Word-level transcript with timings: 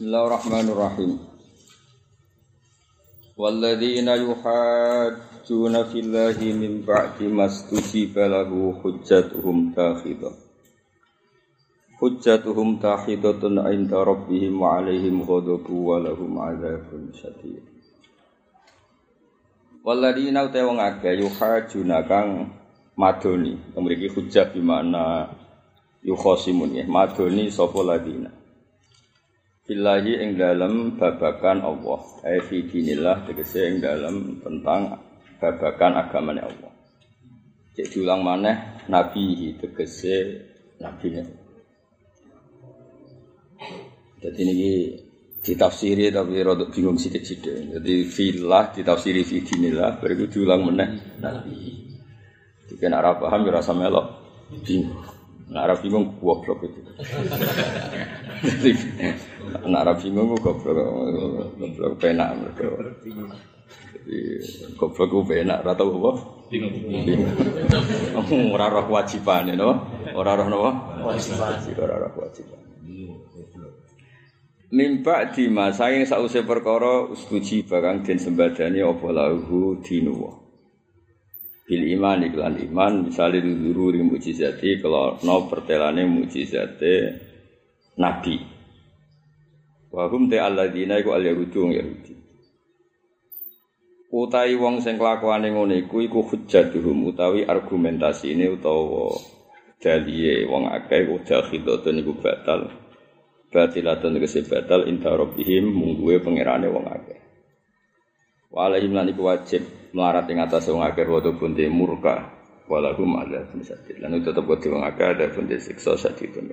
Bismillahirrahmanirrahim. 0.00 1.20
Walladzina 3.36 4.16
yuhajjuna 4.16 5.84
fillahi 5.92 6.56
min 6.56 6.80
ba'di 6.88 7.28
mastujiba 7.28 8.24
lahu 8.24 8.80
hujjatuhum 8.80 9.76
takhidah. 9.76 10.32
Hujjatuhum 12.00 12.80
takhidatun 12.80 13.60
'inda 13.60 14.00
rabbihim 14.00 14.64
wa 14.64 14.80
'alaihim 14.80 15.20
ghadabu 15.20 15.92
wa 15.92 16.00
lahum 16.00 16.32
'adzabun 16.32 17.12
syadid. 17.12 17.60
Walladzina 19.84 20.48
uta 20.48 20.64
wong 20.64 20.80
akeh 20.80 21.20
yuhajjuna 21.20 22.08
kang 22.08 22.48
madoni. 22.96 23.52
Mriki 23.76 24.08
hujjah 24.16 24.48
bi 24.48 24.64
makna 24.64 25.28
yukhosimun 26.00 26.72
ya. 26.72 26.88
Madoni 26.88 27.52
sapa 27.52 27.84
ladina. 27.84 28.39
Billahi 29.70 30.18
ing 30.18 30.34
dalam 30.34 30.98
babakan 30.98 31.62
Allah. 31.62 32.02
Ai 32.26 32.42
fi 32.42 32.66
dinillah 32.66 33.22
tegese 33.22 33.70
ing 33.70 33.78
dalam 33.78 34.42
tentang 34.42 34.98
babakan 35.38 35.94
agamanya 35.94 36.50
Allah. 36.50 36.74
Cek 37.78 37.94
diulang 37.94 38.26
maneh 38.26 38.82
nabi 38.90 39.54
tegese 39.62 40.42
nabi 40.82 41.22
Jadi 44.18 44.40
ini 44.42 44.90
ditafsiri 45.38 46.10
tapi 46.10 46.42
rada 46.42 46.66
bingung 46.66 46.98
sithik-sithik. 46.98 47.78
Jadi 47.78 48.10
filah 48.10 48.74
ditafsiri 48.74 49.22
fi 49.22 49.46
dinillah 49.46 50.02
bariku 50.02 50.26
diulang 50.26 50.66
meneh 50.66 51.14
nabi. 51.22 51.78
Jika 52.66 52.90
nak 52.90 53.22
paham 53.22 53.46
ya 53.46 53.54
rasa 53.54 53.70
melok 53.70 54.18
bingung. 54.66 54.98
Nak 55.46 55.78
bingung 55.78 56.18
goblok 56.18 56.58
itu. 56.66 56.82
Nak 59.66 59.80
Arab 59.86 59.96
bingung 60.02 60.36
goblok 60.38 60.76
goblok 61.56 61.92
penak 62.00 62.36
mereka. 62.38 62.68
Jadi 63.94 64.18
goblok 64.76 65.06
ku 65.10 65.18
penak 65.26 65.62
ora 65.64 65.72
tau 65.74 65.90
apa? 66.00 66.12
Bingung. 66.50 66.74
Bingung. 67.04 68.52
Ora 68.54 68.66
roh 68.68 68.84
kewajiban 68.86 69.52
no. 69.54 69.70
Ora 70.14 70.34
roh 70.38 70.46
napa? 70.48 70.70
Kewajiban. 71.00 71.52
Ora 71.78 71.94
roh 72.00 72.10
kewajiban. 72.14 72.60
Mimpa 74.70 75.34
di 75.34 75.50
masa 75.50 75.90
yang 75.90 76.06
sausai 76.06 76.46
perkara 76.46 77.10
ustuji 77.10 77.66
bakang 77.66 78.06
den 78.06 78.22
sembadani 78.22 78.78
apa 78.86 79.08
lahu 79.10 79.82
dinuwa 79.82 80.40
bil 81.70 81.86
iman 81.86 82.26
iklan 82.26 82.58
iman 82.66 82.92
misalnya 83.06 83.46
dulu 83.46 83.94
di 83.94 84.02
mujizati 84.02 84.82
kalau 84.82 85.22
no 85.22 85.46
pertelane 85.46 86.02
mujizate 86.02 87.14
nabi 87.94 88.42
wahum 89.90 90.30
te 90.30 90.38
alladzina 90.38 91.02
iku 91.02 91.14
al 91.14 91.26
yahudu 91.26 91.74
yahudi. 91.74 92.14
Utai 94.10 94.58
wong 94.58 94.82
sing 94.82 94.98
kelakuane 94.98 95.54
ngono 95.54 95.74
iku 95.78 96.02
iku 96.02 96.26
hujjatuhum 96.26 97.14
utawi 97.14 97.46
argumentasine 97.46 98.50
utawa 98.50 99.14
daliye 99.78 100.50
wong 100.50 100.66
akeh 100.66 101.06
udah 101.06 101.46
khidatun 101.46 102.02
iku 102.02 102.18
batal. 102.18 102.74
Batilatun 103.50 104.18
kese 104.22 104.46
batal 104.46 104.86
inta 104.90 105.14
rabbihim 105.14 105.70
mungguwe 105.70 106.22
pangerane 106.22 106.66
wong 106.70 106.90
akeh. 106.90 107.18
Walahim 108.50 108.98
lan 108.98 109.10
iku 109.14 109.30
wajib 109.30 109.62
melarat 109.94 110.26
ing 110.26 110.42
atas 110.42 110.66
wong 110.70 110.82
akeh 110.82 111.06
wa 111.06 111.22
bunte 111.22 111.66
murka. 111.70 112.34
Walahum 112.66 113.18
adzabun 113.18 113.62
sadid. 113.62 113.98
Lan 114.02 114.18
tetep 114.22 114.42
kudu 114.42 114.74
wong 114.74 114.82
akeh 114.86 115.06
ada 115.06 115.30
bunte 115.30 115.58
siksa 115.58 115.94
sadidun 115.94 116.50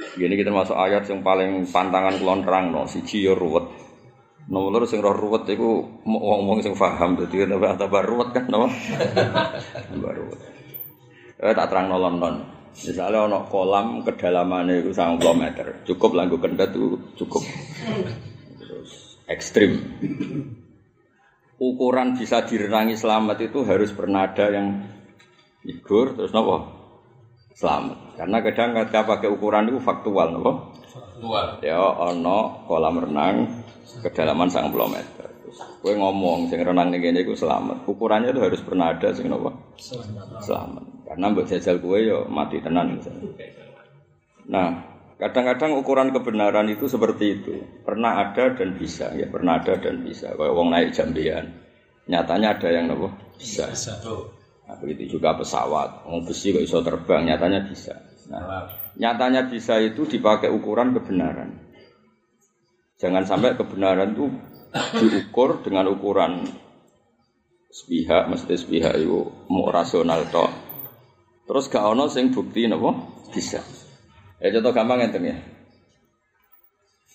Gini 0.00 0.34
kita 0.36 0.48
masuk 0.48 0.76
ayat 0.76 1.04
yang 1.06 1.20
paling 1.20 1.68
pantangan 1.68 2.16
kulon 2.16 2.40
terang 2.40 2.72
no, 2.72 2.88
siji 2.88 3.24
yo 3.24 3.36
ruwet. 3.36 3.68
Nomor 4.50 4.82
sing 4.88 4.98
roh 5.04 5.14
ruwet 5.14 5.46
iku 5.46 6.02
wong-wong 6.02 6.58
sing 6.64 6.74
paham 6.74 7.14
dadi 7.14 7.46
apa 7.46 7.76
tambah 7.76 8.02
ruwet 8.02 8.28
kan 8.32 8.44
no. 8.48 8.66
tambah 9.92 10.12
ruwet. 10.16 10.40
Eh 11.40 11.52
tak 11.52 11.68
terang 11.68 11.86
nolon 11.92 12.16
non. 12.16 12.36
Misalnya 12.70 13.26
ono 13.26 13.50
kolam 13.50 14.06
kedalamannya 14.06 14.86
itu 14.86 14.94
90 14.94 15.20
meter, 15.34 15.66
cukup 15.90 16.14
langgo 16.14 16.38
kendat 16.38 16.70
itu 16.70 16.96
cukup 17.18 17.42
ekstrim. 19.26 19.74
Ukuran 21.60 22.16
bisa 22.16 22.46
direnangi 22.46 22.94
selamat 22.96 23.52
itu 23.52 23.66
harus 23.68 23.90
bernada 23.92 24.48
yang 24.48 24.86
igur 25.66 26.16
terus 26.16 26.32
nopo 26.32 26.79
selamat. 27.60 28.16
Karena 28.16 28.36
kadang 28.40 28.70
ketika 28.72 29.00
pakai 29.04 29.28
ukuran 29.28 29.68
itu 29.68 29.78
faktual 29.84 30.32
nopo. 30.32 30.72
Faktual. 30.88 31.60
Ya 31.60 31.76
ono 31.76 32.64
kolam 32.64 33.04
renang 33.04 33.60
kedalaman 34.00 34.48
sang 34.48 34.72
meter. 34.72 35.28
Gue 35.84 35.92
ngomong 35.92 36.48
sing 36.48 36.64
renang 36.64 36.88
ning 36.88 37.04
kene 37.04 37.20
iku 37.20 37.36
selamat. 37.36 37.84
Ukurannya 37.84 38.32
itu 38.32 38.40
harus 38.40 38.60
bernada 38.64 39.12
sing 39.12 39.28
nopo? 39.28 39.76
Selamat. 39.76 40.40
Selamat. 40.40 40.84
Karena 41.04 41.24
mbok 41.28 41.44
jajal 41.44 41.76
gue 41.76 41.98
yo 42.08 42.18
mati 42.32 42.56
tenan 42.64 42.96
misalnya. 42.96 43.28
Nah, 44.50 44.68
Kadang-kadang 45.20 45.76
ukuran 45.76 46.16
kebenaran 46.16 46.64
itu 46.72 46.88
seperti 46.88 47.44
itu. 47.44 47.52
Pernah 47.84 48.24
ada 48.24 48.56
dan 48.56 48.72
bisa, 48.80 49.12
ya 49.12 49.28
pernah 49.28 49.60
ada 49.60 49.76
dan 49.76 50.00
bisa. 50.00 50.32
Kayak 50.32 50.56
wong 50.56 50.72
naik 50.72 50.96
jambian, 50.96 51.44
nyatanya 52.08 52.56
ada 52.56 52.68
yang 52.72 52.88
nopo 52.88 53.12
bisa. 53.36 53.68
Nah, 54.70 54.78
begitu 54.78 55.18
juga 55.18 55.34
pesawat, 55.34 56.06
wong 56.06 56.22
besi 56.22 56.54
kok 56.54 56.62
iso 56.62 56.78
terbang, 56.78 57.26
nyatanya 57.26 57.66
bisa. 57.66 57.90
Nah, 58.30 58.70
nyatanya 58.94 59.50
bisa 59.50 59.82
itu 59.82 60.06
dipakai 60.06 60.46
ukuran 60.46 60.94
kebenaran. 60.94 61.58
Jangan 63.02 63.26
sampai 63.26 63.58
kebenaran 63.58 64.14
itu 64.14 64.30
diukur 65.02 65.58
dengan 65.66 65.90
ukuran 65.90 66.46
sepihak, 67.66 68.30
mesti 68.30 68.54
sepihak 68.54 68.94
itu 68.94 69.26
mau 69.50 69.66
rasional 69.74 70.22
toh. 70.30 70.46
Terus 71.50 71.66
gak 71.66 71.90
ono 71.90 72.06
sing 72.06 72.30
bukti 72.30 72.70
nopo 72.70 72.94
bisa. 73.34 73.58
Ya 74.38 74.54
contoh 74.54 74.70
gampang 74.70 75.02
enten 75.02 75.34
ya. 75.34 75.36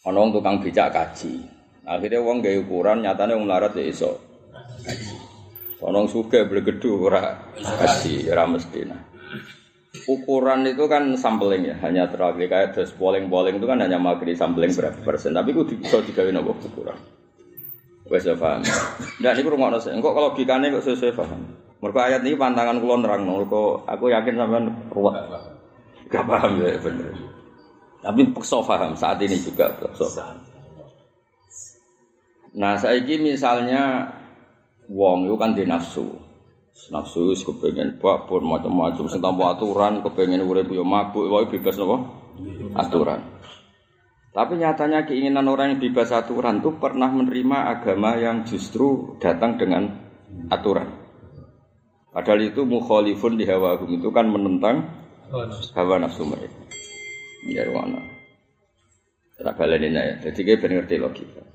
Wong 0.04 0.36
tukang 0.36 0.60
becak 0.60 0.92
kaji. 0.92 1.40
Akhirnya 1.88 2.20
wong 2.20 2.44
gawe 2.44 2.58
ukuran 2.68 3.00
nyatane 3.00 3.32
wong 3.32 3.48
larat 3.48 3.80
ya 3.80 3.88
iso. 3.88 4.20
Sugih 5.86 6.50
beli 6.50 6.66
gedhu 6.66 7.06
ora 7.06 7.38
kaji, 7.54 8.26
ora 8.34 8.44
mesti. 8.50 8.82
Nah. 8.90 9.02
Ukuran 10.10 10.66
itu 10.66 10.86
kan 10.90 11.14
sampling 11.14 11.66
ya, 11.70 11.76
hanya 11.86 12.10
terakhir 12.10 12.46
kayak 12.50 12.70
terus 12.74 12.92
polling-polling 12.98 13.58
itu 13.62 13.66
kan 13.70 13.80
hanya 13.80 14.02
magri 14.02 14.34
sampling 14.34 14.74
berapa 14.74 14.98
persen. 15.06 15.38
Tapi 15.38 15.54
itu 15.54 15.78
bisa 15.78 16.02
digawe 16.02 16.30
nopo 16.34 16.58
ukuran. 16.58 16.98
Wes 18.06 18.22
ya 18.22 18.38
paham. 18.38 18.62
Ndak 19.22 19.34
niku 19.34 19.50
rungokno 19.54 19.82
sik. 19.82 19.98
Engko 19.98 20.14
kalau 20.14 20.34
logikane 20.34 20.70
kok 20.70 20.86
sesuai 20.86 21.18
paham. 21.18 21.42
Mergo 21.82 22.00
ayat 22.02 22.22
ini 22.22 22.38
pantangan 22.38 22.78
kula 22.78 23.02
nerangno, 23.02 23.46
kok 23.50 23.86
aku 23.90 24.14
yakin 24.14 24.38
sampean 24.38 24.66
ruwet. 24.94 25.26
Gak 26.10 26.26
paham 26.26 26.62
ya 26.62 26.78
bener. 26.78 27.14
Tapi 28.06 28.22
pekso 28.30 28.62
paham 28.62 28.94
saat 28.94 29.18
ini 29.26 29.38
juga 29.42 29.74
pekso 29.74 30.06
paham. 30.14 30.38
Nah 32.56 32.78
saya 32.78 33.02
ini 33.02 33.34
misalnya 33.34 34.06
wong 34.90 35.30
itu 35.30 35.36
kan 35.38 35.52
di 35.58 35.64
nafsu. 35.66 36.06
Nafsu 36.92 37.32
itu 37.32 37.54
kepengen 37.54 37.98
babon 37.98 38.46
macam-macam. 38.46 39.08
Sing 39.08 39.24
tanpa 39.24 39.56
aturan 39.56 40.04
kepengen 40.04 40.44
urip 40.44 40.68
yo 40.70 40.84
mabuk, 40.84 41.26
wae 41.32 41.48
bebas 41.48 41.80
napa? 41.80 41.98
Aturan. 42.76 43.22
Tapi 44.36 44.60
nyatanya 44.60 45.08
keinginan 45.08 45.48
orang 45.48 45.76
yang 45.76 45.80
bebas 45.80 46.12
aturan 46.12 46.60
itu 46.60 46.76
pernah 46.76 47.08
menerima 47.08 47.80
agama 47.80 48.20
yang 48.20 48.44
justru 48.44 49.16
datang 49.24 49.56
dengan 49.56 49.88
aturan. 50.52 50.92
Padahal 52.12 52.44
itu 52.44 52.68
mukhalifun 52.68 53.40
di 53.40 53.48
hawa 53.48 53.80
itu 53.80 54.12
kan 54.12 54.28
menentang 54.28 54.92
hawa 55.72 55.96
nafsu 56.04 56.28
mereka. 56.28 56.60
Ya 57.48 57.64
mana? 57.72 58.04
Tak 59.40 59.56
balen 59.56 59.92
ya. 59.92 60.20
Jadi 60.20 60.42
kita 60.44 60.68
ngerti 60.68 60.96
logika. 61.00 61.55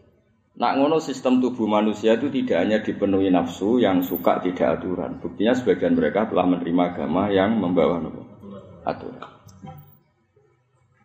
Nak 0.61 0.77
ngono 0.77 1.01
sistem 1.01 1.41
tubuh 1.41 1.65
manusia 1.65 2.21
itu 2.21 2.29
tidak 2.29 2.61
hanya 2.61 2.79
dipenuhi 2.85 3.33
nafsu 3.33 3.81
yang 3.81 4.05
suka 4.05 4.45
tidak 4.45 4.77
aturan. 4.77 5.17
Buktinya 5.17 5.57
sebagian 5.57 5.97
mereka 5.97 6.29
telah 6.29 6.45
menerima 6.45 6.83
agama 6.93 7.33
yang 7.33 7.57
membawa 7.57 7.97
aturan. 8.85 9.41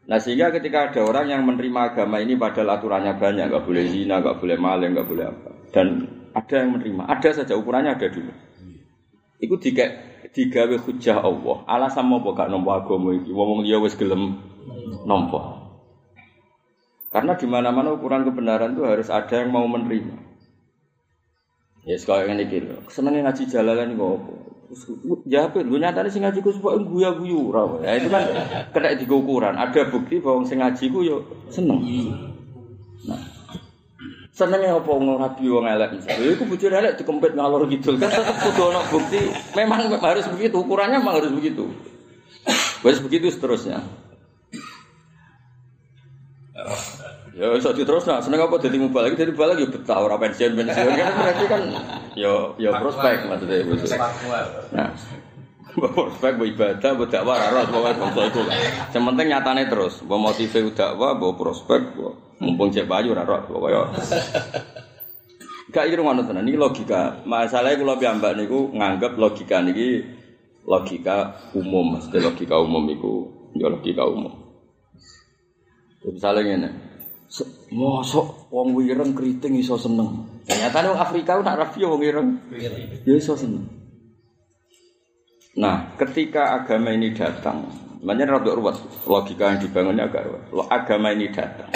Nah 0.06 0.20
sehingga 0.20 0.52
ketika 0.52 0.92
ada 0.92 1.02
orang 1.08 1.32
yang 1.32 1.42
menerima 1.48 1.96
agama 1.96 2.20
ini 2.20 2.36
padahal 2.36 2.78
aturannya 2.78 3.16
banyak, 3.16 3.48
nggak 3.48 3.64
boleh 3.64 3.84
zina, 3.88 4.20
nggak 4.20 4.38
boleh 4.44 4.58
maling, 4.60 4.92
nggak 4.92 5.08
boleh 5.08 5.26
apa, 5.26 5.50
dan 5.74 5.88
ada 6.36 6.56
yang 6.62 6.70
menerima, 6.78 7.04
ada 7.10 7.30
saja 7.32 7.56
ukurannya 7.56 7.96
ada 7.96 8.08
dulu. 8.12 8.34
Itu 9.40 9.56
tiga 9.58 9.88
digawe 10.36 10.76
hujah 10.84 11.24
Allah. 11.24 11.64
Alasan 11.64 12.12
mau 12.12 12.20
gak 12.20 12.52
nompo 12.52 12.76
agama 12.76 13.16
iki? 13.16 13.32
Wong 13.32 13.64
liya 13.64 13.80
wis 13.80 13.96
gelem 13.96 14.36
nompo. 15.08 15.65
Karena 17.16 17.32
di 17.40 17.48
mana-mana 17.48 17.96
ukuran 17.96 18.28
kebenaran 18.28 18.76
itu 18.76 18.84
harus 18.84 19.08
ada 19.08 19.40
yang 19.40 19.48
mau 19.48 19.64
menerima. 19.72 20.20
Ya 21.88 21.96
sekarang 21.96 22.36
ini 22.36 22.44
gitu. 22.52 22.76
Senengnya 22.92 23.32
ngaji 23.32 23.48
jalalan 23.48 23.96
kok 23.96 24.10
apa? 24.20 24.34
Jawab, 25.24 25.64
lu 25.64 25.80
nyatanya 25.80 26.12
sing 26.12 26.28
ngaji 26.28 26.44
ku 26.44 26.52
supaya 26.52 26.76
guya 26.76 27.16
guyu 27.16 27.56
Ya 27.80 27.96
itu 27.96 28.12
kan 28.12 28.28
kena 28.76 29.00
di 29.00 29.08
ukuran. 29.08 29.56
Ada 29.56 29.88
bukti 29.88 30.20
bahwa 30.20 30.44
sing 30.44 30.60
ngaji 30.60 30.92
ku 30.92 31.08
yo 31.08 31.24
seneng. 31.48 31.88
Nah, 33.08 33.22
senengnya 34.36 34.76
apa 34.76 34.92
ngabi 34.92 35.46
wong 35.48 35.72
elek 35.72 35.96
misalnya. 35.96 36.36
Iku 36.36 36.44
bujur 36.52 36.68
elek 36.68 37.00
dikempit 37.00 37.32
ngalor 37.32 37.64
gitu 37.72 37.96
kan 37.96 38.12
tetap 38.12 38.44
kudu 38.44 38.76
ana 38.76 38.84
bukti. 38.92 39.24
Memang 39.56 39.88
harus 40.04 40.28
begitu, 40.36 40.60
ukurannya 40.60 41.00
memang 41.00 41.24
harus 41.24 41.32
begitu. 41.32 41.64
Harus 42.84 43.00
begitu 43.00 43.32
seterusnya. 43.32 43.80
Ya 47.36 47.52
iso 47.52 47.76
terus 47.76 48.08
nah 48.08 48.24
seneng 48.24 48.48
apa 48.48 48.56
dadi 48.64 48.80
mubal 48.80 49.12
lagi 49.12 49.20
dadi 49.20 49.36
mubal 49.36 49.52
lagi 49.52 49.68
betah 49.68 50.00
ora 50.00 50.16
pensiun 50.16 50.56
pensiun 50.56 50.94
kan 50.96 51.12
berarti 51.20 51.46
kan 51.52 51.62
yo 52.16 52.56
yo 52.56 52.72
prospek 52.72 53.28
maksudnya 53.28 53.60
itu. 53.60 53.76
Nah. 54.72 54.92
prospek 55.96 56.40
buat 56.40 56.50
ibadah, 56.56 56.92
buat 56.96 57.12
dakwah, 57.12 57.36
rara, 57.36 57.68
pokoknya 57.68 58.00
bangsa 58.00 58.22
itu 58.32 58.42
penting 58.96 59.28
nyatane 59.28 59.68
terus, 59.68 60.00
buat 60.08 60.20
motive 60.24 60.72
dakwah, 60.72 61.20
buat 61.20 61.36
prospek, 61.36 62.00
mumpung 62.40 62.72
cek 62.72 62.88
baju, 62.88 63.12
rara, 63.12 63.44
pokoknya. 63.44 63.92
Gak 65.76 65.92
iru 65.92 66.08
ngono 66.08 66.24
tenan, 66.24 66.48
ini 66.48 66.56
logika. 66.56 67.20
Masalahnya 67.28 67.76
kalau 67.84 68.00
piyambak 68.00 68.40
niku 68.40 68.72
nganggep 68.72 69.20
logika 69.20 69.60
niki 69.60 70.08
logika 70.64 71.36
umum, 71.52 72.00
mesti 72.00 72.24
logika 72.24 72.56
umum 72.56 72.88
iku 72.96 73.28
ya 73.60 73.68
logika 73.68 74.08
umum. 74.08 74.32
Misalnya 76.08 76.42
ngene, 76.48 76.70
Mosok 77.76 78.48
wong 78.54 78.78
wireng 78.78 79.12
keriting 79.12 79.60
iso 79.60 79.76
seneng. 79.76 80.40
Ternyata 80.48 80.86
wong 80.88 81.00
Afrika 81.02 81.36
nak 81.42 81.60
rapi 81.60 81.84
wong 81.84 82.00
wireng. 82.00 82.30
Ya 83.04 83.14
iso 83.18 83.36
seneng. 83.36 83.68
Nah, 85.56 85.96
ketika 85.96 86.52
agama 86.52 86.92
ini 86.92 87.16
datang, 87.16 87.64
makanya 88.04 88.36
rada 88.40 88.52
ruwet 88.52 88.76
logika 89.08 89.56
yang 89.56 89.60
dibangunnya 89.64 90.12
agak 90.12 90.28
ruwet. 90.28 90.44
Agama 90.68 91.16
ini 91.16 91.32
datang. 91.32 91.72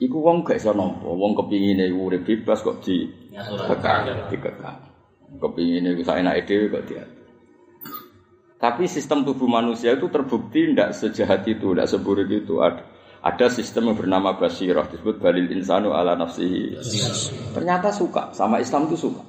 Iku 0.00 0.16
wong 0.24 0.48
gak 0.48 0.56
iso 0.56 0.72
nampa, 0.72 1.04
wong 1.04 1.36
kepingine 1.36 1.92
urip 1.92 2.24
bebas 2.24 2.64
kok 2.64 2.80
di 2.80 3.04
kekang, 3.68 4.08
dikekang. 4.32 4.78
Kepingine 5.36 5.92
iku 5.92 6.02
saenake 6.08 6.48
dhewe 6.48 6.72
kok 6.72 6.84
dia. 6.88 7.04
Tapi 8.56 8.88
sistem 8.88 9.24
tubuh 9.24 9.48
manusia 9.48 9.96
itu 9.96 10.08
terbukti 10.08 10.72
tidak 10.72 10.96
sejahat 10.96 11.44
itu, 11.48 11.72
tidak 11.76 11.88
seburuk 11.88 12.28
itu. 12.28 12.60
Ada 12.60 12.99
ada 13.20 13.46
sistem 13.52 13.92
yang 13.92 13.96
bernama 14.00 14.32
basirah 14.40 14.88
disebut 14.88 15.20
balil 15.20 15.44
insanu 15.52 15.92
ala 15.92 16.16
nafsi. 16.16 16.72
Ternyata 17.52 17.92
suka 17.92 18.32
sama 18.32 18.64
Islam 18.64 18.88
itu 18.88 18.96
suka. 18.96 19.20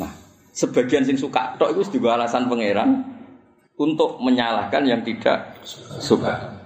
Nah, 0.00 0.08
sebagian 0.56 1.04
sing 1.04 1.20
suka 1.20 1.60
tok 1.60 1.76
itu 1.76 2.00
juga 2.00 2.16
alasan 2.16 2.48
pangeran 2.48 3.04
untuk 3.76 4.16
menyalahkan 4.24 4.88
yang 4.88 5.04
tidak 5.04 5.60
suka. 6.00 6.64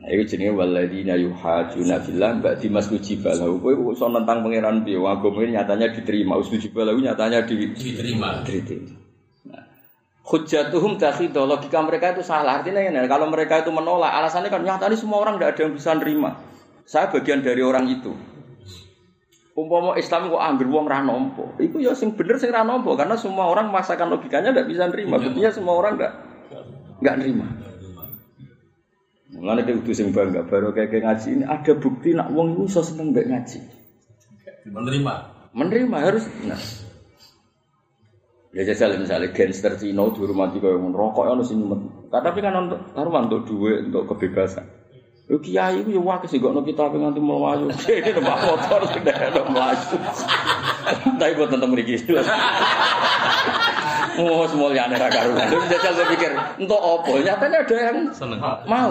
Nah, 0.00 0.08
itu 0.12 0.36
jenis 0.36 0.52
waladina 0.56 1.16
yuhajuna 1.16 2.04
fillah 2.04 2.36
mbak 2.40 2.60
dimas 2.60 2.92
ujibalahu. 2.92 3.60
Kowe 3.64 3.96
iso 3.96 4.08
tentang 4.12 4.44
pangeran 4.44 4.84
piye? 4.84 5.00
Agama 5.00 5.40
nyatanya 5.44 5.88
diterima, 5.92 6.36
ujibalahu 6.36 7.00
nyatanya 7.00 7.48
diterima. 7.48 8.44
Diterima. 8.44 8.99
Hujatuhum 10.20 11.00
takhidah 11.00 11.48
logika 11.48 11.80
mereka 11.80 12.12
itu 12.12 12.22
salah. 12.22 12.60
Artinya 12.60 12.84
ya, 12.84 13.02
kalau 13.08 13.26
mereka 13.32 13.64
itu 13.64 13.72
menolak, 13.72 14.12
alasannya 14.12 14.52
kan 14.52 14.62
nyata 14.62 14.86
ini 14.92 14.96
semua 15.00 15.24
orang 15.24 15.40
tidak 15.40 15.48
ada 15.56 15.60
yang 15.64 15.72
bisa 15.74 15.90
nerima. 15.96 16.30
Saya 16.84 17.08
bagian 17.08 17.40
dari 17.40 17.62
orang 17.64 17.88
itu. 17.88 18.12
Umpama 19.56 19.98
Islam 19.98 20.30
kok 20.30 20.40
ambil 20.40 20.66
uang 20.72 20.86
ranompo, 20.86 21.44
itu 21.58 21.82
ya 21.82 21.92
sing 21.92 22.14
bener 22.14 22.38
sing 22.38 22.54
ranompo 22.54 22.94
karena 22.94 23.18
semua 23.18 23.50
orang 23.50 23.68
memaksakan 23.68 24.08
logikanya 24.08 24.54
tidak 24.54 24.70
bisa 24.70 24.86
nerima. 24.88 25.18
Buktinya 25.18 25.50
semua 25.50 25.74
orang 25.76 25.98
tidak 25.98 26.12
nggak 27.02 27.16
nerima. 27.18 27.46
Mulane 29.30 29.62
kayak 29.62 29.86
itu 29.86 29.92
sing 29.94 30.10
bangga 30.10 30.46
baru 30.46 30.74
kayak 30.74 31.02
ngaji 31.02 31.28
ini 31.38 31.44
ada 31.46 31.72
bukti 31.76 32.14
nak 32.14 32.34
uang 32.34 32.56
itu 32.56 32.62
so 32.72 32.82
seneng 32.82 33.14
mbek 33.14 33.26
ngaji. 33.30 33.58
Menerima. 34.70 35.14
Menerima 35.54 35.96
harus. 35.98 36.24
Nah. 36.46 36.79
Ya 38.50 38.66
jajal 38.66 38.98
misalnya 38.98 39.30
gangster 39.30 39.78
Cina 39.78 40.10
dihormati 40.10 40.58
kaya 40.58 40.74
ngono, 40.74 40.98
rokok 40.98 41.22
ono 41.22 41.46
sing 41.46 41.62
nyumet. 41.62 42.10
Tapi 42.10 42.42
kan 42.42 42.66
untuk 42.66 42.82
taruhan 42.98 43.30
untuk 43.30 43.46
duit, 43.46 43.86
untuk 43.86 44.10
kebebasan. 44.10 44.66
Yo 45.30 45.38
kiai 45.38 45.86
ku 45.86 45.94
yo 45.94 46.02
wae 46.02 46.26
sing 46.26 46.42
gokno 46.42 46.66
kita 46.66 46.90
nganti 46.90 47.22
mlayu. 47.22 47.70
Ini 47.86 48.10
numpak 48.10 48.38
motor 48.50 48.82
sudah 48.90 49.14
ada 49.14 49.46
mlayu. 49.46 49.96
Tapi 51.14 51.32
buat 51.38 51.54
tentang 51.54 51.70
mriki. 51.70 52.02
Oh, 54.18 54.42
semuanya 54.48 54.90
ra 54.90 55.06
karuan. 55.06 55.46
Terus 55.52 55.64
jajal 55.70 55.92
saya 55.94 56.06
pikir, 56.10 56.30
untuk 56.58 56.80
opo? 56.80 57.20
Nyatanya 57.22 57.62
ada 57.62 57.76
yang 57.78 57.98
seneng. 58.10 58.40
Mau. 58.42 58.90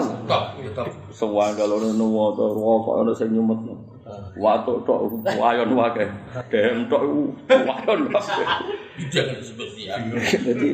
Semua 1.12 1.52
kalau 1.52 1.82
nuwo 1.92 2.32
to 2.32 2.46
rokok 2.56 3.04
ono 3.04 3.12
sing 3.12 3.36
nyumet. 3.36 3.60
Watuk 4.40 4.88
tok 4.88 5.22
wayon 5.36 5.76
wae. 5.76 6.06
Dem 6.48 6.88
tok 6.88 7.02
wayon 7.46 8.00
wae. 8.08 8.44
Jangan 9.12 9.38
seperti 9.44 9.90
Jadi 10.40 10.68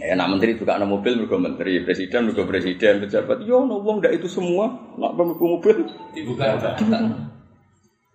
Ya, 0.00 0.16
nak 0.16 0.32
menteri 0.32 0.56
juga 0.56 0.80
ada 0.80 0.88
mobil, 0.88 1.12
mereka 1.12 1.36
menteri, 1.36 1.84
presiden, 1.84 2.30
mereka 2.32 2.48
presiden, 2.48 3.04
pejabat. 3.04 3.44
Yo, 3.44 3.68
no 3.68 3.84
wong 3.84 4.00
ndak 4.00 4.16
itu 4.16 4.32
semua, 4.32 4.72
nak 4.96 5.12
bermuka 5.12 5.44
mobil. 5.44 5.76
Dibuka, 6.16 6.56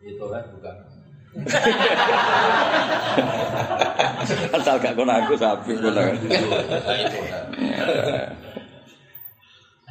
Itu 0.02 0.26
kan 0.26 0.44
bukan. 0.50 0.76
Asal 4.56 4.80
gak 4.80 4.96
kono 4.96 5.12
aku 5.12 5.36
sapi 5.36 5.76
kono. 5.76 6.02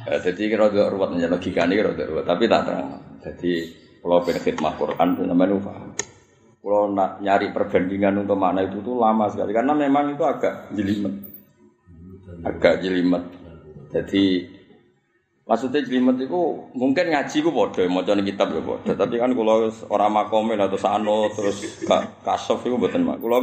Ya, 0.05 0.21
jadi 0.21 0.41
kira 0.53 0.69
kira 0.69 0.89
ruwet 0.93 1.17
logika 1.17 1.65
ini 1.65 1.81
kira 1.81 1.93
ruwet, 1.93 2.25
tapi 2.25 2.45
tak 2.45 2.69
terang. 2.69 3.01
Jadi 3.25 3.51
kalau 4.05 4.21
pengen 4.21 4.41
khidmah 4.41 4.73
Quran, 4.77 5.17
namanya 5.25 5.57
paham. 5.65 5.89
Kalau 6.65 6.89
nak 6.93 7.21
nyari 7.21 7.53
perbandingan 7.53 8.25
untuk 8.25 8.37
makna 8.41 8.65
itu 8.65 8.81
tuh 8.81 8.97
lama 8.97 9.29
sekali 9.29 9.53
karena 9.53 9.73
memang 9.77 10.17
itu 10.17 10.25
agak 10.25 10.73
jelimet, 10.73 11.13
agak 12.41 12.81
jelimet. 12.81 13.21
Jadi 13.93 14.49
maksudnya 15.45 15.85
jelimet 15.85 16.25
itu 16.25 16.41
mungkin 16.73 17.13
ngaji 17.13 17.37
gue 17.45 17.53
bodoh, 17.53 17.85
mau 17.85 18.01
jadi 18.01 18.21
kitab 18.25 18.49
ya 18.49 18.61
bodoh. 18.65 18.95
Tapi 18.97 19.15
kan 19.21 19.31
kalau 19.37 19.69
orang 19.93 20.11
makomel 20.11 20.57
atau 20.57 20.79
sano 20.81 21.29
terus 21.31 21.85
kasof 22.25 22.65
itu 22.65 22.77
buatan 22.77 23.05
mak. 23.05 23.21
Kalau 23.21 23.37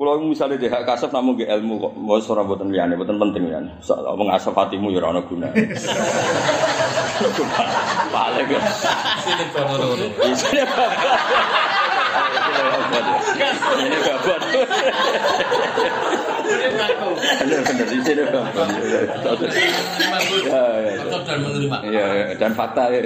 kalau 0.00 0.16
misalnya 0.24 0.56
dia 0.56 0.80
kasaf 0.80 1.12
namun 1.12 1.36
gak 1.36 1.52
ilmu 1.60 1.76
kok 1.76 1.92
mau 1.92 2.16
seorang 2.16 2.48
buatan 2.48 2.72
liane, 2.72 2.96
buatan 2.96 3.20
penting 3.20 3.52
liane. 3.52 3.68
Soal 3.84 4.16
mengasaf 4.16 4.56
hatimu 4.56 4.88
ya 4.94 5.04
orang 5.04 5.20
guna. 5.28 5.52
Paling 8.14 8.46
kan. 8.48 8.62
Sini 9.20 9.44
kono 9.52 9.92
Sini 10.32 10.64
Ini 13.80 13.98
babat. 14.02 14.42
Benar-benar 17.40 17.86
sini 18.04 18.24
babat. 18.28 18.68
Dan. 20.44 21.80
Iya, 21.86 22.34
dan 22.36 22.52
fakta 22.54 22.90
ya. 22.92 23.00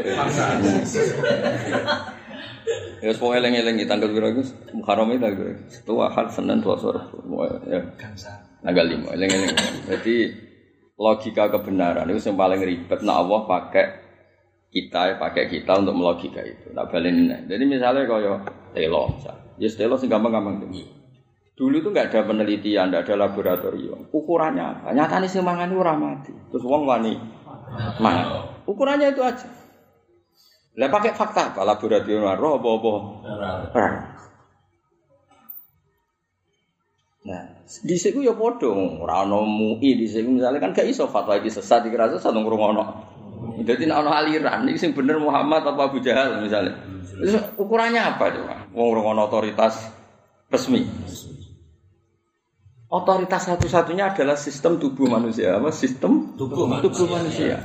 Ya 3.05 3.13
semua 3.13 3.37
eleng-eleng 3.37 3.77
di 3.77 3.85
tanggal 3.85 4.09
berapa 4.09 4.41
Gus? 4.41 4.57
Muharram 4.73 5.13
itu 5.13 5.21
lagi. 5.21 5.61
Setua 5.69 6.09
hal 6.09 6.33
Senin 6.33 6.65
dua 6.65 6.81
sore. 6.81 7.05
Ya. 7.69 7.85
Tanggal 8.65 8.87
lima. 8.89 9.13
Eleng-eleng. 9.13 9.53
Jadi 9.93 10.33
logika 10.97 11.53
kebenaran 11.53 12.09
itu 12.09 12.33
yang 12.33 12.41
paling 12.41 12.65
ribet. 12.65 13.05
Nah 13.05 13.21
Allah 13.21 13.45
pakai 13.45 14.04
kita 14.75 15.23
pakai 15.23 15.47
kita 15.47 15.79
untuk 15.79 15.95
melogika 15.95 16.43
itu. 16.43 16.75
Nah 16.75 16.91
balen 16.91 17.47
Jadi 17.47 17.63
misalnya 17.63 18.11
kalau 18.11 18.43
telo, 18.75 19.07
ya 19.55 19.71
telo 19.71 19.95
sih 19.95 20.11
gampang-gampang. 20.11 20.67
Dulu 21.55 21.75
itu 21.79 21.89
nggak 21.95 22.11
ada 22.11 22.27
penelitian, 22.27 22.91
nggak 22.91 23.07
ada 23.07 23.15
laboratorium. 23.31 24.11
Ukurannya 24.11 24.83
apa? 24.83 24.91
Nyatanya 24.91 25.31
sih 25.31 25.39
mangan 25.39 25.71
itu 25.71 25.79
mati. 25.79 26.33
Terus 26.51 26.67
uang 26.67 26.83
wani 26.91 27.15
mangan. 28.03 28.51
Ukurannya 28.67 29.15
itu 29.15 29.23
aja. 29.23 29.47
Lah 30.75 30.91
pakai 30.91 31.15
fakta 31.15 31.55
apa 31.55 31.63
laboratorium 31.63 32.27
roh 32.35 32.59
apa 32.59 32.69
apa? 32.75 32.93
Nah, 37.25 37.41
di 37.65 37.97
sini 37.97 38.27
ya 38.27 38.37
podo, 38.37 38.75
rano 39.07 39.49
mui 39.49 39.97
di 39.97 40.05
sini 40.05 40.37
misalnya 40.43 40.61
kan 40.61 40.77
gak 40.77 40.85
iso 40.85 41.09
fatwa 41.09 41.41
iki 41.41 41.49
sesat 41.49 41.87
iki 41.87 41.95
rasa 41.97 42.19
satu 42.21 42.43
ngrungono. 42.43 43.04
Jadi 43.63 43.87
ana 43.87 44.19
aliran 44.19 44.67
iki 44.67 44.83
sing 44.83 44.91
bener 44.91 45.23
Muhammad 45.23 45.63
apa 45.63 45.87
Abu 45.87 46.03
Jahal 46.03 46.43
misalnya. 46.43 46.75
Terus 47.07 47.39
ukurannya 47.55 48.03
apa 48.03 48.35
coba? 48.35 48.67
Wong 48.75 48.87
ngrungono 48.91 49.31
otoritas 49.31 49.79
resmi. 50.51 50.83
Otoritas 52.91 53.47
satu-satunya 53.47 54.15
adalah 54.15 54.39
sistem 54.39 54.79
tubuh 54.79 55.07
manusia, 55.07 55.59
apa 55.59 55.71
sistem 55.71 56.35
tubuh, 56.35 56.83
tubuh 56.83 57.07
manusia. 57.11 57.63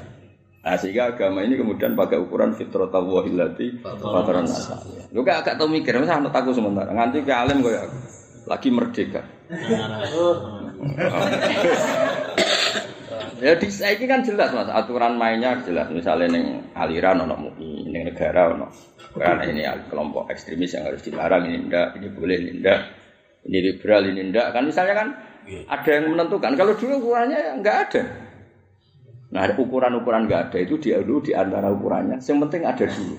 Nah, 0.60 0.76
sehingga 0.76 1.16
agama 1.16 1.40
ini 1.42 1.56
kemudian 1.56 1.96
pakai 1.96 2.20
ukuran 2.20 2.52
fitrah 2.52 2.92
tawahilati 2.92 3.80
fataran 3.80 4.44
nasa. 4.44 4.76
Lu 5.16 5.24
gak 5.24 5.46
agak 5.46 5.56
tau 5.56 5.72
mikir, 5.72 5.96
masa 5.98 6.20
anak 6.20 6.36
takut 6.36 6.54
sementara. 6.54 6.92
Nganti 6.92 7.24
ke 7.24 7.34
alim 7.34 7.64
gue 7.64 7.80
lagi 8.46 8.70
merdeka. 8.70 9.24
Ya 13.40 13.56
di 13.56 13.68
saiki 13.72 14.06
kan 14.06 14.22
jelas 14.28 14.52
Mas, 14.52 14.68
aturan 14.68 15.16
mainnya 15.16 15.60
jelas. 15.64 15.88
Misalnya 15.90 16.36
neng 16.36 16.70
aliran 16.76 17.24
ono 17.24 17.36
MUI, 17.40 17.88
neng 17.88 18.12
negara 18.12 18.52
ono 18.52 18.68
karena 19.10 19.44
ini 19.50 19.66
kelompok 19.90 20.30
ekstremis 20.30 20.78
yang 20.78 20.86
harus 20.86 21.02
dilarang 21.02 21.50
ini 21.50 21.66
ndak, 21.66 21.98
ini 21.98 22.08
boleh 22.14 22.38
ini 22.38 22.52
ndak. 22.62 22.80
Ini 23.50 23.58
liberal 23.58 24.06
ini 24.06 24.22
ndak. 24.30 24.48
Kan 24.54 24.64
misalnya 24.70 24.94
kan 24.94 25.08
ada 25.66 25.90
yang 25.90 26.14
menentukan. 26.14 26.54
Kalau 26.54 26.78
dulu 26.78 26.94
ukurannya 27.02 27.58
nggak 27.64 27.78
ada. 27.90 28.04
Nah, 29.30 29.46
ukuran-ukuran 29.58 30.26
nggak 30.26 30.42
ada 30.50 30.58
itu 30.62 30.78
dia 30.78 31.02
dulu 31.02 31.26
di 31.26 31.32
antara 31.34 31.74
ukurannya. 31.74 32.22
Yang 32.22 32.38
penting 32.46 32.62
ada 32.68 32.86
dulu. 32.86 33.18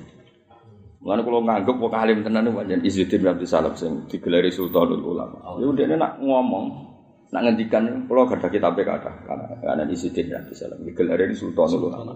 Mulane 1.00 1.22
kalau 1.24 1.40
nganggep 1.40 1.74
kok 1.80 1.96
alim 1.96 2.20
tenan 2.20 2.44
itu 2.44 2.52
pancen 2.52 2.80
Izzuddin 2.84 3.24
bin 3.24 3.30
Abdul 3.32 3.48
Salam 3.48 3.72
sing 3.72 4.04
digelari 4.04 4.52
Sultanul 4.52 5.00
Ulama. 5.00 5.56
Ya 5.56 5.64
udah 5.64 5.84
nak 5.96 6.20
ngomong, 6.20 6.89
nak 7.30 7.40
ngendikan 7.46 8.10
kalau 8.10 8.26
gak 8.26 8.42
ada 8.42 8.48
kitab 8.50 8.74
kata 8.74 9.10
karena 9.22 9.46
karena 9.62 9.82
Izzuddin 9.86 10.26
bin 10.30 10.34
Abdul 10.34 10.56
Salam 10.58 10.78
digelari 10.82 11.30
Sultanul 11.30 11.86
Ulama. 11.86 12.12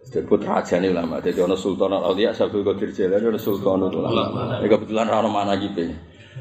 Disebut 0.00 0.42
raja 0.42 0.82
nih 0.82 0.90
ulama. 0.90 1.22
Jadi 1.22 1.38
ono 1.44 1.54
Sultan 1.54 1.94
Al 1.94 2.02
Auliya 2.10 2.34
Sabtul 2.34 2.66
Qadir 2.66 2.90
Jilani 2.90 3.30
ono 3.30 3.38
Sultanul 3.38 3.94
Ulama. 3.94 4.58
Ini 4.58 4.66
kebetulan 4.66 5.06
ra 5.06 5.22
ono 5.22 5.30
mana 5.30 5.54
gitu. 5.62 5.86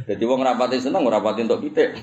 Jadi 0.10 0.24
wong 0.26 0.42
rapati 0.42 0.82
seneng 0.82 1.06
rapati 1.06 1.46
untuk 1.46 1.62
pitik. 1.62 1.94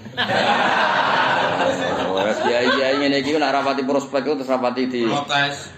Oh, 2.06 2.22
kiai 2.22 2.68
kiai 2.68 2.94
ngene 3.00 3.20
iki 3.20 3.36
nak 3.36 3.52
rapati 3.52 3.82
prospek 3.84 4.22
itu 4.24 4.32
terus 4.40 4.50
rapati 4.50 4.82
di 4.86 5.02
Protes. 5.04 5.72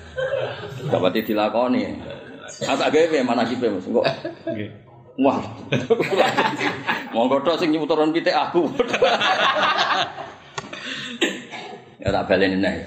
rapati 0.91 1.21
dilakoni. 1.25 1.83
Agak 2.67 2.93
gawe 2.93 3.19
mana 3.25 3.47
kipe 3.47 3.67
Mas. 3.73 3.87
Kok 3.87 4.05
Wah. 5.19 5.43
Monggo 7.15 7.43
tok 7.43 7.59
sing 7.59 7.75
nyuturon 7.75 8.15
pitik 8.15 8.35
aku. 8.35 8.71
ya 11.99 12.09
tak 12.15 12.25
baleni 12.31 12.63
nih. 12.63 12.87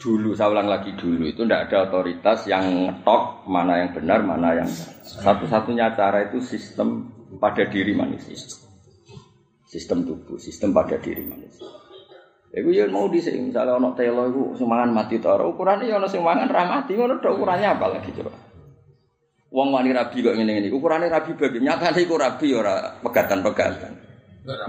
Dulu 0.00 0.32
saya 0.32 0.56
ulang 0.56 0.72
lagi 0.72 0.96
dulu 0.96 1.28
itu 1.28 1.44
tidak 1.44 1.68
ada 1.68 1.92
otoritas 1.92 2.48
yang 2.48 2.64
ngetok 2.88 3.44
mana 3.44 3.84
yang 3.84 3.92
benar 3.92 4.24
mana 4.24 4.56
yang 4.56 4.70
satu-satunya 5.04 5.92
cara 5.92 6.24
itu 6.24 6.40
sistem 6.40 7.12
pada 7.36 7.68
diri 7.68 7.92
manusia. 7.92 8.40
Sistem 9.68 10.08
tubuh, 10.08 10.40
sistem 10.40 10.72
pada 10.72 10.96
diri 10.96 11.20
manusia. 11.28 11.68
Iku 12.50 12.74
ya 12.74 12.88
mau 12.90 13.06
di 13.06 13.22
sini, 13.22 13.52
misalnya 13.52 13.78
ono 13.78 13.94
telo 13.94 14.26
iku 14.26 14.58
semangan 14.58 14.90
mati 14.90 15.22
toro, 15.22 15.54
ukurannya 15.54 15.86
ya 15.86 16.02
ono 16.02 16.10
semangan 16.10 16.50
ramati, 16.50 16.98
ngono 16.98 17.22
tok 17.22 17.38
ukurannya 17.38 17.78
apa 17.78 17.86
lagi 17.94 18.10
coba? 18.10 18.49
Wong 19.50 19.74
wani 19.74 19.90
rabi 19.90 20.22
kok 20.22 20.38
ngene 20.38 20.52
ngene, 20.54 20.68
ukurannya 20.70 21.10
rabi 21.10 21.34
babi, 21.34 21.58
nyatane 21.58 22.06
iku 22.06 22.14
rabi 22.14 22.54
ora 22.54 23.02
pegatan-pegatan. 23.02 23.92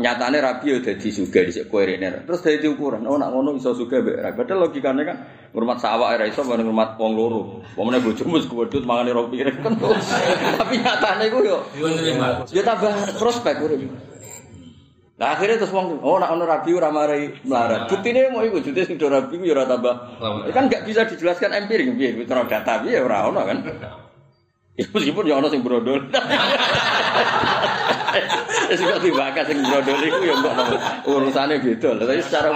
Nyatane 0.02 0.38
rabi 0.42 0.74
ya 0.74 0.78
dadi 0.82 1.08
suga 1.14 1.46
dhisik 1.46 1.70
kowe 1.70 1.86
rene. 1.86 2.26
Terus 2.26 2.42
dadi 2.42 2.66
ukuran, 2.66 3.06
oh 3.06 3.14
nak 3.14 3.30
ngono 3.30 3.54
iso 3.56 3.78
suga 3.78 4.02
mbek 4.02 4.18
rabi. 4.18 4.36
Padahal 4.42 4.60
logikane 4.68 5.02
kan 5.06 5.18
ngurmat 5.54 5.78
sawah 5.78 6.18
ora 6.18 6.26
iso 6.26 6.42
bareng 6.42 6.66
ngurmat 6.66 6.98
wong 6.98 7.14
loro. 7.14 7.42
Pomene 7.78 8.02
bojomu 8.02 8.42
wis 8.42 8.50
kuwedut 8.50 8.82
mangane 8.84 9.14
ro 9.14 9.30
piring 9.30 9.62
kan. 9.62 9.74
Tapi 10.66 10.76
nyatane 10.82 11.24
iku 11.30 11.40
yo 11.46 11.58
Yo 12.50 12.62
tambah 12.66 13.22
prospek 13.22 13.62
urip. 13.62 13.86
Nah 15.22 15.38
akhirnya 15.38 15.62
terus 15.62 15.72
wong 15.78 16.02
oh 16.02 16.18
nak 16.18 16.34
ono 16.34 16.44
rabi 16.50 16.74
ora 16.74 16.90
marai 16.90 17.32
melarat. 17.46 17.86
Buktine 17.86 18.34
mau 18.34 18.42
iku 18.42 18.60
jute 18.66 18.82
sing 18.84 18.98
do 18.98 19.08
rabi 19.08 19.38
ku 19.38 19.46
ya 19.46 19.56
ora 19.56 19.70
tambah. 19.70 19.94
Kan 20.52 20.68
enggak 20.68 20.90
bisa 20.90 21.06
dijelaskan 21.06 21.54
empirik 21.54 21.94
piye 21.96 22.26
ora 22.28 22.50
data 22.50 22.82
piye 22.82 22.98
ora 22.98 23.30
ono 23.30 23.46
kan. 23.46 23.58
Ya 24.80 24.88
meskipun 24.88 25.28
ya 25.28 25.36
ono 25.44 25.52
sing 25.52 25.62
brodol. 25.62 26.08
Ya 28.72 28.76
sing 28.80 28.88
kok 28.88 29.04
dibakar 29.04 29.44
sing 29.44 29.60
brodol 29.60 30.00
iku 30.00 30.24
ya 30.24 30.36
mbok 30.40 30.56
urusane 31.12 31.60
beda. 31.60 32.00
Tapi 32.00 32.24
secara 32.24 32.56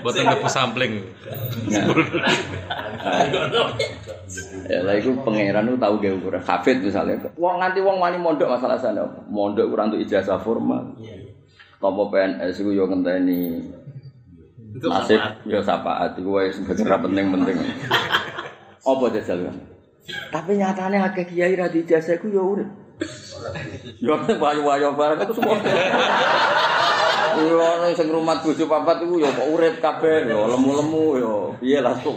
Boten 0.00 0.24
lebu 0.24 0.48
sampling. 0.48 1.04
ya 4.70 4.78
lah 4.86 4.94
iku 4.96 5.20
pangeran 5.20 5.68
itu 5.68 5.76
tahu 5.76 5.94
gawe 6.00 6.14
ukuran 6.16 6.42
hafid 6.48 6.80
misalnya. 6.80 7.28
Wong 7.36 7.60
nganti 7.60 7.84
wong 7.84 8.00
wani 8.00 8.16
mondok 8.16 8.48
masalah 8.56 8.80
sana. 8.80 9.04
Mondok 9.28 9.68
ora 9.68 9.92
untuk 9.92 10.00
ijazah 10.00 10.40
formal. 10.40 10.96
Topo 11.80 12.08
PNS 12.12 12.60
iku 12.60 12.72
yo 12.76 12.84
ngenteni 12.88 13.56
Itu 14.76 14.86
nasib 14.88 15.20
yo 15.44 15.60
sapaat 15.60 16.16
iku 16.16 16.40
wae 16.40 16.48
penting-penting. 16.56 17.56
Apa 18.88 19.04
jajal 19.12 19.44
kan? 19.44 19.56
Tapi 20.30 20.50
nyatane 20.58 20.96
akeh 21.00 21.24
kiai 21.26 21.54
ra 21.58 21.66
dijazah 21.70 22.18
iku 22.18 22.26
yo 22.30 22.42
urip. 22.56 22.70
Yo 24.00 24.14
wayo-wayo 24.16 24.92
barang 24.92 25.24
itu 25.24 25.34
semua. 25.36 25.56
Yo 27.40 27.56
ana 27.56 27.88
sing 27.96 28.10
rumat 28.12 28.44
bojo 28.44 28.68
papat 28.68 29.06
iku 29.06 29.22
yo 29.22 29.30
kok 29.32 29.48
urip 29.48 29.74
kabeh, 29.80 30.28
yo 30.28 30.50
lemu-lemu 30.50 31.04
yo 31.16 31.34
piye 31.56 31.80
lah 31.80 31.96
kok 31.96 32.12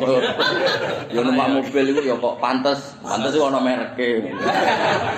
yo 1.13 1.19
numpak 1.23 1.47
mobil 1.53 1.85
iku 1.95 2.01
yo 2.03 2.15
kok 2.19 2.41
pantes, 2.43 2.97
pantes 2.99 3.37
ana 3.39 3.59
mereke. 3.63 4.33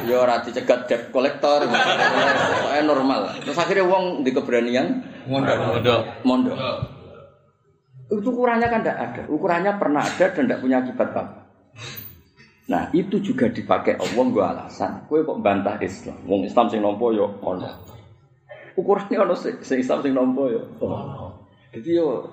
Yo 0.05 0.21
ora 0.21 0.45
dicegat 0.45 0.85
debt 0.85 1.09
collector. 1.09 1.65
Pokoke 1.65 2.79
normal. 2.85 3.33
Terus 3.41 3.57
akhirnya 3.57 3.89
wong 3.89 4.21
di 4.21 4.29
keberanian 4.35 4.87
Ngondok. 5.25 5.57
Mondok. 5.57 6.01
mondok. 6.21 6.57
Itu 8.13 8.29
ukurannya 8.29 8.67
kan 8.69 8.85
tidak 8.85 8.97
ada. 9.01 9.21
Ukurannya 9.25 9.71
pernah 9.81 10.05
ada 10.05 10.25
dan 10.29 10.43
tidak 10.45 10.61
punya 10.61 10.85
akibat 10.85 11.09
apa. 11.09 11.23
Nah 12.65 12.89
itu 12.97 13.21
juga 13.21 13.45
dipakai 13.45 14.01
Allah 14.01 14.25
gue 14.25 14.43
alasan. 14.43 14.91
Gue 15.05 15.21
kok 15.21 15.37
bantah 15.41 15.77
Islam. 15.77 16.17
Wong 16.25 16.49
Islam 16.49 16.65
sing 16.69 16.81
nompo 16.81 17.13
yo 17.13 17.37
ono. 17.45 17.69
Ukurannya 18.73 19.17
ono 19.21 19.35
sing 19.37 19.77
Islam 19.77 20.01
sing 20.01 20.13
nompo 20.17 20.49
yo. 20.49 20.65
Jadi 21.69 21.89
yo 21.93 22.25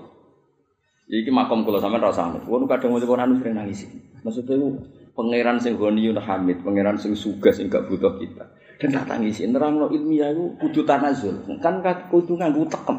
iki 1.12 1.28
makom 1.28 1.68
kula 1.68 1.84
sampean 1.84 2.00
rasa 2.00 2.32
anut. 2.32 2.48
Kulo 2.48 2.64
kadang 2.64 2.96
maca 2.96 3.04
Quran 3.04 3.36
sering 3.36 3.54
nangis. 3.60 3.84
Maksudnya 4.24 4.56
itu 4.56 4.68
pangeran 5.12 5.60
sing 5.60 5.76
ghaniyun 5.76 6.16
hamid, 6.16 6.64
pangeran 6.64 6.96
sing 6.96 7.12
sugih 7.12 7.52
sing 7.52 7.68
gak 7.68 7.84
butuh 7.90 8.16
kita. 8.16 8.48
Dan 8.80 8.88
tak 8.96 9.14
tangisi 9.14 9.44
nerangno 9.44 9.92
ilmiah 9.92 10.32
itu 10.32 10.56
kudu 10.56 10.88
tanazul. 10.88 11.44
Kan 11.60 11.84
kudu 12.08 12.40
nganggo 12.40 12.64
tekem. 12.72 12.98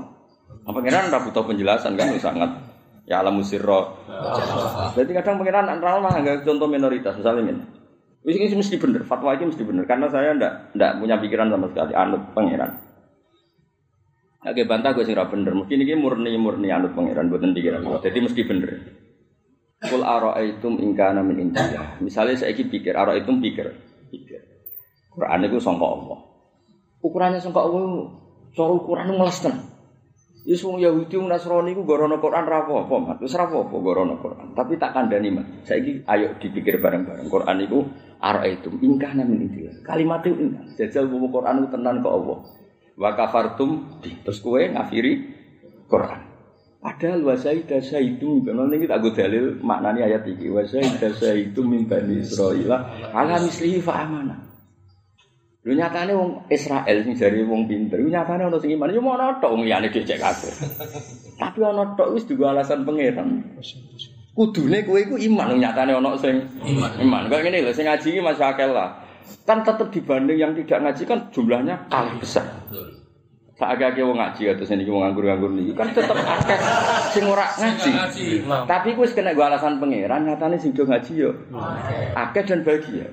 Nah, 0.64 0.72
pangeran 0.72 1.10
ora 1.12 1.20
butuh 1.20 1.44
penjelasan 1.44 1.98
kan 1.98 2.14
sangat 2.22 2.52
ya 3.08 3.20
alam 3.20 3.40
sirra. 3.44 3.94
Berarti 4.96 5.12
kadang 5.12 5.40
pangeran 5.40 5.68
antara 5.68 6.00
nggak 6.00 6.48
contoh 6.48 6.68
minoritas 6.68 7.16
misalnya 7.20 7.52
ini. 7.52 7.64
Ini 8.24 8.56
mesti 8.56 8.80
bener, 8.80 9.04
fatwa 9.04 9.36
ini 9.36 9.52
mesti 9.52 9.64
bener 9.68 9.84
karena 9.84 10.08
saya 10.08 10.32
ndak 10.32 10.80
ndak 10.80 10.92
punya 11.04 11.20
pikiran 11.20 11.52
sama 11.52 11.68
sekali 11.68 11.92
anut 11.92 12.24
pangeran. 12.32 12.72
Oke 14.44 14.64
bantah 14.68 14.92
gue 14.96 15.08
sih 15.08 15.16
bener. 15.16 15.52
Mungkin 15.56 15.78
ini 15.84 15.96
murni 15.96 16.36
murni 16.40 16.72
anut 16.72 16.96
pangeran 16.96 17.28
buatan 17.28 17.52
pikiran 17.52 17.84
gue. 17.84 18.00
Jadi 18.04 18.18
mesti 18.24 18.42
bener. 18.48 18.72
Kul 19.84 20.00
aro'aitum 20.00 20.80
ingkana 20.80 21.20
min 21.20 21.52
indillah. 21.52 22.00
Misalnya 22.00 22.40
saya 22.40 22.56
pikir 22.56 22.96
aro'aitum 22.96 23.44
pikir. 23.44 23.68
Pikir. 24.08 24.40
Quran 25.12 25.44
itu 25.48 25.60
sangka 25.60 25.84
Allah. 25.84 26.20
Ukurannya 27.04 27.40
sangka 27.44 27.60
Allah. 27.68 28.08
Cara 28.56 28.72
ukuran 28.72 29.12
itu 29.12 29.16
ngeles. 29.20 29.40
Wis 30.44 30.60
wong 30.60 30.84
Yahudi 30.84 31.16
wong 31.16 31.32
Nasrani 31.32 31.72
ku 31.72 31.88
gorono 31.88 32.20
Quran 32.20 32.44
ra 32.44 32.68
apa-apa, 32.68 32.96
Mat. 33.00 33.18
Wis 33.24 33.32
ra 33.32 33.48
apa-apa 33.48 33.76
gorono 33.80 34.20
Quran. 34.20 34.52
Tapi 34.52 34.76
tak 34.76 34.92
kandhani, 34.92 35.32
Mat. 35.32 35.48
Saiki 35.64 36.04
ayo 36.04 36.36
dipikir 36.36 36.84
bareng-bareng. 36.84 37.32
Quran 37.32 37.58
iku 37.64 37.80
araitum 38.20 38.76
ingkana 38.84 39.24
min 39.24 39.48
indillah. 39.48 39.80
Kalimat 39.88 40.20
itu 40.28 40.36
ingkana. 40.36 40.68
Jajal 40.76 41.08
bawa 41.08 41.28
Quran 41.32 41.56
itu 41.64 41.68
tenan 41.72 41.96
ke 42.04 42.10
Allah. 42.12 42.38
Wa 43.00 43.10
kafartum. 43.16 43.72
Terus 44.04 44.40
kowe 44.44 44.60
ngafiri 44.60 45.14
Quran. 45.88 46.22
Padahal 46.84 47.24
wasaida 47.24 47.80
saitu, 47.80 48.44
karena 48.44 48.68
ini 48.68 48.84
kita 48.84 49.00
gue 49.00 49.16
dalil 49.16 49.46
maknanya 49.64 50.04
ayat 50.04 50.28
ini. 50.28 50.52
Wasaida 50.52 51.16
saitu 51.16 51.64
min 51.64 51.88
bani 51.88 52.20
Israel 52.20 52.84
ala 53.16 53.40
mislihi 53.40 53.80
fa 53.80 54.04
amana. 54.04 54.53
Lu 55.64 55.72
nyatane 55.72 56.12
wong 56.12 56.44
Israel 56.52 56.98
sing 57.08 57.16
jari 57.16 57.40
wong 57.48 57.72
pinter, 57.72 57.96
lu 57.96 58.12
nyatane 58.12 58.52
ono 58.52 58.60
sing 58.60 58.76
iman, 58.76 58.92
yo 58.92 59.00
mau 59.00 59.16
ono 59.16 59.40
tok 59.40 59.56
wong 59.56 59.64
liyane 59.64 59.88
dicek 59.88 60.20
kabeh. 60.20 60.52
Tapi 61.40 61.60
ono 61.64 61.96
tok 61.96 62.12
wis 62.20 62.28
duwe 62.28 62.52
alasan 62.52 62.84
pangeran. 62.84 63.40
Kudune 64.36 64.84
kowe 64.84 65.00
iku 65.00 65.16
iman, 65.16 65.56
lu 65.56 65.64
nyatane 65.64 65.96
ono 65.96 66.20
sing 66.20 66.36
Iman. 66.68 67.00
iman. 67.00 67.24
Kok 67.32 67.40
ngene 67.48 67.64
lho, 67.64 67.72
sing 67.72 67.88
ngaji 67.88 68.08
iki 68.12 68.20
masih 68.20 68.44
akeh 68.44 68.68
lah. 68.68 69.08
Kan 69.48 69.64
tetep 69.64 69.88
dibanding 69.88 70.36
yang 70.36 70.52
tidak 70.52 70.84
ngaji 70.84 71.04
kan 71.08 71.20
jumlahnya 71.32 71.76
kalah 71.88 72.16
besar. 72.20 72.44
Betul. 72.68 73.00
Saake-ake 73.56 74.04
wong 74.04 74.20
ngaji 74.20 74.44
atau 74.52 74.68
sing 74.68 74.84
iki 74.84 74.92
wong 74.92 75.08
nganggur-nganggur 75.08 75.52
niki 75.56 75.72
kan 75.80 75.96
tetep 75.96 76.18
akeh 76.20 76.60
sing 77.16 77.24
ora 77.24 77.48
ngaji. 77.56 77.92
Tapi 78.68 78.90
kuwi 79.00 79.16
kena 79.16 79.32
gua 79.32 79.48
alasan 79.48 79.80
pangeran, 79.80 80.28
nyatane 80.28 80.60
sing 80.60 80.76
do 80.76 80.84
ngaji 80.84 81.24
yo 81.24 81.32
akeh 82.20 82.44
dan 82.44 82.68
bahagia. 82.68 83.08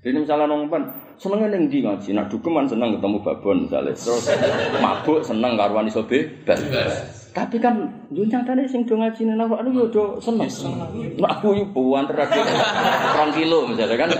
Jadi 0.00 0.16
misalnya 0.16 0.48
nongpen, 0.48 1.09
senengnya 1.20 1.52
neng 1.52 1.68
di 1.68 1.84
ngaji, 1.84 2.16
nak 2.16 2.32
dukeman 2.32 2.64
seneng 2.64 2.96
ketemu 2.96 3.20
babon 3.20 3.68
misalnya, 3.68 3.92
terus 3.92 4.24
mabuk 4.80 5.20
seneng 5.20 5.52
karuan 5.60 5.84
iso 5.84 6.00
bebas. 6.08 6.56
Tapi 7.30 7.62
kan 7.62 7.76
yo 8.10 8.24
nyatane 8.26 8.66
sing 8.66 8.88
do 8.88 8.96
ngaji 8.96 9.28
nang 9.28 9.44
aku 9.44 9.54
anu 9.60 9.70
yo 9.70 9.86
do 9.92 10.16
seneng. 10.16 10.48
Nak 11.20 11.30
aku 11.38 11.60
yo 11.60 11.68
buan 11.76 12.08
terakhir 12.08 12.42
2 12.42 13.36
kilo 13.36 13.68
misalnya 13.68 14.00
kan. 14.00 14.10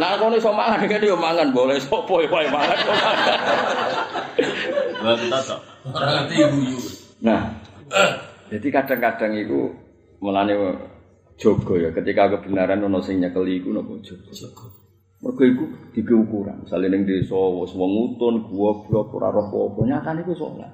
Nah, 0.00 0.16
kono 0.16 0.40
iso 0.40 0.50
mangan 0.50 0.88
kan 0.88 1.04
yo 1.04 1.14
mangan 1.20 1.52
boleh 1.52 1.76
sapa 1.78 2.14
yo 2.16 2.26
wae 2.32 2.48
mangan. 2.48 2.78
guyu. 6.50 6.80
Nah, 7.20 7.60
jadi 8.48 8.68
kadang-kadang 8.72 9.36
itu 9.36 9.68
mulane 10.18 10.56
jogo 11.38 11.76
ya 11.76 11.92
ketika 11.92 12.26
kebenaran 12.36 12.82
ono 12.82 12.98
sing 13.04 13.20
nyekeli 13.20 13.62
iku 13.62 13.70
napa 13.70 13.94
jogo. 14.00 14.79
Mergo 15.20 15.44
iku 15.44 15.64
dike 15.92 16.14
ukuran. 16.16 16.64
Misale 16.64 16.88
ning 16.88 17.04
desa 17.04 17.36
wis 17.36 17.76
wong 17.76 18.16
utun, 18.16 18.40
goblok 18.48 19.12
ora 19.12 19.28
roh 19.28 19.52
apa, 19.52 19.80
nyatane 19.84 20.24
iku 20.24 20.32
salat. 20.32 20.72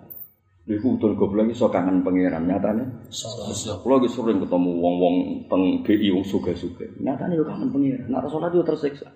Iku 0.70 0.94
utun 0.94 1.18
goblok 1.18 1.50
iso 1.50 1.66
kangen 1.66 2.06
pangeran 2.06 2.46
nyatane. 2.46 3.10
Salat. 3.10 3.82
Kulo 3.82 3.98
wis 4.06 4.14
sering 4.14 4.38
ketemu 4.38 4.70
wong-wong 4.78 5.16
teng 5.50 5.82
GI 5.82 6.14
wong 6.14 6.22
suga-suga. 6.22 6.86
Nyatane 7.02 7.34
yo 7.34 7.42
kangen 7.42 7.74
pangeran. 7.74 8.06
Nek 8.06 8.30
salat 8.30 8.54
yo 8.54 8.62
tersiksa. 8.62 9.10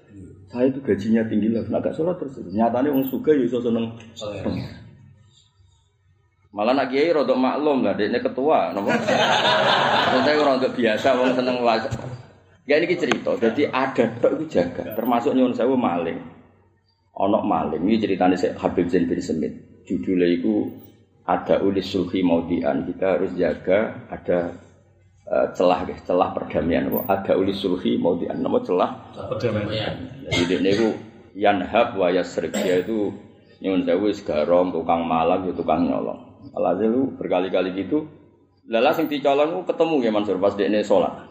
Saya 0.50 0.66
itu 0.66 0.82
gajinya 0.82 1.22
tinggi 1.30 1.46
lah, 1.54 1.62
nek 1.70 1.78
gak 1.78 1.94
salat 1.94 2.18
tersiksa. 2.18 2.50
Nyatane 2.50 2.90
wong 2.90 3.06
suga 3.06 3.30
yo 3.30 3.46
iso 3.46 3.62
seneng 3.62 3.94
pangeran. 4.18 4.90
Malah 6.50 6.74
nak 6.74 6.90
kiai 6.90 7.14
rodok 7.14 7.38
maklum 7.38 7.86
lah, 7.86 7.94
dia 7.94 8.10
ketua, 8.18 8.74
nopo. 8.74 8.90
Maksudnya 10.10 10.34
orang 10.34 10.58
untuk 10.58 10.74
biasa, 10.74 11.14
orang 11.14 11.38
seneng 11.38 11.62
was. 11.62 11.86
Ya 12.70 12.78
ini 12.78 12.94
cerita, 12.94 13.34
jadi 13.34 13.66
ada 13.66 14.14
tok 14.22 14.38
itu 14.38 14.54
jaga, 14.54 14.94
termasuk 14.94 15.34
nyuwun 15.34 15.58
sewu 15.58 15.74
maling. 15.74 16.22
Onok 17.18 17.42
maling, 17.42 17.82
ini 17.82 17.98
ceritanya 17.98 18.38
saya 18.38 18.54
Habib 18.62 18.86
Zain 18.86 19.10
bin 19.10 19.18
Semit. 19.18 19.82
Judulnya 19.90 20.30
itu 20.30 20.70
ada 21.26 21.58
ulis 21.66 21.90
sulhi 21.90 22.22
maudian. 22.22 22.86
Kita 22.86 23.18
harus 23.18 23.34
jaga 23.34 24.06
ada 24.06 24.54
uh, 25.26 25.50
celah, 25.50 25.82
guys, 25.82 25.98
celah 26.06 26.30
perdamaian. 26.30 26.86
Ada 27.10 27.34
ulis 27.34 27.58
sulhi 27.58 27.98
maudian, 27.98 28.38
nama 28.38 28.62
celah 28.62 29.18
Perdamaian. 29.18 30.22
jadi 30.30 30.62
ini 30.62 30.70
itu 30.70 30.88
yanhab 31.34 31.98
wa 31.98 32.06
yasrik 32.14 32.54
dia 32.54 32.86
itu 32.86 33.10
nyuwun 33.66 33.82
sewu 33.82 34.14
garong 34.22 34.70
tukang 34.70 35.10
malang 35.10 35.42
ya 35.42 35.58
tukang 35.58 35.90
nyolong. 35.90 36.54
Alhasil 36.54 37.18
berkali-kali 37.18 37.74
gitu. 37.82 38.06
Lala 38.70 38.94
sing 38.94 39.10
dicolong 39.10 39.66
ketemu 39.66 40.06
ya 40.06 40.14
Mansur 40.14 40.38
pas 40.38 40.54
dekne 40.54 40.86
salat. 40.86 41.29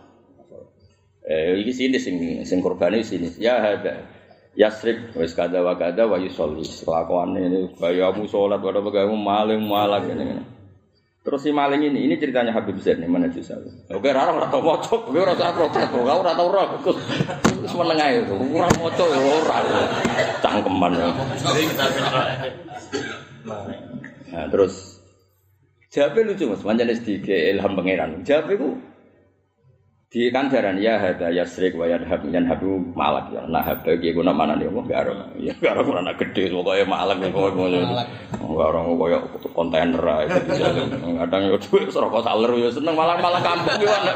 Eh 1.29 1.61
iki 1.61 1.77
sini 1.77 2.01
sing 2.01 2.41
sing 2.41 2.57
korbane 2.57 3.05
sini. 3.05 3.29
Ya 3.37 3.61
ada. 3.61 4.01
Yasrik 4.57 5.13
wis 5.13 5.37
kada 5.37 5.61
wa 5.61 5.77
kada 5.77 6.09
wa 6.09 6.17
yusolli. 6.17 6.65
Ini 6.65 7.77
gayamu 7.77 8.25
salat 8.25 8.57
padha 8.57 8.81
gayamu 8.81 9.13
maling 9.13 9.61
malang 9.61 10.09
ngene. 10.09 10.41
Terus 11.19 11.45
si 11.45 11.51
maling 11.53 11.83
ini, 11.83 12.09
ini 12.09 12.15
ceritanya 12.17 12.55
Habib 12.55 12.79
Zain 12.81 13.03
yang 13.03 13.11
menuju 13.11 13.43
saya. 13.43 13.61
Oke, 13.91 14.09
rara 14.09 14.33
ora 14.33 14.47
tau 14.47 14.63
maca, 14.63 14.95
kowe 15.03 15.19
ora 15.19 15.35
tau 15.35 15.51
protes, 15.51 15.83
kok 15.91 16.01
ora 16.01 16.31
tau 16.31 16.47
ora. 16.49 16.63
Wis 17.59 17.73
meneng 17.75 17.99
ae, 18.01 18.23
ora 18.25 18.71
maca 18.79 19.03
ya 19.03 19.19
ora. 19.19 19.57
Cangkeman 20.41 20.91
ya. 20.97 21.07
Nah, 24.33 24.45
terus 24.49 24.97
Jabe 25.89 26.21
lucu 26.21 26.45
mas, 26.45 26.61
manjane 26.61 26.93
sedikit 26.93 27.33
ilham 27.33 27.73
pangeran. 27.73 28.21
Jabe 28.21 28.53
ku 28.55 28.77
di 30.09 30.33
kandaran 30.33 30.81
ya 30.81 30.97
hada 30.97 31.29
yasrik 31.29 31.77
wa 31.77 31.85
yadhab 31.85 32.25
yan 32.33 32.49
habu 32.49 32.81
malak 32.97 33.29
ya 33.29 33.45
nah 33.45 33.61
haba 33.61 33.93
ki 33.93 34.09
guna 34.09 34.33
mana 34.33 34.57
nih 34.57 34.65
mau 34.65 34.81
gak 34.81 35.05
ada 35.05 35.29
ya 35.37 35.53
gak 35.61 35.77
ada 35.77 35.81
kurang 35.85 36.09
gede 36.17 36.49
pokoknya 36.49 36.85
malak 36.89 37.21
pokoknya 37.29 37.85
gak 38.41 38.69
ada 38.73 38.79
pokoknya 38.89 39.17
kontainer 39.53 40.01
kadang 41.21 41.41
ya 41.53 41.57
duit 41.61 41.93
rokok 41.93 42.25
saler 42.25 42.51
ya 42.57 42.69
seneng 42.73 42.97
malah 42.97 43.41
kampung 43.45 43.77
gimana 43.77 44.11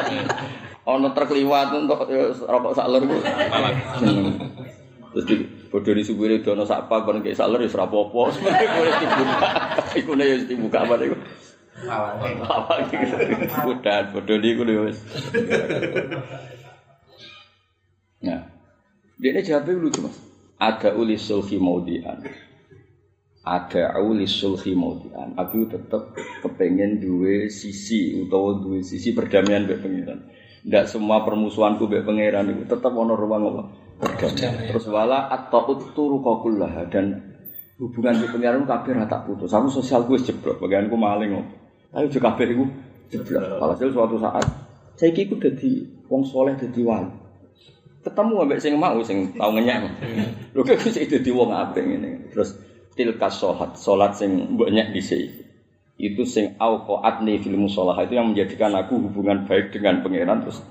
ono 0.84 1.08
terkeliwat 1.16 1.72
untuk 1.72 2.04
rokok 2.44 2.74
saler 2.76 3.02
ku. 3.08 3.16
Malak 3.24 3.76
seneng. 4.04 4.36
Terus 5.14 5.26
di 5.30 5.36
bodoh 5.70 5.94
di 5.94 6.04
subuh 6.04 6.28
itu 6.28 6.52
ono 6.52 6.68
sapa 6.68 7.08
kon 7.08 7.24
kayak 7.24 7.40
saler 7.40 7.64
ya 7.64 7.70
serapopo 7.72 8.34
sebenarnya 8.34 8.68
boleh 8.76 8.94
dibuka. 9.00 9.50
Iku 9.96 10.12
nih 10.18 10.26
ya 10.26 10.36
dibuka 10.44 10.78
apa 10.84 10.94
nih 11.00 11.16
apa 11.82 12.74
gitu. 12.94 13.16
Udah 13.74 14.14
bodoh 14.14 14.38
di 14.38 14.50
ku 14.56 14.64
wis. 14.64 15.00
Nah 18.24 18.42
dia 19.20 19.30
ini 19.34 19.42
jawabnya 19.42 19.74
lucu 19.80 20.00
mas. 20.06 20.18
Ada 20.60 20.96
ulis 20.96 21.20
sulhi 21.20 21.60
maudian. 21.60 22.24
Ada 23.44 24.00
ulis 24.00 24.32
sulhi 24.32 24.72
maudian. 24.78 25.36
Aku 25.36 25.68
tetap 25.68 26.16
kepengen 26.40 27.04
dua 27.04 27.52
sisi 27.52 28.16
utawa 28.16 28.64
dua 28.64 28.80
sisi 28.80 29.12
perdamaian 29.12 29.68
be 29.68 29.76
pangeran. 29.76 30.32
Tidak 30.64 30.86
semua 30.88 31.28
permusuhanku 31.28 31.92
be 31.92 32.00
pangeran 32.06 32.48
itu 32.56 32.64
tetap 32.64 32.96
ono 32.96 33.18
ruang 33.20 33.44
apa 33.52 33.64
perdamaian. 34.00 34.72
Terus 34.72 34.88
wala 34.88 35.28
atau 35.28 35.76
uturu 35.76 36.24
kokulah 36.24 36.88
dan 36.88 37.36
hubungan 37.76 38.16
di 38.16 38.28
pangeran 38.32 38.64
kabeh 38.64 38.92
ra 38.96 39.06
tak 39.12 39.28
putus. 39.28 39.52
Aku 39.52 39.68
sosial 39.68 40.08
gue 40.08 40.22
jeblok 40.24 40.64
bagianku 40.64 40.96
maling 40.96 41.63
ayo 41.94 42.06
juga 42.10 42.34
kabeh 42.34 42.54
iku. 42.54 42.66
Jeblok 43.14 43.62
alhasil 43.62 43.94
suatu 43.94 44.18
saat 44.18 44.46
saya 44.98 45.10
iku 45.14 45.38
dadi 45.38 45.86
wong 46.10 46.26
soleh 46.26 46.58
dadi 46.58 46.82
wali. 46.82 47.10
Ketemu 48.04 48.34
ambek 48.44 48.60
sing 48.60 48.74
mau 48.76 49.00
sing 49.06 49.38
tau 49.38 49.54
ngenyek. 49.54 49.82
Lho 50.54 50.62
kok 50.66 50.82
sing 50.92 51.06
dadi 51.08 51.30
wong 51.30 51.54
apik 51.54 51.86
ngene? 51.86 52.34
Terus 52.34 52.58
tilka 52.94 53.30
sholat 53.30 53.78
sholat 53.78 54.14
sing 54.14 54.54
mbok 54.54 54.70
nyek 54.70 54.94
dhisik 54.94 55.44
itu 55.98 56.26
sing 56.26 56.58
auqaatni 56.58 57.42
fil 57.42 57.58
musolah 57.58 57.98
itu 58.02 58.18
yang 58.18 58.34
menjadikan 58.34 58.74
aku 58.74 58.98
hubungan 58.98 59.46
baik 59.46 59.74
dengan 59.74 60.02
pangeran 60.02 60.46
terus 60.46 60.62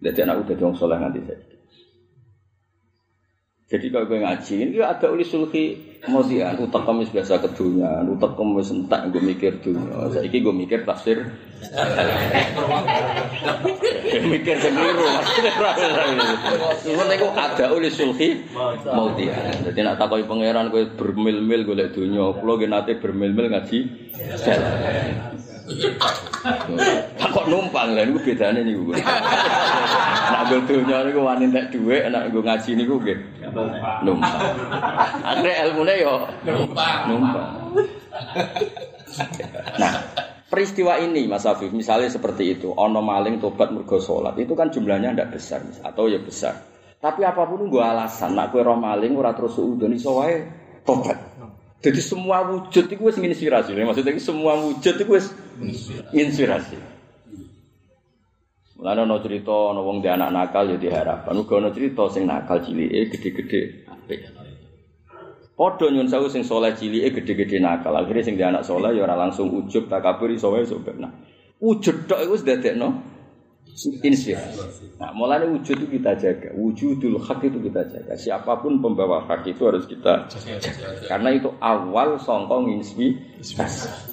jadi 0.00 0.28
anakku 0.28 0.52
dadi 0.52 0.62
wong 0.64 0.76
soleh 0.76 0.96
nganti 1.00 1.20
saya 1.24 1.49
jadi 3.70 3.86
kalau 3.86 4.10
gue 4.10 4.18
ngaji 4.18 4.54
ini 4.66 4.82
ada 4.82 5.06
ulis 5.14 5.30
sulhi 5.30 5.78
kemudian 6.02 6.58
utak 6.58 6.82
kemis 6.82 7.06
biasa 7.14 7.38
ke 7.38 7.54
dunia, 7.54 8.02
utak 8.02 8.34
kemis 8.34 8.74
entak 8.74 9.14
gue 9.14 9.22
mikir 9.22 9.62
dunia. 9.62 10.10
Saya 10.10 10.26
gue 10.26 10.50
mikir 10.50 10.82
tafsir, 10.82 11.22
gue 14.10 14.22
mikir 14.26 14.56
sendiri. 14.58 15.06
Cuma 16.82 17.14
itu 17.14 17.28
ada 17.30 17.66
ulis 17.70 17.94
sulhi 17.94 18.42
kemudian. 18.82 19.62
Jadi 19.62 19.78
nak 19.86 20.02
takoi 20.02 20.26
pangeran 20.26 20.74
gue 20.74 20.90
bermil-mil 20.90 21.62
gue 21.62 21.76
lihat 21.78 21.94
dunia, 21.94 22.26
kalau 22.34 22.58
gue 22.58 22.66
nanti 22.66 22.98
bermil-mil 22.98 23.54
ngaji. 23.54 23.78
Tak 27.20 27.28
kok 27.30 27.46
numpang 27.46 27.94
lah, 27.94 28.02
itu 28.02 28.18
bedanya 28.18 28.60
nih 28.64 28.74
gue. 28.80 28.96
Nak 30.30 30.42
gue 30.50 30.60
dunia 30.66 30.96
ini 31.04 31.10
gue 31.14 31.24
wani 31.24 31.46
tak 31.52 31.64
duit, 31.70 32.02
nak 32.08 32.32
gue 32.32 32.42
ngaji 32.42 32.70
ini 32.74 32.82
gue 32.88 33.14
numpang. 34.02 34.40
Akhirnya 35.22 35.54
ilmunya 35.68 35.94
yo 36.00 36.14
Numpang. 36.46 36.98
numpang. 37.06 37.50
Nah, 39.78 39.92
peristiwa 40.48 40.98
ini 41.02 41.28
Mas 41.28 41.44
Afif, 41.46 41.70
misalnya 41.70 42.08
seperti 42.10 42.58
itu, 42.58 42.72
ono 42.72 43.04
maling 43.04 43.38
tobat 43.38 43.70
mergo 43.70 44.00
sholat, 44.00 44.34
itu 44.40 44.56
kan 44.56 44.72
jumlahnya 44.72 45.14
tidak 45.14 45.38
besar, 45.38 45.60
atau 45.84 46.08
ya 46.08 46.18
besar. 46.18 46.56
Tapi 47.00 47.24
apa 47.24 47.48
pun 47.48 47.68
gue 47.68 47.80
alasan, 47.80 48.36
nak 48.36 48.52
gue 48.52 48.60
roh 48.60 48.76
maling, 48.76 49.16
ora 49.16 49.32
terus 49.32 49.56
suudon 49.56 49.92
iso 49.94 50.20
wae 50.20 50.44
tobat. 50.84 51.16
Jadi 51.80 52.00
semua 52.04 52.44
wujud 52.44 52.92
itu 52.92 53.00
wis 53.00 53.16
inspirasi, 53.16 53.72
maksudnya 53.72 54.12
semua 54.20 54.52
wujud 54.60 55.00
itu 55.00 55.04
wis 55.08 55.32
inspirasi. 56.12 56.76
Mulane 58.80 59.04
ana 59.04 59.16
cerita 59.20 59.52
ana 59.72 59.80
wong 59.84 60.00
anak 60.00 60.32
nakal 60.32 60.64
ya 60.72 60.80
diharapkan. 60.80 61.36
Uga 61.36 61.60
ana 61.60 61.68
cerita 61.68 62.08
sing 62.08 62.24
nakal 62.24 62.64
cilike 62.64 63.12
gede-gede 63.12 63.84
apik. 63.84 64.20
Padha 65.52 65.92
nyun 65.92 66.08
sewu 66.08 66.32
sing 66.32 66.48
saleh 66.48 66.72
cilike 66.72 67.20
gede-gede 67.20 67.60
nakal. 67.60 67.92
Akhire 67.92 68.24
sing 68.24 68.40
anak 68.40 68.64
saleh 68.64 68.96
ya 68.96 69.04
ora 69.04 69.20
langsung 69.20 69.52
ujub 69.52 69.92
takabur 69.92 70.32
iso 70.32 70.48
wae 70.48 70.64
iso 70.64 70.80
benar. 70.80 71.12
Wujud 71.60 72.08
tok 72.08 72.24
iku 72.24 72.40
wis 72.40 72.44
dadekno 72.48 73.04
inspirasi. 73.74 74.34
Nah, 74.98 75.10
mulane 75.14 75.48
wujud 75.48 75.76
itu 75.80 75.86
kita 76.00 76.12
jaga. 76.18 76.52
Wujudul 76.56 77.22
hak 77.22 77.40
itu 77.46 77.58
kita 77.62 77.82
jaga. 77.88 78.12
Siapa 78.18 78.60
pun 78.60 78.82
pembawa 78.82 79.24
hak 79.24 79.46
itu 79.48 79.62
harus 79.64 79.86
kita 79.86 80.26
jaga. 80.28 81.06
Karena 81.08 81.30
itu 81.32 81.48
awal 81.62 82.18
songkong 82.20 82.68
inspirasi. 82.76 84.10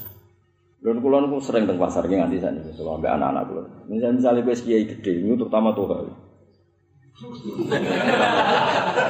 Lalu 0.78 1.00
kulon 1.02 1.34
sering 1.42 1.66
teng 1.66 1.82
pasar 1.82 2.06
ki 2.06 2.16
nganti 2.16 2.38
sana 2.38 2.62
itu 2.62 2.86
ambek 2.86 3.10
anak-anak 3.10 3.44
kulon. 3.50 3.66
Misalnya 3.90 4.16
misalnya 4.22 4.46
gue 4.46 4.56
kiai 4.56 4.86
gede, 4.86 5.14
itu 5.26 5.36
terutama 5.36 5.74
tuh 5.74 5.90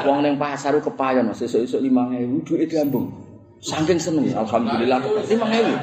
Wong 0.08 0.24
neng 0.24 0.40
pasar 0.40 0.72
ku 0.80 0.82
kepayon 0.88 1.28
mas, 1.28 1.44
esuk 1.44 1.84
lima 1.84 2.08
ewu, 2.16 2.40
duit 2.48 2.72
diambung. 2.72 3.12
Saking 3.60 4.00
seneng, 4.00 4.32
alhamdulillah 4.32 5.04
lima 5.28 5.48
ewu. 5.52 5.74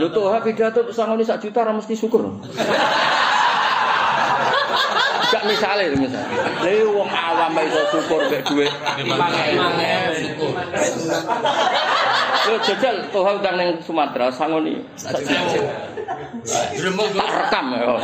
Lu 0.00 0.08
tuh 0.08 0.32
pidato 0.40 0.88
sangoni 0.88 1.20
sak 1.20 1.44
juta, 1.44 1.68
mesti 1.68 1.92
syukur. 1.92 2.24
Itu 5.42 5.50
misalnya. 5.50 5.90
Lha 6.62 6.86
wong 6.86 7.10
awam 7.10 7.58
iso 7.66 7.82
syukur 7.90 8.30
mek 8.30 8.46
lima 9.02 9.26
ewu. 9.50 10.54
Yo 12.46 12.54
jajal 12.62 13.02
tuh 13.10 13.26
utang 13.26 13.58
neng 13.58 13.74
Sumatera 13.82 14.30
sangoni 14.30 14.78
juta. 15.02 15.34
Tak 17.10 17.30
rekam 17.42 17.74
ya. 17.74 17.98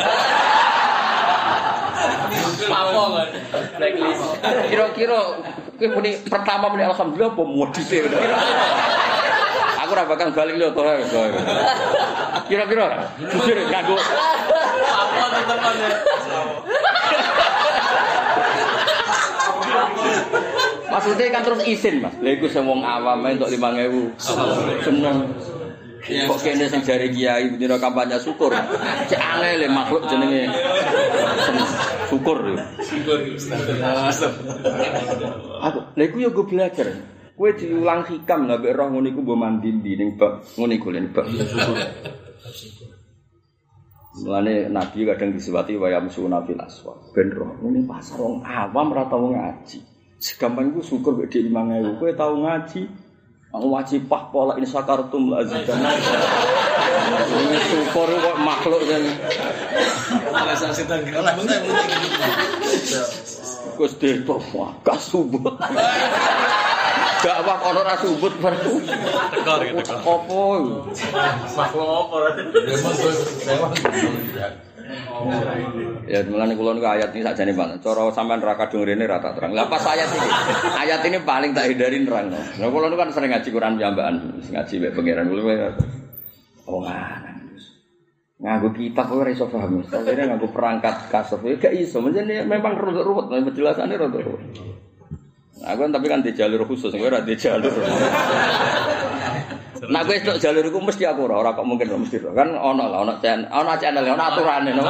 Apa 2.68 3.02
kan? 3.06 3.26
Kira-kira 4.66 5.18
kowe 5.78 5.86
muni 5.94 6.10
pertama 6.26 6.74
muni 6.74 6.82
alhamdulillah 6.90 7.38
apa 7.38 7.42
modise. 7.46 8.02
Aku 9.78 9.94
ora 9.94 10.10
bakal 10.10 10.34
balik 10.34 10.58
lho 10.58 10.74
to. 10.74 10.82
Kira-kira 12.50 13.06
jujur 13.18 13.58
nganggo 13.70 13.94
Apa 13.94 15.24
tetepan 15.38 15.74
Maksudnya 20.88 21.30
kan 21.30 21.42
terus 21.44 21.60
izin 21.68 22.00
mas. 22.00 22.14
Lha 22.20 22.30
iku 22.36 22.48
sing 22.48 22.64
wong 22.64 22.80
awam 22.80 23.24
ae 23.28 23.36
untuk 23.36 23.52
5000. 23.52 24.16
Seneng. 24.84 25.18
Kok 26.08 26.40
kene 26.40 26.64
sing 26.72 26.80
jari 26.86 27.12
kiai 27.12 27.60
dina 27.60 27.76
kampanye 27.76 28.16
syukur. 28.16 28.54
Cek 29.10 29.20
aneh 29.20 29.60
le 29.60 29.68
makhluk 29.68 30.08
jenenge. 30.08 30.48
Syukur. 32.08 32.38
Syukur 32.80 33.18
Ustaz. 33.36 34.24
Aku 35.60 35.78
lha 35.92 36.04
iku 36.08 36.16
yo 36.24 36.32
gue 36.32 36.46
belajar. 36.48 36.88
Kowe 37.38 37.54
diulang 37.54 38.02
hikam 38.02 38.50
lah 38.50 38.58
mek 38.58 38.74
roh 38.74 38.90
ngono 38.90 39.06
iku 39.14 39.22
mbok 39.22 39.38
mandi 39.38 39.70
ndi 39.70 39.94
ning 39.94 40.18
bab 40.18 40.42
ngono 40.58 40.72
iku 40.74 40.90
lho 40.90 41.06
bab. 41.14 41.26
Mulane 44.18 44.66
Nabi 44.66 45.06
kadang 45.06 45.30
disebati 45.30 45.78
wayam 45.78 46.10
suna 46.10 46.42
fil 46.42 46.58
aswa. 46.58 46.98
Ben 47.14 47.30
roh 47.30 47.54
ngene 47.62 47.86
pasar 47.86 48.18
wong 48.18 48.42
awam 48.42 48.90
ora 48.90 49.06
tau 49.06 49.30
ngaji. 49.30 49.97
Segampang 50.18 50.74
iku 50.74 50.82
syukur 50.82 51.14
mek 51.14 51.30
dik 51.30 51.46
5000. 51.46 51.98
Kowe 52.02 52.10
tau 52.18 52.34
ngaji. 52.42 52.82
Aku 53.48 53.72
wajib 53.72 54.12
pah 54.12 54.28
pola 54.28 54.60
in 54.60 54.68
sakartum 54.68 55.32
la 55.32 55.40
azidan. 55.40 55.80
Ini 57.32 57.58
syukur 57.72 58.04
kok 58.12 58.36
makhluk 58.44 58.84
saya 58.84 59.00
Gus 63.78 63.94
Deto 63.96 64.36
wakas 64.52 65.00
subut. 65.08 65.56
Gak 67.18 67.36
apa 67.40 67.54
ono 67.72 67.80
ra 67.88 67.96
subut 67.96 68.36
baru. 68.36 68.84
Tekor 69.32 69.60
gitu. 69.64 69.96
Apa? 69.96 70.38
Makhluk 71.56 71.88
apa? 71.88 72.36
Ya 76.08 76.24
mulane 76.24 76.56
kula 76.56 76.72
niku 76.72 76.88
ayat 76.88 77.12
ini 77.12 77.20
sakjane 77.20 77.52
Pak. 77.52 77.84
Cara 77.84 78.08
sampean 78.12 78.40
ra 78.40 78.56
kadung 78.56 78.88
rene 78.88 79.04
ra 79.04 79.20
tak 79.20 79.36
terang. 79.36 79.52
Lah 79.52 79.68
pas 79.68 79.84
ayat 79.84 80.08
ini. 80.08 80.28
Ayat 80.72 81.00
ini 81.04 81.18
paling 81.20 81.52
tak 81.52 81.68
hindari 81.68 82.00
nerang. 82.00 82.32
Lah 82.32 82.68
kula 82.72 82.88
niku 82.88 83.00
kan 83.00 83.12
sering 83.12 83.30
ngaji 83.32 83.48
Quran 83.52 83.76
piyambakan, 83.76 84.14
ngaji 84.48 84.74
mek 84.80 84.92
pangeran 84.96 85.26
kula. 85.28 85.42
Oh. 86.68 86.84
Nganggo 88.38 88.70
kitab 88.70 89.10
ora 89.10 89.34
iso 89.34 89.50
paham. 89.50 89.82
Soalnya 89.82 90.30
nganggo 90.30 90.48
perangkat 90.54 91.10
kasef 91.10 91.42
ya 91.42 91.58
gak 91.58 91.74
iso. 91.74 91.98
Menjene 91.98 92.46
memang 92.46 92.78
ruwet-ruwet, 92.78 93.26
penjelasannya 93.50 93.98
ruwet-ruwet. 93.98 94.42
Nah, 95.58 95.74
aku 95.74 95.82
kan 95.82 95.90
tapi 95.90 96.06
kan 96.06 96.22
di 96.22 96.30
jalur 96.38 96.62
khusus, 96.70 96.94
gue 96.94 97.02
ora 97.02 97.18
di 97.18 97.34
jalur. 97.34 97.74
Nah, 99.86 100.02
gue 100.02 100.18
itu 100.18 100.32
jalur 100.42 100.66
itu 100.66 100.78
mesti 100.82 101.06
aku 101.06 101.30
ora, 101.30 101.38
ora 101.38 101.50
kok 101.54 101.62
mungkin 101.62 101.94
ora 101.94 102.02
mesti. 102.02 102.18
Kan 102.18 102.50
ono 102.58 102.84
lah, 102.90 102.98
ono 103.06 103.14
channel, 103.22 103.46
ono 103.46 103.72
channel, 103.78 104.02
ono 104.02 104.24
aturane, 104.26 104.70
no. 104.74 104.82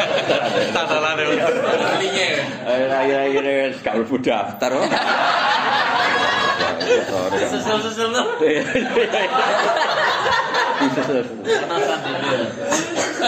Tatalan 0.76 1.16
ya. 1.16 1.48
Linya. 1.96 2.28
Eh, 2.68 2.92
akhir-akhir 2.92 3.46
gak 3.80 3.94
mlebu 3.96 4.16
daftar. 4.20 4.72
Susul-susul 7.50 8.08
tuh. 8.10 8.26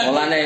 Mulane 0.09 0.39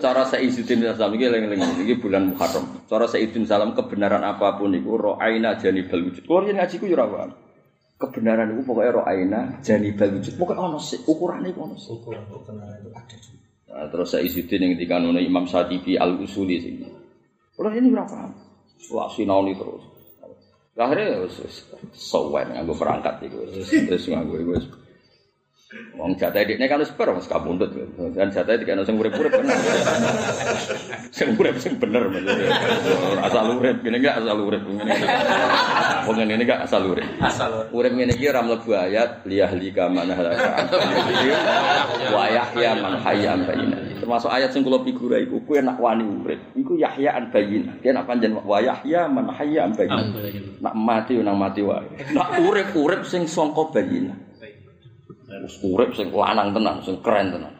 cara 0.00 0.22
Sayyidin 0.26 0.82
Salam 0.96 1.14
iki 1.14 1.24
eling-eling 1.28 1.60
iki 1.84 1.94
bulan 2.00 2.32
Muharram. 2.32 2.64
Cara 2.88 3.06
Sayyidin 3.06 3.44
Salam 3.46 3.76
kebenaran 3.76 4.24
apa 4.24 4.56
pun 4.56 4.72
iku 4.72 4.96
ra'aina 4.96 5.60
janibal 5.60 6.00
wujud. 6.02 6.24
Yen 6.26 6.56
ngaji 6.56 6.74
ku 6.80 6.86
yo 6.88 6.96
ora 6.96 7.06
paham. 7.06 7.30
Kebenaran 7.96 8.52
iku 8.52 8.76
pokoke 8.76 8.92
ra'aina 8.92 9.64
janibal 9.64 10.20
wujud. 10.20 10.36
Pokoke 10.36 10.60
ono 10.60 10.76
sik 10.76 11.08
ukurane 11.08 11.48
iku 11.48 11.64
ono 11.64 11.76
sik. 11.80 12.04
Nah, 13.72 13.88
terus 13.88 14.12
Sayyidin 14.12 14.62
yang 14.62 14.70
ketika 14.76 15.00
nono 15.00 15.20
Imam 15.20 15.48
Syatibi 15.48 15.96
Al-Usuli 15.96 16.56
sing. 16.60 16.76
Kulo 17.56 17.72
ini 17.72 17.88
ora 17.96 18.04
paham. 18.04 18.36
Wah 18.92 19.08
sinaoni 19.08 19.56
terus. 19.56 19.84
Akhirnya 20.76 21.24
sowan 21.96 22.52
nganggo 22.52 22.76
perangkat 22.76 23.24
iku. 23.24 23.48
Wis 23.48 23.72
wis 23.72 24.04
nganggo 24.12 24.44
wis. 24.44 24.64
Wong 25.96 26.12
jatah 26.20 26.44
ini 26.44 26.68
kan 26.68 26.76
wis 26.76 26.92
per 26.92 27.08
wis 27.16 27.24
kabundut. 27.24 27.72
Kan 28.12 28.28
jatah 28.28 28.60
dikene 28.60 28.84
sing 28.84 29.00
urip-urip 29.00 29.32
kan. 29.32 29.48
Sing 31.08 31.32
urip 31.40 31.56
sing 31.56 31.80
bener. 31.80 32.12
Asal 33.24 33.56
urip 33.56 33.80
ngene 33.80 34.04
enggak 34.04 34.20
asal 34.20 34.36
urip 34.44 34.60
ngene. 34.60 34.92
Wong 36.04 36.16
ngene 36.20 36.44
enggak 36.44 36.60
asal 36.68 36.84
urip. 36.84 37.08
Asal. 37.16 37.72
Urip 37.72 37.96
ngene 37.96 38.12
iki 38.12 38.28
ora 38.28 38.44
mlebu 38.44 38.76
ayat 38.76 39.24
liyahli 39.24 39.72
kama 39.72 40.04
halaka. 40.04 40.68
Wa 42.12 42.28
yahya 42.28 42.70
man 42.76 43.00
hayya 43.00 43.32
an. 43.32 43.48
Termasuk 43.96 44.28
ayat 44.28 44.52
sing 44.52 44.68
kula 44.68 44.84
figura 44.84 45.16
iku 45.16 45.40
nak 45.64 45.80
wani 45.80 46.04
urip. 46.04 46.40
Iku 46.52 46.76
yahya 46.76 47.16
an 47.16 47.32
bayyinah. 47.32 47.80
Dia 47.80 47.96
nak 47.96 48.04
panjen 48.04 48.36
wa 48.36 48.60
yahya 48.60 49.08
man 49.08 49.32
hayya 49.32 49.64
an. 49.64 49.72
Nak 50.60 50.74
mati 50.76 51.16
nang 51.24 51.40
mati 51.40 51.64
wae. 51.64 51.88
Nak 52.12 52.36
urip 52.44 52.76
urip 52.76 53.08
sing 53.08 53.24
sangka 53.24 53.72
bayyinah. 53.72 54.35
Wis 55.26 55.58
urip 55.66 55.90
sing 55.98 56.14
lanang 56.14 56.54
tenan, 56.54 56.82
sing 56.86 57.02
keren 57.02 57.34
tenan. 57.34 57.54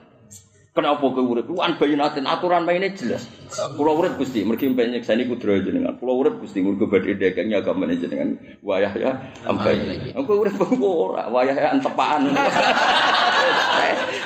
Kenapa 0.70 1.02
kowe 1.02 1.24
urip? 1.24 1.50
Ku 1.50 1.58
an 1.58 1.80
bayinatin 1.80 2.28
aturan 2.28 2.62
mainnya 2.62 2.92
jelas. 2.94 3.26
Kula 3.46 3.94
urip 3.94 4.18
Gusti, 4.18 4.42
mergi 4.42 4.66
pengen 4.74 4.98
nyekseni 4.98 5.30
kudro 5.30 5.54
jenengan. 5.62 5.94
Kula 6.02 6.12
urip 6.18 6.42
Gusti 6.42 6.58
mergo 6.58 6.90
badhe 6.90 7.14
dagang 7.14 7.54
agamane 7.54 7.94
jenengan. 7.94 8.34
Wayah 8.60 8.92
ya 8.98 9.10
ambai. 9.46 10.10
Aku 10.18 10.42
urip 10.42 10.58
kok 10.58 10.74
ora, 10.82 11.30
wayah 11.30 11.54
ya 11.54 11.68
antepaan. 11.78 12.26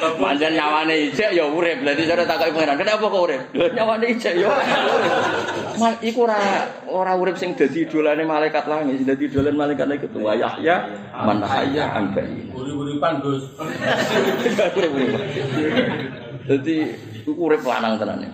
Manjan 0.00 0.56
nyawane 0.56 1.12
ijek 1.12 1.37
ya 1.37 1.44
urip. 1.44 1.85
Dadi 1.85 2.09
cara 2.09 2.24
takoki 2.24 2.56
pangeran, 2.56 2.80
kenapa 2.80 3.04
kok 3.04 3.22
urip? 3.28 3.42
Nyawane 3.52 4.06
ijek 4.16 4.35
ya. 4.40 4.48
Mal 5.76 6.00
iku 6.00 6.24
ora 6.24 6.40
ora 6.88 7.12
urip 7.20 7.37
sing 7.37 7.52
dadi 7.52 7.85
idolane 7.85 8.24
malaikat 8.24 8.64
langit, 8.64 8.96
sing 9.00 9.06
dadi 9.06 9.28
idolane 9.28 9.56
malaikat 9.56 9.85
langit 9.85 10.09
itu 10.09 10.20
wayah 10.24 10.56
ya 10.64 10.76
man 11.12 11.44
hayya 11.44 11.92
ambai. 11.92 12.48
Uri-uripan 12.56 13.20
Gus. 13.20 13.44
Jadi 16.50 16.76
iku 17.22 17.30
urip 17.37 17.62
lanang 17.62 18.00
tenan. 18.00 18.24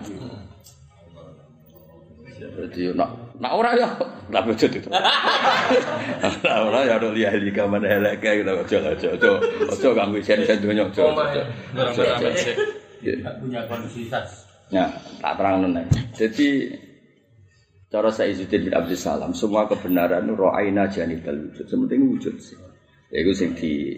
Jadi 2.57 2.89
nak 2.97 3.37
nak 3.37 3.53
ora 3.53 3.77
ya 3.77 3.89
tak 4.33 4.43
wujud 4.49 4.71
itu. 4.73 4.89
Nak 4.89 6.59
ora 6.65 6.79
ya 6.89 6.97
ora 6.97 7.09
liya 7.13 7.37
li 7.37 7.53
kaman 7.53 7.85
elek 7.85 8.17
kae 8.17 8.41
gitu 8.41 8.49
aja 8.49 8.77
aja 8.97 9.07
aja 9.13 9.31
aja 9.69 9.87
ganggu 9.93 10.17
sen-sen 10.25 10.57
donya 10.65 10.89
aja. 10.89 11.05
aja. 11.05 11.41
Aja, 11.77 12.03
aja. 12.33 12.51
Ya. 13.05 13.29
punya 13.37 13.61
kondusivitas. 13.69 14.49
Ya, 14.73 14.89
tak 15.21 15.37
terang 15.39 15.63
nih. 15.69 15.85
Jadi 16.17 16.75
cara 17.87 18.09
saya 18.11 18.35
Izzuddin 18.35 18.67
bin 18.67 18.73
Abdul 18.75 18.99
Salam, 18.99 19.31
semua 19.31 19.69
kebenaran 19.69 20.27
ro'aina 20.27 20.91
janibal 20.91 21.37
wujud. 21.37 21.65
Sementing 21.69 22.09
wujud 22.09 22.35
sih. 22.41 22.57
Ya 23.13 23.23
itu 23.23 23.31
sing 23.31 23.55
di 23.55 23.95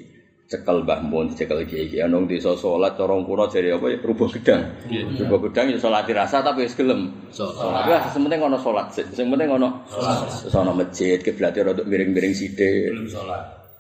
cekel 0.49 0.81
Mbah 0.81 1.05
Mun, 1.05 1.29
dicekel 1.29 1.62
kiai 1.69 1.85
kiai 1.85 2.09
nong 2.09 2.25
desa 2.25 2.57
salat 2.57 2.97
cara 2.97 3.13
kuno 3.21 3.45
jadi 3.45 3.77
apa 3.77 3.85
ya 3.93 3.97
rubah 4.01 4.29
gedang. 4.33 4.62
Rubah 5.21 5.39
gedang 5.45 5.65
ya 5.69 5.77
salat 5.77 6.09
dirasa 6.09 6.41
tapi 6.41 6.65
wis 6.65 6.73
gelem. 6.73 7.29
Salat. 7.29 7.85
Wah, 7.85 8.03
sementing 8.09 8.41
ono 8.41 8.57
salat. 8.57 8.89
Sing 8.97 9.29
penting 9.29 9.53
ono 9.53 9.85
salat. 9.85 10.25
Terus 10.49 10.55
ono 10.57 10.73
masjid, 10.73 11.21
kiblate 11.21 11.62
rada 11.62 11.85
miring-miring 11.85 12.33
sithik. 12.33 12.89
Belum 12.89 13.05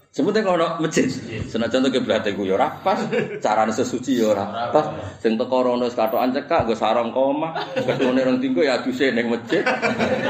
Sebutnya 0.09 0.41
kalau 0.41 0.57
nak 0.57 0.81
masjid, 0.81 1.05
senajan 1.45 1.85
contoh 1.85 1.93
ke 1.93 2.01
berarti 2.01 2.33
gue 2.33 2.49
yora 2.49 2.81
pas, 2.81 2.97
cara 3.45 3.69
sesuci 3.69 4.17
yora 4.17 4.73
pas, 4.73 4.89
sing 5.21 5.37
toko 5.37 5.61
rono 5.61 5.85
sekato 5.85 6.17
anjek 6.17 6.49
kak, 6.49 6.65
gue 6.65 6.73
sarong 6.73 7.13
koma, 7.13 7.53
gue 7.77 7.93
nih 7.93 8.25
orang 8.25 8.41
tinggi 8.41 8.65
ya 8.65 8.81
tuh 8.81 8.89
sih 8.89 9.13
neng 9.13 9.29
masjid, 9.29 9.61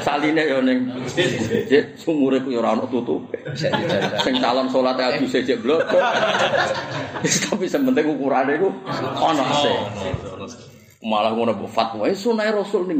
saline 0.04 0.44
ya 0.44 0.60
neng 0.60 0.84
masjid, 1.00 1.96
sumur 1.96 2.36
aku 2.36 2.52
yora 2.52 2.76
no 2.76 2.92
tutup, 2.92 3.32
sing 4.20 4.36
talam 4.44 4.68
sholat 4.68 5.00
ya 5.00 5.16
tuh 5.16 5.32
sih 5.32 5.48
cek 5.48 5.64
blok, 5.64 5.88
tapi 7.24 7.64
sebentar 7.72 8.04
gue 8.04 8.20
kurang 8.20 8.52
deh 8.52 8.60
gue, 8.60 8.72
ono 9.16 9.44
sih, 9.64 9.76
malah 11.08 11.32
gue 11.32 11.56
nabo 11.56 11.72
fatwa, 11.72 12.04
sunai 12.12 12.52
rasul 12.52 12.84
nih. 12.84 13.00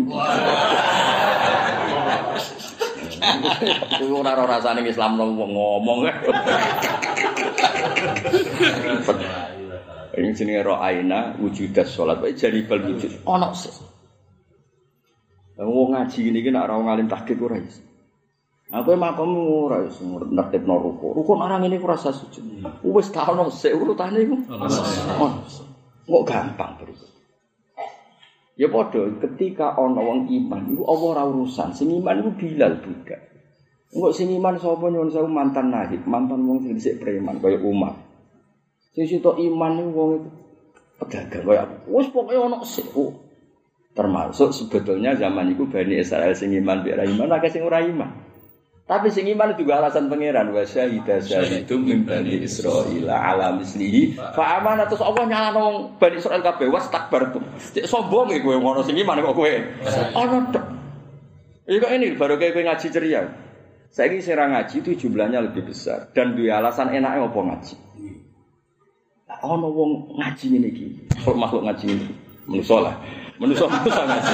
Kuwi 4.00 4.12
ora 4.16 4.32
ora 4.36 4.58
rasane 4.58 4.84
Islam 4.88 5.20
nang 5.20 5.36
wong 5.36 5.52
ngomong. 5.52 6.00
Ini 10.16 10.36
jenenge 10.36 10.64
ro 10.64 10.80
aina 10.80 11.36
wujudas 11.40 11.92
salat. 11.92 12.20
Wae 12.24 12.36
jari 12.36 12.64
bal 12.64 12.82
wujud. 12.84 13.24
Ono 13.28 13.50
sih. 13.56 13.72
Wong 15.60 15.92
ngaji 15.92 16.20
ngene 16.24 16.40
iki 16.40 16.50
nek 16.56 16.64
ora 16.68 16.76
ngalim 16.80 17.08
tahqiq 17.12 17.40
ora 17.44 17.58
iso. 17.60 17.84
Aku 18.70 18.94
makom 18.96 19.32
ora 19.68 19.84
iso 19.84 20.04
nertibno 20.06 20.80
ruku. 20.80 21.12
Ruku 21.16 21.32
nek 21.36 21.60
ngene 21.60 21.80
ora 21.84 22.00
usah 22.00 22.16
sujud. 22.16 22.44
Wis 22.84 23.12
ka 23.12 23.28
ono 23.28 23.52
sik 23.52 23.76
urutane 23.76 24.24
iku. 24.24 24.36
Kok 26.10 26.24
gampang 26.26 26.74
bro. 26.80 27.09
Ya 28.60 28.68
padha 28.68 29.08
ketika 29.24 29.72
ana 29.80 30.04
wong 30.04 30.28
iman 30.28 30.68
iku 30.68 30.84
apa 30.84 31.04
ora 31.16 31.24
urusan. 31.24 31.72
Sing 31.72 31.88
iman 31.96 32.20
iku 32.20 32.32
Bilal 32.36 32.84
budak. 32.84 33.24
Engko 33.96 34.12
sing 34.12 34.28
iman 34.36 34.60
sapa 34.60 34.92
nyuwun 34.92 35.08
sewu 35.08 35.32
mantan 35.32 35.72
nahib, 35.72 36.04
mantan 36.04 36.44
wong 36.44 36.60
sing 36.60 36.76
dhisik 36.76 37.00
preman 37.00 37.40
kaya 37.40 37.56
Umar. 37.64 37.96
Sing 38.92 39.08
sitok 39.08 39.40
iman 39.40 39.80
niku 39.80 39.92
wong 39.96 40.10
itu 40.20 40.30
pedagang 41.00 41.48
kaya 41.48 41.60
aku. 41.64 41.76
Wis 41.88 42.12
pokoke 42.12 42.36
ana 42.36 42.60
sik. 42.68 42.92
Termasuk 43.96 44.52
sebetulnya 44.52 45.16
zaman 45.16 45.56
itu 45.56 45.64
Bani 45.64 45.96
Israel 45.96 46.36
sing 46.36 46.52
iman 46.52 46.84
biar 46.84 47.00
iman 47.08 47.40
akeh 47.40 47.48
sing 47.48 47.64
ora 47.64 47.80
iman. 47.80 48.29
Tapi 48.90 49.14
sing 49.14 49.30
iman 49.30 49.54
juga 49.54 49.78
alasan 49.78 50.10
pangeran 50.10 50.50
wa 50.50 50.66
syahida 50.66 51.22
syahidum 51.22 51.86
min 51.86 52.10
bani 52.10 52.42
Israil 52.42 53.06
ala 53.06 53.54
mislihi 53.54 54.18
fa 54.18 54.58
amana 54.58 54.90
terus 54.90 55.06
Allah 55.06 55.30
nyalano 55.30 55.94
bani 56.02 56.18
Israil 56.18 56.42
kabeh 56.42 56.74
was 56.74 56.90
takbar 56.90 57.30
tuh. 57.30 57.46
Cek 57.78 57.86
sombong 57.86 58.34
kowe 58.42 58.58
ngono 58.58 58.82
sing 58.82 58.98
iman 58.98 59.22
kok 59.22 59.38
kowe. 59.38 59.54
Ono 60.18 60.38
tok. 60.50 60.66
Iya 61.70 61.78
kok 61.86 61.92
ini 61.94 62.18
baru 62.18 62.42
kayak 62.42 62.58
kowe 62.58 62.66
ngaji 62.66 62.88
ceria. 62.90 63.22
Saya 63.94 64.10
ini 64.10 64.26
serang 64.26 64.58
ngaji 64.58 64.76
itu 64.82 65.06
jumlahnya 65.06 65.38
lebih 65.46 65.70
besar 65.70 66.10
dan 66.18 66.34
dua 66.34 66.58
alasan 66.58 66.90
enaknya 66.90 67.30
apa 67.30 67.40
ngaji. 67.46 67.76
Ono 69.46 69.70
wong 69.70 70.18
ngaji 70.18 70.46
ini 70.50 70.68
iki, 70.74 70.86
makhluk 71.38 71.62
ngaji 71.70 71.86
ini, 71.94 72.08
Menusa 72.50 72.98
menusa 73.40 73.66
ngaji. 73.72 74.34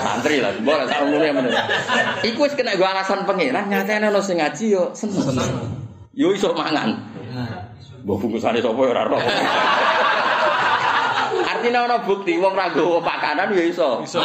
Santri 0.00 0.40
lah, 0.40 0.50
boleh 0.64 0.88
sak 0.88 1.04
umumnya 1.04 1.32
bener. 1.36 1.52
Iku 2.24 2.48
wis 2.48 2.56
kena 2.56 2.72
gue 2.72 2.88
alasan 2.88 3.28
pangeran, 3.28 3.68
nyatane 3.68 4.08
ono 4.08 4.24
sing 4.24 4.40
ngaji 4.40 4.64
yo 4.72 4.90
seneng. 4.96 5.44
Yo 6.16 6.32
iso 6.32 6.56
mangan. 6.56 6.96
Mbok 8.02 8.16
bungkusane 8.22 8.64
sapa 8.64 8.80
ya 8.80 8.90
ora 8.96 9.04
roh. 9.04 9.20
Artinya 11.46 11.84
ono 11.84 11.96
bukti 12.06 12.40
wong 12.40 12.54
ra 12.56 12.72
nggawa 12.72 13.04
pakanan 13.04 13.52
yo 13.52 13.60
iso. 13.60 14.00
Iso. 14.00 14.24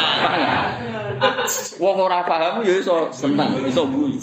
Wong 1.76 1.96
ora 2.00 2.24
paham 2.24 2.64
yo 2.64 2.72
iso 2.80 3.12
seneng, 3.12 3.60
iso 3.68 3.84
guyu. 3.84 4.16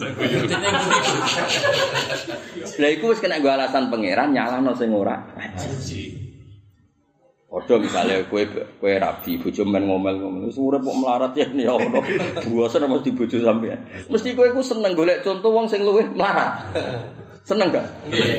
Lah 2.82 2.90
iku 2.90 3.14
wis 3.14 3.22
kena 3.22 3.38
gue 3.38 3.52
alasan 3.52 3.94
pangeran 3.94 4.34
nyalano 4.34 4.74
sing 4.74 4.90
ora 4.90 5.22
ngaji. 5.38 6.29
Padha 7.50 7.82
misale 7.82 8.30
kowe 8.30 8.46
kowe 8.78 8.94
rabi 8.94 9.42
bojo 9.42 9.66
men 9.66 9.90
ngomel-ngomel 9.90 10.54
wis 10.54 10.62
urip 10.62 10.86
kok 10.86 10.98
melarat 11.02 11.34
ya 11.34 11.50
ya 11.50 11.74
ono. 11.74 11.98
Buasan 12.46 12.86
mesti 12.86 13.10
bojo 13.10 13.42
sampean. 13.42 13.90
Mesti 14.06 14.38
kowe 14.38 14.46
iku 14.46 14.62
seneng 14.62 14.94
golek 14.94 15.26
contoh 15.26 15.50
wong 15.50 15.66
sing 15.66 15.82
luwih 15.82 16.06
melarat. 16.14 16.62
Seneng 17.42 17.74
gak? 17.74 17.90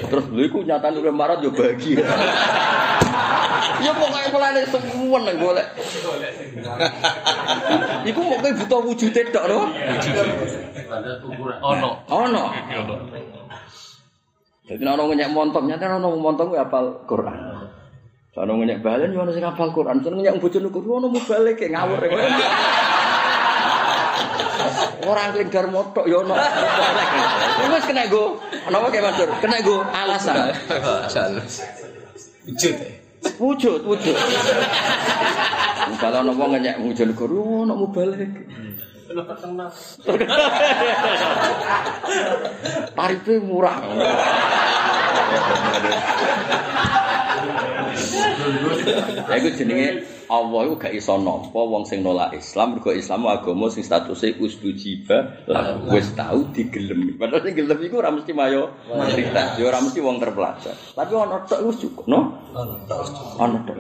Terus 0.07 0.31
lho 0.31 0.43
iku 0.47 0.63
nyatane 0.63 1.03
luwih 1.03 1.11
melarat 1.11 1.43
yo 1.43 1.51
bahagia. 1.51 2.07
Ya 3.81 3.97
pokoke 3.97 4.29
pelane 4.29 4.61
semua 4.69 5.19
nang 5.25 5.37
golek. 5.41 5.67
Iku 8.05 8.21
mau 8.21 8.37
kowe 8.39 8.53
buta 8.53 8.77
wujude 8.85 9.23
tok 9.33 9.45
lho. 9.49 9.61
Ono. 11.65 11.91
Ono. 12.13 12.45
Jadi 14.71 14.83
ana 14.87 15.03
nyek 15.03 15.33
montong, 15.35 15.67
nyata 15.67 15.99
ana 15.99 16.07
montong 16.07 16.55
kuwi 16.55 16.61
apal 16.61 17.03
Quran. 17.09 17.70
Sono 18.31 18.63
ngenyek 18.63 18.79
balen 18.79 19.11
yo 19.11 19.27
ono 19.27 19.35
sing 19.35 19.43
hafal 19.43 19.75
Quran, 19.75 20.07
sono 20.07 20.23
ngenyek 20.23 20.39
bojone 20.39 20.71
kudu 20.71 21.03
ono 21.03 21.11
mubalik 21.11 21.67
ngawur. 21.67 21.99
Ora 25.11 25.35
nglinggar 25.35 25.67
motok 25.67 26.07
yo 26.07 26.23
ono. 26.23 26.39
Wis 27.75 27.91
kena 27.91 28.07
go. 28.07 28.39
Napa 28.71 28.87
kayak 28.95 29.11
Mansur? 29.11 29.35
Kena 29.43 29.59
go 29.67 29.83
alasan. 29.83 30.55
Alasan. 30.71 31.43
Wujud. 32.47 32.77
Wujud, 33.43 33.83
wujud. 33.83 34.17
Kalau 35.99 36.23
ono 36.23 36.31
wong 36.39 36.55
ngenyek 36.55 36.79
bojone 36.87 37.13
kudu 37.19 37.67
ono 37.67 37.75
mubalik. 37.75 38.31
Tarife 42.95 43.43
murah. 43.43 43.83
Ya 49.31 49.35
iku 49.41 49.49
jenenge 49.57 50.05
Allah 50.31 50.61
iku 50.71 50.75
gak 50.79 50.95
iso 50.95 51.19
nampa 51.19 51.61
wong 51.61 51.83
sing 51.89 52.07
nolak 52.07 52.37
Islam 52.37 52.79
mergo 52.79 52.95
Islam 52.95 53.27
agama 53.27 53.67
sing 53.73 53.83
statuse 53.83 54.39
ustujiba 54.39 55.47
lan 55.51 55.91
wis 55.91 56.15
tau 56.15 56.47
digelem. 56.55 57.19
Padahal 57.19 57.43
sing 57.43 57.55
gelem 57.59 57.79
iku 57.83 57.99
ora 57.99 58.15
mesti 58.15 58.31
mayo 58.31 58.71
cerita, 59.11 59.59
ya 59.59 59.65
ora 59.67 59.83
mesti 59.83 59.99
wong 59.99 60.23
terpelajar. 60.23 60.75
Tapi 60.95 61.13
ono 61.17 61.43
tok 61.45 61.61
wis 61.67 61.77
cukup, 61.83 62.05
no? 62.07 62.21
Ono 63.39 63.59
tok. 63.67 63.77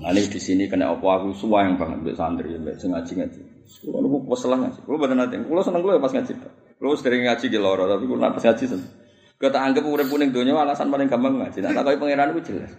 Nah, 0.00 0.16
ini 0.16 0.32
di 0.32 0.40
sini 0.40 0.64
kena 0.64 0.96
apa 0.96 1.04
aku 1.20 1.36
suwayang 1.36 1.76
banget 1.76 2.00
mbek 2.00 2.16
santri 2.16 2.56
mbek 2.56 2.80
sing 2.80 2.96
ngaji-ngaji. 2.96 3.40
Kulo 3.84 4.00
niku 4.00 4.16
kesel 4.32 4.56
ngaji. 4.56 4.80
Kulo 4.88 4.96
boten 4.96 5.20
nate. 5.20 5.36
Kulo 5.44 5.60
seneng 5.60 5.84
kulo 5.84 6.00
pas 6.00 6.12
ngaji. 6.16 6.32
Kulo 6.80 6.96
sering 6.96 7.28
ngaji 7.28 7.46
ki 7.52 7.58
loro, 7.60 7.84
tapi 7.84 8.08
kulo 8.08 8.16
pas 8.16 8.40
ngaji 8.40 8.64
seneng. 8.64 8.88
Kita 9.36 9.60
anggap 9.60 9.84
urip 9.84 10.08
ning 10.16 10.32
donya 10.32 10.56
alasan 10.56 10.88
paling 10.88 11.08
gampang 11.08 11.36
ngaji. 11.36 11.60
Nek 11.60 11.76
takoki 11.76 12.00
pangeran 12.00 12.32
iku 12.32 12.40
jelas. 12.48 12.72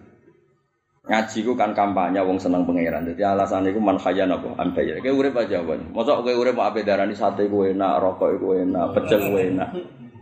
Ngaji 1.02 1.42
ku 1.42 1.58
kan 1.58 1.74
kampanye 1.74 2.22
wong 2.22 2.38
seneng 2.38 2.62
pangeran. 2.62 3.02
Dadi 3.02 3.26
alasan 3.26 3.66
iku 3.66 3.82
man 3.82 3.98
khayyan 3.98 4.30
apa 4.30 4.54
ambaya. 4.62 5.02
Kayak 5.02 5.18
urip 5.18 5.34
aja 5.34 5.58
wae. 5.66 5.82
Mosok 5.90 6.22
kowe 6.22 6.34
urip 6.38 6.54
mau 6.54 6.70
ape 6.70 6.86
darani 6.86 7.18
sate 7.18 7.50
ku 7.50 7.66
enak, 7.66 7.98
rokok 7.98 8.38
ku 8.38 8.54
enak, 8.54 8.94
pecel 8.94 9.34
ku 9.34 9.42
enak. 9.42 9.74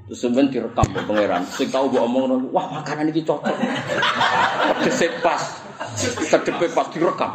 Terus 0.07 0.23
sampeyan 0.23 0.47
direkam 0.47 0.87
ke 0.89 1.03
pangeran. 1.03 1.43
Sing 1.51 1.67
tau 1.67 1.91
mbok 1.91 2.01
omong, 2.07 2.49
wah 2.55 2.79
makanan 2.79 3.11
iki 3.11 3.27
cocok. 3.27 3.51
Pedese 4.79 5.11
pas. 5.19 5.43
Sedepe 5.99 6.71
pas 6.71 6.87
direkam. 6.95 7.27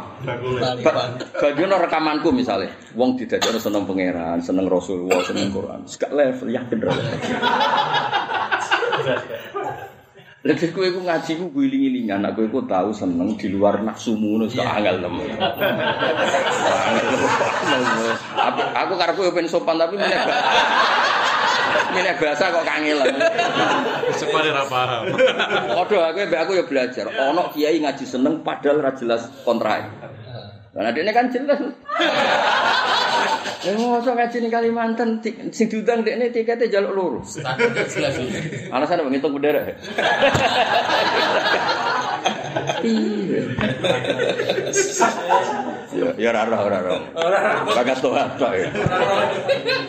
Bagian 1.37 1.69
rekamanku 1.69 2.33
misalnya, 2.33 2.73
wong 2.97 3.13
didadekno 3.13 3.61
seneng 3.61 3.85
pangeran, 3.85 4.41
seneng 4.41 4.65
Rasulullah, 4.65 5.21
seneng 5.21 5.53
Quran. 5.53 5.85
Sekak 5.85 6.11
level 6.17 6.49
yakin 6.49 6.79
ra. 6.81 6.93
Lagi 10.45 10.69
kowe 10.69 10.85
iku 10.85 11.01
ngaji 11.01 11.41
ku 11.41 11.49
guling-gilingan, 11.49 12.21
nek 12.21 12.37
kowe 12.37 12.61
tau 12.69 12.93
seneng 12.93 13.33
di 13.33 13.49
luar 13.49 13.81
nafsumu 13.81 14.37
ngono 14.37 14.45
sak 14.45 14.77
angel 14.77 15.01
temen. 15.01 15.33
Aku 18.37 18.61
aku 18.61 18.93
karepku 18.93 19.25
yo 19.25 19.33
ben 19.33 19.49
sopan 19.49 19.81
tapi 19.81 19.97
meneh 19.97 20.21
meneh 21.97 22.13
bahasa 22.21 22.53
kok 22.53 22.61
kangelan. 22.61 23.09
Separe 24.13 24.53
ra 24.53 24.69
paham. 24.69 25.17
Padha 25.81 26.13
aku 26.13 26.17
mbek 26.29 26.41
aku 26.45 26.51
yo 26.61 26.63
belajar. 26.69 27.09
Ono 27.09 27.49
kiai 27.49 27.81
ngaji 27.81 28.05
seneng 28.05 28.45
padahal 28.45 28.85
ra 28.85 28.93
jelas 28.93 29.25
kontrak. 29.41 29.89
Lah 30.77 30.93
kan 30.93 31.33
jelas. 31.33 31.57
Ya 33.65 33.73
mosok 33.81 34.13
ngaji 34.13 34.37
ning 34.45 34.51
Kalimantan 34.53 35.09
sing 35.49 35.67
diundang 35.71 36.05
dekne 36.05 36.29
tikete 36.29 36.69
jaluk 36.69 36.93
loro. 36.93 37.19
Alasan 38.69 39.01
apa 39.01 39.09
ngitung 39.09 39.33
bendera? 39.33 39.65
Iya. 42.85 43.41
Ya 45.95 46.09
ya 46.19 46.29
ora 46.29 46.41
ora 46.45 46.57
ora 46.61 46.79
ora. 47.17 47.39
Bagas 47.65 47.99
to 48.05 48.13
tok 48.13 48.53
ya. 48.53 48.69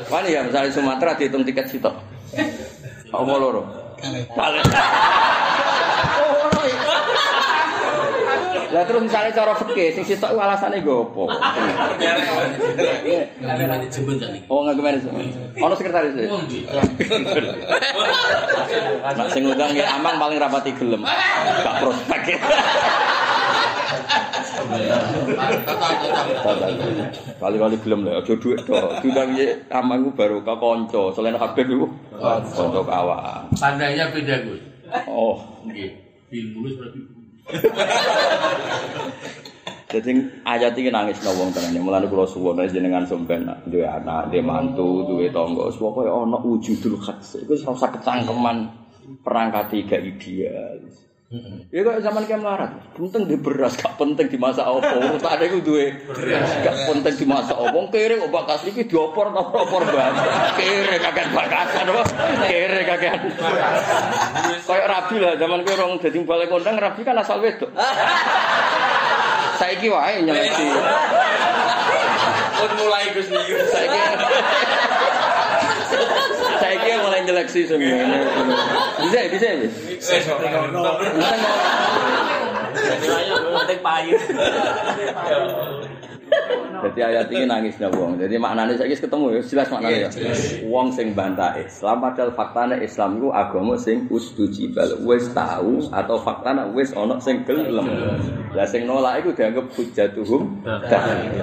Wani 0.08 0.32
ya 0.32 0.40
misalnya 0.48 0.72
Sumatera 0.72 1.18
dihitung 1.20 1.44
tiket 1.44 1.68
sitok. 1.68 1.94
Apa 3.12 3.32
loro? 3.36 3.92
Kali. 4.00 4.60
Lah 8.76 8.84
terus 8.84 9.08
misalnya 9.08 9.32
cara 9.32 9.56
fikih 9.56 9.88
sing 9.96 10.04
sitok 10.04 10.36
iku 10.36 10.40
alasane 10.44 10.84
nggo 10.84 11.08
apa? 11.08 11.24
Oh 14.52 14.68
nggak 14.68 14.76
gimana 14.76 15.00
sih? 15.00 15.08
Ono 15.64 15.72
sekretaris. 15.72 16.12
Nah, 19.00 19.26
sing 19.32 19.48
ngundang 19.48 19.72
ya 19.72 19.96
amang 19.96 20.20
paling 20.20 20.36
rapati 20.36 20.76
gelem. 20.76 21.00
Gak 21.08 21.74
prospek. 21.80 22.36
Kali-kali 27.40 27.76
gelem 27.80 28.00
lah, 28.04 28.20
aja 28.20 28.32
dhuwit 28.36 28.60
tok. 28.68 29.00
Diundang 29.00 29.32
ya 29.40 29.56
amang 29.72 30.04
ku 30.04 30.12
baru 30.12 30.44
ka 30.44 30.52
kanca, 30.60 31.16
selain 31.16 31.40
Habib 31.40 31.64
iku 31.64 31.88
kanca 32.12 32.80
kawan. 32.84 33.48
Pandainya 33.56 34.12
beda 34.12 34.36
Gus. 34.44 34.60
Oh, 35.08 35.40
Nggih. 35.64 35.96
Ilmu 36.28 36.68
seperti 36.68 36.98
itu. 37.00 37.15
Jadi 39.86 40.10
ayat 40.42 40.74
ini 40.76 40.90
nangis 40.90 41.22
no 41.22 41.30
wong 41.38 41.54
tenan. 41.54 41.78
Mulane 41.78 42.10
kula 42.10 42.26
suwun 42.26 42.58
nek 42.58 42.74
jenengan 42.74 43.06
sampean 43.06 43.46
duwe 43.70 43.86
anak, 43.86 44.34
duwe 44.34 44.42
mantu, 44.42 45.06
duwe 45.06 45.30
tangga, 45.30 45.70
pokoke 45.72 46.10
ana 46.10 46.42
wujudul 46.42 46.98
khas. 46.98 47.38
Iku 47.40 47.54
usah 47.54 47.90
kecangkeman 47.94 48.66
perangkat 49.22 49.70
gak 49.86 50.02
ideal. 50.02 50.82
Ya 51.74 51.82
kok 51.82 51.98
zaman 52.06 52.22
ki 52.22 52.38
melarat. 52.38 52.70
Penting 52.94 53.26
di 53.26 53.34
beras, 53.34 53.74
gak 53.74 53.98
penting 53.98 54.30
di 54.30 54.38
masa 54.38 54.62
apa. 54.62 54.94
Urutane 54.94 55.50
iku 55.50 55.58
duwe 55.58 55.90
beras, 56.06 56.54
gak 56.62 56.86
penting 56.86 57.14
di 57.18 57.26
masa. 57.26 57.58
Wong 57.58 57.90
kere 57.90 58.22
kok 58.22 58.30
bakas 58.30 58.62
iki 58.62 58.86
diopor 58.86 59.34
ta 59.34 59.42
ora 59.42 59.58
opor 59.66 59.82
banget. 59.90 60.22
Kere 60.54 60.96
kakek 61.02 61.26
bakasan 61.34 61.90
apa? 61.90 62.02
Kere 62.46 62.80
kakek. 62.86 63.14
Kayak 64.70 64.86
rabi 64.86 65.16
lah 65.18 65.34
zaman 65.34 65.66
ki 65.66 65.70
orang 65.74 65.98
dadi 65.98 66.18
balik 66.22 66.46
kondang 66.46 66.78
rabi 66.78 67.02
kan 67.02 67.18
asal 67.18 67.42
wedok. 67.42 67.74
Saiki 69.58 69.90
wae 69.90 70.22
nyeleki. 70.22 70.66
Pun 72.54 72.70
mulai 72.78 73.10
Gus 73.10 73.28
Niyu. 73.34 73.56
Saiki 73.66 73.98
Saiki 77.26 77.34
mulai 77.34 77.34
nyeleksi 77.34 77.60
semuanya. 77.66 78.18
Bisa, 79.02 79.20
bisa. 79.34 79.48
payu. 83.82 84.14
Jadi 86.76 87.00
ayat 87.02 87.26
ini 87.32 87.44
nangisnya 87.48 87.88
wong. 87.88 88.20
Jadi 88.20 88.36
maknanya 88.36 88.76
saya 88.76 88.92
ketemu 88.92 89.40
ya, 89.40 89.40
jelas 89.42 89.68
maknanya 89.72 89.98
ya. 90.06 90.10
Wong 90.68 90.92
sing 90.92 91.16
bantah 91.16 91.56
Islam 91.56 92.04
padahal 92.04 92.30
faktanya 92.36 92.76
Islam 92.78 93.16
itu 93.18 93.28
agama 93.32 93.74
sing 93.80 94.06
ustujibal. 94.12 95.00
Wis 95.08 95.32
tahu 95.32 95.88
atau 95.88 96.16
faktanya 96.20 96.68
wis 96.76 96.92
ono 96.92 97.16
sing 97.18 97.42
gelem. 97.48 97.88
Lah 98.52 98.66
sing 98.68 98.84
nolak 98.84 99.24
itu 99.24 99.32
dianggap 99.34 99.72
hujatuhum. 99.72 100.62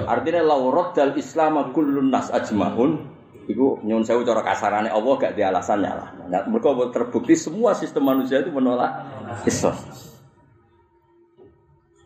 Artinya 0.05 0.41
laurat 0.45 0.93
dal 0.93 1.17
Islam 1.17 1.73
kullun 1.73 2.13
nas 2.13 2.29
ajmaun 2.29 3.13
Iku 3.43 3.83
nyun 3.83 4.07
sewu 4.07 4.23
cara 4.23 4.39
kasarane 4.39 4.87
Allah 4.87 5.13
gak 5.19 5.35
di 5.35 5.43
alasan 5.43 5.83
lah. 5.83 6.15
Nah, 6.31 6.47
mereka 6.47 6.71
terbukti 6.95 7.35
semua 7.35 7.75
sistem 7.75 8.07
manusia 8.07 8.39
itu 8.39 8.51
menolak 8.53 9.03
Islam. 9.43 9.75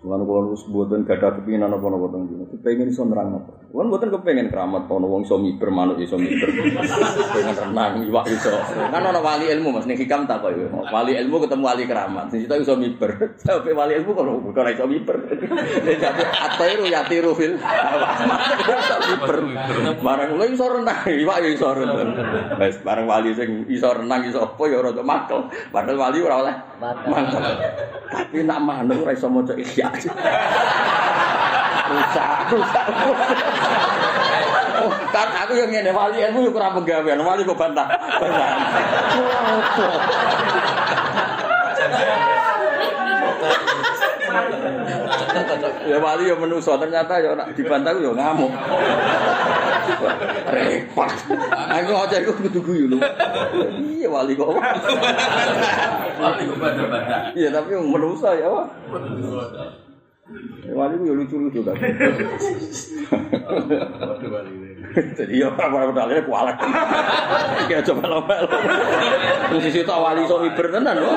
Lan 0.08 0.24
kula 0.24 0.56
wis 0.56 0.64
mboten 0.72 1.04
gadah 1.04 1.36
kepinginan 1.36 1.76
apa-apa 1.76 2.08
teng 2.16 2.24
dino. 2.32 2.48
Kepengin 2.48 2.88
iso 2.88 3.04
nerang 3.04 3.44
apa. 3.44 3.52
Lan 3.76 3.92
mboten 3.92 4.08
kepengin 4.16 4.48
keramat 4.48 4.88
ana 4.88 5.04
wong 5.04 5.28
iso 5.28 5.36
miber 5.36 5.68
manuk 5.68 6.00
iso 6.00 6.16
miber. 6.16 6.48
Pengen 7.36 7.56
renang 7.60 8.08
iwak 8.08 8.26
iso. 8.32 8.56
Kan 8.72 9.04
ana 9.04 9.20
wali 9.20 9.52
ilmu 9.52 9.76
Mas 9.76 9.84
ning 9.84 10.00
hikam 10.00 10.24
tak 10.24 10.40
kok 10.40 10.56
ya. 10.56 10.72
Wali 10.72 11.20
ilmu 11.20 11.44
ketemu 11.44 11.64
wali 11.68 11.84
keramat. 11.84 12.32
Sing 12.32 12.48
iso 12.48 12.74
miber. 12.80 13.12
Sampai 13.44 13.76
wali 13.76 14.00
ilmu 14.00 14.16
kok 14.16 14.56
ora 14.56 14.72
iso 14.72 14.88
miber. 14.88 15.18
Jadi 15.84 16.24
atairu 16.24 16.88
yatiru 16.88 17.36
fil. 17.36 17.60
Iso 17.60 18.96
miber. 19.12 19.38
Barang 20.00 20.30
lho 20.40 20.46
iso 20.48 20.66
renang 20.72 21.04
iwak 21.04 21.38
ya 21.44 21.50
iso 21.52 21.68
renang. 21.76 22.10
Wes 22.56 22.80
barang 22.80 23.04
wali 23.04 23.36
sing 23.36 23.68
iso 23.68 23.92
renang 23.92 24.24
iso 24.24 24.56
apa 24.56 24.64
ya 24.72 24.80
ora 24.80 24.96
makel. 25.04 25.52
Padahal 25.76 26.00
wali 26.00 26.18
ora 26.24 26.36
oleh 26.48 26.56
makel. 27.12 27.44
Tapi 28.08 28.48
nak 28.48 28.64
manuk 28.64 29.04
ora 29.04 29.12
iso 29.12 29.28
maca 29.28 29.52
rusak, 31.88 32.38
rusak. 32.54 32.86
Oh, 34.78 34.94
kan 35.10 35.28
aku 35.34 35.58
yang 35.58 35.74
ngene 35.74 35.90
wali 35.90 36.22
ilmu 36.22 36.46
yo 36.46 36.52
kurang 36.54 36.78
penggawean, 36.78 37.18
wali 37.26 37.42
kok 37.42 37.58
bantah. 37.58 37.88
Bantah. 38.22 38.48
ya 45.88 45.98
wali 46.04 46.30
yo 46.30 46.36
menuso 46.38 46.78
ternyata 46.78 47.18
yo 47.24 47.34
nak 47.34 47.58
dibantah 47.58 47.98
yo 47.98 48.14
ngamuk. 48.14 48.52
Repot. 50.48 51.12
Aku 51.74 51.92
aja 51.96 52.18
iku 52.22 52.32
kudu 52.38 52.60
guyu 52.62 52.86
lho. 52.92 52.98
Iya 53.98 54.08
wali 54.14 54.38
kok. 54.38 54.52
Wali 56.22 56.42
kok 56.46 56.58
bantah-bantah. 56.62 57.34
Iya 57.34 57.50
tapi 57.50 57.70
yang 57.74 57.90
menuso 57.90 58.30
ya. 58.36 58.48
Wak. 58.52 58.68
Wali 60.76 60.96
ku 61.00 61.16
lucu-lucu 61.16 61.64
kan. 61.64 61.78
Jadi 64.96 65.44
ya 65.44 65.52
apa 65.52 65.92
pedalnya 65.92 66.24
kualat. 66.24 66.58
Ya 67.68 67.84
coba 67.84 68.08
lama 68.08 68.36
Terus 69.52 69.62
sisi 69.68 69.84
tak 69.84 70.00
wali 70.00 70.24
so 70.24 70.40
miber 70.40 70.72
tenan 70.72 70.96
lho. 70.96 71.12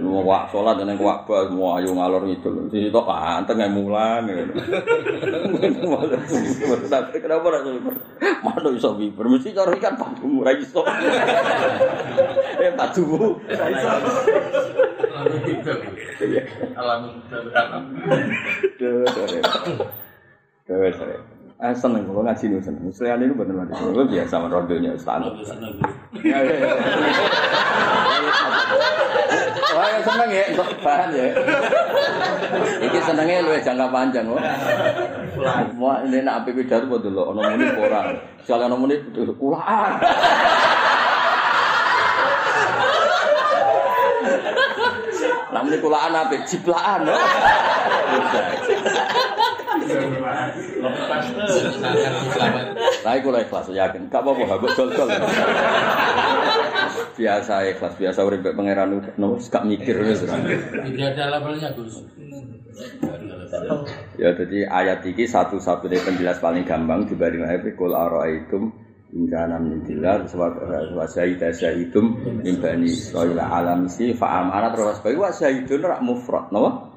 Wong 0.00 0.24
wak 0.24 0.48
salat 0.48 0.80
nang 0.80 0.96
wak 0.96 1.28
bal 1.28 1.52
semua 1.52 1.76
ayo 1.76 1.92
ngalor 1.92 2.24
ngidul. 2.24 2.72
Sisi 2.72 2.88
tok 2.88 3.04
anteng 3.12 3.60
ae 3.60 3.68
mulang. 3.68 4.24
Tapi 6.88 7.16
kenapa 7.20 7.44
ora 7.44 7.60
so 7.60 7.70
miber? 7.76 7.94
Mana 8.40 8.68
iso 8.72 8.96
miber? 8.96 9.24
Mesti 9.28 9.52
cara 9.52 9.76
ikan 9.76 9.94
padumu 10.00 10.40
ora 10.40 10.52
iso. 10.56 10.80
Eh 12.56 12.72
padumu. 12.72 13.36
Lalu 15.20 15.36
tiba. 15.44 15.72
Alam 16.80 17.20
alam. 17.52 17.82
Duh, 18.80 19.04
sore. 19.12 19.38
Duh, 20.64 20.88
sore. 20.96 21.16
Ah, 21.70 21.78
seneng 21.78 22.02
kalau 22.02 22.26
ngaji 22.26 22.50
nih 22.50 22.58
seneng. 22.66 22.82
Selain 22.90 23.22
itu 23.22 23.30
bener 23.30 23.54
bener 23.54 23.78
seneng. 23.78 23.94
Gue 23.94 24.06
biasa 24.10 24.42
sama 24.42 24.50
rodonya 24.50 24.90
standar. 24.98 25.30
Ya, 26.18 26.42
ya, 26.42 26.56
ya. 26.66 26.74
Wah, 29.70 29.86
yang 29.86 30.02
seneng 30.02 30.30
ya, 30.34 30.44
kok 30.50 30.66
paham 30.82 31.14
ya. 31.14 31.30
Iki 32.90 32.98
senengnya 33.06 33.46
lu 33.46 33.54
jangka 33.54 33.86
panjang, 33.86 34.26
kok. 34.26 34.42
Wah, 35.78 36.02
ini 36.02 36.26
nak 36.26 36.42
api 36.42 36.58
pidato 36.58 36.90
buat 36.90 37.06
dulu. 37.06 37.38
Ono 37.38 37.38
muni 37.38 37.70
orang. 37.78 38.18
Soalnya 38.42 38.66
ono 38.66 38.82
muni 38.82 38.98
kulaan. 39.38 39.92
Namun 45.54 45.78
kulaan 45.78 46.18
apa? 46.18 46.34
Ciplaan. 46.50 47.06
Nah, 53.00 53.12
aku 53.16 53.28
lah 53.32 53.40
ikhlas 53.44 53.68
yakin. 53.72 54.12
Gak 54.12 54.22
apa-apa, 54.22 54.44
aku 54.56 54.66
gol-gol. 54.76 55.08
Biasa 57.16 57.52
ikhlas, 57.74 57.94
biasa 57.96 58.18
urip 58.24 58.44
pangeran 58.54 59.00
no, 59.18 59.36
gak 59.40 59.64
mikir 59.66 59.96
wis. 60.04 60.24
Tidak 60.24 61.08
ada 61.16 61.24
labelnya 61.38 61.72
Gus. 61.76 62.00
Ya 64.16 64.30
jadi 64.36 64.68
ayat 64.70 65.02
ini 65.04 65.26
satu-satunya 65.26 66.00
penjelas 66.06 66.38
paling 66.38 66.64
gampang 66.64 67.04
dibanding 67.10 67.42
ayat 67.44 67.66
kul 67.74 67.92
araitum 67.92 68.70
ingkana 69.10 69.58
min 69.58 69.82
dillah 69.82 70.22
wa 70.94 71.06
syahida 71.10 71.50
syahidum 71.50 72.14
min 72.46 72.62
bani 72.62 72.86
Israil 72.86 73.42
alam 73.42 73.90
si 73.90 74.14
fa 74.14 74.38
amana 74.38 74.70
terus 74.70 75.02
bae 75.02 75.18
wa 75.18 75.34
syahidun 75.34 75.82
rak 75.82 76.00
mufrad 76.06 76.46
napa 76.54 76.89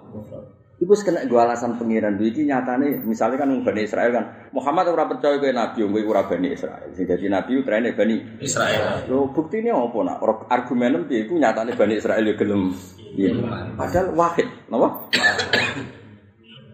Iku 0.81 0.89
kena 1.05 1.21
gue 1.29 1.37
alasan 1.37 1.77
pengiran 1.77 2.17
iki 2.17 2.49
nyatane 2.49 3.05
misalnya 3.05 3.45
kan 3.45 3.49
Bani 3.61 3.81
Israel 3.85 4.09
kan 4.09 4.25
Muhammad 4.49 4.89
ora 4.89 5.05
percaya 5.05 5.37
kowe 5.37 5.53
nabi 5.53 5.85
kowe 5.85 6.01
ora 6.01 6.25
Bani 6.25 6.49
Israel. 6.49 6.89
Sing 6.97 7.05
dadi 7.05 7.29
nabi 7.29 7.61
trene 7.61 7.93
Bani 7.93 8.41
Israel. 8.41 9.05
Lho 9.05 9.29
buktine 9.29 9.69
apa 9.69 9.97
nak 10.01 10.17
argumen 10.49 11.05
piye 11.05 11.29
iku 11.29 11.37
nyatane 11.37 11.77
Bani 11.77 11.93
Israel 12.01 12.25
ya 12.25 12.33
gelem. 12.33 12.73
Iya. 13.13 13.31
Padahal 13.77 14.17
wahid, 14.17 14.49
napa? 14.73 15.05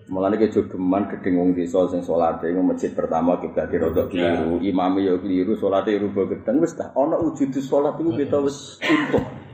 Mulane 0.09 0.41
ke 0.41 0.49
jogeman 0.49 1.05
gedeng 1.05 1.37
wong 1.37 1.49
desa 1.53 1.85
sing 1.91 2.01
salate 2.01 2.49
iku 2.49 2.65
masjid 2.65 2.89
pertama 2.95 3.37
kiblat 3.37 3.69
rodok 3.69 4.09
keliru, 4.09 4.57
imame 4.57 5.05
ya 5.05 5.13
keliru, 5.21 5.53
salate 5.53 5.93
rubah 6.01 6.25
gedeng 6.33 6.63
wis 6.63 6.73
dah 6.73 6.89
ana 6.97 7.19
wujud 7.21 7.53
salat 7.61 7.93
iku 8.01 8.17
kita 8.17 8.41
wis 8.41 8.81
untung. 8.81 9.48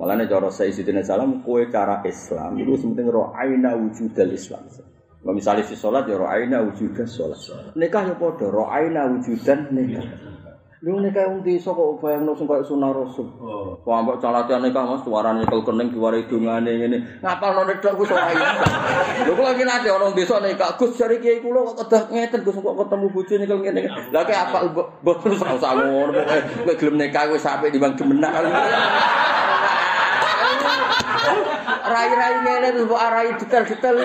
Mulane 0.00 0.24
cara 0.24 0.48
Sayyidina 0.48 1.04
Salam 1.04 1.44
kowe 1.44 1.60
cara 1.68 2.00
Islam 2.08 2.56
iku 2.56 2.72
sementing 2.80 3.12
ro 3.12 3.36
aina 3.36 3.76
wujudal 3.76 4.32
Islam. 4.32 4.64
Kalau 5.20 5.36
misalnya 5.36 5.68
si 5.68 5.76
sholat 5.76 6.08
ya 6.08 6.16
roh 6.16 6.24
aina 6.24 6.64
wujudan 6.64 7.04
sholat. 7.04 7.36
Nikah 7.76 8.08
ya 8.08 8.14
podo 8.16 8.48
roh 8.48 8.72
aina 8.72 9.04
wujudan 9.12 9.68
nikah. 9.76 10.00
Lu 10.80 10.96
nikah 10.96 11.28
yang 11.28 11.44
desa 11.44 11.76
kok 11.76 12.00
bayang 12.00 12.24
nusung 12.24 12.48
kayak 12.48 12.64
sunah 12.64 12.88
rasul. 12.96 13.28
Oh. 13.36 13.76
Wah, 13.84 14.00
mbak 14.00 14.16
calatian 14.24 14.64
nikah 14.64 14.80
mas, 14.88 15.04
suaranya 15.04 15.44
nyekel 15.44 15.60
kening 15.60 15.92
diwarai 15.92 16.24
dungane 16.24 16.72
ini. 16.72 16.96
Ngapal 17.20 17.52
nol 17.52 17.68
nedok 17.68 18.00
gue 18.00 18.06
soal 18.08 18.32
ini. 18.32 18.48
Lu 19.28 19.36
kok 19.36 19.44
lagi 19.44 19.64
nanti 19.68 19.92
orang 19.92 20.16
desa 20.16 20.40
nikah, 20.40 20.80
gus 20.80 20.96
cari 20.96 21.20
kiai 21.20 21.44
kulo 21.44 21.76
kok 21.76 21.84
kedah 21.84 22.02
ngeten 22.08 22.40
gus 22.40 22.56
kok 22.56 22.76
ketemu 22.80 23.06
bucu 23.12 23.32
nyekel 23.36 23.60
ngene. 23.60 23.80
Lah 24.08 24.24
kayak 24.24 24.48
apa 24.48 24.72
bos 25.04 25.20
terus 25.20 25.36
usah 25.36 25.60
usah 25.60 25.72
ngono 25.76 26.16
pokoknya 26.16 26.40
gue 26.64 26.74
gelem 26.80 26.96
nikah 26.96 27.28
gue 27.28 27.36
sampai 27.36 27.68
di 27.68 27.76
bang 27.76 27.92
gemenak. 27.92 28.32
Rai-rai 31.80 32.34
ngene 32.44 32.68
terus 32.74 32.86
mbok 32.86 33.00
arai 33.00 33.34
detail-detail. 33.38 33.96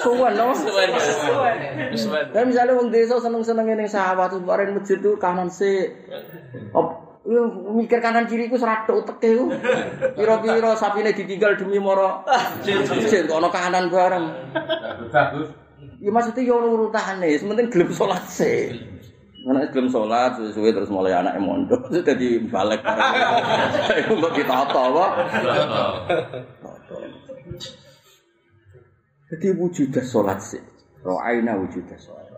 Suwen 0.00 0.32
no. 0.38 0.54
Dan 2.34 2.42
misalnya 2.48 2.76
wong 2.78 2.88
desa 2.94 3.18
seneng-seneng 3.18 3.66
ning 3.74 3.88
sawah 3.90 4.30
terus 4.30 4.46
bareng 4.46 4.78
masjid 4.78 4.98
tuh 5.00 5.18
kanan. 5.18 5.50
Op, 6.76 6.86
yo 7.26 7.42
mikir 7.74 8.00
kanan 8.00 8.24
kiri 8.30 8.48
ku 8.48 8.56
seratuk 8.56 9.04
uteke 9.06 9.30
ku. 9.38 9.52
Piro-piro 10.16 10.74
sapine 10.78 11.12
ditinggal 11.14 11.58
demi 11.58 11.78
moro. 11.82 12.24
Masjid 12.64 13.26
kok 13.26 13.38
ana 13.38 13.48
kanan 13.48 13.90
bareng. 13.90 14.26
Bagus. 15.10 15.48
Ya 16.00 16.08
maksudnya 16.08 16.48
yo 16.48 16.64
ono 16.64 16.68
urutane, 16.80 17.28
sementing 17.36 17.68
gelem 17.68 17.92
salat 17.92 18.24
sih. 18.24 18.72
Anak 19.40 19.72
gelem 19.72 19.88
salat 19.88 20.36
suwe 20.52 20.68
terus 20.68 20.92
mulai 20.92 21.16
anak 21.16 21.40
mondok 21.40 21.84
terus 21.88 22.04
dadi 22.04 22.44
balik. 22.44 22.84
Iku 24.04 24.12
mbok 24.20 24.32
ditata 24.36 24.80
apa? 24.92 25.06
Tata. 26.60 26.96
Jadi 29.30 29.46
wujudah 29.56 30.04
salat 30.04 30.40
sih. 30.44 30.60
Ro'aina 31.00 31.56
wujudah 31.56 31.96
salat. 31.96 32.30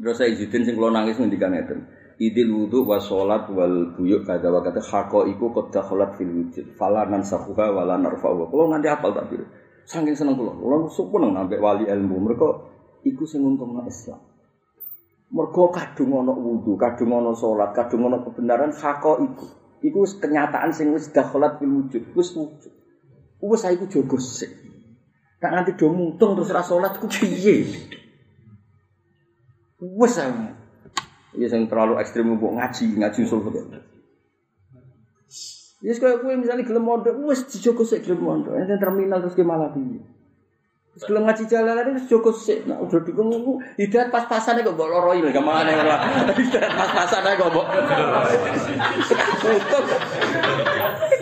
Terus 0.00 0.16
saya 0.16 0.32
izin 0.32 0.64
sing 0.64 0.74
kula 0.80 0.96
nangis 0.96 1.20
ngendikan 1.20 1.52
ngeten. 1.52 1.84
Idil 2.20 2.52
wudu 2.52 2.84
wa 2.84 3.00
sholat 3.00 3.48
wal 3.52 3.96
buyuk 3.96 4.28
kada 4.28 4.52
wa 4.52 4.60
kata 4.60 4.80
hako 4.80 5.24
iku 5.28 5.52
qad 5.56 5.72
dakhalat 5.72 6.16
fil 6.16 6.28
wujud. 6.28 6.76
Fala 6.76 7.08
nansahuha 7.08 7.72
wa 7.72 7.84
la 7.84 7.96
narfa'u. 8.00 8.48
Kula 8.48 8.76
nganti 8.76 8.88
apal 8.88 9.12
tak 9.12 9.28
bir. 9.28 9.44
Saking 9.84 10.16
seneng 10.16 10.36
kula. 10.36 10.52
Kula 10.56 10.88
seneng 10.88 11.32
ambek 11.36 11.60
wali 11.60 11.88
ilmu. 11.88 12.16
Mereka 12.28 12.48
iku 13.08 13.24
sing 13.28 13.44
untungna 13.44 13.84
Islam. 13.88 14.29
Mergo 15.30 15.70
kadung 15.70 16.26
ana 16.26 16.34
wudu, 16.34 16.74
kadung 16.74 17.14
ana 17.14 17.30
salat, 17.38 17.70
kadung 17.70 18.10
ana 18.10 18.18
kebenaran 18.18 18.74
hako 18.74 19.22
iku. 19.22 19.46
Iku 19.80 20.02
kenyataan 20.18 20.74
sing 20.74 20.90
wis 20.90 21.14
dakhalat 21.14 21.62
fil 21.62 21.70
wujud, 21.70 22.02
wis 22.18 22.34
wujud. 22.34 22.72
Wis 23.40 23.60
saya 23.62 23.78
iku 23.78 23.86
jogo 23.86 24.18
sik. 24.18 24.50
Nek 25.40 25.50
nganti 25.54 25.72
do 25.78 25.88
mutung 25.94 26.34
terus 26.34 26.50
ra 26.52 26.66
salat 26.66 26.98
ku 26.98 27.06
piye? 27.06 27.64
Wis 29.78 30.12
saya. 30.12 30.52
Ya 31.38 31.46
sing 31.46 31.70
terlalu 31.70 32.02
ekstrim 32.02 32.34
mbok 32.34 32.58
ngaji, 32.58 32.98
ngaji 32.98 33.18
usul 33.22 33.40
fikih. 33.46 33.86
Ya 35.80 35.96
kaya 35.96 36.20
kowe 36.20 36.34
misalnya 36.36 36.66
gelem 36.66 36.84
mondok, 36.84 37.16
wis 37.24 37.46
dijogo 37.48 37.86
sik 37.86 38.02
gelem 38.02 38.20
mondok. 38.20 38.52
Nek 38.52 38.82
terminal 38.82 39.22
terus 39.22 39.38
ki 39.38 39.46
malah 39.46 39.70
piye? 39.72 40.19
Terus 40.90 41.06
gelem 41.06 41.22
ngaji 41.22 41.44
jalanan 41.46 41.94
wis 41.94 42.10
jogo 42.10 42.34
sik. 42.34 42.66
Nek 42.66 42.82
udah 42.82 42.98
dikon 43.06 43.30
ngono, 43.30 43.62
hidayat 43.78 44.10
pas-pasane 44.10 44.66
kok 44.66 44.74
mbok 44.74 44.90
loroi 44.90 45.22
lho 45.22 45.30
gamane 45.30 45.70
ora. 45.70 46.02
Hidayat 46.38 46.72
pas-pasane 46.74 47.38
kok 47.38 47.50
mbok. 47.54 47.66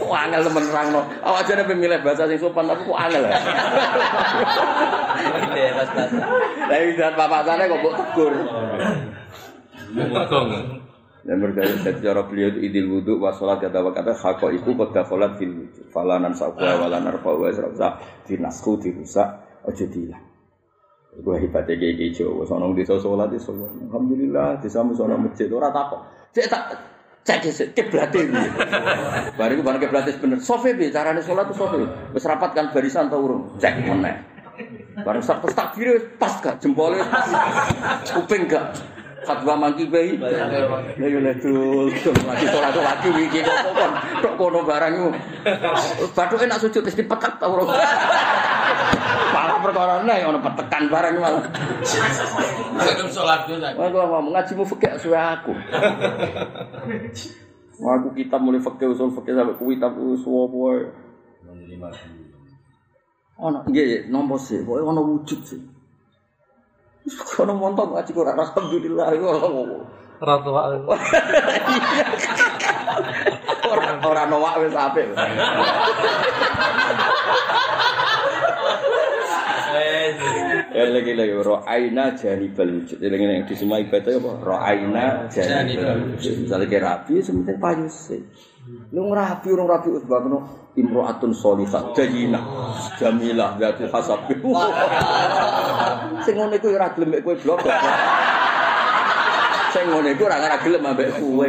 Kok 0.01 0.09
angel 0.17 0.41
temen 0.49 0.65
nerangno. 0.73 1.01
Awak 1.21 1.43
jane 1.45 1.63
pemilih 1.69 2.01
bahasa 2.01 2.25
sing 2.33 2.41
sopan 2.41 2.65
tapi 2.65 2.89
kok 2.89 2.97
angel. 2.97 3.23
ya? 3.29 3.41
Pas-pasan. 5.77 6.21
Lah 6.65 6.79
hidayat 6.89 7.15
pas-pasane 7.21 7.63
kok 7.69 7.81
mbok 7.85 7.95
tegur. 8.01 8.33
Mengkong. 9.93 10.49
Dan 11.29 11.45
berkata 11.45 11.77
dari 11.85 12.01
cara 12.01 12.25
beliau 12.25 12.57
itu 12.57 12.61
idil 12.73 12.87
wudhu 12.89 13.21
wa 13.21 13.37
sholat 13.37 13.61
kata 13.61 13.85
wa 13.85 13.93
kata 13.93 14.17
hako 14.17 14.49
iku 14.49 14.73
kota 14.73 15.05
kholat 15.05 15.37
fil 15.37 15.61
wudhu 15.61 15.85
falanan 15.93 16.33
sakwa 16.33 16.81
walanar 16.81 17.21
fawa 17.21 17.53
serasa 17.53 18.01
dinasku 18.25 18.81
dirusak 18.81 19.48
ojo 19.69 19.85
dilah 19.93 20.21
Gue 21.19 21.35
hebatnya 21.41 21.75
kayak 21.75 21.95
gitu, 21.99 22.47
sono 22.47 22.71
desa 22.79 22.95
sholat 23.01 23.27
di 23.33 23.43
sholat. 23.43 23.75
Alhamdulillah, 23.91 24.63
desa 24.63 24.87
sono 24.87 25.19
masjid, 25.19 25.51
orang 25.51 25.75
takut. 25.75 25.99
Cek 26.31 26.47
tak 26.47 26.63
cek 27.27 27.39
cek 27.43 27.69
kiblatin. 27.75 28.31
Baru 29.35 29.53
itu 29.59 29.63
barang 29.67 29.83
kiblatin 29.83 30.15
bener. 30.23 30.39
Sofi 30.39 30.79
bi, 30.79 30.95
caranya 30.95 31.19
sholat 31.19 31.51
tuh 31.51 31.59
sofi. 31.59 31.83
Wes 32.15 32.23
rapat 32.23 32.55
kan 32.55 32.71
barisan 32.71 33.11
tau 33.11 33.25
urung. 33.25 33.51
Cek 33.59 33.83
mana? 33.89 34.15
Barang 35.03 35.23
sak 35.25 35.43
terus 35.43 35.59
takbir 35.59 35.89
pas 36.23 36.39
gak 36.39 36.63
jempolnya 36.63 37.03
pas. 37.11 37.27
Kuping 38.15 38.47
gak. 38.47 38.79
Fatwa 39.27 39.59
mangki 39.59 39.91
bayi. 39.91 40.15
Lah 40.23 41.09
yo 41.11 41.19
ledul, 41.19 41.91
lagi 41.91 42.47
tuh 42.47 42.63
lagi 42.63 43.11
iki 43.27 43.43
kok 43.43 43.59
kon 43.75 43.93
tok 44.23 44.35
kono 44.39 44.63
barang 44.63 44.93
iku. 44.95 45.11
Bathuke 46.15 46.47
nak 46.47 46.63
sujud 46.63 46.87
wis 46.87 46.95
dipetek 46.95 47.43
ta 47.43 47.51
urung. 47.51 47.67
Perkara 49.69 50.01
nek 50.01 50.25
ono 50.25 50.41
petekan 50.41 50.89
barang 50.89 51.13
iku 51.13 51.21
malah. 51.21 51.45
Sebelum 51.85 53.09
sholat 53.13 53.45
gue 53.45 53.61
tak. 53.61 53.77
Wah, 53.77 53.93
ngomong 53.93 54.33
ngajimu 54.33 54.65
fikih 54.65 54.97
suwe 54.97 55.21
aku. 55.21 55.53
Wah, 57.85 58.01
aku 58.01 58.17
kitab 58.17 58.41
mulai 58.41 58.65
fikih 58.65 58.97
usul 58.97 59.13
fikih 59.13 59.37
sampai 59.37 59.61
ku 59.61 59.69
kitab 59.69 59.93
usul 59.93 60.49
apa. 60.49 60.89
Ono 63.45 63.59
nggih 63.69 64.09
nompo 64.09 64.41
sih, 64.41 64.65
pokoke 64.65 64.89
ono 64.89 65.05
wujud 65.05 65.41
sih. 65.45 65.61
Ono 67.45 67.53
montok 67.53 67.93
ngaji 67.93 68.09
kok 68.09 68.25
alhamdulillah 68.25 69.13
iku 69.21 69.25
ora 69.29 69.49
Ratu 70.19 70.51
ora 73.69 73.87
ora 74.01 74.23
nowak 74.33 74.65
wis 74.65 74.73
apik. 74.73 75.13
Ya 80.73 80.85
lagi 80.89 81.13
lagi 81.13 81.35
ro'aina 81.37 82.17
janibal 82.17 82.69
wujud. 82.69 82.99
Ini 83.01 83.17
yang 83.19 83.45
di 83.45 83.55
semua 83.57 83.81
ibadah 83.83 84.13
apa? 84.17 84.31
Ro'aina 84.45 85.29
janibal 85.29 86.15
wujud. 86.15 86.47
Misalnya 86.47 86.67
kayak 86.69 86.85
rapi, 86.85 87.21
sementing 87.21 87.59
payu 87.61 87.89
sih. 87.89 88.23
Lu 88.93 89.09
ngerapi, 89.09 89.49
orang 89.49 89.69
rapi 89.81 89.89
usbah 89.97 90.21
kena 90.21 90.39
imro'atun 90.77 91.33
solihah, 91.33 91.97
jayinah, 91.97 92.45
jamilah, 93.01 93.57
jatuh 93.57 93.89
hasab. 93.89 94.29
Sing 96.25 96.35
ngono 96.37 96.53
iku 96.53 96.69
ora 96.77 96.93
gelem 96.93 97.17
mek 97.17 97.25
kowe 97.25 97.37
blok. 97.41 97.65
Sing 99.79 99.95
ngono 99.95 100.11
iku 100.11 100.27
ora 100.27 100.43
ora 100.43 100.59
gelem 100.59 100.83
ambek 100.91 101.23
kowe. 101.23 101.47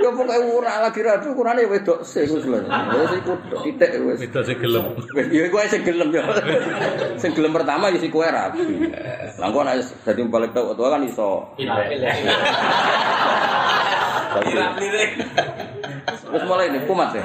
Ya 0.00 0.08
pokoke 0.08 0.36
ora 0.40 0.88
lagi 0.88 1.04
rapi, 1.04 1.26
ukurane 1.28 1.68
wedok 1.68 2.00
sing 2.00 2.24
wis 2.32 2.48
lho. 2.48 2.64
Wis 2.64 3.12
iku 3.20 3.36
titik 3.60 4.00
wis. 4.08 4.24
Itu 4.24 4.40
sih 4.40 4.56
gelem. 4.56 4.96
Ya 5.28 5.52
kowe 5.52 5.68
sing 5.68 5.84
gelem 5.84 6.08
ya. 6.16 6.24
Sing 7.20 7.36
gelem 7.36 7.52
pertama 7.52 7.92
ya 7.92 8.00
si 8.00 8.08
kowe 8.08 8.24
rapi. 8.24 8.88
Lah 9.36 9.52
kok 9.52 9.62
nek 9.68 9.84
dadi 10.08 10.24
balik 10.32 10.56
tau 10.56 10.72
tua 10.72 10.96
kan 10.96 11.04
iso. 11.04 11.52
Wis 16.28 16.42
mulai 16.44 16.68
nih 16.68 16.82
kumat 16.84 17.16
ya. 17.16 17.24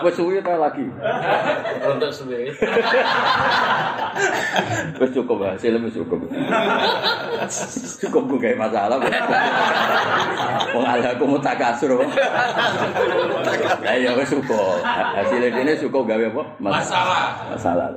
Wis 0.00 0.14
suwi 0.16 0.40
ta 0.40 0.56
lagi. 0.56 0.88
Untuk 1.84 2.10
sendiri. 2.12 2.48
Wis 4.96 5.10
cukup 5.12 5.44
hasilnya 5.44 5.84
wis 5.84 5.94
cukup. 6.00 6.24
Cukup 8.00 8.22
gue 8.32 8.40
kayak 8.40 8.58
masalah. 8.58 8.96
Wong 10.72 10.86
ada 10.86 11.12
aku 11.12 11.24
mau 11.28 11.40
takasur. 11.40 12.00
Lah 13.84 13.96
ya 13.96 14.16
wis 14.16 14.32
cukup. 14.32 14.80
Hasilnya 14.86 15.52
ini 15.52 15.76
cukup 15.76 16.08
gawe 16.08 16.24
apa? 16.32 16.42
Masalah. 16.56 17.52
Masalah. 17.52 17.92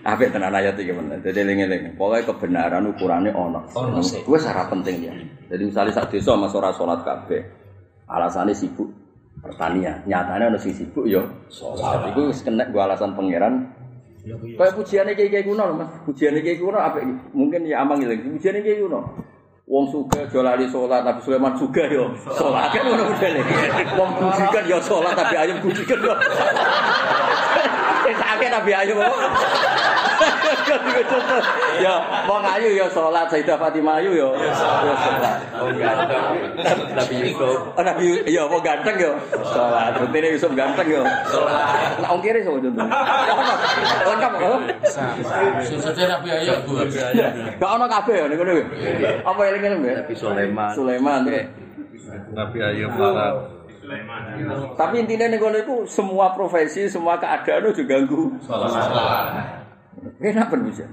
Apik 0.00 0.32
tenan 0.32 0.56
ayat 0.56 0.76
iki 0.80 0.92
men. 0.96 1.20
Dadi 1.20 1.40
eling-eling. 1.44 1.94
Pokoke 1.94 2.24
kebenaran 2.24 2.88
ukurannya 2.88 3.36
ono. 3.36 3.68
Ono. 3.76 4.00
Kuwi 4.00 4.38
syarat 4.40 4.72
penting 4.72 4.96
ya. 5.04 5.12
Jadi 5.52 5.62
misalnya 5.68 5.92
sak 5.92 6.08
desa 6.12 6.32
mas 6.40 6.56
ora 6.56 6.72
salat 6.72 7.04
kabeh. 7.04 7.44
Alasannya 8.08 8.56
sibuk 8.56 8.88
pertanian. 9.44 10.00
Nyatanya 10.08 10.48
ono 10.50 10.58
sing 10.58 10.72
sibuk 10.72 11.04
ya 11.04 11.20
salat. 11.52 12.10
Iku 12.16 12.32
wis 12.32 12.40
kena 12.40 12.64
gua 12.72 12.88
alasan 12.88 13.12
pangeran. 13.12 13.68
Kayak 14.56 14.76
pujiannya 14.76 15.12
kayak 15.16 15.30
kayak 15.32 15.46
kuno 15.48 15.62
loh 15.64 15.76
mas. 15.80 15.92
Pujiannya 16.04 16.40
kayak 16.44 16.60
kuno 16.60 16.78
apa? 16.80 16.98
Mungkin 17.32 17.60
ya 17.68 17.84
amang 17.84 18.04
lagi. 18.04 18.24
Pujiannya 18.24 18.60
kayak 18.64 18.80
kuno. 18.84 19.00
Wong 19.70 19.86
suka 19.86 20.26
jolali 20.34 20.66
sholat 20.66 21.06
tapi 21.06 21.22
Sulaiman 21.22 21.54
juga 21.54 21.86
yo 21.86 22.10
sholat 22.26 22.74
kan 22.74 22.82
ngono 22.90 23.14
modele. 23.14 23.38
Wong 23.94 24.10
kujikan 24.18 24.64
yo 24.66 24.82
sholat 24.82 25.14
tapi 25.14 25.38
ayam 25.38 25.62
kujikan 25.62 25.98
yo. 26.02 26.10
Wis 28.02 28.18
akeh 28.34 28.50
tapi 28.50 28.70
ayam. 28.74 28.98
Ya, 31.84 31.96
wong 32.28 32.44
ayu 32.44 32.76
yo 32.76 32.86
sholat, 32.92 33.26
Sayyidah 33.32 33.56
Fatimah 33.56 33.98
ayu 34.00 34.12
yo 34.12 34.28
yo 34.36 34.52
sholat. 34.52 35.38
Nabi 36.92 37.14
Yusuf. 37.24 37.56
Oh, 37.72 37.82
Nabi 37.82 38.20
ya 38.28 38.44
wong 38.44 38.60
ganteng 38.60 38.96
yo 39.00 39.12
sholat. 39.48 39.96
Bentene 39.96 40.28
Yusuf 40.36 40.52
ganteng 40.52 40.88
yo 40.92 41.02
sholat. 41.28 41.96
Nah, 42.04 42.08
wong 42.12 42.20
kiri 42.20 42.44
sapa 42.44 42.58
contoh? 42.60 42.86
Lengkap 44.06 44.32
kok. 44.36 44.58
Susahnya 45.64 46.04
Nabi 46.18 46.28
Ayub 46.36 46.60
gue. 46.68 46.84
Gak 47.56 47.70
ono 47.70 47.84
kabeh 47.88 48.14
ya 48.20 48.24
niku. 48.28 48.42
Apa 49.24 49.40
eling-eling 49.48 49.80
ya? 49.84 49.94
Nabi 50.04 50.14
Sulaiman. 50.14 50.70
Sulaiman 50.76 51.20
ya. 51.28 51.42
Nabi 52.36 52.58
Ayub 52.60 52.92
marah. 52.94 53.60
Tapi 54.78 55.02
intinya 55.02 55.26
nih 55.26 55.38
kalau 55.40 55.58
itu 55.58 55.74
semua 55.90 56.30
profesi, 56.36 56.86
semua 56.86 57.18
keadaan 57.18 57.66
itu 57.66 57.82
juga 57.82 57.98
ganggu. 57.98 58.22
Kenapa 60.00 60.56
bisa? 60.64 60.84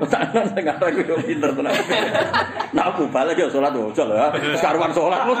Tangan 0.00 0.44
saya 0.48 0.60
nggak 0.64 0.78
tahu 0.80 0.88
udah 1.04 1.18
pinter 1.20 1.50
tenang. 1.52 1.76
Nah 2.72 2.84
aku 2.88 3.04
balik 3.12 3.36
ya 3.36 3.48
sholat 3.52 3.72
tuh, 3.76 3.92
sholat 3.92 4.32
ya. 4.32 4.56
Sekarang 4.56 4.92
sholat 4.96 5.20
lu. 5.28 5.34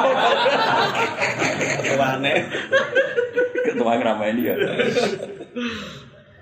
Aneh. 1.96 2.44
Ketua 3.64 3.96
ngerama 3.96 4.24
ini 4.28 4.52
ya. 4.52 4.54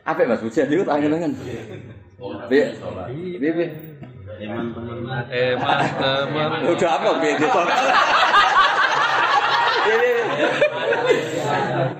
Apa 0.03 0.26
mas 0.26 0.43
Hujan 0.43 0.66
itu 0.66 0.83
tangan 0.83 1.11
tangan. 1.14 1.33
Iya, 2.51 2.66
iya, 3.39 3.51
iya. 3.55 3.66
Eh, 5.30 5.55
mas, 5.55 5.87
teman. 5.95 6.66
Udah 6.66 6.91
apa 6.99 7.09
biar 7.22 7.39
sholat? 7.39 7.78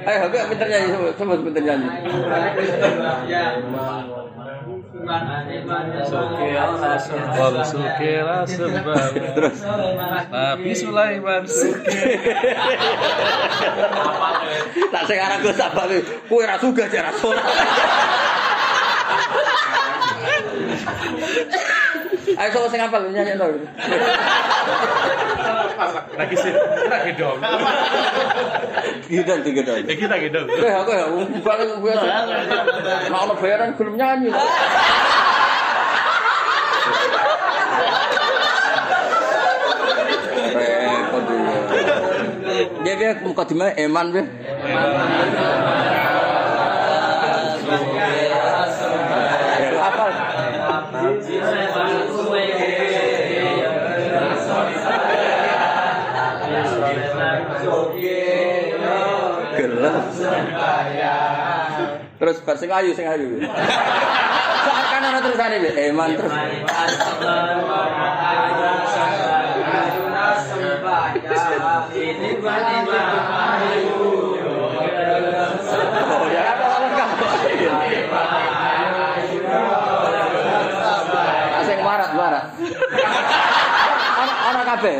Ayo, 0.03 0.19
aku 0.27 0.35
pinter 0.51 0.67
nyanyi, 0.67 1.15
coba 1.15 1.35
pinter 1.39 1.63
nyanyi. 1.63 1.89
Wong 7.33 7.57
sukira 7.67 8.47
sembah. 8.47 9.11
Terus. 9.35 9.59
Nabi 10.31 10.73
Sulaiman 10.79 11.43
suki. 11.43 11.99
Tak 14.95 15.03
sekarang 15.11 15.39
gue 15.43 15.55
sabar 15.59 15.91
Kue 16.31 16.43
ra 16.47 16.57
sugih 16.63 16.87
jek 16.87 17.03
ra 17.03 17.13
sholat. 17.19 17.43
Ayo 22.39 22.49
sapa 22.53 22.67
sing 22.73 22.81
hafal 22.81 23.03
nyanyi 23.13 23.37
to. 23.37 23.47
Lagi 26.17 26.37
sih, 26.37 26.53
lagi 26.87 27.13
dong. 27.19 27.39
Gitu 29.09 29.33
tiga 29.43 29.61
dong. 29.67 29.83
Lagi 29.85 30.05
lagi 30.07 30.29
dong. 30.33 30.47
Kowe 30.49 30.71
aku 30.71 30.91
ya 30.93 31.05
balik 31.43 31.69
biasa. 31.83 32.07
Nek 33.11 33.21
ono 33.21 33.35
bayaran 33.37 33.75
gelem 33.77 33.95
nyanyi. 33.99 34.29
Repot 40.53 41.25
ya. 41.29 41.57
Dia 42.83 42.95
dia 42.99 43.11
mukadimah 43.25 43.73
eman 43.79 44.07
be. 44.13 44.23
Ya, 44.63 44.83
Terus 62.33 62.49
bar 62.49 62.57
sing 62.57 62.73
ayu 62.73 62.97
sing 62.97 63.05
ayu. 63.05 63.45
Sak 63.45 64.85
kan 64.89 65.05
ana 65.05 65.21
terusane 65.21 65.61
be 65.61 65.69
eman 65.93 66.17
terus. 66.17 66.33
Oh 76.09 76.25
ya 76.33 76.43
apa 76.57 76.65
lengkap. 76.73 77.09
Sing 81.69 81.79
marat 81.85 82.11
marat. 82.17 82.45
Ana 84.17 84.33
ana 84.41 84.72
kabeh. 84.83 84.99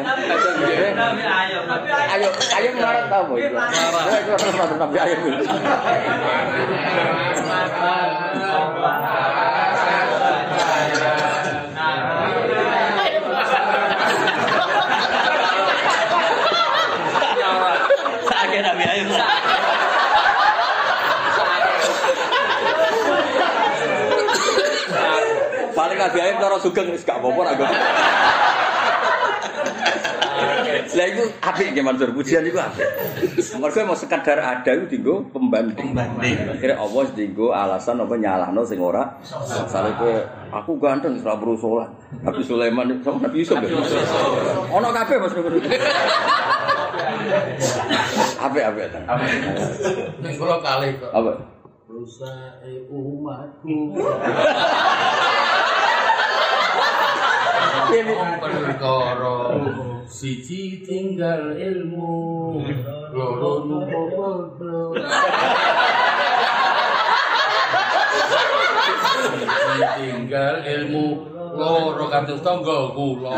Ayo 2.15 2.29
ayo 2.31 2.69
marat 2.79 3.11
ta 3.11 3.19
apa 3.27 3.35
tapi 4.79 4.97
ayo. 5.03 5.17
Ayub. 18.93 19.09
Paling 25.73 25.97
nabi 25.97 26.21
ayam 26.21 26.37
cara 26.37 26.61
sugeng 26.61 26.93
wis 26.93 27.03
gak 27.03 27.19
apa-apa. 27.19 27.67
Lah 30.93 31.07
itu 31.09 31.25
apik 31.41 31.73
nggih 31.73 31.85
Mansur, 31.85 32.13
pujian 32.13 32.45
iku 32.45 32.61
apik. 32.61 32.85
Mergo 33.57 33.81
mau 33.89 33.97
sekedar 33.97 34.37
ada 34.37 34.71
itu 34.77 34.85
dienggo 34.93 35.25
pembanding. 35.33 35.97
Pembanding. 35.97 36.37
Akhirnya 36.53 36.77
Allah 36.77 37.03
dienggo 37.17 37.49
alasan 37.53 38.05
apa 38.05 38.15
nyalahno 38.21 38.63
sing 38.69 38.77
ora. 38.77 39.17
Misale 39.25 39.97
kowe 39.97 40.15
aku 40.53 40.71
ganteng 40.77 41.17
ora 41.25 41.41
perlu 41.41 41.57
salat. 41.57 41.91
Nabi 42.21 42.43
Sulaiman 42.45 42.93
sama 43.01 43.25
Nabi 43.25 43.41
Yusuf. 43.41 43.57
ya? 43.57 43.73
Ono 44.69 44.89
kabeh 44.93 45.17
Mas. 45.17 45.33
Apik 48.43 48.63
apik. 48.69 48.87
Ning 50.21 50.35
kula 50.37 50.57
kali 50.61 50.89
kok. 51.01 51.09
Apa? 51.09 51.33
Rusak 51.89 52.65
umatku. 52.93 53.97
siji 60.23 60.87
tinggal 60.87 61.59
ilmu, 61.59 62.63
loro 63.11 63.67
nupo 63.67 64.01
padha. 64.15 64.79
Siji 69.43 69.83
tinggal 69.99 70.63
ilmu, 70.63 71.07
loro 71.59 72.07
kados 72.07 72.39
tangga 72.47 72.95
kula. 72.95 73.35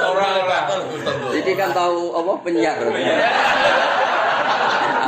Ora 0.00 0.28
ora 0.42 0.60
Iki 1.30 1.52
kan 1.56 1.70
penyiar. 2.44 2.76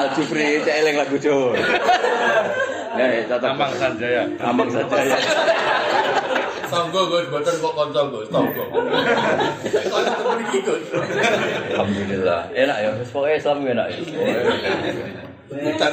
Al 0.02 0.08
Jufri 0.16 0.58
cek 0.64 0.74
eling 0.82 0.96
lagu 0.98 1.16
Jawa. 1.20 1.52
Ya, 2.92 3.08
ya, 3.08 3.24
cocok. 3.24 3.50
Ambang 3.56 3.72
Sanjaya. 3.80 4.22
Ambang 4.36 4.68
saja 4.68 5.00
ya. 5.00 5.16
Tangga 6.72 7.02
Gus, 7.04 7.28
boten 7.28 7.54
kok 7.60 7.74
kanca 7.76 8.00
Gus, 8.08 8.28
tangga. 8.32 8.64
Kanca 9.92 10.22
mriki 10.36 10.58
Gus. 10.64 10.84
Alhamdulillah. 11.72 12.40
Enak 12.52 12.76
ya, 12.80 12.88
wis 12.96 13.10
pokoke 13.12 13.36
Islam 13.36 13.64
enak 13.68 13.86
ya. 13.92 13.98
Bukan 15.52 15.92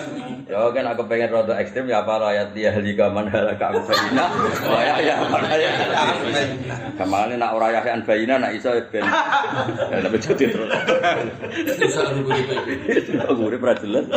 Ya 0.50 0.66
kan 0.74 0.82
aku 0.82 1.06
pengen 1.06 1.30
rada 1.30 1.62
ekstrim 1.62 1.86
ya 1.86 2.02
apa 2.02 2.18
ayat 2.26 2.58
dia 2.58 2.74
halika 2.74 3.14
man 3.14 3.30
halaka 3.30 3.70
an 3.70 3.86
bayina. 3.86 4.26
Wah 4.74 4.82
ya 4.82 4.96
ya 4.98 5.16
man 5.30 5.46
ya. 5.46 5.72
Kamane 6.98 7.38
nak 7.38 7.54
ora 7.54 7.70
ya 7.70 7.86
an 7.86 8.02
bayina 8.02 8.42
nak 8.42 8.58
iso 8.58 8.74
ben. 8.90 9.06
Ya 9.94 10.02
tapi 10.02 10.18
jadi 10.18 10.50
terus. 10.50 10.74
nguri 12.18 13.22
Aku 13.30 13.42
urip 13.46 13.62
ra 13.62 13.78
jelas. 13.78 14.10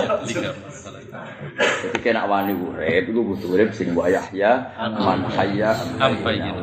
Jadi 1.85 1.99
kena 2.01 2.25
wani 2.25 2.57
urip 2.57 3.13
iku 3.13 3.21
kudu 3.37 3.47
urip 3.53 3.77
sing 3.77 3.93
wa 3.93 4.09
yahya 4.09 4.73
man 4.81 5.29
hayya. 5.37 5.77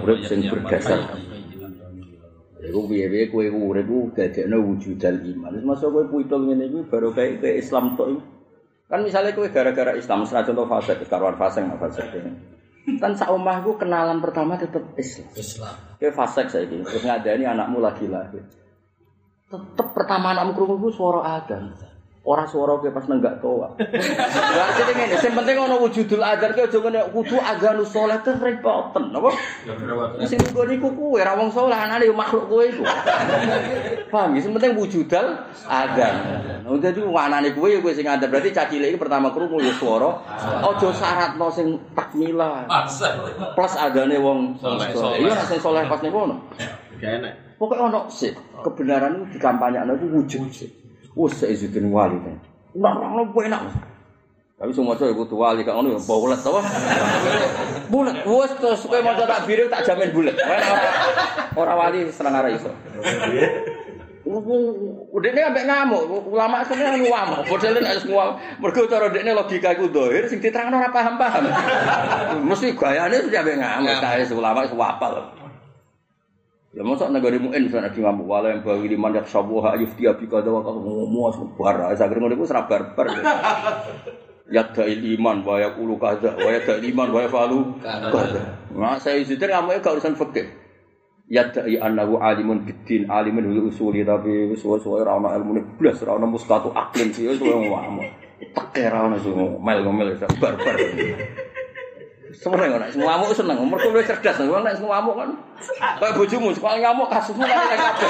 Urip 0.01 0.25
sing 0.25 0.49
berdasar 0.49 1.13
Iku 2.59 2.89
piye-piye 2.89 3.29
kowe 3.29 3.45
urip 3.45 3.85
ku 3.85 4.09
dadekno 4.17 4.65
wujudal 4.65 5.21
iman. 5.29 5.53
Wis 5.53 5.61
masuk 5.61 5.93
kowe 5.93 6.03
puitul 6.09 6.49
ngene 6.49 6.73
iku 6.73 6.89
baru 6.89 7.13
ke 7.13 7.53
Islam 7.53 7.93
tok. 7.93 8.38
Kan 8.89 9.05
misalnya 9.05 9.37
kowe 9.37 9.45
gara-gara 9.53 9.93
Islam 9.93 10.25
senajan 10.25 10.57
contoh 10.57 10.65
fase 10.65 10.97
karuan 11.05 11.37
fase 11.37 11.61
nggak 11.61 11.77
fase 11.77 12.01
Kan 12.97 13.13
sak 13.13 13.29
omah 13.29 13.61
iku 13.61 13.77
kenalan 13.77 14.17
pertama 14.17 14.57
tetep 14.57 14.81
Islam. 14.97 15.29
Islam. 15.37 15.75
Kowe 16.01 16.09
fase 16.09 16.49
saiki 16.49 16.81
terus 16.81 17.05
ngadani 17.05 17.45
anakmu 17.45 17.77
lagi 17.77 18.09
lahir. 18.09 18.41
Tetep 19.45 19.87
pertama 19.93 20.33
anakmu 20.33 20.57
krungu 20.57 20.75
iku 20.81 20.89
swara 20.89 21.37
adzan. 21.37 21.69
Ora 22.29 22.45
swara 22.45 22.77
kowe 22.77 22.93
pas 22.93 23.09
nenggak 23.09 23.41
toa. 23.41 23.73
Lah 24.53 24.69
sing 24.77 24.85
ngene, 24.93 25.17
sing 25.17 25.33
penting 25.33 25.57
ana 25.57 25.81
wujudul 25.81 26.21
adzan 26.21 26.53
kowe 26.53 26.61
aja 26.61 26.77
ngene 26.77 27.01
kudu 27.09 27.41
adzanus 27.41 27.89
saleh 27.89 28.21
terus 28.21 28.37
repoten 28.37 29.09
apa? 29.09 29.33
Sing 30.29 30.37
nggo 30.37 30.61
niku 30.69 30.93
kowe 30.93 31.17
ora 31.17 31.33
wong 31.33 31.49
saleh 31.49 31.73
anane 31.73 32.05
yo 32.05 32.13
makhluk 32.13 32.45
kowe 32.45 32.61
iku. 32.61 32.85
Paham 34.13 34.37
ya? 34.37 34.45
Sing 34.45 34.53
penting 34.53 34.77
wujudal 34.77 35.41
adzan. 35.65 36.13
Nah, 36.69 36.77
dadi 36.77 37.01
wanane 37.01 37.49
kowe 37.57 37.65
ya 37.65 37.81
kowe 37.81 37.97
sing 37.97 38.05
adzan 38.05 38.29
berarti 38.29 38.53
cacile 38.53 38.93
iki 38.93 39.01
pertama 39.01 39.33
krungu 39.33 39.57
ya 39.65 39.73
swara. 39.73 40.21
Aja 40.69 40.89
syaratno 40.93 41.49
sing 41.49 41.81
takmilah. 41.97 42.69
Masa. 42.69 43.25
Plus 43.57 43.73
adane 43.73 44.21
wong 44.21 44.53
soleh. 44.61 45.17
Iya 45.17 45.33
nek 45.33 45.49
sing 45.49 45.57
soleh 45.57 45.81
pas 45.89 45.97
niku 46.05 46.29
ono. 46.29 46.45
Gak 47.01 47.09
enak. 47.25 47.57
Pokoke 47.57 47.81
ono 47.81 48.05
sih. 48.05 48.37
Kebenaran 48.61 49.17
itu 49.17 49.41
dikampanyekno 49.41 49.97
iku 49.97 50.07
wujud. 50.13 50.77
Wes 51.19 51.35
seizin 51.35 51.91
wali 51.91 52.15
kan. 52.23 52.39
Nek 52.79 52.95
ora 52.95 53.27
enak. 53.43 53.61
Tapi 54.55 54.71
semua 54.71 54.95
cowok 54.95 55.27
kudu 55.27 55.35
wali 55.35 55.67
kan 55.67 55.83
ono 55.83 55.95
ya 55.95 55.99
bulet 55.99 56.39
apa? 56.39 56.59
Bulet. 57.91 58.15
Wes 58.23 58.51
terus 58.55 58.87
kowe 58.87 58.99
maca 59.03 59.27
takbir 59.27 59.67
tak 59.67 59.83
jamin 59.83 60.15
bulet. 60.15 60.39
Ora 60.39 60.63
ora 61.59 61.73
wali 61.75 62.07
seneng 62.07 62.39
arah 62.39 62.51
iso. 62.55 62.71
Udah 65.09 65.29
ini 65.33 65.41
sampai 65.41 65.65
ngamuk, 65.65 66.31
ulama 66.31 66.61
sebenarnya 66.61 67.01
ngamuk. 67.01 67.39
Padahal 67.49 67.81
nek 67.81 67.97
wis 67.97 68.05
ngamuk, 68.05 68.35
mergo 68.61 68.81
cara 68.87 69.07
dekne 69.09 69.31
logika 69.35 69.73
iku 69.75 69.89
dohir 69.89 70.23
sing 70.31 70.39
diterangno 70.39 70.79
ora 70.79 70.93
paham-paham. 70.93 71.43
Mesti 72.47 72.77
gayane 72.77 73.25
sudah 73.27 73.41
sampai 73.43 73.59
ngamuk, 73.59 73.95
kae 73.99 74.23
ulama 74.31 74.63
wis 74.63 74.75
wapal. 74.75 75.38
Ya 76.69 76.85
masa 76.85 77.09
negara 77.09 77.33
muin 77.41 77.65
misalnya 77.65 77.89
lagi 77.89 77.97
ngamuk 77.97 78.29
wala 78.29 78.53
yang 78.53 78.61
bawi 78.61 78.93
liman 78.93 79.17
yak 79.17 79.25
sabuha 79.25 79.73
yufti 79.81 80.05
abi 80.05 80.29
kada 80.29 80.53
wa 80.53 80.61
kada 80.61 80.77
muas 81.09 81.33
bar 81.57 81.97
saya 81.97 82.05
kira 82.05 82.21
ngono 82.21 82.37
iku 82.37 82.45
ora 82.45 82.69
barbar. 82.69 83.07
Ya 84.53 84.69
da'il 84.77 85.17
iman 85.17 85.41
wa 85.41 85.57
yaqulu 85.57 85.97
kada 85.97 86.37
wa 86.37 86.45
ya 86.53 86.61
da'il 86.61 86.93
iman 86.93 87.09
wa 87.09 87.25
yafalu 87.25 87.73
kada. 87.81 88.69
Nah 88.69 89.01
saya 89.01 89.17
isitir 89.17 89.49
ngamuk 89.49 89.81
gak 89.81 89.97
urusan 89.97 90.13
fikih. 90.13 90.45
Ya 91.25 91.49
da'i 91.49 91.81
annahu 91.81 92.21
alimun 92.21 92.61
biddin 92.61 93.09
alimun 93.09 93.49
bil 93.49 93.73
usuli 93.73 94.05
tapi 94.05 94.53
suwe-suwe 94.53 95.01
ora 95.01 95.17
ono 95.17 95.33
ilmune 95.33 95.65
blas 95.73 95.97
ora 96.05 96.21
ono 96.21 96.29
mustatu 96.29 96.69
aklin 96.69 97.09
wong 97.17 97.65
ngamuk. 97.65 98.07
Teke 98.53 98.85
ora 98.93 99.09
ono 99.09 99.17
sing 99.17 99.33
mel 99.57 99.81
ngomel 99.81 100.13
barbar. 100.37 100.77
Seneng 102.29 102.77
nek 102.77 102.93
sing 102.93 103.01
ngamuk 103.01 103.33
seneng, 103.33 103.57
mergo 103.65 103.89
luwih 103.89 104.05
cerdas. 104.05 104.37
Wong 104.37 104.61
nek 104.61 104.77
sing 104.77 104.85
ngamuk 104.85 105.17
kan 105.17 105.29
kayak 105.97 106.13
bojomu, 106.13 106.53
sekali 106.53 106.85
ngamuk 106.85 107.09
kasusmu 107.09 107.41
kan 107.41 107.57
nek 107.65 107.77
kabeh. 107.81 108.09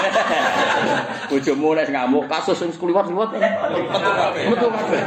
Bojomu 1.31 1.71
nek 1.71 1.87
ngamuk 1.87 2.27
kasus 2.27 2.59
sing 2.59 2.69
sekliwat-liwat. 2.75 3.29
Metu 4.51 4.67
kabeh. 4.67 5.01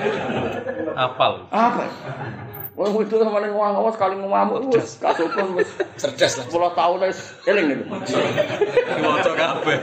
Apal. 0.97 1.45
Apa? 1.53 1.85
Wong 2.73 3.05
itu 3.05 3.21
sama 3.21 3.45
ning 3.45 3.53
wong 3.53 3.77
awas 3.77 3.93
sekali 4.01 4.17
ngamuk 4.17 4.73
wis 4.73 4.97
kasus 4.97 5.29
pun 5.29 5.61
wis 5.61 5.69
Cerdas 6.01 6.41
lah. 6.41 6.73
10 6.73 6.73
tahun 6.73 6.97
wis 7.05 7.21
eling 7.45 7.67
niku. 7.69 7.85
Diwaca 8.97 9.33
kabeh. 9.37 9.77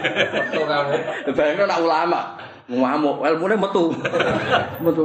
Tuh 0.58 0.66
kamu. 0.66 0.96
Bayangno 1.38 1.64
nak 1.70 1.80
ulama 1.86 2.22
ngamuk, 2.70 3.26
ilmune 3.26 3.56
metu. 3.62 3.94
Metu. 4.82 5.04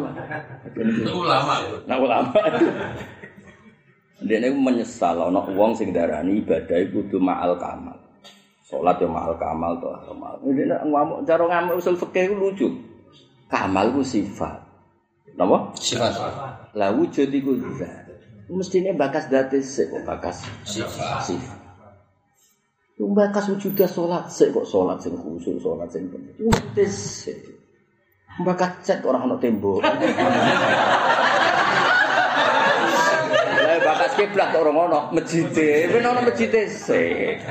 Itu 0.81 1.13
ulama. 1.13 1.61
Nak 1.85 1.99
ulama. 2.01 2.33
Dia 4.23 4.39
ini 4.39 4.55
menyesal, 4.55 5.19
ana 5.19 5.43
wong 5.43 5.75
sing 5.75 5.91
darani 5.91 6.39
ibadah 6.39 6.79
kudu 6.95 7.19
ma'al 7.19 7.59
kamal. 7.59 7.99
Salat 8.63 9.03
ya 9.03 9.11
ma'al 9.11 9.35
kamal 9.35 9.75
to, 9.83 9.91
kamal. 10.07 10.39
Ini 10.47 10.71
nek 10.71 10.81
ngamuk 10.87 11.19
cara 11.27 11.45
ngamuk 11.51 11.83
usul 11.83 11.99
fikih 11.99 12.31
iku 12.31 12.35
lucu. 12.39 12.69
Kamal 13.51 13.91
ku 13.91 14.07
sifat. 14.07 14.63
Napa? 15.35 15.75
Sifat. 15.75 16.15
Lah 16.79 16.95
wujud 16.95 17.27
iku 17.29 17.59
zat. 17.75 18.07
Mestine 18.45 18.95
bakas 18.95 19.27
date 19.33 19.59
sik 19.65 19.89
kok 19.91 20.05
bakas 20.07 20.45
Sifat. 20.63 21.25
sifat. 21.27 21.59
Yung 23.01 23.17
bakas 23.17 23.51
wujudnya 23.51 23.91
sholat 23.91 24.31
sik 24.31 24.55
kok 24.55 24.69
sholat 24.69 25.03
sing 25.03 25.19
khusyuk, 25.19 25.59
sholat 25.59 25.91
sing 25.91 26.07
penting. 26.07 26.39
Wujud 26.39 26.87
sik. 26.87 27.41
Bakas 28.47 28.79
cet 28.87 29.03
orang 29.03 29.27
ana 29.27 29.37
tembok. 29.43 29.83
Bakas 33.85 34.13
kiblat 34.17 34.51
orang 34.57 34.77
ana 34.89 35.01
masjide. 35.13 35.93
Ben 35.93 36.01
ana 36.01 36.25
masjide 36.25 36.73
sik. 36.73 37.45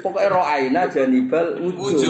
Pokoke 0.00 0.24
ro 0.32 0.40
aina 0.40 0.88
janibal 0.88 1.60
wujud. 1.60 2.08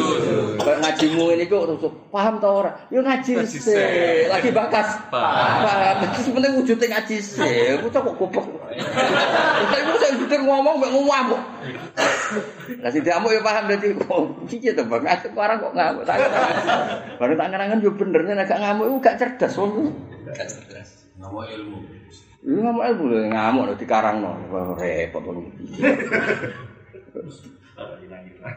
Kayak 0.62 0.78
ngajimu 0.86 1.24
ini 1.34 1.44
kok 1.50 1.66
terus 1.66 1.90
paham 2.14 2.38
ta 2.38 2.48
ora? 2.48 2.70
Yo 2.94 3.02
ngaji 3.02 3.42
sik. 3.42 4.30
Lagi 4.30 4.50
bakas. 4.54 5.02
Paham. 5.10 6.06
Terus 6.14 6.30
penting 6.30 6.52
wujudnya 6.62 6.86
ngaji 6.94 7.16
sik. 7.18 7.82
Aku 7.82 7.90
kok 7.90 8.14
goblok. 8.14 8.46
Iku 9.72 9.92
saya 9.98 10.14
pikir 10.22 10.40
ngomong 10.46 10.78
mbek 10.78 10.90
ngamuk. 10.94 11.42
Lah 12.80 12.90
sing 12.94 13.02
diamuk 13.02 13.34
ya 13.34 13.42
paham 13.42 13.66
dadi 13.66 13.92
piye 14.46 14.70
to 14.72 14.86
Bang? 14.86 15.04
Aku 15.04 15.26
orang 15.34 15.58
kok 15.58 15.74
ngamuk. 15.74 16.06
Tak 16.06 16.16
Baru 17.18 17.34
tak 17.34 17.48
ngerangan 17.50 17.82
yo 17.82 17.90
bener 17.98 18.22
nek 18.22 18.46
gak 18.46 18.62
ngamuk 18.62 18.86
iku 18.86 18.98
gak 19.02 19.18
cerdas 19.18 19.58
wong. 19.58 19.90
Gak 20.30 20.46
cerdas. 20.46 21.10
Ngomong 21.18 21.50
ilmu. 21.50 21.78
Lu 22.42 22.58
ngamuk 22.58 22.82
ilmu 22.82 23.04
lho 23.06 23.18
ngamuk 23.30 23.64
lho 23.70 23.74
dikarangno. 23.78 24.30
Wah, 24.50 24.74
Repot 24.74 25.22
wong. 25.22 25.46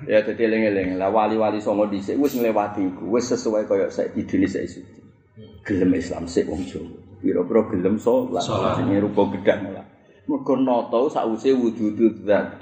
Ya 0.10 0.26
dadi 0.26 0.42
eling-eling. 0.42 0.98
Lah 0.98 1.14
wali-wali 1.14 1.62
songo 1.62 1.86
dhisik 1.86 2.18
wis 2.18 2.34
nglewati 2.34 2.82
iku, 2.82 3.14
wis 3.14 3.30
sesuai 3.30 3.70
kaya 3.70 3.88
saiki 3.94 4.26
idine 4.26 4.50
saiki. 4.50 4.82
Gelem 5.62 5.94
Islam 5.94 6.26
sik 6.26 6.50
wong 6.50 6.66
Jawa. 6.66 6.90
Pira-pira 7.22 7.62
gelem 7.74 7.98
salat, 7.98 8.46
jenenge 8.78 9.02
rupa 9.06 9.34
gedang 9.38 9.74
lah. 9.74 9.86
Mergo 10.26 10.54
nata 10.58 11.00
sakwise 11.10 11.54
wujud 11.54 12.26
zat. 12.26 12.58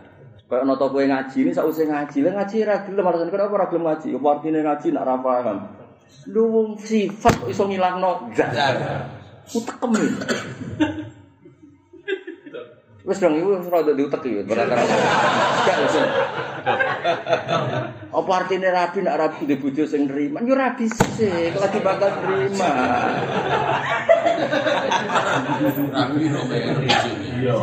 Kaya 0.47 0.67
nata 0.67 0.87
kowe 0.91 1.03
ngaji 1.03 1.37
ini 1.47 1.51
sakwise 1.55 1.87
ngaji, 1.87 2.17
lah 2.23 2.31
ngaji 2.43 2.57
ra 2.67 2.75
gelem 2.83 3.07
alasan 3.07 3.31
kenapa 3.31 3.55
ora 3.55 3.67
gelem 3.71 3.87
ngaji? 3.87 4.07
Apa 4.19 4.27
artine 4.39 4.59
ngaji 4.63 4.87
nak 4.91 5.03
ra 5.07 5.15
paham? 5.19 5.57
Lu 6.31 6.75
sifat 6.79 7.47
iso 7.47 7.63
ngilangno 7.67 8.31
zat. 8.35 8.55
Utekem. 9.51 9.91
Wis 13.03 13.19
dong 13.19 13.35
iku 13.35 13.59
wis 13.59 13.67
rada 13.67 13.91
diutek 13.91 14.23
iki 14.23 14.47
perkara. 14.47 14.79
Gak 14.79 15.77
wis. 15.83 15.95
Apa 18.15 18.31
artine 18.31 18.71
rabi 18.71 19.03
nak 19.03 19.19
rabi 19.19 19.43
di 19.43 19.59
bojo 19.59 19.83
sing 19.83 20.07
nrima? 20.07 20.39
Yo 20.39 20.55
rabi 20.55 20.87
sik, 20.87 21.51
lagi 21.59 21.79
bakal 21.83 22.15
nrima. 22.23 22.71
Rapi 25.91 26.23
no 26.31 26.39
bayar 26.47 26.75
Iya. 27.43 27.55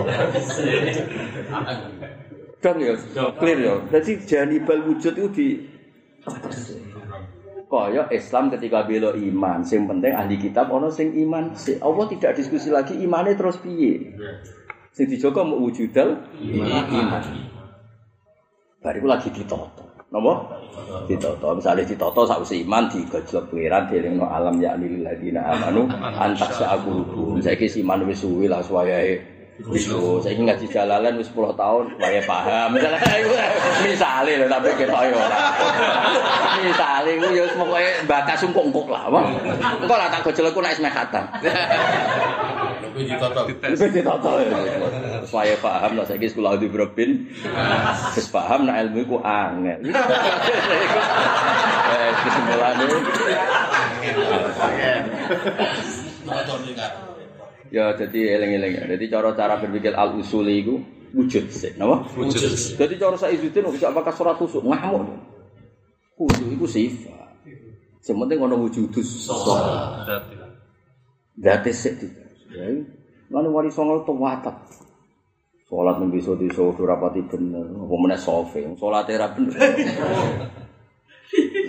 Dong 2.60 2.76
ya, 2.76 2.92
clear 3.40 3.58
ya. 3.64 3.74
Jadi 3.88 4.12
janibal 4.28 4.84
wujud 4.84 5.16
itu 5.16 5.28
di 5.32 5.48
Kaya 7.70 8.10
Islam 8.10 8.50
ketika 8.50 8.82
bela 8.82 9.14
iman, 9.14 9.62
sing 9.62 9.86
penting 9.86 10.10
ahli 10.10 10.36
kitab 10.36 10.74
ono 10.74 10.90
sing 10.90 11.14
iman. 11.22 11.54
sik. 11.54 11.78
Allah 11.78 12.10
tidak 12.10 12.34
diskusi 12.34 12.66
lagi 12.66 12.98
imane 12.98 13.38
terus 13.38 13.62
piye. 13.62 14.10
Sing 14.90 15.06
dijogo 15.06 15.46
mau 15.46 15.62
wujudal 15.62 16.18
iman. 16.42 17.22
Bariku 18.82 19.06
lagi 19.06 19.30
ditoto. 19.30 19.86
Napa? 20.10 20.58
Ditoto. 21.06 21.54
Misalnya 21.54 21.86
ditoto 21.86 22.26
sakwise 22.26 22.58
iman 22.66 22.90
digojlok 22.90 23.54
pengiran 23.54 23.86
dielingno 23.86 24.26
alam 24.26 24.58
yakni 24.58 24.90
lil 24.90 25.02
ladina 25.06 25.46
amanu 25.54 25.86
antak 25.94 26.50
sa'qulubu. 26.50 27.38
Saiki 27.38 27.70
si 27.70 27.86
iman 27.86 28.02
wis 28.02 28.18
suwi 28.18 28.50
lah 28.50 28.58
suwayae 28.58 29.40
Iku, 29.60 30.24
saya 30.24 30.40
ngaji 30.40 30.72
jalalan 30.72 31.20
wis 31.20 31.28
10 31.36 31.52
tahun, 31.52 31.84
waya 32.00 32.24
paham. 32.24 32.80
Misalnya, 33.84 34.40
lho 34.40 34.46
tapi 34.48 34.72
ketok 34.72 35.04
yo 35.12 35.20
ora. 35.20 35.52
Misale 36.64 37.10
iku 37.20 37.28
ya 37.36 37.44
wis 37.44 37.54
pokoke 37.60 37.92
bakas 38.08 38.40
ungkuk-ungkuk 38.48 38.88
lah. 38.88 39.04
Engko 39.76 39.94
lah 40.00 40.08
tak 40.08 40.24
gojolku 40.24 40.64
nek 40.64 40.72
wis 40.72 40.80
meh 40.80 40.88
khatam. 40.88 41.24
Lebih 43.00 43.16
ditotok. 43.16 43.44
Wis 43.64 43.80
ditoto. 43.88 44.30
Wis 45.24 45.32
waya 45.32 45.56
paham 45.64 45.96
lah 45.96 46.04
saiki 46.04 46.28
sekolah 46.28 46.60
di 46.60 46.68
Brobin. 46.68 47.32
Wis 48.12 48.28
paham 48.28 48.68
nek 48.68 48.76
ilmu 48.84 48.98
iku 49.08 49.16
angel. 49.24 49.80
Eh, 51.90 52.12
kesimpulannya 52.22 52.86
ya 57.70 57.94
jadi 57.98 58.20
eling-eling. 58.38 58.72
Jadi 58.94 59.04
cara-cara 59.10 59.58
berpikir 59.58 59.94
al 59.94 60.18
usuli 60.18 60.62
iku 60.62 60.78
wujud 61.14 61.50
sih, 61.50 61.74
napa? 61.74 62.06
Wujud. 62.14 62.50
Jadi 62.78 62.94
cara 62.94 63.16
saya 63.18 63.34
kok 63.66 63.74
bisa 63.74 63.90
pakai 63.90 64.14
surat 64.14 64.38
tusuk 64.38 64.62
ngamuk. 64.62 65.06
Kudu 66.14 66.54
iku 66.54 66.66
sifat. 66.70 67.42
Sementing 68.00 68.38
ono 68.40 68.56
wujudus 68.64 69.28
sik 71.74 71.94
di. 72.00 72.08
Ya. 72.08 72.29
Lan 73.30 73.44
wali 73.46 73.70
songo 73.70 74.02
to 74.02 74.14
watak. 74.18 74.56
Salat 75.70 76.02
nang 76.02 76.10
bisa 76.10 76.34
desa 76.34 76.66
ora 76.66 76.98
pati 76.98 77.22
bener. 77.22 77.62
Apa 77.62 77.94
meneh 77.94 78.18
sofe. 78.18 78.66
Salate 78.74 79.14
ra 79.14 79.30
bener. 79.30 79.54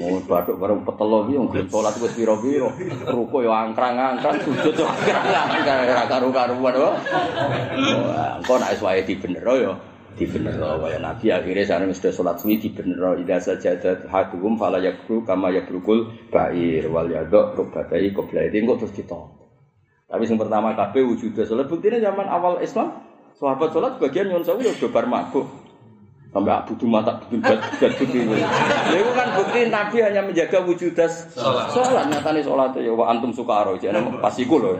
Oh, 0.02 0.18
bathuk 0.26 0.58
bareng 0.58 0.82
petelo 0.82 1.30
ki 1.30 1.38
wong 1.38 1.54
gelem 1.54 1.70
salat 1.70 1.94
wis 2.02 2.18
pira-pira. 2.18 2.74
Ruku 3.06 3.46
yo 3.46 3.54
angkrang-angkrang, 3.54 4.42
sujud 4.42 4.74
yo 4.74 4.90
angkrang-angkrang 4.90 5.86
ora 5.86 6.10
karu-karuan 6.10 6.74
wae. 6.74 6.98
Engko 8.42 8.58
nek 8.58 8.74
wis 8.74 8.82
wae 8.82 9.06
dibenero 9.06 9.54
yo 9.62 9.74
dibenero 10.18 10.82
kaya 10.82 11.00
Nabi 11.00 11.32
akhirnya 11.32 11.64
sana 11.64 11.86
sudah 11.88 12.12
sholat 12.12 12.36
suwi 12.42 12.60
dibenero 12.60 13.16
ida 13.16 13.40
sajadat 13.40 14.10
haduhum 14.12 14.60
fala 14.60 14.82
yakru 14.82 15.24
kama 15.24 15.54
yakrukul 15.56 16.10
bair 16.34 16.90
wal 16.92 17.08
yadok 17.08 17.56
rukbatai 17.56 18.12
qoblaiti 18.12 18.66
kok 18.66 18.78
terus 18.82 18.96
ditompo. 18.98 19.41
Tapi 20.12 20.28
yang 20.28 20.36
pertama 20.36 20.76
kabeh 20.76 21.08
wujudnya 21.08 21.48
sholat 21.48 21.72
buktinya 21.72 22.04
zaman 22.04 22.28
awal 22.28 22.60
Islam 22.60 22.92
sahabat 23.40 23.72
sholat 23.72 23.96
bagian 23.96 24.28
nyuwun 24.28 24.44
sewu 24.44 24.60
ya 24.60 24.76
dobar 24.76 25.08
mabuk 25.08 25.48
sampai 26.32 26.52
abu 26.56 26.88
mata 26.88 27.20
bikin 27.28 27.44
bad 27.44 27.60
ini. 28.08 28.40
Itu 28.96 29.12
kan 29.12 29.28
bukti 29.36 29.68
Nabi 29.68 29.98
hanya 30.00 30.24
menjaga 30.24 30.64
wujudas 30.64 31.28
sholat. 31.36 32.08
Nyatanya 32.08 32.40
sholat 32.44 32.72
ya 32.80 32.92
wa 32.96 33.12
antum 33.12 33.36
sukaro 33.36 33.76
jangan 33.76 34.20
pas 34.24 34.36
iku 34.40 34.56
loh. 34.60 34.76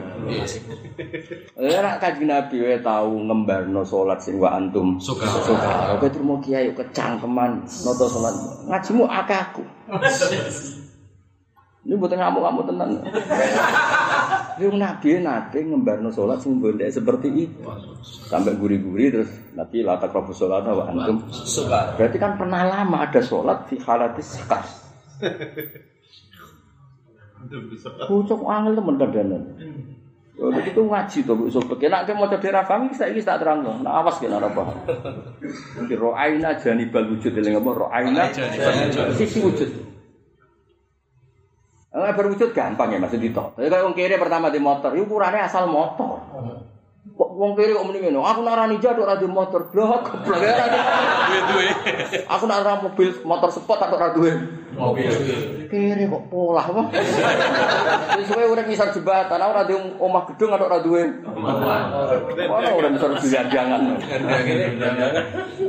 Ya 1.60 1.84
nak 1.84 2.00
kaji 2.00 2.24
Nabi 2.24 2.56
we 2.56 2.76
tahu 2.80 3.28
ngembarno 3.28 3.84
sholat 3.84 4.20
sing 4.24 4.40
wa 4.40 4.56
antum 4.56 4.96
Sukaro. 4.96 6.00
Kowe 6.00 6.08
terima 6.08 6.36
kiai 6.40 6.72
kecangkeman 6.72 7.64
noto 7.84 8.04
sholat 8.08 8.34
ngajimu 8.68 9.04
akeh 9.04 9.38
aku. 9.40 9.64
Ini 11.82 11.98
buat 11.98 12.14
ngamuk-ngamuk 12.14 12.64
tenan. 12.70 12.90
Yung 14.62 14.78
Nabi 14.78 15.18
nate 15.18 15.66
ngembarno 15.66 16.14
sholat 16.14 16.38
sing 16.38 16.62
seperti 16.62 17.28
itu. 17.34 17.58
Sampai 18.02 18.54
guri-guri 18.54 19.10
terus 19.10 19.30
Nabi 19.58 19.82
latak 19.82 20.14
rabu 20.14 20.30
sholat 20.30 20.62
wa 20.62 20.86
antum. 20.86 21.26
Berarti 21.98 22.16
kan 22.22 22.38
pernah 22.38 22.62
lama 22.62 23.02
ada 23.02 23.18
sholat 23.18 23.66
di 23.66 23.82
halatis 23.82 24.38
sekas. 24.38 24.68
Kucuk 28.06 28.46
angel 28.46 28.78
temen 28.78 28.96
kadang 29.02 29.42
Yo 30.32 30.48
itu 30.64 30.80
ngaji 30.80 31.18
to 31.28 31.32
Bu 31.36 31.52
Sobat. 31.52 31.76
Nek 31.76 32.08
mau 32.16 32.24
coba 32.24 32.48
ra 32.48 32.64
paham 32.64 32.88
iki 32.88 32.96
saiki 32.96 33.20
tak 33.20 33.44
terangno. 33.44 33.84
Nek 33.84 33.92
awas 33.92 34.16
kena 34.16 34.40
ora 34.40 34.48
paham. 34.48 34.74
Iki 35.84 35.94
ro'aina 35.94 36.56
janibal 36.56 37.04
wujud 37.04 37.36
eling 37.36 37.60
apa 37.60 37.70
ro'aina 37.70 38.32
sisi 39.12 39.44
wujud. 39.44 39.91
Eh 41.92 42.12
berwujud 42.16 42.56
gampang 42.56 42.96
ya 42.96 42.98
maksud 42.98 43.20
itu. 43.20 43.36
Tapi 43.36 43.68
kalau 43.68 43.92
kiri 43.92 44.16
pertama 44.16 44.48
di 44.48 44.56
motor, 44.56 44.96
ukurannya 44.96 45.44
asal 45.44 45.68
motor. 45.68 46.24
Kok 47.02 47.34
wong 47.34 47.58
kiri 47.58 47.74
kok 47.74 47.82
muni 47.82 47.98
ngene. 47.98 48.22
Aku 48.22 48.46
tok 48.46 49.02
ora 49.02 49.18
duwe 49.18 49.26
motor. 49.26 49.66
Blok 49.74 50.06
goblok 50.06 50.38
ya. 50.38 50.54
Aku 52.30 52.46
nak 52.46 52.62
ora 52.62 52.78
mobil 52.78 53.10
motor 53.26 53.50
sport 53.50 53.82
tak 53.82 53.90
ora 53.90 54.14
duwe. 54.14 54.30
Mobil. 54.78 55.10
Kiri 55.66 56.06
kok 56.06 56.30
polah 56.30 56.62
apa? 56.62 56.94
Wis 58.22 58.30
suwe 58.30 58.46
urip 58.54 58.70
ngisor 58.70 58.94
jembatan, 58.94 59.34
aku 59.34 59.50
ora 59.50 59.66
duwe 59.66 59.98
omah 59.98 60.22
gedung 60.30 60.54
atau 60.54 60.70
ora 60.70 60.78
duwe. 60.78 61.02
Mana 61.26 62.70
ora 62.70 62.88
ngisor 62.94 63.18
jangan. 63.50 63.98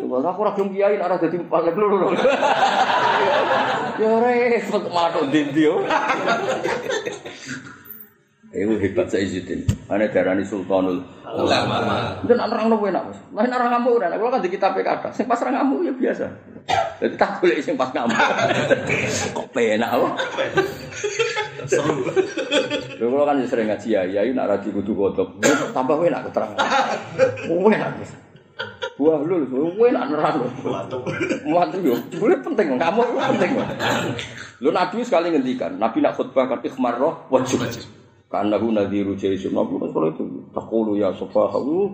Wah, 0.06 0.22
aku 0.22 0.40
ora 0.46 0.54
gelem 0.54 0.70
kiai 0.70 1.02
ora 1.02 1.18
dadi 1.18 1.42
paling 1.50 1.74
loro. 1.74 2.14
Ya 3.98 4.10
repot 4.22 4.86
malah 4.94 5.10
tok 5.18 5.34
ndi 5.34 5.66
yo. 5.66 5.82
Iku 8.54 8.78
hebat 8.78 9.10
saya 9.10 9.26
Izzuddin. 9.26 9.66
Ane 9.90 10.14
darani 10.14 10.46
Sultanul 10.46 11.02
Ulama. 11.26 12.14
Itu 12.22 12.38
nak 12.38 12.54
nerang 12.54 12.70
nopo 12.70 12.86
enak, 12.86 13.02
Mas. 13.10 13.20
Lah 13.34 13.50
orang 13.50 13.72
ngamuk 13.74 13.98
ora, 13.98 14.14
kalau 14.14 14.30
kan 14.30 14.46
di 14.46 14.54
kitab 14.54 14.78
kata. 14.78 15.10
Sing 15.10 15.26
pas 15.26 15.42
orang 15.42 15.58
ngamuk 15.58 15.90
ya 15.90 15.94
biasa. 15.98 16.26
Jadi 17.02 17.18
tak 17.18 17.42
boleh 17.42 17.58
sing 17.66 17.74
pas 17.74 17.90
ngamuk. 17.90 18.14
Kok 19.42 19.48
penak 19.58 19.90
kok. 19.98 20.14
Seru. 21.66 22.06
Kalau 23.02 23.26
kan 23.26 23.42
sering 23.50 23.74
ngaji 23.74 23.88
ya, 23.90 24.02
ya 24.06 24.22
nak 24.38 24.46
ra 24.46 24.56
kudu 24.62 24.94
kodok. 24.94 25.42
Tambah 25.74 25.98
enak 26.06 26.30
keterangan. 26.30 26.58
Enak. 27.50 27.90
Mas. 27.98 28.12
Buah 28.94 29.18
lu, 29.26 29.50
lu 29.50 29.82
enak 29.90 30.14
nerang 30.14 30.46
lho. 30.46 30.48
Muat 31.50 31.74
yo, 31.82 31.98
boleh 32.22 32.38
penting 32.46 32.78
itu 32.78 32.86
penting. 33.18 33.52
Lu 34.62 34.70
Nabi 34.70 35.02
sekali 35.02 35.34
ngendikan, 35.34 35.82
Nabi 35.82 36.06
nak 36.06 36.14
khutbah 36.14 36.46
kan 36.46 36.62
ikhmar 36.62 37.02
roh 37.02 37.26
wajib. 37.34 37.58
Karena 38.34 38.58
hu 38.58 38.74
nadhiru 38.74 39.14
jaisun. 39.14 39.54
Nabi 39.54 39.78
kalau 39.94 40.10
itu 40.10 40.26
takulu 40.50 40.98
ya 40.98 41.14
sofahu. 41.14 41.94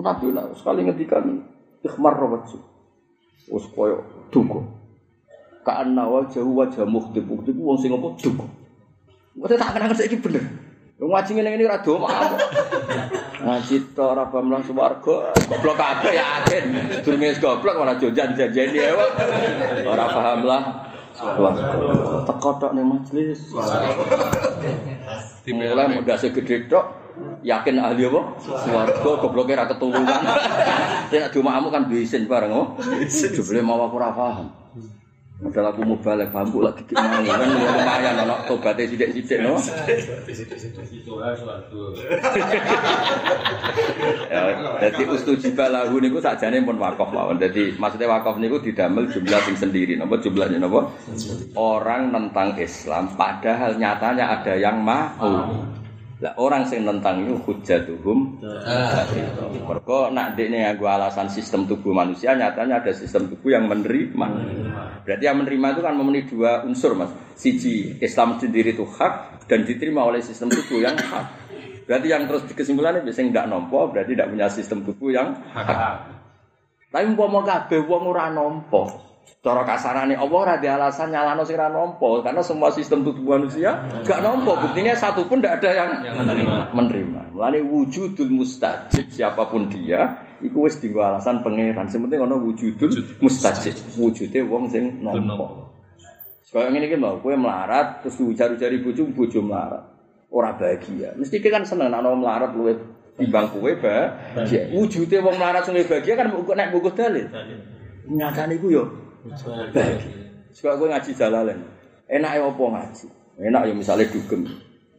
Nabi 0.00 0.32
nak 0.32 0.56
sekali 0.56 0.88
ngendikan 0.88 1.44
ikhmar 1.84 2.16
wajib. 2.16 2.64
Wes 3.52 3.68
koyo 3.76 4.00
duko. 4.32 4.64
Karena 5.60 6.08
wajah 6.08 6.40
wajah 6.40 6.88
muhtib 6.88 7.28
muhtib 7.28 7.52
wong 7.60 7.76
sing 7.76 7.92
apa 7.92 8.16
duko. 8.16 8.48
Mesti 9.36 9.60
tak 9.60 9.76
kenangan 9.76 9.96
saiki 10.00 10.16
bener. 10.24 10.40
Wong 10.96 11.12
ngaji 11.12 11.36
ini 11.36 11.68
ra 11.68 11.84
do 11.84 12.00
maaf. 12.00 12.32
Ngaji 13.44 13.92
to 13.92 14.04
ora 14.06 14.24
pamlang 14.32 14.64
swarga, 14.64 15.36
goblok 15.36 15.76
kabeh 15.76 16.14
yakin. 16.16 16.64
Durunge 17.04 17.28
wis 17.28 17.42
goblok 17.44 17.76
malah 17.76 18.00
jojan 18.00 18.32
janjeni 18.32 18.80
ya. 18.80 18.96
Ora 19.84 20.04
paham 20.08 20.48
lah. 20.48 20.91
Teko 22.26 22.50
tok 22.58 22.72
ning 22.74 22.86
majelis. 22.90 23.54
Mulai 25.46 25.86
modase 25.94 26.34
gede 26.34 26.66
tok, 26.66 26.86
yakin 27.46 27.78
ahli 27.78 28.10
apa? 28.10 28.20
Swarga 28.42 29.10
gobloke 29.22 29.54
ra 29.54 29.70
ketulungan. 29.70 30.22
Nek 31.12 31.30
diomahmu 31.30 31.68
kan 31.70 31.86
bisin 31.86 32.26
bareng 32.26 32.50
oh. 32.50 32.66
Jebule 33.06 33.62
mau 33.62 33.78
aku 33.86 33.96
ora 34.02 34.10
paham. 34.10 34.48
Padahal 35.42 35.74
aku 35.74 35.82
mau 35.82 35.98
balik 35.98 36.30
bambu 36.30 36.62
lagi 36.62 36.86
gimana 36.86 37.18
kan 37.18 37.50
lumayan 37.50 38.14
anak 38.22 38.46
tobatnya 38.46 38.86
sidik-sidik 38.86 39.42
no. 39.42 39.58
Ya, 44.30 44.42
Jadi 44.86 45.02
ustujibah 45.10 45.66
lahu 45.66 45.98
niku 45.98 46.22
sakjane 46.22 46.62
pun 46.62 46.78
wakaf 46.78 47.10
mawon. 47.10 47.42
Jadi 47.42 47.74
maksudnya 47.74 48.06
wakaf 48.06 48.38
niku 48.38 48.62
didamel 48.62 49.10
jumlah 49.10 49.40
sing 49.42 49.58
sendiri. 49.58 49.98
Napa 49.98 50.22
jumlahnya 50.22 50.62
napa? 50.62 50.86
Orang 51.58 52.14
nentang 52.14 52.54
Islam 52.54 53.10
padahal 53.18 53.74
nyatanya 53.82 54.24
ada 54.38 54.54
yang 54.54 54.78
mau. 54.78 55.42
Lah 56.22 56.38
orang 56.38 56.62
sing 56.70 56.86
nentang 56.86 57.26
itu 57.26 57.34
hujatuhum. 57.34 58.38
Mergo 59.66 60.06
nak 60.14 60.38
dekne 60.38 60.62
nganggo 60.62 60.86
alasan 60.86 61.26
sistem 61.26 61.66
tubuh 61.66 61.90
manusia 61.90 62.38
nyatanya 62.38 62.78
ada 62.78 62.94
sistem 62.94 63.26
tubuh 63.26 63.50
yang 63.50 63.66
menerima. 63.66 64.26
Berarti 65.02 65.24
yang 65.26 65.42
menerima 65.42 65.66
itu 65.74 65.80
kan 65.82 65.94
memenuhi 65.98 66.24
dua 66.30 66.62
unsur, 66.62 66.94
Mas. 66.94 67.10
Siji, 67.34 67.98
Islam 67.98 68.38
sendiri 68.38 68.70
itu 68.70 68.86
hak 68.86 69.44
dan 69.50 69.66
diterima 69.66 70.06
oleh 70.06 70.22
sistem 70.22 70.46
tubuh 70.46 70.78
yang 70.78 70.94
hak. 70.94 71.26
Berarti 71.90 72.06
yang 72.06 72.30
terus 72.30 72.46
kesimpulannya 72.54 73.02
biasanya 73.02 73.42
tidak 73.42 73.46
nompo, 73.50 73.90
berarti 73.90 74.14
tidak 74.14 74.30
punya 74.30 74.46
sistem 74.46 74.86
tubuh 74.86 75.10
yang 75.10 75.34
hak. 75.50 76.06
Tapi 76.86 77.02
umpama 77.02 77.42
kabeh 77.42 77.82
wong 77.82 78.14
ora 78.14 78.30
nompo. 78.30 79.11
Cara 79.42 79.66
kasarane 79.66 80.14
Allah 80.14 80.38
ora 80.38 80.54
ada 80.54 80.70
alasan 80.78 81.10
nyalano 81.10 81.42
sing 81.42 81.58
ora 81.58 81.66
nompo 81.66 82.22
karena 82.22 82.46
semua 82.46 82.70
sistem 82.70 83.02
tubuh 83.02 83.34
manusia 83.34 83.74
gak 84.06 84.22
nompo. 84.22 84.54
Buktinya 84.54 84.94
satu 84.94 85.26
pun 85.26 85.42
tidak 85.42 85.58
ada 85.58 85.70
yang, 85.82 85.90
menerima. 86.14 86.70
menerima. 86.70 87.20
Mulane 87.34 87.58
wujudul 87.66 88.30
mustajib 88.30 89.10
siapa 89.10 89.50
pun 89.50 89.66
dia 89.66 90.30
iku 90.38 90.70
wis 90.70 90.78
dienggo 90.78 91.02
alasan 91.02 91.42
pangeran. 91.42 91.90
Sing 91.90 92.06
penting 92.06 92.22
ana 92.22 92.38
wujudul 92.38 93.18
mustajib. 93.18 93.74
Wujude 93.98 94.46
wong 94.46 94.70
sing 94.70 95.02
nompo. 95.02 95.74
Kaya 96.54 96.70
ngene 96.70 96.86
iki 96.86 97.00
lho, 97.00 97.18
kowe 97.18 97.34
melarat 97.34 98.06
terus 98.06 98.22
ujar-ujari 98.22 98.78
bojo 98.78 99.10
bojo 99.10 99.42
melarat. 99.42 99.82
Ora 100.30 100.54
bahagia. 100.54 101.18
Mesti 101.18 101.42
kan 101.42 101.66
seneng 101.66 101.90
nek 101.90 101.98
ana 101.98 102.14
melarat 102.14 102.54
luwih 102.54 102.78
timbang 103.18 103.50
kowe 103.50 103.74
bahagia. 103.74 104.70
Wujude 104.70 105.18
wong 105.18 105.34
melarat 105.34 105.66
sing 105.66 105.74
bahagia 105.82 106.14
kan 106.14 106.30
nek 106.30 106.70
buku 106.70 106.94
dalil. 106.94 107.26
Nyatane 108.06 108.54
iku 108.54 108.70
yo 108.70 109.02
bahagia. 109.26 110.22
Sebab 110.52 110.76
kowe 110.76 110.88
ngaji 110.90 111.10
jalalen. 111.16 111.64
Enake 112.10 112.38
opo 112.44 112.68
ngaji? 112.68 113.06
Enak 113.40 113.62
ya 113.70 113.72
misalnya 113.72 114.10
dugem. 114.12 114.44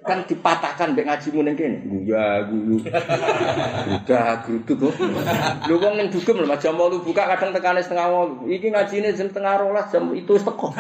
Kan 0.04 0.28
dipatahkan 0.28 0.92
mbek 0.92 1.08
ngajimu 1.08 1.48
ning 1.48 1.56
kene. 1.56 1.80
Guya 1.88 2.44
guyu. 2.50 2.76
Udah 3.88 4.44
gruduk 4.44 4.76
kok. 4.76 4.94
Lho 5.70 5.76
wong 5.80 5.96
ning 5.96 6.12
dugem 6.12 6.44
lho 6.44 6.56
jam 6.60 6.76
8 6.76 7.06
buka 7.06 7.24
kadang 7.24 7.56
tekane 7.56 7.80
setengah 7.80 8.12
8. 8.44 8.52
Iki 8.52 8.68
ngajine 8.74 9.08
jam 9.16 9.28
setengah 9.32 9.64
12 9.64 9.94
jam 9.94 10.04
itu 10.12 10.32
wis 10.36 10.44
teko. 10.44 10.68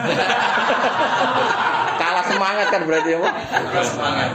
Kalah 2.01 2.25
semangat 2.27 2.67
kan 2.67 2.83
berarti 2.83 3.15
ya, 3.15 3.17
Pak? 3.21 3.33
Semangat. 3.85 4.29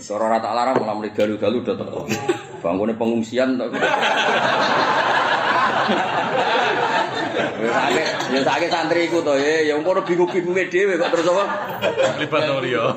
Sora 0.00 0.32
rata 0.32 0.50
larang 0.50 0.80
malah 0.80 0.96
mulai 0.96 1.12
dalu-dalu 1.14 1.62
udah 1.62 1.76
teko. 1.76 2.00
Bangunnya 2.64 2.98
pengungsian. 2.98 3.60
Ya 7.60 7.70
sakit, 7.76 8.06
ya 8.32 8.40
sakit 8.40 8.70
santriku 8.72 9.20
to, 9.20 9.36
ya 9.36 9.68
ya 9.68 9.74
ngono 9.76 10.00
bingung-bingunge 10.00 10.72
dhewe 10.72 10.96
kok 10.96 11.12
terus 11.12 11.28
apa? 11.28 11.44
Libat 12.16 12.40
nang 12.48 12.60
liya. 12.64 12.96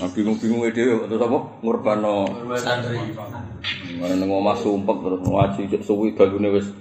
Nah, 0.00 0.08
bingung-bingunge 0.16 0.72
dhewe 0.72 1.04
kok 1.04 1.08
terus 1.12 1.22
apa? 1.28 1.38
Ngurbano. 1.60 2.16
Santri. 2.56 2.96
Mana 4.00 4.14
nang 4.16 4.32
omah 4.32 4.56
sumpek 4.56 4.96
terus 5.04 5.20
ngaji 5.20 5.62
cek 5.68 5.82
suwi 5.84 6.16
dalune 6.16 6.48
wis. 6.56 6.72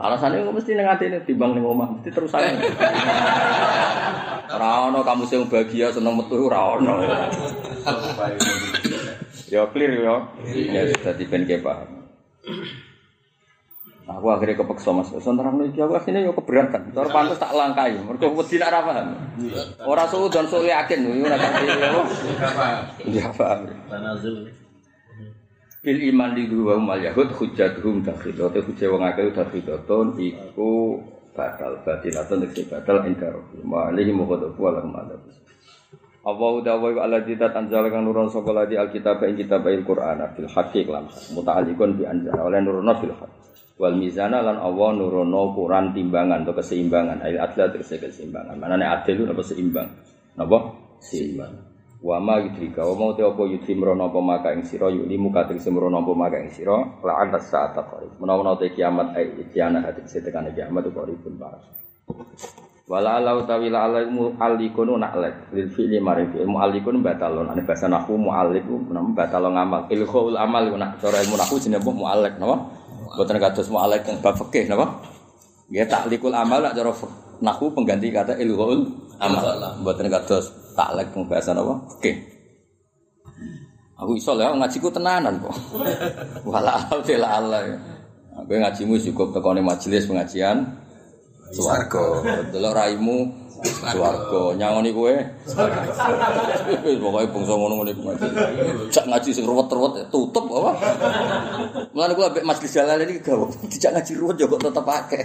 Alasannya 0.00 0.48
kok 0.48 0.56
mesti 0.56 0.72
nang 0.72 0.88
atine 0.88 1.20
timbang 1.28 1.52
ning 1.52 1.64
omah 1.68 1.92
mesti 1.92 2.08
terus 2.08 2.32
ae. 2.32 2.56
Ora 4.50 4.88
ono 4.88 5.04
kamu 5.04 5.28
sing 5.28 5.44
bahagia 5.46 5.92
seneng 5.92 6.16
metu 6.16 6.40
ora 6.40 6.80
ono. 6.80 7.04
Ya 9.52 9.68
clear 9.68 9.92
ya. 9.92 10.16
Ya 10.48 10.88
dadi 10.88 11.24
ben 11.28 11.44
ke 11.44 11.60
paham. 11.60 12.00
Aku 14.10 14.26
akhirnya 14.26 14.58
kepeksa 14.58 14.90
mas, 14.90 15.06
sementara 15.22 15.54
iki 15.62 15.78
aku 15.78 15.94
akhirnya 15.94 16.26
yo 16.26 16.34
keberatan. 16.34 16.90
Cara 16.90 17.08
pantes 17.14 17.38
tak 17.38 17.54
langkai, 17.54 17.94
mergo 17.94 18.34
wedi 18.34 18.58
nak 18.58 18.74
ra 18.74 18.80
paham. 18.82 19.14
Ora 19.86 20.02
suudon 20.10 20.50
suwe 20.50 20.66
yakin 20.66 20.98
yo 21.14 21.30
ora 21.30 21.38
ngerti 21.38 21.66
apa. 22.42 22.66
Ya 23.06 23.30
paham. 23.30 23.70
Tanazul. 23.86 24.50
Bil 25.80 26.00
iman 26.10 26.34
li 26.34 26.44
wa 26.50 26.76
mal 26.76 26.98
yahud 26.98 27.30
dakhilah. 27.32 28.50
Te 28.50 28.60
hujjah 28.66 28.88
wong 28.90 29.02
akeh 29.06 29.30
dakhilatun 29.30 30.18
iku 30.18 30.98
batal 31.32 31.78
batilatun 31.86 32.44
nek 32.44 32.58
batal 32.66 33.06
inda 33.06 33.30
rabbi. 33.30 33.62
Ma 33.62 33.94
alihi 33.94 34.10
mughadabu 34.10 34.58
wala 34.58 34.82
madab. 34.84 35.22
Allah 36.20 36.52
dawa 36.60 36.92
wa 36.92 37.00
alladzi 37.00 37.32
tanzal 37.40 37.88
kang 37.88 38.04
nurun 38.04 38.28
sapa 38.28 38.52
ladi 38.52 38.76
alkitab 38.76 39.24
ing 39.24 39.40
kitab 39.40 39.64
al-Qur'an 39.64 40.20
fil 40.36 40.52
haqqi 40.52 40.84
lan 40.84 41.08
muta'alliqun 41.32 41.96
bi 41.96 42.04
anzal 42.04 42.36
oleh 42.36 42.60
nurono 42.60 42.92
fil 43.00 43.16
haqq. 43.16 43.39
Wal 43.80 43.96
mizana 43.96 44.44
lan 44.44 44.60
Allah 44.60 44.92
nurono 44.92 45.56
Quran 45.56 45.96
timbangan 45.96 46.44
atau 46.44 46.52
keseimbangan. 46.52 47.24
Ail 47.24 47.40
adla 47.40 47.72
tegese 47.72 47.96
keseimbangan. 47.96 48.60
Manane 48.60 48.84
adil 48.84 49.24
itu 49.24 49.32
apa 49.32 49.40
seimbang? 49.40 49.88
Napa? 50.36 50.58
Seimbang. 51.00 51.54
Wa 52.04 52.20
ma 52.20 52.36
yudrika 52.40 52.84
wa 52.84 52.96
mau 52.96 53.10
te 53.16 53.24
apa 53.24 53.40
yudri 53.44 53.76
mrono 53.76 54.08
apa 54.12 54.20
maka 54.20 54.48
ing 54.52 54.64
sira 54.68 54.88
yuli 54.92 55.16
muka 55.16 55.48
tegese 55.48 55.72
mrono 55.72 56.04
apa 56.04 56.12
maka 56.12 56.36
ing 56.40 56.52
sira 56.52 56.76
la 56.76 57.24
anta 57.24 57.40
saat 57.40 57.72
qarib. 57.72 58.20
Menawa 58.20 58.56
te 58.60 58.68
kiamat 58.68 59.16
ai 59.16 59.32
ityana 59.48 59.80
hati 59.80 60.04
setekane 60.04 60.52
kiamat 60.52 60.84
qaribun 60.92 61.40
parah. 61.40 61.60
Wala 62.90 63.16
ala 63.16 63.38
utawi 63.38 63.72
la 63.72 63.88
ala 63.88 64.04
mu 64.08 64.34
alikunu 64.36 64.98
naklek 64.98 65.54
lil 65.56 65.70
fi'li 65.72 66.02
mu 66.02 66.58
alikun 66.58 67.00
batalon 67.00 67.48
ane 67.48 67.62
bahasa 67.62 67.86
nahwu 67.86 68.18
mu 68.18 68.34
nama 68.92 69.08
batalon 69.14 69.54
amal 69.54 69.86
ilghul 69.88 70.34
amal 70.34 70.68
nak 70.74 70.98
cara 70.98 71.22
ilmu 71.22 71.38
nahwu 71.38 71.56
jenenge 71.62 71.86
mu'alek 71.86 72.42
napa 72.42 72.56
boten 73.16 73.38
kados 73.42 73.66
mu'alek 73.70 74.06
yang 74.06 74.18
bab 74.22 74.34
fikih 74.38 74.70
napa 74.70 74.86
ya 75.70 75.86
taklikul 75.86 76.34
amal 76.34 76.62
nak 76.62 76.74
cara 76.74 76.92
pengganti 77.74 78.08
kata 78.14 78.38
ilghul 78.38 78.86
amal 79.18 79.42
boten 79.82 80.06
kados 80.06 80.50
taklek 80.78 81.10
yang 81.14 81.26
bahasa 81.26 81.50
napa 81.54 81.74
fikih 81.98 82.40
Aku 84.00 84.16
iso 84.16 84.32
lah 84.32 84.56
ngajiku 84.56 84.88
tenanan 84.88 85.36
kok. 85.44 85.52
Wala 86.48 86.88
ala 86.88 87.28
ala. 87.36 87.60
Aku 88.40 88.48
ngajimu 88.56 88.96
cukup 88.96 89.36
tekone 89.36 89.60
majelis 89.60 90.08
pengajian 90.08 90.64
swarga. 91.52 92.24
Delok 92.48 92.72
raimu 92.72 93.28
swarga. 93.64 94.42
Nyangoni 94.56 94.90
kowe. 94.92 95.14
Pokoke 97.00 97.26
bangsa 97.32 97.52
ngono-ngono 97.56 97.90
iku 97.92 98.02
ngaji. 98.06 98.26
Cak 98.92 99.04
ngaji 99.08 99.30
sing 99.34 99.44
ruwet-ruwet 99.44 100.08
tutup 100.08 100.46
apa? 100.48 100.72
Mulane 101.92 102.12
kula 102.16 102.28
ambek 102.32 102.46
majelis 102.46 102.72
jalan 102.72 103.02
ini 103.04 103.20
gawe. 103.20 103.46
Dijak 103.68 103.92
ngaji 103.96 104.12
ruwet 104.16 104.36
yo 104.40 104.46
kok 104.48 104.60
tetep 104.64 104.86
akeh. 104.86 105.24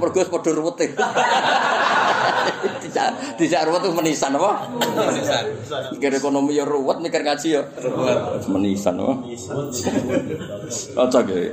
Mergo 0.00 0.18
wis 0.18 0.30
padha 0.30 0.50
ruwete. 0.54 0.86
Dijak 2.82 3.08
dijak 3.38 3.62
ruwet 3.68 3.80
tuh 3.84 3.94
menisan 3.94 4.34
apa? 4.34 4.66
Mikir 5.94 6.12
ekonomi 6.18 6.58
ya 6.58 6.64
ruwet, 6.66 6.98
mikir 7.02 7.22
ngaji 7.22 7.48
ya 7.58 7.62
ruwet. 7.62 8.46
Menisan 8.50 8.98
apa? 8.98 9.14
Cocok 10.96 11.26
ya. 11.30 11.52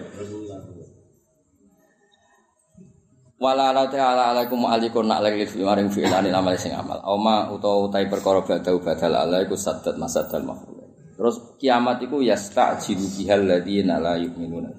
Wala 3.35 3.75
ala 3.75 3.83
ta'ala 3.91 4.31
alaikum 4.31 4.63
alikun 4.63 5.11
nak 5.11 5.19
lagi 5.19 5.43
maring 5.59 5.91
fi 5.91 6.07
ilani 6.07 6.31
amal 6.31 6.55
sing 6.55 6.71
amal. 6.71 7.03
Oma 7.03 7.51
utawa 7.51 7.91
utai 7.91 8.07
perkara 8.07 8.39
badau 8.39 8.79
badal 8.79 9.11
ala 9.11 9.43
iku 9.43 9.59
sadat 9.59 9.99
masadal 9.99 10.47
maful. 10.47 10.79
Terus 11.15 11.59
kiamat 11.59 11.99
iku 12.03 12.23
yasta'jilu 12.23 13.07
bihal 13.19 13.43
ladina 13.43 13.99
la 13.99 14.15
yu'minuna. 14.15 14.71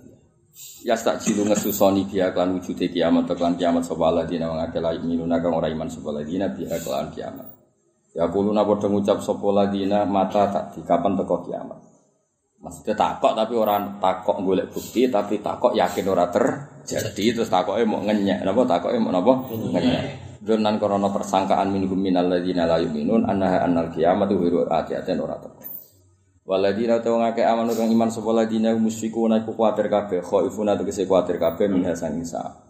Yasta'jilu 0.88 1.48
ngesusoni 1.52 2.08
biha 2.08 2.32
kelan 2.32 2.56
wujude 2.56 2.88
kiamat 2.88 3.28
kelan 3.36 3.60
kiamat 3.60 3.84
sapa 3.84 4.08
ladina 4.08 4.48
wong 4.48 4.60
akeh 4.64 4.80
la 4.80 4.96
yu'minuna 4.96 5.36
kang 5.40 5.52
ora 5.52 5.68
iman 5.68 5.88
sapa 5.92 6.16
ladina 6.16 6.48
biha 6.48 6.76
kelan 6.80 7.12
kiamat. 7.12 7.48
Ya 8.16 8.24
kuluna 8.32 8.64
padha 8.64 8.88
ngucap 8.88 9.20
sapa 9.20 9.48
ladina 9.52 10.08
mata 10.08 10.48
tak 10.48 10.76
di 10.76 10.80
kapan 10.80 11.12
teko 11.12 11.44
kiamat. 11.44 11.95
Maksudnya 12.66 12.98
takok 12.98 13.38
tapi 13.38 13.54
orang 13.54 14.02
takok 14.02 14.42
golek 14.42 14.66
bukti 14.74 15.06
tapi 15.06 15.38
takok 15.38 15.70
yakin 15.78 16.02
ora 16.10 16.26
terjadi 16.26 17.38
terus 17.38 17.46
takoke 17.46 17.86
mau 17.86 18.02
ngenyek 18.02 18.42
napa 18.42 18.66
takoke 18.66 18.98
mau 18.98 19.14
napa 19.14 19.46
ngenyek. 19.54 20.04
Donan 20.42 20.82
korona 20.82 21.06
persangkaan 21.14 21.70
minhum 21.70 21.94
minal 21.94 22.26
ladzina 22.26 22.66
la 22.66 22.82
yu'minun 22.82 23.22
annaha 23.22 23.62
annal 23.62 23.94
kiamat 23.94 24.34
wiru 24.34 24.66
ati-aten 24.66 25.18
ora 25.22 25.38
teko. 25.38 25.62
Waladina 26.46 26.98
ta 26.98 27.14
wong 27.14 27.22
akeh 27.22 27.46
amanu 27.46 27.74
kang 27.74 27.86
iman 27.86 28.10
sapa 28.10 28.34
ladina 28.34 28.74
musyrikuna 28.74 29.46
iku 29.46 29.54
kuwatir 29.54 29.86
kabeh 29.86 30.22
khaifuna 30.26 30.74
tegese 30.74 31.06
kuwatir 31.06 31.38
kabeh 31.38 31.70
minha 31.70 31.94
sang 31.94 32.18
isa. 32.18 32.66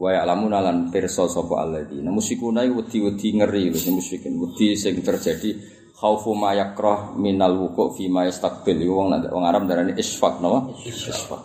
Wa 0.00 0.16
ya'lamuna 0.16 0.64
lan 0.64 0.88
pirsa 0.88 1.28
sapa 1.28 1.60
alladzina 1.60 2.08
musyrikuna 2.08 2.64
iku 2.64 2.80
wedi-wedi 2.80 3.36
ngeri 3.36 3.72
lho 3.72 3.76
sing 3.76 3.92
musyrikin 3.92 4.40
wedi 4.40 4.72
sing 4.72 4.96
terjadi 5.04 5.79
khaufu 6.00 6.32
ma 6.32 6.56
yakrah 6.56 7.12
minal 7.20 7.60
wuku 7.60 7.92
fi 7.92 8.08
ma 8.08 8.24
yastaqbil. 8.24 8.88
Wong 8.88 9.12
nak 9.12 9.28
wong 9.28 9.44
Arab 9.44 9.68
darani 9.68 9.92
isfaq 10.00 10.40
napa? 10.40 10.72
Isfaq. 10.80 11.42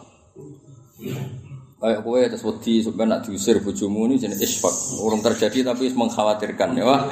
Kayak 1.75 1.99
kowe 2.07 2.17
terus 2.23 2.43
wedi 2.47 2.79
sampeyan 2.79 3.07
nak 3.11 3.27
diusir 3.27 3.59
bojomu 3.59 4.07
ini 4.07 4.15
jenis 4.15 4.39
isfaq. 4.39 5.03
Urung 5.03 5.19
terjadi 5.19 5.67
tapi 5.67 5.91
mengkhawatirkan 5.91 6.71
ya 6.79 6.87
wah 6.87 7.03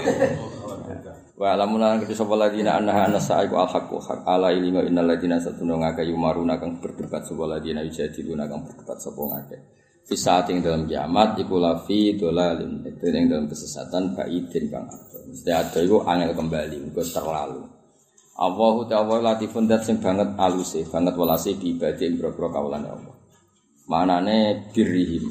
Wa 1.34 1.58
alamuna 1.60 2.00
kita 2.00 2.14
sapa 2.14 2.40
ladina 2.40 2.80
annaha 2.80 3.10
anasa 3.10 3.44
iku 3.44 3.60
al 3.60 3.68
haqqu 3.68 4.00
haq. 4.00 4.24
Ala 4.24 4.56
ilinga 4.56 4.88
innal 4.88 5.12
ladina 5.12 5.36
satuna 5.44 5.76
ngake 5.76 6.08
yumaruna 6.08 6.56
kang 6.56 6.80
berdebat 6.80 7.28
sapa 7.28 7.44
ladina 7.44 7.84
yujadiluna 7.84 8.48
kang 8.48 8.64
berdebat 8.64 8.98
sapa 9.04 9.20
ngake 9.20 9.58
fi 10.04 10.16
saat 10.20 10.52
ing 10.52 10.60
dalam 10.64 10.88
kiamat 10.88 11.36
iku 11.44 11.60
lafi 11.60 12.16
dolalin. 12.16 12.88
Itu 12.88 13.12
yang 13.12 13.28
dalam 13.28 13.46
kesesatan 13.52 14.16
baidin 14.16 14.72
kang 14.72 14.88
mesti 15.34 15.50
ada 15.50 15.82
iku 15.82 16.06
angel 16.06 16.38
kembali 16.38 16.94
iku 16.94 17.02
terlalu. 17.02 17.66
Allahu 18.38 18.86
ta'ala 18.86 19.34
latifun 19.34 19.66
dat 19.66 19.82
sing 19.82 19.98
banget 19.98 20.38
aluse 20.38 20.86
banget 20.86 21.18
welase 21.18 21.58
di 21.58 21.74
ibadah 21.74 22.06
ing 22.06 22.22
boro 22.22 22.50
kawulane 22.54 22.90
Allah. 22.90 23.16
Manane 23.90 24.70
birrihim 24.70 25.26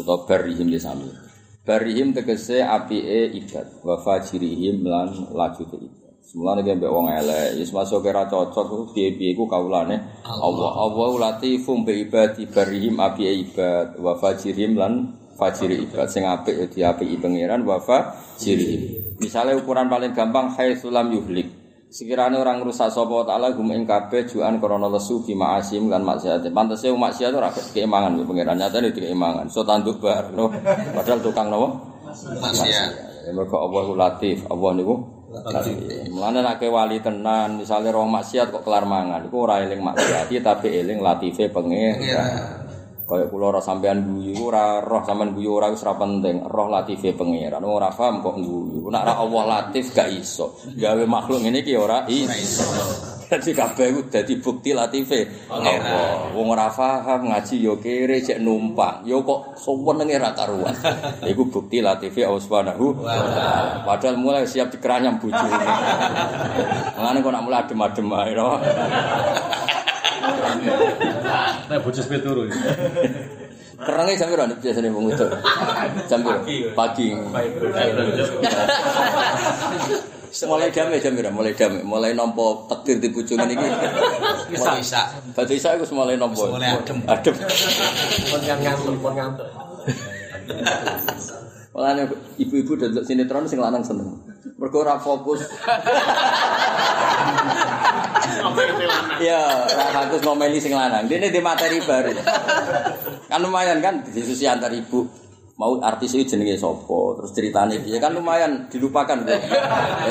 utawa 0.00 0.24
barrihim 0.24 0.72
ya 0.72 0.80
sami. 0.80 1.08
Barrihim 1.64 2.16
tegese 2.16 2.64
apike 2.64 3.32
ibad 3.40 3.84
wa 3.84 4.00
fajirihim 4.00 4.84
lan 4.84 5.32
lajute 5.32 5.80
ibad 5.80 6.12
Semulane 6.24 6.64
ki 6.64 6.80
mbek 6.80 6.88
wong 6.88 7.12
elek, 7.12 7.60
wis 7.60 7.68
masuk 7.68 8.00
kira 8.00 8.24
cocok 8.24 8.96
piye-piye 8.96 9.36
iku 9.36 9.44
kawulane 9.44 10.24
Allah. 10.24 10.72
Allah. 10.72 11.08
Latifum 11.20 11.84
bi 11.84 12.08
ibadi 12.08 12.48
barihim 12.48 12.96
api 13.00 13.48
ibad 13.48 14.00
wa 14.00 14.16
fajirihim 14.16 14.76
lan 14.76 15.23
fajiri 15.34 15.86
ibad 15.86 16.06
sing 16.06 16.24
apik 16.24 16.54
ya 16.54 16.66
diapiki 16.66 17.18
pangeran 17.18 17.62
wa 17.66 17.78
fajirihim. 17.82 19.14
Misale 19.18 19.54
ukuran 19.54 19.86
paling 19.86 20.14
gampang 20.14 20.50
haitsulam 20.54 21.10
yuhlik. 21.14 21.50
Sekiranya 21.94 22.42
orang 22.42 22.66
rusak 22.66 22.90
sapa 22.90 23.22
taala 23.22 23.54
gum 23.54 23.70
ing 23.70 23.86
kabeh 23.86 24.26
juan 24.26 24.58
krana 24.58 24.90
lesu 24.90 25.22
bi 25.22 25.38
ma'asim 25.38 25.86
lan 25.86 26.02
maksiat. 26.02 26.42
Pantese 26.50 26.90
maksiat 26.90 27.30
ora 27.30 27.54
keimangan 27.54 28.18
ya 28.18 28.26
pangeran 28.26 28.56
nyatane 28.58 28.90
dikeimangan. 28.90 29.46
So 29.46 29.62
tanduk 29.62 30.02
bar 30.02 30.34
no. 30.34 30.50
Padahal 30.90 31.22
tukang 31.22 31.54
nopo? 31.54 31.94
Maksiat. 32.42 33.14
Mergo 33.30 33.56
Allah 33.56 33.86
latif, 33.94 34.44
Allah 34.52 34.70
niku 34.76 35.14
Mulane 36.14 36.40
nek 36.46 36.62
wali 36.70 37.02
tenan, 37.02 37.58
misalnya 37.58 37.90
roh 37.90 38.06
maksiat 38.06 38.54
kok 38.54 38.62
kelar 38.62 38.86
mangan, 38.86 39.26
iku 39.26 39.50
ora 39.50 39.66
eling 39.66 39.82
maksiat, 39.82 40.30
tapi 40.30 40.70
eling 40.70 41.02
latife 41.02 41.50
pengen. 41.50 41.98
Kayak 43.04 43.28
kula 43.28 43.52
ora 43.52 43.60
sampean 43.60 44.00
guyu 44.00 44.48
ora 44.48 44.80
roh 44.80 45.04
sampean 45.04 45.36
guyu 45.36 45.60
ora 45.60 45.68
wis 45.68 45.84
ora 45.84 45.92
penting, 46.00 46.40
roh 46.48 46.72
latife 46.72 47.12
pangeran. 47.12 47.60
Ora 47.60 47.92
paham 47.92 48.24
kok 48.24 48.40
guyu. 48.40 48.88
Nek 48.88 49.04
ora 49.04 49.14
Allah 49.20 49.42
latif 49.44 49.92
gak 49.92 50.08
iso. 50.08 50.56
Gawe 50.72 51.04
makhluk 51.04 51.44
ngene 51.44 51.60
iki 51.60 51.76
ora 51.76 52.08
iso. 52.08 52.64
Dadi 53.24 53.52
kabeh 53.56 53.92
iku 53.92 54.00
dadi 54.08 54.40
bukti 54.40 54.72
latife 54.72 55.48
Allah. 55.52 56.32
Wong 56.32 56.48
ora 56.48 56.72
paham 56.72 57.28
ngaji 57.28 57.56
yo 57.60 57.76
kere 57.76 58.24
cek 58.24 58.40
numpang. 58.40 59.04
Yo 59.04 59.20
kok 59.20 59.52
suwenenge 59.60 60.16
ra 60.16 60.32
karuan. 60.32 60.72
Iku 61.28 61.52
bukti 61.52 61.84
latife 61.84 62.24
Allah 62.24 62.40
Subhanahu 62.40 63.04
wa. 63.04 63.84
Padahal 63.84 64.16
mulai 64.16 64.48
siap 64.48 64.72
dikeranyam 64.72 65.20
bojone. 65.20 65.66
Mangane 66.96 67.20
kok 67.20 67.32
nak 67.36 67.44
mulai 67.44 67.60
adem-adem 67.68 68.08
ae. 68.16 68.32
Nek 71.74 71.82
bojo 71.82 71.98
sepi 71.98 72.22
turu. 72.22 72.46
Kerenge 73.74 74.14
jam 74.14 74.30
piro 74.30 74.46
biasane 74.46 74.86
wong 74.94 75.10
itu? 75.10 75.26
Jam 76.06 76.22
piro? 76.22 76.38
Pagi. 76.70 77.10
Mulai 80.46 80.70
damai 80.70 81.02
jam 81.02 81.18
piro? 81.18 81.34
Mulai 81.34 81.50
damai. 81.58 81.82
Mulai 81.82 82.14
nampa 82.14 82.70
takdir 82.70 83.02
di 83.02 83.10
bojone 83.10 83.50
niki. 83.50 83.66
Bisa. 84.54 85.18
Batu 85.34 85.50
isa 85.50 85.74
iku 85.74 85.82
mulai 85.98 86.14
nampa. 86.14 86.46
Mulai 86.46 86.78
adem. 86.78 87.02
Adem. 87.10 87.34
Pun 88.30 88.38
ngantuk, 88.46 88.94
pun 89.02 89.12
ngantuk. 89.18 89.48
Mulane 91.74 92.06
ibu-ibu 92.38 92.78
delok 92.78 93.02
sinetron 93.02 93.50
sing 93.50 93.58
lanang 93.58 93.82
seneng. 93.82 94.14
Mergo 94.60 94.84
fokus. 95.00 95.40
Ya, 99.20 99.40
ora 99.64 99.88
fokus 100.04 100.20
ngomeli 100.24 100.60
sing 100.60 100.76
lanang. 100.76 101.08
Dene 101.08 101.32
di 101.32 101.40
materi 101.40 101.80
baru. 101.80 102.12
Kan 103.28 103.40
lumayan 103.40 103.80
kan 103.80 104.04
diskusi 104.04 104.44
antar 104.44 104.72
ibu. 104.72 105.08
Mau 105.54 105.78
artis 105.78 106.18
itu 106.18 106.34
jenenge 106.34 106.58
sapa, 106.58 107.14
terus 107.14 107.30
ceritanya 107.30 107.78
dia 107.78 108.02
kan 108.02 108.10
lumayan 108.10 108.66
dilupakan. 108.66 109.22
Ya 109.22 109.38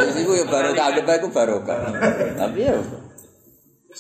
iku 0.07 0.39
ya 0.39 0.47
barokah, 0.47 0.87
anggap 0.87 1.03
bae 1.03 1.19
iku 1.19 1.27
barokah. 1.35 1.77
Tapi 2.39 2.63
ya 2.63 2.79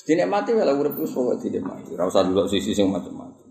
dinikmati 0.07 0.55
wae 0.55 0.63
lah 0.63 0.71
urip 0.71 0.95
wis 0.97 1.11
pokoke 1.11 1.43
dinikmati. 1.43 1.99
Ora 1.99 2.07
usah 2.07 2.23
delok 2.23 2.47
sisi 2.47 2.71
sing 2.71 2.87
macam-macam. 2.87 3.43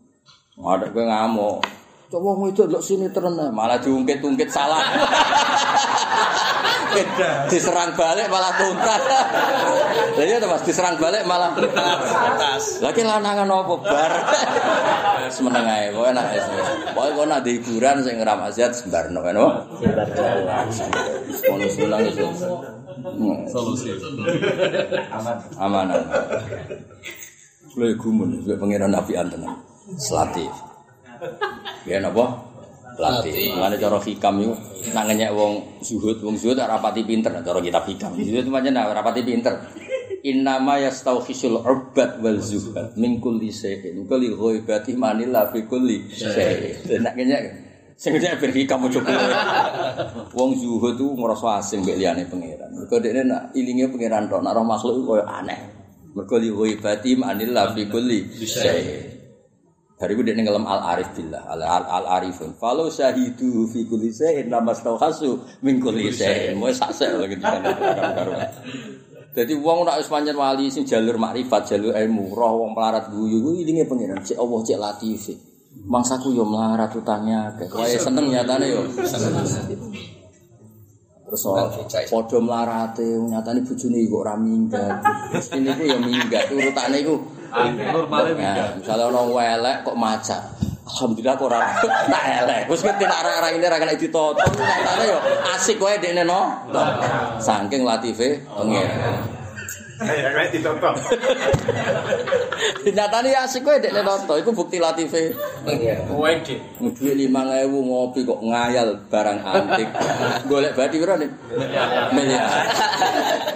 Ada 0.56 0.88
kowe 0.88 1.04
ngamuk. 1.04 1.60
Coba 2.08 2.36
mau 2.36 2.48
itu 2.48 2.64
lo 2.68 2.80
sini 2.80 3.12
terus 3.12 3.32
malah 3.52 3.76
diungkit-ungkit 3.80 4.48
salah. 4.48 4.80
Diserang 7.48 7.92
balik 7.96 8.26
malah 8.28 8.52
tuntas. 8.56 9.02
Lah 10.16 10.24
iya 10.24 10.36
Mas 10.42 10.62
diserang 10.66 10.96
balik 11.00 11.22
malah 11.24 11.50
tuntas. 11.56 12.62
Lagi 12.84 13.02
lanangan 13.02 13.48
opo 13.48 13.80
bar. 13.80 14.12
Semeneng 15.32 15.64
ae 15.64 15.88
pokoke 15.94 16.12
enak 16.12 16.26
wis. 16.36 16.46
Pokoke 16.92 17.10
kok 17.16 17.26
nak 17.28 17.40
hiburan 17.46 17.96
sing 18.04 18.16
ora 18.20 18.34
maksiat 18.36 18.72
sembarno 18.76 19.20
kan. 19.24 19.36
Sembar 19.80 20.08
jalan. 20.12 20.66
Ono 21.48 21.66
sulang 21.72 22.02
iso. 22.04 22.28
Solusi. 23.48 23.90
Aman. 25.10 25.36
Aman. 25.56 25.86
Lha 27.72 27.88
gumun, 27.96 28.44
pengiran 28.44 28.92
Nabi 28.92 29.16
tenan. 29.16 29.56
Selatif. 29.96 30.52
Ya 31.88 31.98
napa? 31.98 32.51
Latih. 32.98 33.56
Mulane 33.56 33.76
cara 33.80 33.98
hikam 34.00 34.34
iku 34.42 34.54
nak 34.92 35.04
ngenyek 35.08 35.30
wong 35.32 35.80
zuhud, 35.80 36.20
wong 36.20 36.36
zuhud 36.36 36.58
ora 36.58 36.76
rapati 36.76 37.02
pinter 37.06 37.32
cara 37.32 37.60
kitab 37.62 37.84
hikam. 37.88 38.12
Zuhud 38.18 38.46
pancen 38.52 38.76
ora 38.76 38.92
rapati 38.92 39.20
pinter. 39.24 39.54
Innama 40.22 40.78
yastauhisul 40.78 41.58
urbad 41.62 42.22
wal 42.22 42.38
zuhad 42.38 42.94
min 42.94 43.18
kulli 43.18 43.50
shay'in. 43.50 44.06
Kulli 44.06 44.30
ghaibati 44.32 44.94
manila 44.94 45.50
fi 45.50 45.66
kulli 45.66 46.06
shay'in. 46.12 47.02
Nak 47.02 47.14
ngenyek 47.18 47.42
Sing 48.02 48.18
nek 48.18 48.42
ben 48.42 48.50
kamu 48.50 48.90
coba. 48.90 49.14
Wong 50.34 50.58
zuhud 50.58 50.98
tuh 50.98 51.14
ngerasa 51.14 51.62
asing 51.62 51.86
mbek 51.86 52.02
liyane 52.02 52.26
pangeran. 52.26 52.74
Mergo 52.74 52.98
dekne 52.98 53.22
nak 53.30 53.54
ilinge 53.54 53.86
pangeran 53.94 54.26
tok, 54.26 54.42
nak 54.42 54.58
roh 54.58 54.66
makhluk 54.66 55.06
koyo 55.06 55.22
aneh. 55.22 55.60
Mergo 56.10 56.34
li 56.42 56.50
ghaibati 56.50 57.14
manillah 57.14 57.70
fi 57.70 57.86
kulli 57.86 58.26
syai. 58.42 59.11
Dari 60.02 60.18
itu 60.18 60.22
dia 60.26 60.34
ngelem 60.34 60.66
al 60.66 60.82
arif 60.98 61.14
billah, 61.14 61.46
al 61.46 61.62
al, 61.62 61.86
al 61.86 62.06
arifun. 62.18 62.58
Kalau 62.58 62.90
syahidu 62.90 63.70
fi 63.70 63.86
kulli 63.86 64.10
syai'in 64.10 64.50
lamastauhasu 64.50 65.62
min 65.62 65.78
kulli 65.78 66.10
syai'in. 66.10 66.58
Mau 66.58 66.66
sakse 66.74 67.06
lagi 67.14 67.38
di 67.38 67.44
sana 67.46 67.70
karuan. 68.10 68.50
Jadi 69.30 69.54
wong 69.62 69.86
nak 69.86 70.02
wis 70.02 70.10
pancen 70.10 70.34
wali 70.34 70.66
sing 70.74 70.82
jalur 70.82 71.22
makrifat, 71.22 71.70
jalur 71.70 71.94
ilmu, 71.94 72.34
roh 72.34 72.66
wong 72.66 72.74
pelarat 72.74 73.14
guyu 73.14 73.46
kuwi 73.46 73.62
ilinge 73.62 73.86
pangeran. 73.86 74.18
Cek 74.26 74.42
Allah 74.42 74.58
cek 74.66 74.78
latif. 74.82 75.38
Mangsaku 75.86 76.34
yo 76.34 76.42
melarat 76.50 76.90
utangnya 76.98 77.54
akeh. 77.54 77.70
Wae 77.70 77.94
seneng 77.94 78.26
nyatane 78.26 78.66
yo. 78.74 78.82
Terus 81.30 81.46
padha 82.10 82.38
melarate 82.42 83.06
nyatane 83.06 83.62
bojone 83.62 83.98
kok 84.02 84.18
ora 84.18 84.34
minggat. 84.34 84.98
Mesti 85.30 85.58
niku 85.62 85.82
yo 85.86 85.96
minggat 86.02 86.50
urutane 86.50 86.98
iku 87.06 87.14
Normale 87.92 88.32
Nah, 88.32 88.72
misalnya 88.80 89.04
orang 89.12 89.28
welek 89.28 89.76
kok 89.84 89.96
maca. 89.96 90.38
Alhamdulillah 90.82 91.34
kok 91.38 91.46
ora 91.46 91.60
tak 92.10 92.24
elek. 92.42 92.62
Wis 92.66 92.82
ngerti 92.82 93.04
nek 93.06 93.18
arah-arah 93.22 93.50
ini 93.54 93.66
ra 93.68 93.78
kena 93.78 93.94
ditoto. 93.94 94.44
Nyatane 94.44 95.04
yo 95.08 95.18
asik 95.52 95.76
kowe 95.78 95.92
dekne 95.94 96.24
no. 96.26 96.68
Saking 97.38 97.84
latife 97.86 98.40
pengen. 98.44 99.31
Kayak 100.02 100.50
ditotok. 100.50 100.94
Nyatane 102.82 103.28
ya 103.30 103.46
asik 103.46 103.62
kowe 103.62 103.76
dekne 103.76 104.02
toto. 104.02 104.34
Iku 104.36 104.50
bukti 104.52 104.76
latife 104.78 105.32
Wedit. 106.12 106.60
Duit 106.78 107.14
lima 107.14 107.42
ewu 107.58 107.78
ngopi 107.82 108.22
kok 108.22 108.40
ngayal 108.42 108.98
barang 109.06 109.38
antik. 109.40 109.88
Golek 110.50 110.74
badi 110.74 110.96
pira 110.98 111.14
nih? 111.16 111.30
Miliar. 112.10 112.46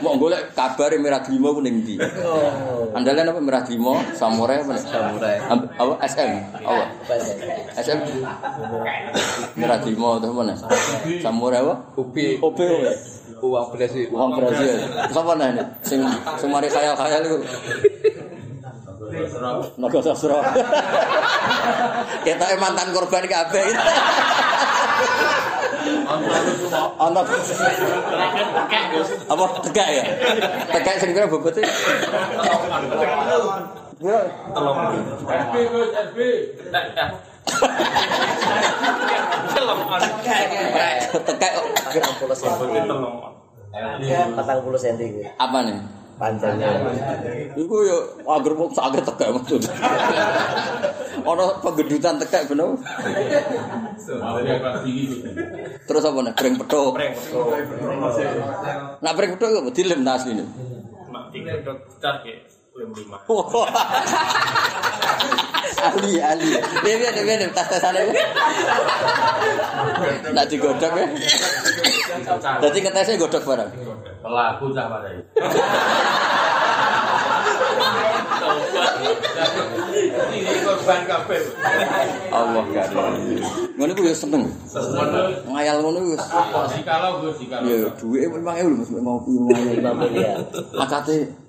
Mau 0.00 0.14
golek 0.16 0.52
kabar 0.52 0.92
merah 0.96 1.22
lima 1.26 1.48
ku 1.50 1.60
ning 1.60 1.82
ndi? 1.82 1.98
Andalan 2.92 3.30
apa 3.30 3.40
merah 3.40 3.62
lima? 3.66 3.92
Samurai 4.14 4.62
apa? 4.62 4.74
Samurai. 4.78 5.36
Am- 5.46 5.68
Apa 5.76 5.94
SM? 6.06 6.32
Apa? 6.62 6.84
SM? 7.76 7.98
Merah 9.56 9.78
lima 9.82 10.08
itu 10.18 10.28
mana? 10.30 10.54
Samurai 11.20 11.60
apa? 11.62 11.74
OB 11.96 12.16
apa? 12.40 12.64
Uang 13.42 13.68
Brazil. 13.74 14.06
Uang 14.12 14.30
Brazil. 14.38 14.74
Siapa 15.10 15.32
nih? 15.36 15.48
ini? 15.54 15.64
Sing 15.82 16.00
sing 16.38 16.48
mari 16.50 16.68
khayal-khayal 16.70 17.22
itu. 17.26 17.38
Naga 19.78 19.98
sastra. 20.02 20.38
Kita 22.26 22.44
mantan 22.58 22.88
korban 22.90 23.24
kabeh. 23.26 23.66
Ana 26.98 27.22
apa 29.26 29.44
tegak 29.62 29.88
ya? 29.90 30.04
Tegak 30.74 30.94
sing 30.98 31.10
kira 31.14 31.30
bobote. 31.30 31.62
Kira 33.96 34.20
SB 35.96 36.18
Gus, 39.66 40.04
SB. 40.26 40.78
tegak 41.26 41.52
Patang 44.36 44.58
puluh 44.64 44.78
senti 44.78 45.26
apa 45.36 45.58
nih? 45.66 45.78
panjangnya. 46.16 46.80
Iku 47.52 47.76
yo 47.84 47.98
agar 48.24 48.52
kok 48.56 48.72
saged 48.72 49.04
tegak 49.04 49.36
maksud. 49.36 49.62
Ana 51.28 51.44
penggedutan 51.60 52.16
tegak 52.16 52.48
bener. 52.48 52.72
Terus 55.84 56.02
apa 56.08 56.18
nih? 56.24 56.32
Breng 56.32 56.56
petuk. 56.56 56.92
Nak 59.04 59.12
breng 59.12 59.30
petuk 59.36 59.48
iku 59.52 59.60
apa? 59.60 59.70
dilem 59.76 60.00
tas 60.08 60.24
ini. 60.24 60.44
ahli 65.86 66.20
ahli 66.20 66.50
dia 66.84 66.94
dia 67.00 67.10
dia 67.16 67.36
dia 67.40 67.48
tas 67.48 67.68
tasan 67.72 67.96
itu 67.96 68.12
nak 70.36 70.44
digodok 70.52 70.92
ya? 70.92 71.06
Jadi 72.60 72.78
ketesnya 72.84 73.16
godok 73.16 73.42
barang 73.48 73.70
Pelaku 74.20 74.74
cah 74.74 74.86
pada 74.90 75.08
itu. 75.08 75.22
Ini 80.26 80.50
korban 80.66 81.00
kabeh. 81.06 81.40
Allah 82.34 82.64
gak 82.74 82.90
ada. 82.90 83.14
Ngono 83.78 83.92
ya 84.02 84.16
seneng. 84.16 84.50
Ngayal 85.46 85.76
ngono 85.78 86.18
Jikalau 86.74 87.22
Gus, 87.22 87.38
jikalau. 87.38 87.70
ya 87.70 87.86
duwe 87.94 88.26
memang 88.26 88.58
ngopi 88.90 89.32
ngayal 89.46 89.94
akate 90.74 91.45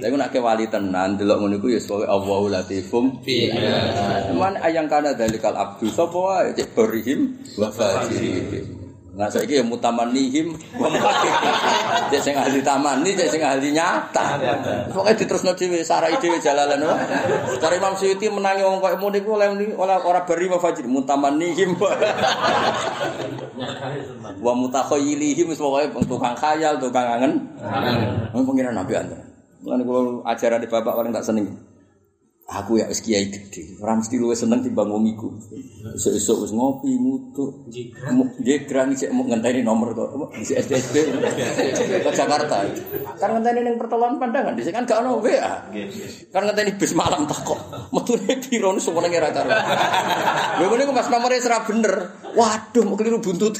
Iku 0.00 0.16
nek 0.16 0.32
ke 0.32 0.40
wali 0.40 0.64
tenan 0.72 1.20
delok 1.20 1.44
ngono 1.44 1.60
iku 1.60 1.68
ya 1.68 1.80
pokoke 1.84 2.08
Allahu 2.08 2.46
latifum. 2.48 3.04
Man 4.32 4.56
ayang 4.64 4.88
kana 4.88 5.12
dalikal 5.12 5.52
abdu 5.52 5.92
sapa 5.92 6.16
wae? 6.16 6.56
Cek 6.56 6.72
berihim 6.72 7.36
wa 7.60 7.68
fajirihim. 7.68 8.75
Nah 9.16 9.32
saiki 9.32 9.56
ya 9.56 9.64
mutamannihim 9.64 10.52
wa. 10.76 10.92
Cek 12.12 12.20
sing 12.20 12.36
ahli 12.36 12.60
tamani, 12.60 13.16
cek 13.16 13.32
sing 13.32 13.40
ahli 13.42 13.72
nyata. 13.72 14.36
Pokoke 14.92 15.16
diterusno 15.16 15.56
dhewe 15.56 15.80
sarai 15.80 16.14
dhewe 16.20 16.36
jalalan. 16.38 16.84
Cari 17.58 17.80
Imam 17.80 17.96
Suyuti 17.96 18.28
menangi 18.28 18.62
wong 18.62 18.78
koyo 18.78 19.00
ngono 19.00 19.16
iku 19.16 19.40
oleh 19.40 19.48
ora 19.74 19.98
ora 20.04 20.20
beri 20.22 20.46
wa 20.46 20.60
fajir 20.60 20.84
mutamannihim. 20.86 21.74
Wa 24.36 24.52
mutakhayyilihim 24.52 25.48
wis 25.48 25.58
pokoke 25.58 25.88
tukang 26.04 26.36
khayal, 26.36 26.76
tukang 26.76 27.08
angen. 27.08 27.40
Angen. 27.64 28.28
Pengiran 28.36 28.76
Nabi 28.76 29.00
Anda. 29.00 29.16
Mulane 29.64 29.82
kula 29.82 30.00
ajaran 30.28 30.60
di 30.60 30.68
bapak 30.68 30.92
paling 30.92 31.10
tak 31.10 31.24
seneng. 31.24 31.56
Aku 32.46 32.78
ya 32.78 32.86
wis 32.86 33.02
kiai 33.02 33.26
gede, 33.26 33.74
ora 33.82 33.98
mesti 33.98 34.22
luwih 34.22 34.38
seneng 34.38 34.62
timbang 34.62 34.86
wong 34.86 35.02
iku. 35.10 35.34
Esuk-esuk 35.98 36.46
wis 36.46 36.54
ngopi, 36.54 36.94
mutu. 36.94 37.66
Jegrang 38.38 38.94
sik 38.94 39.10
mau 39.10 39.26
ngenteni 39.26 39.66
nomor 39.66 39.90
kok 39.90 40.30
di 40.30 40.54
SDSB 40.54 40.94
ke 42.06 42.10
Jakarta. 42.14 42.62
Kan 43.18 43.34
ngenteni 43.34 43.66
ning 43.66 43.74
pertolongan 43.74 44.22
pandangan, 44.22 44.54
dhisik 44.54 44.78
kan 44.78 44.86
gak 44.86 45.02
ono 45.02 45.18
WA. 45.18 45.66
Kan 46.30 46.46
ngenteni 46.46 46.78
bis 46.78 46.94
malam 46.94 47.26
tak 47.26 47.42
kok. 47.42 47.58
Metune 47.90 48.38
piro 48.38 48.70
nu 48.70 48.78
sewenenge 48.78 49.18
ra 49.18 49.34
karo. 49.34 49.50
Lho 50.62 50.70
ngene 50.70 50.94
Mas 50.94 51.10
nomore 51.10 51.42
ora 51.42 51.66
bener. 51.66 51.94
Waduh, 52.30 52.86
mau 52.86 52.94
keliru 52.94 53.18
buntut. 53.18 53.58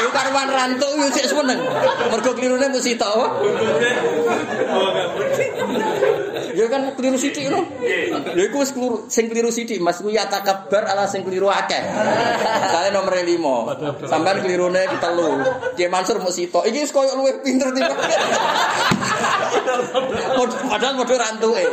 Iku 0.00 0.10
karuan 0.14 0.48
rantuk 0.54 0.90
yo 1.02 1.10
sik 1.10 1.26
seneng. 1.26 1.58
Mergo 2.14 2.30
klirune 2.38 2.70
mesti 2.70 2.94
tok. 2.94 3.10
apa? 3.10 3.26
Ya 6.60 6.68
kan 6.68 6.92
keliru 6.92 7.16
sithik 7.16 7.48
lho. 7.48 7.64
Lha 8.36 8.42
iku 8.44 8.60
wis 8.60 8.76
keliru 8.76 9.08
sing 9.08 9.32
keliru 9.32 9.48
sithik 9.48 9.80
Mas 9.80 9.96
ku 10.04 10.12
ya 10.12 10.28
takabbar 10.28 10.84
ala 10.92 11.08
sing 11.08 11.24
keliru 11.24 11.48
akeh. 11.48 11.80
Kale 12.68 12.92
nomor 12.92 13.16
5. 13.16 14.04
Sampeyan 14.04 14.44
kelirune 14.44 14.84
telu. 15.00 15.40
Ki 15.72 15.88
Mansur 15.88 16.20
mung 16.20 16.28
sitok. 16.28 16.68
Iki 16.68 16.84
wis 16.84 16.92
koyo 16.92 17.16
luwih 17.16 17.40
pinter 17.40 17.72
timbang. 17.72 17.96
Padahal 20.68 21.00
padha 21.00 21.16
rantuke. 21.16 21.64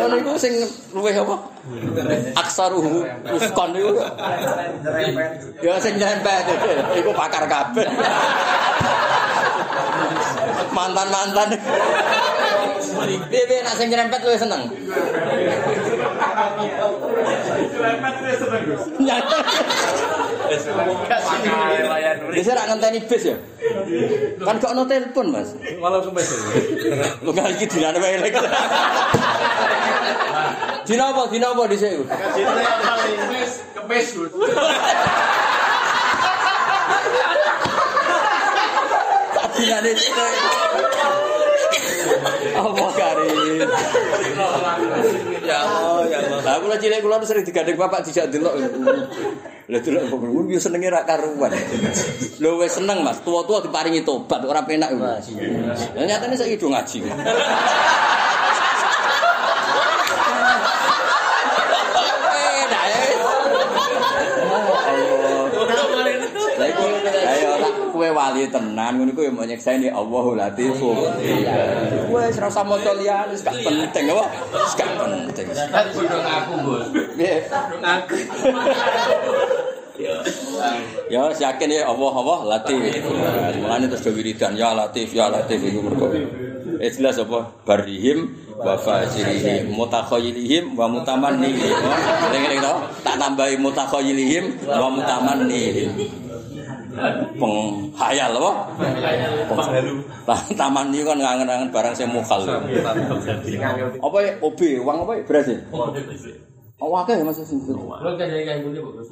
Ngono 0.00 0.14
iku 0.16 0.32
sing 0.40 0.56
luwih 0.96 1.12
apa? 1.12 1.36
Aksaruhu 2.40 3.04
uskon 3.36 3.76
iku. 3.76 4.00
Ya 5.60 5.76
sing 5.76 6.00
nyempet 6.00 6.48
iku 6.96 7.12
pakar 7.12 7.44
kabeh. 7.44 7.84
Mantan-mantan. 10.72 11.52
Bebe 13.02 13.56
nak 13.66 13.74
sing 13.74 13.90
nyerempet 13.90 14.20
luwih 14.22 14.38
seneng. 14.38 14.62
Bisa 22.30 22.50
rak 22.54 22.66
ngenteni 22.70 23.00
bis 23.10 23.24
ya? 23.26 23.36
Kan 24.42 24.56
gak 24.62 24.70
ono 24.70 24.82
telepon, 24.86 25.26
Mas. 25.34 25.50
Malah 25.82 25.98
kempes. 26.06 26.30
Lu 27.26 27.30
kan 27.34 27.50
iki 27.50 27.66
dinane 27.66 27.98
wae 27.98 28.22
lek. 28.22 28.34
Dina 30.86 31.04
apa? 31.10 31.22
Dina 31.30 31.46
apa 31.50 31.62
dhisik? 31.70 32.06
Kepes, 32.06 33.52
kepes 33.74 34.06
Gus. 34.14 34.30
Dinane 39.52 39.90
Allah 42.56 42.90
karim. 42.94 43.58
Ya 45.42 45.58
Allah, 45.62 46.02
ya 46.06 46.18
Allah. 46.22 46.40
Lah 46.42 46.54
kula 46.62 46.76
cilik 46.78 47.00
kula 47.02 47.22
sering 47.26 47.44
digandeng 47.46 47.78
bapak 47.78 48.06
dijak 48.06 48.30
delok. 48.30 48.54
Lah 49.70 49.80
delok 49.80 50.02
kok 50.10 50.18
ngono 50.18 50.50
yo 50.50 50.60
senenge 50.60 50.88
ra 50.90 51.06
karuan. 51.06 51.52
Lho 52.42 52.50
wis 52.60 52.74
seneng 52.76 53.06
Mas, 53.06 53.22
tua-tua 53.22 53.62
diparingi 53.62 54.02
tobat 54.02 54.42
ora 54.42 54.62
penak. 54.66 54.90
Lah 54.98 55.18
nyatane 56.02 56.34
saiki 56.38 56.58
do 56.58 56.70
ngaji. 56.70 56.98
Tenan 68.48 68.98
ngono 68.98 69.12
iku 69.12 69.22
ya 69.26 69.32
mau 69.34 69.46
nyekseni 69.46 69.92
Allahu 69.92 70.34
Latiful. 70.34 71.06
Wes 72.10 72.38
ora 72.40 72.48
usah 72.48 72.64
maca 72.66 72.92
liyane, 72.96 73.36
wis 73.36 73.44
gak 73.44 73.54
penting 73.60 74.04
apa? 74.10 74.24
Wis 74.56 74.74
gak 74.74 74.90
penting. 74.98 75.46
Kan 75.52 75.86
kudu 75.92 76.18
ngaku, 76.18 76.52
Gus. 76.64 76.86
Piye? 77.14 77.46
Ngaku. 77.78 78.16
Ya 81.12 81.20
wis 81.28 81.38
yakin 81.38 81.68
ya 81.68 81.86
Allah 81.86 82.12
Allah 82.16 82.38
Latif. 82.56 82.80
Mulane 83.60 83.86
terus 83.86 84.02
do 84.02 84.10
wiridan 84.16 84.56
ya 84.56 84.72
Latif 84.72 85.12
ya 85.12 85.28
Latif 85.28 85.60
iku 85.60 85.84
mergo. 85.84 86.08
Eh 86.82 86.90
jelas 86.90 87.20
apa? 87.20 87.52
Barihim 87.62 88.32
wa 88.58 88.74
fajirihim 88.74 89.70
mutakhayilihim 89.70 90.74
wa 90.74 90.90
mutamannihim. 90.90 91.76
Eling-eling 92.32 92.58
to? 92.58 92.74
Tak 93.06 93.22
tambahi 93.22 93.54
mutakhayilihim 93.60 94.66
wa 94.66 94.90
mutamannihim. 94.90 95.94
Penghayal 97.40 98.32
apa? 98.36 98.52
Penghalu. 99.48 99.94
Taman 100.52 100.92
ini 100.92 101.04
kan 101.04 101.18
ngangen-ngangen 101.18 101.68
barang 101.72 101.94
sing 101.96 102.08
mukhal. 102.12 102.44
Apa 102.44 104.18
ya? 104.20 104.32
OB, 104.40 104.60
uang 104.84 104.98
apa 105.08 105.12
ya? 105.16 105.22
Beras 105.24 105.46
ya? 105.48 105.58
Oh, 106.82 106.98
akeh 106.98 107.14
ya 107.14 107.22
Mas 107.22 107.38
sing 107.46 107.62
Lo 107.70 107.94
kan 107.96 108.14
jadi 108.18 108.42
kayak 108.42 108.66
gini, 108.66 108.78
Gus. 108.82 109.08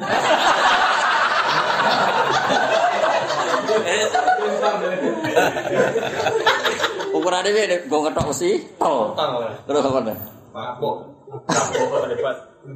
Ukurannya 7.11 7.51
ini 7.51 7.77
gue 7.87 7.99
ngetok 8.07 8.25
besi, 8.31 8.51
tol. 8.79 9.15
Terus 9.67 9.83
apa 9.87 9.99
nih? 10.03 10.17
Mabuk 10.51 11.07
kok 11.31 12.07
debat. 12.11 12.50
Ya 12.61 12.69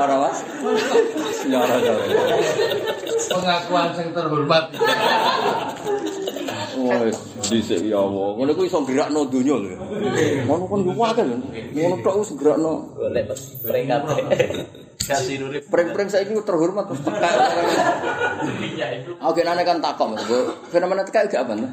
orang 0.00 0.24
mas. 0.24 0.40
Ya 1.44 1.60
orang 1.60 1.84
ya. 1.84 1.92
Pengakuan 3.28 3.92
yang 3.92 4.08
terhormat. 4.16 4.72
Dhisik 7.44 7.84
ya 7.84 8.00
Allah. 8.00 8.40
Ngono 8.40 8.56
kuwi 8.56 8.72
iso 8.72 8.80
gerakno 8.88 9.28
donya 9.28 9.60
lho. 9.60 9.76
Ngono 10.48 10.64
kan 10.64 10.80
yo 10.80 10.96
akeh 11.12 11.28
lho. 11.28 11.36
Ngono 11.76 12.00
tok 12.00 12.24
wis 12.24 12.32
gerakno. 12.40 12.88
Golek 12.96 13.36
mereka. 13.68 14.00
Pring-pring 15.68 16.08
saiki 16.08 16.32
terhormat 16.40 16.88
terus 16.88 17.04
tekak. 17.04 17.36
Oke, 19.28 19.44
nane 19.44 19.60
kan 19.68 19.84
takok. 19.84 20.16
Fenomena 20.72 21.04
tekak 21.04 21.28
gak 21.28 21.44
apa 21.44 21.52
nih? 21.52 21.68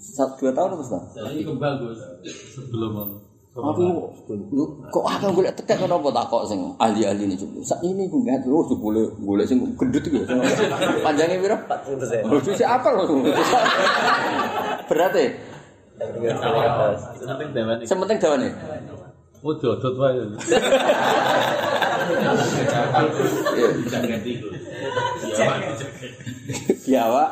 Satu 0.00 0.48
dua 0.48 0.52
tahun 0.56 0.80
terus 0.80 0.88
Jadi 1.12 1.44
kembang, 1.44 1.76
Gus. 1.84 2.00
Sebelum. 2.56 3.20
Aku 3.50 4.14
lu 4.30 4.64
kok 4.94 5.04
akeh 5.10 5.26
golek 5.34 5.50
tekek 5.58 5.82
kenapa 5.82 6.06
takok 6.14 6.46
sing 6.46 6.70
ahli-ahli 6.78 7.26
ini 7.26 7.34
coba. 7.34 7.58
Sak 7.66 7.82
ini 7.82 8.06
ku 8.06 8.22
ngat 8.22 8.46
oh 8.46 8.62
boleh 8.78 9.10
golek 9.20 9.44
sing 9.44 9.58
gendut 9.74 10.06
iki. 10.06 10.22
Panjangnya 11.02 11.36
piro? 11.42 11.58
40 11.66 11.98
persen. 11.98 12.22
Oh, 12.30 12.38
sih 12.40 12.62
apa 12.62 12.88
lho? 12.94 13.26
Berat 14.86 15.12
ya? 15.18 15.34
Penting 15.98 17.50
dawane. 17.52 17.82
Sementing 17.84 18.18
dawane. 18.22 18.48
Oh, 19.42 19.52
dodot 19.58 19.98
wae. 19.98 20.22
Biawa. 26.86 27.24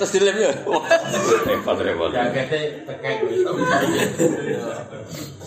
Terus 0.00 0.10
dilem 0.16 0.36
ya? 0.40 0.52
Wah, 0.64 0.84
Repot 1.44 1.76
repot. 1.80 2.08
Jaketnya 2.12 2.60
tekek, 2.88 3.14
Gus. 3.20 3.36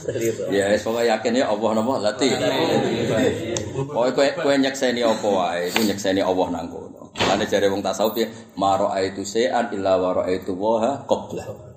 Serius. 0.03 0.35
Ya, 0.53 0.69
wis 0.69 0.83
pokoke 0.85 1.07
yakin 1.09 1.33
ya 1.41 1.49
Allah 1.49 1.69
napa 1.73 1.93
lati. 2.01 2.27
Pokoke 3.73 4.11
kowe 4.13 4.29
kowe 4.45 4.55
nyekseni 4.59 5.01
apa 5.01 5.27
wae, 5.27 5.73
iku 5.73 5.81
nyekseni 5.87 6.21
Allah 6.21 6.47
nang 6.53 6.67
kono. 6.69 7.09
Ane 7.33 7.45
jare 7.49 7.69
wong 7.69 7.81
tasawuf 7.81 8.17
ya, 8.19 8.27
maro 8.59 8.89
aitu 8.93 9.25
sean 9.25 9.73
illa 9.73 9.97
wa 9.97 10.21
raaitu 10.21 10.53
wa 10.53 11.01
qabla. 11.09 11.72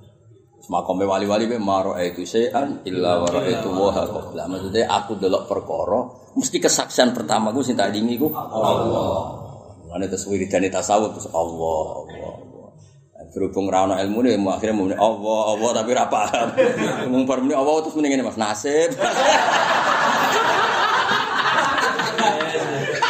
Makome 0.67 1.07
wali-wali 1.07 1.47
be 1.47 1.63
maro 1.63 1.95
aitu 1.95 2.27
sean 2.27 2.83
illa 2.83 3.23
wa 3.23 3.29
raaitu 3.31 3.71
wa 3.71 3.95
qabla. 3.95 4.51
Maksudnya 4.51 4.91
aku 4.91 5.15
delok 5.15 5.47
perkara, 5.47 6.11
mesti 6.35 6.59
kesaksian 6.59 7.15
pertamaku 7.15 7.63
sing 7.63 7.79
tak 7.79 7.95
dingi 7.95 8.19
Allah. 8.19 9.47
Ane 9.95 10.11
terus 10.11 10.27
wiridane 10.27 10.67
tasawuf 10.69 11.15
terus 11.15 11.31
Allah, 11.31 12.03
Allah. 12.03 12.35
Allah. 12.35 12.69
Berhubung 13.33 13.69
ra 13.69 13.85
ono 13.85 13.95
ilmu 14.01 14.25
ne 14.25 14.37
akhirnya 14.49 14.75
muni 14.77 14.95
Allah, 14.97 15.41
Allah 15.55 15.71
tapi 15.77 15.93
paham. 15.95 16.49
Mung 17.13 17.25
bar 17.29 17.41
Allah 17.41 17.75
terus 17.85 17.95
muni 17.97 18.09
ngene 18.11 18.25
Mas 18.27 18.37
nasib. 18.41 18.93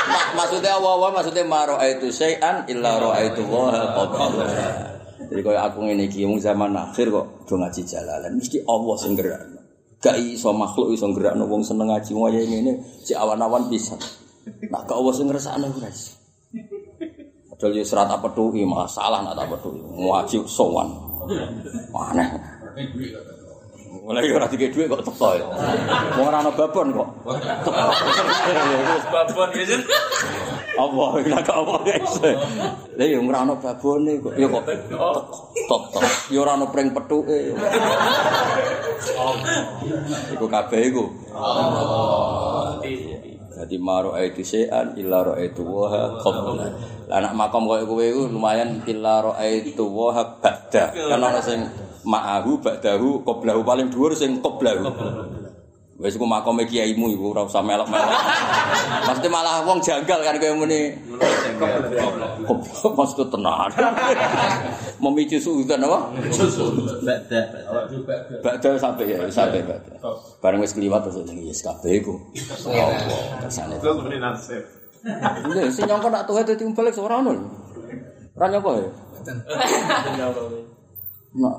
Ma- 0.07 0.31
maksudnya 0.35 0.77
Allah, 0.79 0.93
Allah 0.95 1.11
maksudnya 1.15 1.45
maro 1.47 1.75
itu 1.83 2.11
syai'an 2.13 2.67
illa 2.71 3.03
ra'aitu 3.03 3.43
wa 3.49 3.71
qabla. 3.95 4.86
Jadi 5.27 5.41
kaya 5.43 5.67
aku 5.67 5.83
ngene 5.83 6.07
iki 6.07 6.23
wong 6.23 6.39
zaman 6.39 6.71
akhir 6.75 7.11
kok 7.11 7.27
do 7.51 7.55
ngaji 7.59 7.83
jalalan 7.83 8.33
mesti 8.39 8.63
Allah 8.63 8.97
sing 8.99 9.13
gerakno. 9.19 9.61
Gak 9.99 10.17
iso 10.23 10.55
makhluk 10.55 10.95
iso 10.95 11.11
gerakno 11.11 11.51
wong 11.51 11.67
seneng 11.67 11.91
ngaji 11.91 12.13
waya 12.15 12.41
ngene 12.47 12.79
si 13.03 13.13
awan-awan 13.13 13.67
pisan. 13.67 13.99
Nah 14.71 14.83
gak 14.87 14.95
Allah 14.95 15.15
sing 15.15 15.27
ngrasakno 15.27 15.67
ora 15.67 15.89
iso. 15.91 16.15
Padahal 17.51 17.73
yo 17.75 17.85
serat 17.89 18.13
apa 18.13 18.29
tuh 18.37 18.53
masalah 18.69 19.25
nak 19.25 19.35
apa 19.35 19.57
tuh 19.59 19.75
ngaji 19.75 20.47
sowan. 20.47 20.89
Aneh. 21.91 22.29
Mulai 24.07 24.31
ora 24.31 24.47
dikek 24.47 24.71
dhuwit 24.71 24.87
kok 24.87 25.03
teko 25.03 25.35
ya. 25.35 25.47
Wong 26.15 26.27
ora 26.31 26.39
ana 26.39 26.55
babon 26.55 26.95
kok. 26.95 27.09
Babon, 29.11 29.49
Gus. 29.51 29.73
Ora 30.77 31.41
kok 31.41 31.57
apa 31.57 31.75
iso. 31.97 32.29
Lah 32.97 33.07
yo 33.09 33.25
ora 33.25 33.39
ana 33.45 33.55
babone 33.57 34.21
kok 34.21 34.37
yo 34.37 34.47
kok 34.53 34.65
tok 35.69 35.83
tok. 35.93 36.05
Yo 36.29 36.45
ora 36.45 36.61
ana 36.61 36.69
pring 36.69 36.93
pethuke. 36.93 37.57
Iku 40.37 40.47
kabeh 40.47 40.81
iku. 40.93 41.05
Jadi 43.57 43.77
maro 43.81 44.13
aitu 44.13 44.45
sean 44.45 44.93
illa 45.01 45.25
ro 45.25 45.33
waha 45.65 46.21
qabla. 46.21 46.67
Lah 47.09 47.17
anak 47.25 47.33
makom 47.33 47.65
koyo 47.65 47.89
kowe 47.89 48.05
iku 48.05 48.29
lumayan 48.29 48.85
illa 48.85 49.25
ro 49.25 49.33
waha 49.33 50.23
ba'da. 50.45 50.93
Kan 50.93 51.21
ana 51.25 51.41
sing 51.41 51.65
ma'ahu 52.05 52.61
ba'dahu 52.61 53.25
qablahu 53.25 53.65
paling 53.65 53.89
dhuwur 53.89 54.13
sing 54.13 54.45
qablahu. 54.45 54.93
Wis 55.97 56.21
iku 56.21 56.29
makome 56.29 56.69
kiaimu 56.69 57.09
iku 57.17 57.33
ora 57.33 57.49
usah 57.49 57.65
melok-melok. 57.65 58.21
Mesti 59.09 59.29
malah 59.33 59.65
wong 59.65 59.81
janggal 59.81 60.21
kan 60.21 60.37
kowe 60.37 60.53
muni. 60.53 60.93
Goblok 62.45 62.93
maksud 62.93 63.33
tenan. 63.33 63.73
Memicu 65.03 65.41
suudzon 65.41 65.81
apa? 65.89 66.13
Bada. 67.01 67.41
Bakda 68.45 68.77
sampai 68.77 69.09
ya, 69.09 69.25
sampai 69.33 69.65
bakda. 69.65 69.97
Bareng 70.45 70.61
wis 70.61 70.77
kliwat 70.77 71.09
terus 71.09 71.25
ning 71.25 71.41
yes 71.49 71.65
kabeh 71.65 72.05
iku. 72.05 72.21
Kersane. 73.41 73.81
Itu 73.81 73.97
sebenarnya 73.97 74.21
nasib. 74.21 74.63
Lha 75.49 75.65
sing 75.73 75.89
nyongko 75.89 76.13
nak 76.13 76.29
tuwe 76.29 76.45
dadi 76.45 76.69
balik 76.77 77.01
ora 77.01 77.25
ono. 77.25 77.33
Ora 78.37 78.47
nyongko 78.53 78.71
ya? 78.85 78.91
Nak 81.41 81.55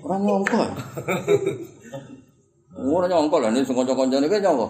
ora 0.00 0.16
nyongko. 0.16 0.60
Ora 2.72 3.04
nyongko 3.04 3.36
lah 3.36 3.52
nek 3.52 3.68
sing 3.68 3.76
kanca-kancane 3.76 4.24
ki 4.32 4.40
nyongko. 4.40 4.66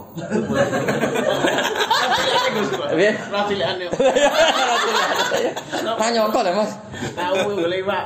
Piye? 2.98 3.14
Rasilane. 3.30 3.86
Ora 5.86 6.08
nyongko 6.10 6.38
lah 6.42 6.50
Mas. 6.50 6.74
Tahu 7.14 7.62
boleh, 7.62 7.78
Pak. 7.86 8.04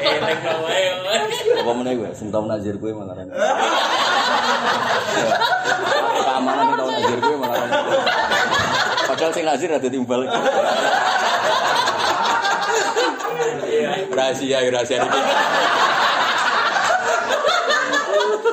Elek 0.00 0.40
wae. 0.40 0.88
Apa 1.60 1.72
meneh 1.76 1.92
gue? 2.00 2.08
Sing 2.16 2.32
tau 2.32 2.48
nazir 2.48 2.80
gue 2.80 2.96
malah 2.96 3.12
ra. 3.12 3.24
Keamanan 6.24 6.64
sing 6.64 6.76
tau 6.80 6.88
nazir 6.88 7.18
gue 7.20 7.36
malah 7.36 7.60
ra. 7.60 7.68
Padahal 9.04 9.32
sing 9.36 9.44
nazir 9.44 9.68
ada 9.68 9.84
timbal. 9.84 10.24
Rahasia, 14.16 14.64
rahasia 14.72 14.96
iki. 15.04 15.20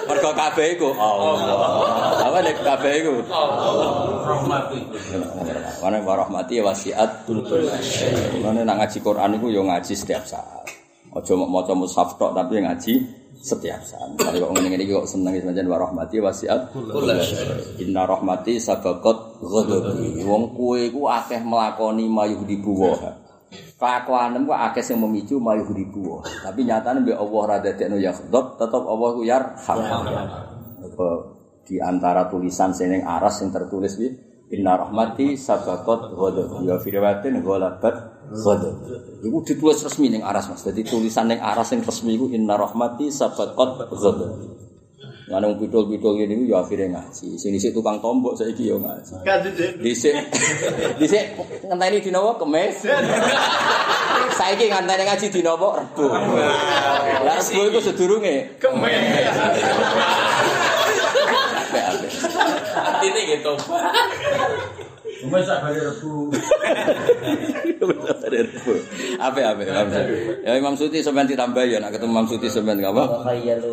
Mergo 0.05 0.31
kabeh 0.33 0.65
iku 0.77 0.89
Allah. 0.95 1.33
Apa 2.29 2.37
nek 2.41 2.55
kabeh 2.61 2.93
iku? 3.01 3.13
Rahmati. 4.25 4.79
Karena 5.81 5.97
warahmati 6.01 6.61
wasiat 6.61 7.25
Karena 7.25 8.61
nak 8.65 8.75
ngaji 8.81 8.97
Quran 9.01 9.37
itu 9.37 9.47
ya 9.53 9.61
ngaji 9.61 9.93
setiap 9.93 10.23
saat. 10.25 10.65
Aja 11.15 11.31
mau 11.39 11.47
maca 11.47 11.71
mushaf 11.71 12.19
tok 12.19 12.35
tapi 12.35 12.59
ngaji 12.59 12.93
setiap 13.39 13.79
saat. 13.85 14.09
Misalnya 14.19 14.43
kok 14.43 14.51
ngene 14.51 14.75
iki 14.83 14.91
kok 14.91 15.07
seneng 15.07 15.37
senajan 15.39 15.67
wa 15.71 15.77
rahmati 15.79 16.17
wasiat 16.19 16.75
kullu 16.75 16.99
Inna 17.79 18.03
rahmati 18.03 18.59
sabaqat 18.59 19.39
ghadabi. 19.39 20.25
Wong 20.27 20.51
kowe 20.57 20.75
iku 20.75 21.07
akeh 21.07 21.39
melakoni 21.39 22.09
mayuh 22.11 22.43
dibuwa. 22.43 23.24
Kelakuanem 23.85 24.49
kok 24.49 24.57
akeh 24.73 24.81
sing 24.81 24.97
memicu 24.97 25.37
mayuh 25.37 25.69
dibuwa. 25.69 26.25
Tapi 26.25 26.65
nyatane 26.65 27.05
mbek 27.05 27.21
Allah 27.21 27.41
ra 27.45 27.57
dadekno 27.61 28.01
ya 28.01 28.09
ghadab, 28.17 28.57
tetep 28.57 28.81
Allah 28.81 29.09
ku 29.13 29.21
yarham. 29.21 29.77
Apa 30.81 31.07
di 31.61 31.77
antara 31.77 32.25
tulisan 32.25 32.73
sing 32.73 32.89
ning 32.89 33.05
aras 33.05 33.45
sing 33.45 33.53
tertulis 33.53 33.93
iki 34.01 34.09
Inna 34.57 34.73
rahmati 34.77 35.37
sabaqat 35.37 36.17
ghadabi. 36.17 36.65
Ya 36.65 36.81
fi 36.81 36.87
riwayatin 36.97 37.45
ghalabat 37.45 38.25
ghadab. 38.33 38.73
Iku 39.21 39.37
ditulis 39.45 39.77
resmi 39.85 40.09
ning 40.09 40.25
aras 40.25 40.49
Mas. 40.49 40.65
Jadi 40.65 40.81
tulisan 40.81 41.29
ning 41.29 41.37
aras 41.37 41.69
sing 41.69 41.85
resmi 41.85 42.17
iku 42.17 42.25
Inna 42.33 42.57
rahmati 42.57 43.13
sabaqat 43.13 43.89
ghadab. 43.93 44.33
Pidol-pidol 45.26 46.22
ngene 46.22 46.38
iku 46.38 46.53
ya 46.53 46.61
akhirnya 46.61 46.88
ngaji. 46.93 47.34
Sing 47.41 47.49
dhisik 47.49 47.73
tukang 47.73 47.97
tombok 47.97 48.38
saiki 48.38 48.69
ya 48.69 48.77
ngaji. 48.77 49.26
Dhisik 49.81 50.14
dhisik 51.02 51.34
ngenteni 51.65 51.97
dina 51.97 52.22
apa 52.22 52.45
kemis. 52.45 52.85
Saiki 54.38 54.69
ngenteni 54.69 55.02
ngaji 55.02 55.26
dina 55.34 55.57
apa 55.57 55.81
Rebo. 55.81 56.06
Lah 57.26 57.41
Rebo 57.41 57.61
iku 57.73 57.80
sedurunge 57.81 58.53
kemis. 58.61 59.34
Artinya 62.76 63.22
gitu. 63.26 63.53
Cuma 65.26 65.41
sak 65.41 65.57
bari 65.65 65.81
rebu. 65.81 66.30
Apa 69.18 69.38
apa 69.41 69.61
Imam 69.65 69.89
Suti. 69.89 70.15
Ya 70.45 70.52
Imam 70.53 70.76
Suti 70.77 70.97
sampean 71.02 71.26
ditambah 71.26 71.65
ya 71.65 71.81
nak 71.81 71.97
ketemu 71.97 72.11
Imam 72.14 72.27
Suti 72.30 72.47
sampean 72.47 72.77
apa? 72.85 73.26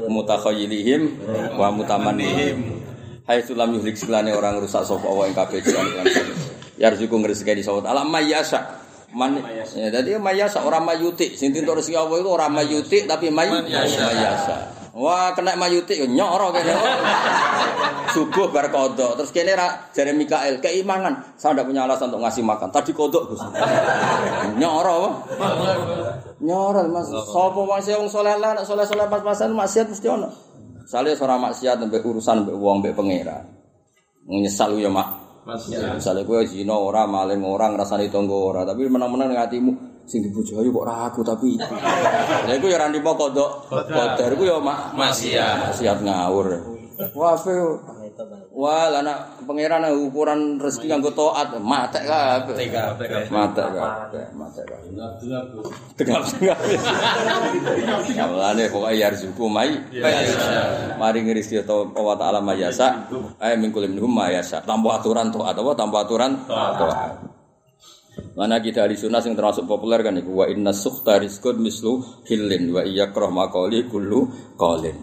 Mutakhayyilihim 0.08 1.02
wa 1.60 1.68
mutamannihim. 1.68 2.80
Hai 3.28 3.44
sulam 3.44 3.76
yuhlik 3.76 3.94
sekelane 3.94 4.32
orang 4.32 4.58
rusak 4.58 4.82
sapa 4.82 5.06
wa 5.06 5.28
ing 5.28 5.36
kabeh 5.36 5.62
jalan 5.62 5.86
lan 5.94 6.08
Yarzuku 6.80 7.14
ngrezeki 7.20 7.60
di 7.60 7.62
sawat 7.62 7.86
alam 7.86 8.10
mayasa. 8.10 8.80
Man, 9.12 9.44
ya, 9.76 9.92
jadi 9.92 10.16
mayasa 10.16 10.64
orang 10.64 10.88
mayuti. 10.88 11.36
Sing 11.36 11.52
tintuk 11.52 11.76
rezeki 11.76 12.00
Allah 12.00 12.16
itu 12.24 12.30
orang 12.32 12.48
mayuti 12.48 13.04
tapi 13.04 13.28
may 13.28 13.44
mayasa. 13.44 14.81
Wah, 14.92 15.32
kena 15.32 15.56
mayuti 15.56 15.96
yo 15.96 16.04
nyoro 16.04 16.52
kene. 16.52 16.76
Subuh 18.12 18.52
bar 18.52 18.68
kodok. 18.68 19.16
Terus 19.16 19.32
kene 19.32 19.56
ra 19.56 19.88
jare 19.96 20.12
Mikael 20.12 20.60
keimangan. 20.60 21.32
Saya 21.40 21.56
ndak 21.56 21.72
punya 21.72 21.88
alasan 21.88 22.12
untuk 22.12 22.28
ngasih 22.28 22.44
makan. 22.44 22.68
Tadi 22.68 22.92
kodok, 22.92 23.32
Gus. 23.32 23.40
Nyoro 24.60 24.92
apa? 24.92 25.10
Nyoro 26.44 26.80
Mas. 26.92 27.08
Sapa 27.08 27.60
masih 27.64 27.96
wong 27.96 28.12
saleh 28.12 28.36
lah, 28.36 28.52
nek 28.52 28.68
saleh-saleh 28.68 29.08
pas-pasan 29.08 29.56
maksiat 29.56 29.88
mesti 29.88 30.08
ono. 30.12 30.28
Sale 30.84 31.16
ora 31.16 31.40
maksiat 31.40 31.80
mbek 31.88 32.04
urusan 32.04 32.44
mbek 32.44 32.56
wong 32.60 32.84
mbek 32.84 32.92
pangeran. 32.92 33.48
Nyesal 34.28 34.76
ya, 34.76 34.92
Mak. 34.92 35.08
Misalnya 35.98 36.22
gue 36.22 36.46
zina 36.46 36.78
ora, 36.78 37.02
maling 37.08 37.42
ora, 37.42 37.66
ngrasani 37.72 38.06
tonggo 38.12 38.54
ora, 38.54 38.62
tapi 38.62 38.86
menang-menang 38.86 39.34
ning 39.34 39.40
atimu 39.42 39.72
sing 40.06 40.20
dibojo 40.26 40.60
ayu 40.60 40.70
kok 40.74 40.86
ragu 40.86 41.20
tapi. 41.24 41.56
Lah 42.48 42.54
iku 42.56 42.66
ya 42.68 42.78
ra 42.82 42.86
ndimo 42.90 43.14
kodok. 43.14 43.70
Kodar 43.70 44.30
iku 44.34 44.44
ya 44.44 44.56
mak 44.58 44.94
Maksiat. 44.98 45.72
maksiat 45.72 45.98
ngawur. 46.02 46.46
Yo. 46.52 47.70
Wah, 48.52 48.92
lah 48.92 49.00
nak 49.00 49.40
pangeran 49.48 49.88
ukuran 49.96 50.60
rezeki 50.60 50.92
nganggo 50.92 51.16
taat, 51.16 51.56
matek 51.56 52.04
kabeh. 52.04 52.54
Matek 53.32 53.66
kabeh, 53.72 54.24
matek 54.36 54.64
kabeh. 54.68 54.92
Tegap-tegap. 55.96 56.58
Kamane 58.12 58.68
pokoke 58.68 58.94
yarzuku 59.00 59.44
mai. 59.48 59.72
Mari 61.00 61.18
ngrizeki 61.24 61.64
to 61.64 61.90
Allah 61.96 62.14
taala 62.20 62.38
mayasa. 62.44 63.08
Eh 63.40 63.56
mingkul 63.56 63.88
minhum 63.88 64.12
mayasa. 64.12 64.60
Tanpa 64.62 65.00
aturan 65.00 65.32
taat 65.32 65.56
apa 65.56 65.70
tanpa 65.72 66.04
aturan 66.04 66.36
taat. 66.46 67.31
Mana 68.36 68.60
kita 68.60 68.84
di 68.88 68.96
sunnah 68.96 69.24
yang 69.24 69.32
termasuk 69.32 69.64
populer 69.64 70.04
kan 70.04 70.12
iku 70.16 70.44
wa 70.44 70.46
inna 70.48 70.72
sukhta 70.76 71.16
rizqun 71.16 71.60
mislu 71.60 72.24
hillin 72.28 72.68
wa 72.72 72.84
iyakrah 72.84 73.32
maqali 73.32 73.88
kullu 73.88 74.28
qalin. 74.60 74.96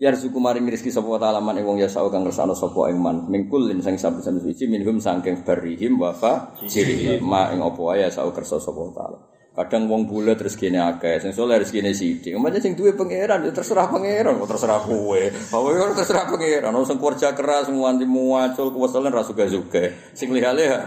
Ya 0.00 0.08
suku 0.16 0.40
maring 0.40 0.64
rezeki 0.64 0.88
sapa 0.88 1.08
wa 1.12 1.20
ta'ala 1.20 1.44
man 1.44 1.60
ing 1.60 1.68
wong 1.68 1.76
ya 1.76 1.84
sa'u 1.84 2.08
kang 2.08 2.24
ngersano 2.24 2.56
sapa 2.56 2.88
ing 2.88 2.96
man 3.04 3.28
mingkul 3.28 3.68
lin 3.68 3.84
sing 3.84 4.00
saben-saben 4.00 4.40
suci 4.40 4.64
minhum 4.64 4.96
saking 4.96 5.44
barihim 5.44 6.00
wa 6.00 6.16
fa 6.16 6.56
jirihim 6.64 7.20
ma 7.20 7.52
ing 7.52 7.60
apa 7.60 7.76
wae 7.76 8.00
ya 8.00 8.08
sa'u 8.08 8.32
kersa 8.32 8.56
sapa 8.56 8.80
ta'ala. 8.96 9.39
Kadang 9.60 9.92
wong 9.92 10.08
bulet 10.08 10.40
rezekine 10.40 10.80
akeh, 10.80 11.20
sing 11.20 11.36
saleh 11.36 11.60
rezekine 11.60 11.92
sithik. 11.92 12.32
Umpamane 12.32 12.64
sing 12.64 12.72
duwe 12.72 12.96
pangeran 12.96 13.44
ya 13.44 13.52
terserah 13.52 13.92
pangeran, 13.92 14.40
kok 14.40 14.56
terserah 14.56 14.80
kowe. 14.80 15.20
Apa 15.20 15.66
ya 15.76 15.92
terserah 15.92 16.24
pangeran, 16.32 16.72
wong 16.72 16.88
sing 16.88 16.96
kerja 16.96 17.36
keras 17.36 17.68
nganti 17.68 18.08
muacul 18.08 18.72
kuweselen 18.72 19.12
ra 19.12 19.20
suga-suga. 19.20 19.92
Sing 20.16 20.32
liha-liha 20.32 20.80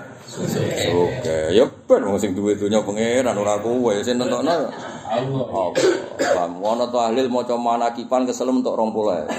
Oke, 0.90 1.54
ya 1.54 1.70
ben 1.70 2.02
wong 2.02 2.18
sing 2.18 2.34
duwe 2.34 2.58
dunya 2.58 2.82
pangeran 2.82 3.38
ora 3.38 3.62
kowe, 3.62 3.94
sing 4.02 4.18
nentokno 4.18 4.74
Allah. 5.14 5.46
Allah. 5.46 6.48
Ono 6.64 6.86
to 6.90 6.98
ahlil 6.98 7.30
maca 7.30 7.54
manakipan 7.54 8.26
keselem 8.26 8.64
entuk 8.64 8.74
20. 8.74 9.30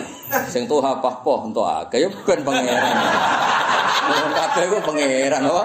Sing 0.52 0.70
tuh 0.70 0.78
poh 0.80 1.38
entuk 1.42 1.66
akeh 1.66 2.06
ya 2.06 2.08
ben 2.24 2.40
pangeran. 2.46 2.94
Wong 4.04 4.32
kabeh 4.36 4.64
ku 4.68 4.76
pangeran 4.84 5.42
apa? 5.48 5.64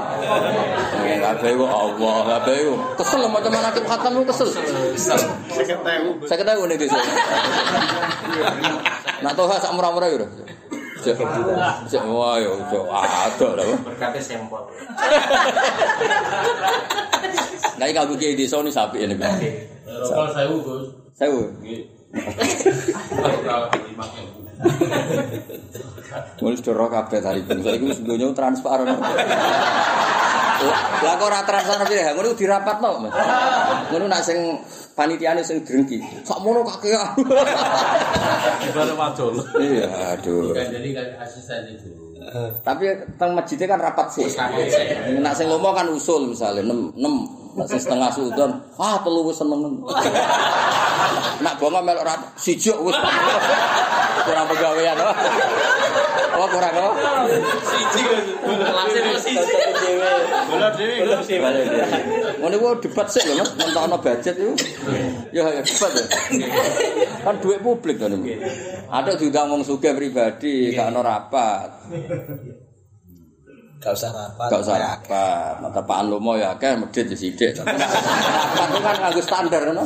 Pangeran 0.96 1.20
kabeh 1.20 1.52
ku 1.60 1.66
Allah, 1.68 2.16
kabeh 2.40 2.56
ku 2.64 2.74
kesel 2.98 3.22
maca 3.28 3.50
manakip 3.52 3.84
khatam 3.84 4.12
ku 4.18 4.24
kesel. 4.32 4.50
Kesel. 4.96 5.20
Saya 6.26 6.38
ketahui 6.40 6.66
nih 6.72 6.78
desa. 6.80 7.00
Nak 9.20 9.34
toha 9.36 9.60
sak 9.60 9.76
murah-murah 9.76 10.08
ya. 10.08 10.28
Cek, 11.00 11.16
cek, 11.88 12.04
wah 12.12 12.36
yo, 12.40 12.60
cek, 12.68 12.84
ada 12.92 13.48
lah. 13.56 13.66
Berkatnya 13.88 14.20
sampel. 14.20 14.64
Nah, 17.80 17.86
ini 17.88 17.96
kalau 17.96 18.20
kiai 18.20 18.36
desa 18.36 18.60
ini 18.60 18.68
sapi 18.68 19.08
ini. 19.08 19.16
Rokok 19.88 20.28
sewu, 20.36 20.56
Gus. 20.60 20.92
Saya 21.16 21.32
Mulai 24.00 24.39
sudah 26.40 26.74
roh 26.76 26.90
kabeh 26.92 27.20
tadi 27.24 27.40
pun. 27.44 27.64
Saya 27.64 27.76
itu 27.80 27.96
sebenarnya 27.96 28.36
transparan. 28.36 28.88
Lah 31.00 31.14
kok 31.16 31.28
ora 31.32 31.40
transparan 31.48 31.88
piye? 31.88 32.12
Ngono 32.12 32.36
dirapatno, 32.36 32.92
Mas. 33.08 33.16
Ngono 33.96 34.06
nak 34.12 34.22
sing 34.28 34.60
panitiane 34.92 35.40
sing 35.48 35.64
drengki. 35.64 36.04
Sak 36.28 36.44
mono 36.44 36.68
kakean. 36.68 37.16
Ibarat 38.68 38.96
wajol. 39.00 39.40
Iya, 39.64 40.20
aduh. 40.20 40.52
Jadi 40.52 40.90
kan 40.92 41.08
asisten 41.24 41.64
itu. 41.72 41.96
Tapi 42.62 42.92
teng 43.16 43.32
masjidnya 43.32 43.72
kan 43.72 43.80
rapat 43.80 44.12
sih. 44.12 44.28
Nak 45.24 45.34
sing 45.40 45.48
lomo 45.48 45.72
kan 45.72 45.88
usul 45.88 46.36
misalnya 46.36 46.68
6 46.68 47.00
6 47.00 47.39
Sing 47.50 47.82
setengah 47.82 48.14
sultan, 48.14 48.62
ah 48.78 49.02
telu 49.02 49.26
wis 49.26 49.42
seneng. 49.42 49.82
Nak 51.42 51.54
bongo 51.58 51.82
melok 51.82 52.06
rat 52.06 52.22
siji 52.38 52.70
wis. 52.78 52.94
Kurang 54.24 54.46
pegawean 54.54 54.94
apa? 54.94 55.14
Oh 56.38 56.48
kurang 56.48 56.74
apa? 56.78 56.92
Siji 57.66 58.06
kelasnya 58.46 59.02
itu 59.02 59.20
siji. 59.34 59.92
Boleh 60.46 60.70
dewe. 60.78 60.98
Ngono 62.38 62.56
ku 62.62 62.68
debat 62.86 63.08
sih 63.10 63.22
lho 63.26 63.42
Mas, 63.42 63.50
mentokno 63.58 63.98
budget 63.98 64.36
itu. 64.38 64.54
Ya 65.34 65.50
ya 65.50 65.62
debat 65.66 65.92
ya. 65.98 66.06
Kan 67.26 67.36
duit 67.42 67.60
publik 67.66 67.98
kan 67.98 68.14
itu. 68.14 68.40
Ada 68.94 69.18
diundang 69.18 69.50
wong 69.50 69.62
sugih 69.66 69.98
pribadi, 69.98 70.74
gak 70.78 70.94
ono 70.94 71.02
rapat. 71.02 71.70
Gak 73.80 73.96
usah 73.96 74.12
rapat. 74.12 74.48
Gak 74.52 74.60
usah 74.60 74.76
rapat. 74.76 75.54
Nah, 75.64 75.72
tepaan 75.72 76.12
lomo 76.12 76.36
ya 76.36 76.52
akeh 76.52 76.76
medhit 76.76 77.08
ya 77.08 77.16
sithik. 77.16 77.64
Rapat 77.64 78.68
itu 78.76 78.80
kan 78.84 78.96
nganggo 79.00 79.22
standar 79.24 79.62
kan. 79.64 79.80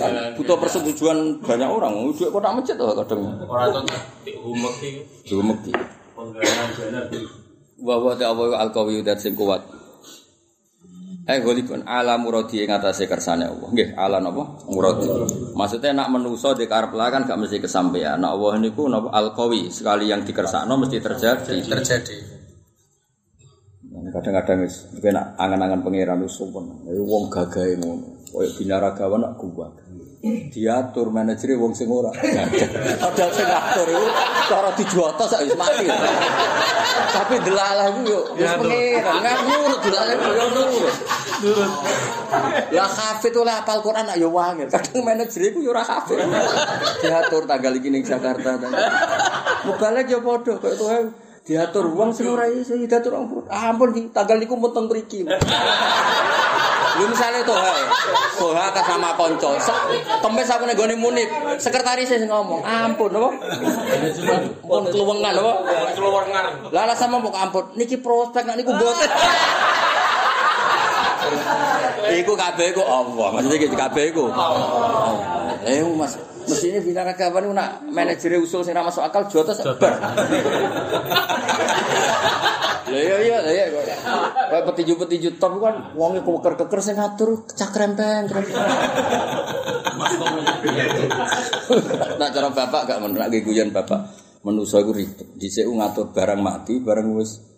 Kan 0.00 0.12
Butuh 0.40 0.56
persetujuan 0.56 1.44
banyak 1.44 1.68
orang. 1.68 1.92
Duit 2.16 2.32
kok 2.32 2.40
tak 2.40 2.52
masjid 2.56 2.74
tuh 2.80 2.96
kadang. 2.96 3.20
Orang 3.44 3.84
tuh 3.84 3.84
umek 4.48 4.74
iki. 5.60 5.72
Penggalan 6.16 6.68
jalan 6.78 7.04
Wa 7.84 8.00
wa 8.00 8.16
ta'ala 8.16 8.56
al-qawi 8.64 9.04
dat 9.04 9.20
sing 9.20 9.36
kuat. 9.36 9.60
Eh 11.24 11.40
golipun 11.40 11.84
ala 11.88 12.16
muradi 12.16 12.64
ing 12.64 12.72
atase 12.72 13.04
kersane 13.04 13.48
Allah. 13.48 13.68
Nggih, 13.72 13.96
ala 13.96 14.20
napa? 14.20 14.60
Muradi. 14.72 15.08
Maksudnya 15.52 15.96
nak 15.96 16.12
menuso 16.12 16.52
di 16.56 16.68
karep 16.68 16.92
lah 16.96 17.08
kan 17.12 17.28
gak 17.28 17.40
mesti 17.40 17.60
kesampaian. 17.60 18.20
Nak 18.20 18.30
Allah 18.40 18.60
niku 18.60 18.88
napa 18.88 19.12
al-qawi, 19.12 19.68
sekali 19.68 20.08
yang 20.08 20.24
dikersakno 20.24 20.76
mesti 20.80 21.00
terjadi. 21.00 21.64
Terjadi. 21.64 22.33
Kadang-kadang 24.14 24.62
wis 24.62 24.86
kena 25.02 25.34
angan-angan 25.34 25.82
pangeran 25.82 26.22
wis 26.22 26.38
sopan. 26.38 26.70
Ya 26.86 27.02
wong 27.02 27.26
gagahe 27.26 27.74
ngono. 27.82 28.14
Kaya 28.30 28.46
binaragawan 28.54 29.26
nak 29.26 29.34
kuat. 29.42 29.74
Diatur 30.24 31.10
manajer 31.10 31.58
wong 31.58 31.74
sing 31.74 31.90
ora. 31.90 32.14
Padahal 32.14 33.30
sing 33.34 33.44
ngatur 33.44 33.90
iku 33.90 34.06
cara 34.46 34.70
dijotos 34.78 35.28
sak 35.28 35.42
wis 35.42 35.58
mati. 35.58 35.90
Tapi 37.10 37.42
delalah 37.42 37.90
iku 37.90 38.00
yo 38.06 38.20
wis 38.38 38.54
pangeran, 38.54 39.14
nggak 39.18 39.38
nurut 39.50 39.80
delalah 39.82 40.14
iku 40.14 40.30
yo 40.30 40.46
nurut. 40.54 40.94
Lah 42.70 42.88
hafid 42.88 43.34
oleh 43.34 43.52
apal 43.52 43.82
Quran 43.82 44.06
nak 44.06 44.16
ya 44.16 44.30
wangil. 44.30 44.70
Kadang 44.70 45.02
manajer 45.02 45.42
iku 45.50 45.58
ya 45.58 45.70
ora 45.74 45.82
hafid. 45.82 46.22
Diatur 47.02 47.50
tanggal 47.50 47.74
iki 47.82 47.90
ning 47.90 48.06
Jakarta. 48.06 48.62
Mubalik 49.66 50.06
ya 50.06 50.22
padha 50.22 50.54
kaya 50.62 50.74
tuh 50.78 50.88
diatur 51.44 51.92
wong 51.92 52.16
sing 52.16 52.24
ora 52.24 52.48
iso 52.48 52.72
diatur 52.72 53.20
ampun. 53.20 53.44
Ah, 53.52 53.68
ampun 53.68 53.92
Ki, 53.92 54.08
tanggal 54.10 54.40
niku 54.40 54.56
mun 54.56 54.72
teng 54.72 54.88
mriki. 54.88 55.28
Lu 56.94 57.04
misalnya 57.10 57.42
tuh, 57.42 57.58
Toha 58.38 58.70
ke 58.70 58.80
sama 58.86 59.18
konco, 59.18 59.50
temes 60.22 60.46
aku 60.46 60.62
nih 60.62 60.78
goni 60.78 60.94
munip, 60.94 61.26
sekretaris 61.58 62.06
sing 62.06 62.30
ngomong, 62.30 62.62
ampun, 62.62 63.10
apa? 63.18 63.30
Pun 64.62 64.86
keluwengan, 64.94 65.34
apa? 65.34 65.52
Keluwengan. 65.98 66.70
Lah 66.70 66.86
lah 66.86 66.94
sama 66.94 67.18
mau 67.18 67.34
ampun, 67.34 67.74
niki 67.74 67.98
prospek 67.98 68.46
nak 68.46 68.56
niku 68.56 68.70
boten. 68.78 69.10
Iku 72.04 72.36
kabeh 72.36 72.70
iku 72.70 72.84
Allah, 72.84 73.26
maksudnya 73.32 73.64
kabeh 73.74 74.12
iku. 74.12 74.28
Eh 75.64 75.80
Mas, 75.96 76.14
mestine 76.48 76.78
bintang 76.84 77.08
kapan 77.16 77.48
iku 77.48 77.54
nak 77.54 77.70
manajer 77.88 78.36
usul 78.40 78.62
sing 78.64 78.76
ra 78.76 78.84
masuk 78.84 79.04
akal 79.04 79.28
jotos 79.28 79.60
bar. 79.78 79.94
Lah 82.84 83.00
iya 83.00 83.16
iya 83.24 83.38
iya. 83.48 83.64
Kayak 84.52 84.64
petinju-petinju 84.68 85.40
top 85.40 85.56
kan 85.58 85.96
wonge 85.96 86.20
keker-keker 86.20 86.80
sing 86.84 87.00
ngatur 87.00 87.48
cak 87.48 87.70
krempeng. 87.72 88.28
krempeng. 88.28 88.60
Nak 92.20 92.28
cara 92.30 92.48
bapak 92.52 92.82
gak 92.86 92.98
menak 93.00 93.32
guyon 93.40 93.72
bapak. 93.72 94.12
Menusa 94.44 94.84
iku 94.84 94.92
ribet. 94.92 95.24
Dhisik 95.40 95.64
ngatur 95.64 96.12
barang 96.12 96.40
mati, 96.44 96.76
barang 96.84 97.16
wis 97.16 97.53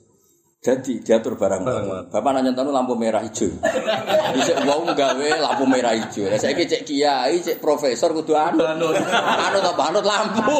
jadi 0.67 0.99
diatur 0.99 1.39
barang 1.39 1.63
mati. 1.63 2.11
Bapak 2.11 2.31
nanya 2.35 2.51
tanu 2.51 2.75
lampu 2.75 2.99
merah 2.99 3.23
hijau. 3.23 3.55
Dhisik 4.35 4.67
wong 4.67 4.91
gawe 4.99 5.29
lampu 5.39 5.63
merah 5.71 5.95
hijau. 5.95 6.27
Lah 6.27 6.43
saiki 6.43 6.67
cek 6.67 6.83
kiai, 6.83 7.39
cek 7.39 7.63
profesor 7.63 8.11
kudu 8.11 8.35
anu. 8.35 8.67
Anu 8.67 9.59
ta 9.63 9.71
anut 9.79 10.03
lampu. 10.03 10.43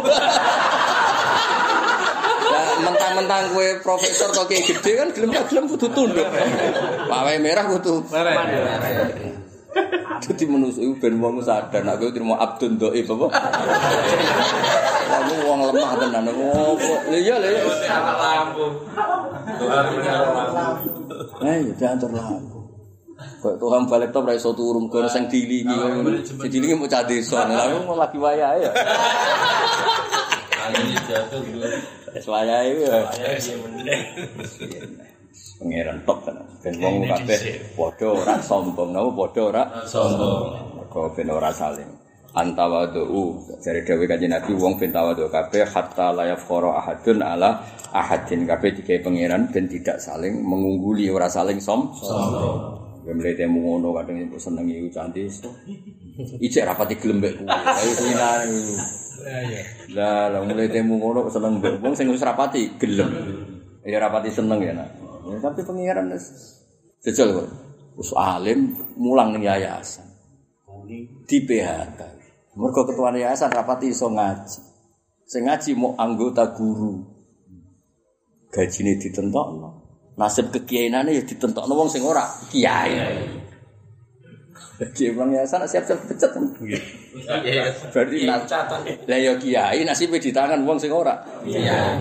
Lah 2.47 2.79
mentang-mentang 2.79 3.51
kue 3.51 3.83
profesor 3.83 4.31
kok 4.31 4.47
kayak 4.47 4.71
gede 4.71 4.93
kan 4.95 5.09
gelem 5.11 5.35
gelem 5.35 5.67
kudu 5.67 5.91
tunduk. 5.91 6.29
Wae 7.11 7.43
merah 7.43 7.67
kudu. 7.67 8.07
Jadi 10.17 10.43
menusuk 10.49 10.83
itu 10.83 10.95
ben 10.97 11.21
wong 11.21 11.39
sadar 11.45 11.85
nek 11.85 12.01
kowe 12.01 12.09
terima 12.11 12.35
abdun 12.41 12.81
dhaif 12.81 13.07
apa? 13.13 13.27
Kamu 15.07 15.35
wong 15.45 15.59
lemah 15.71 15.91
tenan. 16.01 16.25
Kok- 16.27 17.05
lha 17.13 17.19
iya 17.21 17.35
lha 17.37 17.49
iya. 17.53 17.63
Lampu. 18.17 18.65
Eh, 21.45 21.57
ya 21.69 21.73
diantar 21.77 22.11
lampu. 22.11 22.59
Kok 23.17 23.55
Tuhan 23.61 23.83
balik 23.89 24.11
top 24.13 24.29
ra 24.29 24.35
iso 24.35 24.51
turun 24.53 24.89
kono 24.89 25.09
sing 25.09 25.29
dilingi 25.29 25.73
ngono. 25.73 26.11
Sing 26.25 26.51
dilingi 26.51 26.75
mau 26.77 26.89
cah 26.89 27.05
desa. 27.05 27.45
Wong 27.87 27.97
lagi 28.01 28.19
wayahe 28.19 28.67
ya. 28.67 28.73
Wis 32.17 32.27
wayahe 32.27 32.73
ya. 32.83 32.99
Pangeran 35.57 35.99
top 36.05 36.19
kan. 36.27 36.37
Ben 36.61 36.75
wong 36.83 37.09
kabeh 37.09 37.41
padha 37.73 38.07
ora 38.13 38.35
sombong, 38.43 38.91
napa 38.93 39.11
padha 39.15 39.41
ora 39.45 39.63
Sombong. 39.89 40.77
Mergo 40.77 41.13
ben 41.13 41.29
ora 41.29 41.53
saling 41.53 41.91
antawadu 42.37 43.41
dari 43.65 43.81
dewe 43.81 44.05
kanjeng 44.05 44.29
Nabi 44.29 44.53
wong 44.53 44.77
ben 44.77 44.93
tawadu 44.93 45.33
kabeh 45.33 45.65
hatta 45.65 46.13
la 46.13 46.29
yafqara 46.29 46.85
ahadun 46.85 47.25
ala 47.25 47.65
ahadin 47.97 48.45
kabeh 48.45 48.77
digawe 48.77 49.01
pangeran 49.09 49.49
ben 49.49 49.65
tidak 49.65 49.97
saling 49.97 50.45
mengungguli 50.45 51.09
ora 51.09 51.33
saling 51.33 51.57
som 51.57 51.89
sombong 51.97 52.85
Wemle 53.07 53.39
temu 53.39 53.63
ngono 53.63 53.95
kadang 53.95 54.19
iku 54.19 54.35
seneng 54.35 54.67
iku 54.67 54.91
cantik. 54.91 55.31
Ijek 56.43 56.67
rapati 56.67 56.99
gelem 56.99 57.23
mbek 57.23 57.39
kuwi. 57.39 57.47
Ayo 57.47 57.91
kuwinan. 58.03 58.51
Lah, 59.95 60.27
lah 60.27 60.43
mulai 60.43 60.67
temu 60.67 60.99
ngono 60.99 61.31
seneng 61.31 61.63
mbek 61.63 61.79
wong 61.87 61.95
sing 61.95 62.11
wis 62.11 62.27
rapati 62.27 62.67
gelem. 62.83 63.07
Ya 63.87 64.03
rapati 64.03 64.27
seneng 64.27 64.59
ya 64.59 64.75
nak. 64.75 65.06
Ya, 65.27 65.37
tapi 65.43 65.61
pangeran 65.67 66.15
wis 66.15 66.27
jejal 67.03 67.35
kok. 67.35 67.49
Wis 67.99 68.13
alim 68.15 68.77
mulang 68.95 69.35
ning 69.35 69.43
yayasan. 69.43 70.07
Di 71.27 71.43
PHK. 71.43 72.01
Mergo 72.57 72.87
ketua 72.87 73.11
yayasan 73.13 73.51
rapati 73.51 73.91
iso 73.91 74.09
ngaji. 74.09 74.61
Sing 75.27 75.45
ngaji 75.45 75.71
mau 75.75 75.93
anggota 75.99 76.55
guru. 76.55 77.03
Gajine 78.55 78.97
ditentokno. 78.97 79.83
Nasib 80.17 80.49
kekiainane 80.55 81.13
ya 81.13 81.23
ditentokno 81.27 81.75
wong 81.77 81.91
sing 81.91 82.01
ora 82.07 82.25
kiai. 82.49 82.97
Jadi 84.77 85.09
emang 85.09 85.33
yayasan 85.33 85.65
siap-siap 85.65 86.05
pecat. 86.05 86.31
Berarti 87.93 88.17
nas- 88.29 88.45
lah 89.09 89.19
ya 89.19 89.33
kiai 89.41 89.85
nasibnya 89.85 90.21
di 90.21 90.31
tangan 90.33 90.63
wong 90.65 90.79
sing 90.81 90.93
ora. 90.93 91.17
Iya. 91.45 92.01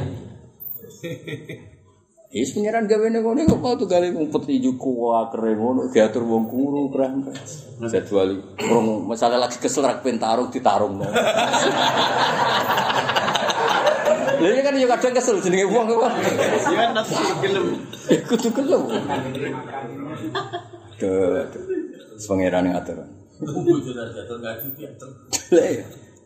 Is 2.34 2.58
pengiran 2.58 2.90
gawe 2.90 3.06
ning 3.06 3.22
ngene 3.22 3.46
kok 3.46 3.62
mau 3.62 3.78
tuh 3.78 3.86
gale 3.86 4.10
ngumpet 4.10 4.50
ijo 4.50 4.74
kuwa 4.82 5.30
keren 5.30 5.62
ngono 5.62 5.94
diatur 5.94 6.26
wong 6.26 6.50
guru 6.50 6.90
keren. 6.90 7.22
Jadwal 7.86 8.42
urung 8.66 9.06
misalnya 9.06 9.46
lagi 9.46 9.62
kesel 9.62 9.86
rak 9.86 10.02
pengen 10.02 10.18
tarung 10.18 10.50
ditarung. 10.50 10.98
Lha 14.36 14.52
iya 14.52 14.62
kan 14.68 14.76
yo 14.76 14.90
kadang 14.90 15.14
kesel 15.16 15.38
jenenge 15.40 15.70
wong 15.70 15.86
kok. 15.86 16.12
Iya 16.74 16.78
kan 16.82 16.90
nanti 16.98 17.14
gelem. 17.46 17.66
Kudu 18.26 18.50
kelem. 18.52 18.84
Duh. 20.98 21.46
Pengiran 22.26 22.66
ngatur. 22.74 23.00
Jatuh. 24.76 25.12
Lah 25.54 25.68
ya. 25.72 25.86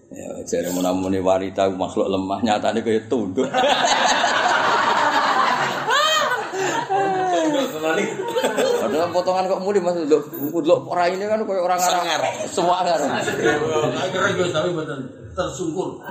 Ya 0.10 0.42
jare 0.42 0.74
menamuni 0.74 1.22
wanita 1.22 1.70
makhluk 1.70 2.10
lemah 2.10 2.42
nyatane 2.42 2.82
kaya 2.82 3.04
tunduk. 3.06 3.46
Padahal 7.80 9.10
potongan 9.12 9.48
kok 9.48 9.62
muli 9.64 9.80
Mas 9.80 9.96
lho. 10.06 10.20
Lho 10.52 10.76
ora 10.88 11.08
ini 11.08 11.26
kan 11.26 11.44
koyo 11.48 11.64
orang 11.66 11.80
arah. 11.80 12.34
Semua 12.52 12.84
arah. 12.84 12.96
Akhirnya 13.00 14.32
gue 14.36 14.48
tapi 14.52 14.70
betul 14.76 15.00
tersungkur. 15.34 16.04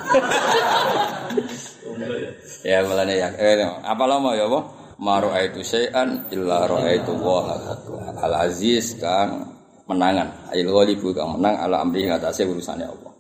Ya 2.64 2.82
mulane 2.84 3.14
ya. 3.16 3.28
Eh 3.36 3.64
apa 3.64 4.04
lama 4.08 4.32
ya 4.34 4.48
apa? 4.48 4.60
Maru 4.98 5.30
itu 5.38 5.62
syai'an 5.62 6.26
illa 6.34 6.66
ra'aitu 6.66 7.14
wa 7.22 7.46
al 8.18 8.34
aziz 8.50 8.98
kang 8.98 9.46
menangan. 9.86 10.50
Ail 10.50 10.66
ghalibu 10.66 11.14
kang 11.14 11.38
menang 11.38 11.54
ala 11.54 11.86
amri 11.86 12.10
ngatasé 12.10 12.42
urusane 12.42 12.82
Allah. 12.82 13.14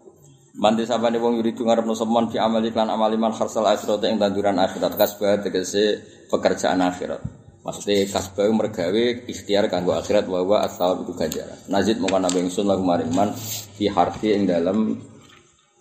Mandi 0.58 0.82
sabane 0.82 1.22
wong 1.22 1.38
yuridu 1.38 1.62
ngarepno 1.62 1.94
semon 1.94 2.34
fi 2.34 2.42
amali 2.42 2.74
lan 2.74 2.90
amali 2.90 3.14
man 3.14 3.30
kharsal 3.30 3.62
akhirat 3.62 4.02
ing 4.10 4.18
tanduran 4.18 4.58
akhirat 4.58 4.98
kasbah 4.98 5.38
tegese 5.38 6.02
pekerjaan 6.26 6.82
akhirat. 6.82 7.22
Maksudnya 7.68 8.08
kasbah 8.08 8.48
mergawe 8.48 9.28
ikhtiar 9.28 9.68
kanggo 9.68 9.92
akhirat 9.92 10.24
wa 10.24 10.40
wa 10.40 10.64
asal 10.64 11.04
itu 11.04 11.12
ganjaran. 11.12 11.60
Nazid 11.68 12.00
mongko 12.00 12.16
nambah 12.16 12.40
ingsun 12.48 12.64
lagu 12.64 12.80
maring 12.80 13.12
man 13.12 13.36
fi 13.76 13.92
harfi 13.92 14.32
ing 14.32 14.48
dalam 14.48 14.96